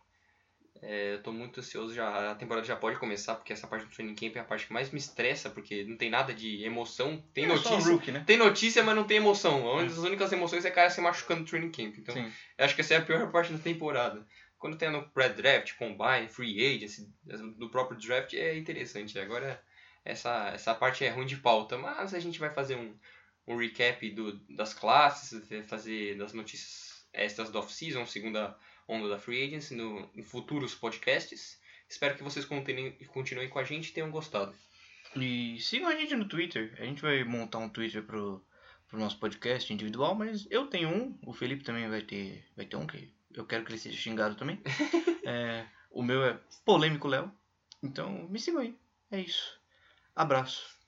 É, 0.81 1.15
eu 1.15 1.23
tô 1.23 1.32
muito 1.32 1.61
ansioso 1.61 1.94
já. 1.94 2.31
A 2.32 2.35
temporada 2.35 2.66
já 2.66 2.74
pode 2.77 2.99
começar, 2.99 3.35
porque 3.35 3.53
essa 3.53 3.66
parte 3.66 3.85
do 3.86 3.93
training 3.93 4.15
camp 4.15 4.36
é 4.36 4.40
a 4.40 4.44
parte 4.44 4.66
que 4.66 4.73
mais 4.73 4.90
me 4.90 4.99
estressa, 4.99 5.51
porque 5.51 5.85
não 5.85 5.97
tem 5.97 6.11
nada 6.11 6.32
de 6.32 6.65
emoção. 6.65 7.23
Tem 7.35 7.44
É 7.44 7.47
notícia. 7.49 7.77
rookie, 7.78 8.11
né? 8.11 8.24
Tem 8.27 8.36
notícia, 8.36 8.82
mas 8.82 8.97
não 8.97 9.05
tem 9.05 9.19
emoção. 9.19 9.66
A 9.69 9.77
única- 9.77 9.93
As 9.93 9.99
únicas 9.99 10.32
emoções 10.32 10.65
é 10.65 10.70
cara 10.70 10.90
se 10.90 11.01
machucando 11.01 11.43
no 11.43 11.47
training 11.47 11.70
camp. 11.70 11.97
Então, 11.99 12.15
Sim. 12.15 12.32
acho 12.59 12.74
que 12.74 12.81
essa 12.81 12.94
é 12.94 12.97
a 12.97 13.03
pior 13.03 13.31
parte 13.31 13.53
da 13.53 13.59
temporada. 13.59 14.27
Quando 14.59 14.77
tem 14.78 14.90
no 14.90 15.09
pré-draft, 15.11 15.74
combine, 15.77 16.28
free 16.28 16.65
agency, 16.77 17.09
do 17.59 17.69
próprio 17.69 17.99
draft, 17.99 18.32
é 18.35 18.57
interessante. 18.57 19.19
Agora, 19.19 19.61
essa, 20.05 20.51
essa 20.55 20.74
parte 20.74 21.05
é 21.05 21.11
ruim 21.11 21.27
de 21.27 21.36
pauta, 21.36 21.77
mas 21.77 22.15
a 22.15 22.20
gente 22.20 22.39
vai 22.39 22.49
fazer 22.51 22.77
um, 22.77 22.97
um 23.47 23.57
recap 23.57 24.09
do, 24.11 24.39
das 24.55 24.73
classes, 24.73 25.49
fazer 25.66 26.16
das 26.16 26.32
notícias 26.32 27.05
extras 27.12 27.51
do 27.51 27.59
off-season, 27.59 28.07
segunda 28.07 28.57
onda 28.93 29.09
da 29.09 29.19
free 29.19 29.44
agency, 29.44 29.74
no, 29.74 30.09
em 30.14 30.23
futuros 30.23 30.74
podcasts. 30.74 31.60
Espero 31.89 32.16
que 32.16 32.23
vocês 32.23 32.44
continuem, 32.44 32.93
continuem 33.09 33.48
com 33.48 33.59
a 33.59 33.64
gente 33.64 33.89
e 33.89 33.93
tenham 33.93 34.10
gostado. 34.10 34.55
E 35.16 35.59
sigam 35.60 35.89
a 35.89 35.94
gente 35.94 36.16
no 36.16 36.28
Twitter. 36.28 36.74
A 36.78 36.85
gente 36.85 37.02
vai 37.02 37.23
montar 37.24 37.59
um 37.59 37.69
Twitter 37.69 38.02
pro, 38.02 38.43
pro 38.89 38.98
nosso 38.98 39.19
podcast 39.19 39.73
individual, 39.73 40.14
mas 40.14 40.47
eu 40.51 40.66
tenho 40.66 40.89
um, 40.89 41.19
o 41.27 41.32
Felipe 41.32 41.64
também 41.64 41.89
vai 41.89 42.02
ter, 42.02 42.44
vai 42.56 42.64
ter 42.64 42.77
um, 42.77 42.86
que 42.86 43.12
eu 43.35 43.47
quero 43.47 43.64
que 43.64 43.73
ele 43.73 43.78
seja 43.78 43.97
xingado 43.97 44.35
também. 44.35 44.60
É, 45.24 45.64
o 45.93 46.02
meu 46.02 46.24
é 46.24 46.36
Polêmico 46.64 47.06
Léo. 47.06 47.31
Então 47.81 48.28
me 48.28 48.40
sigam 48.40 48.60
aí. 48.60 48.77
É 49.09 49.20
isso. 49.20 49.56
Abraço. 50.16 50.82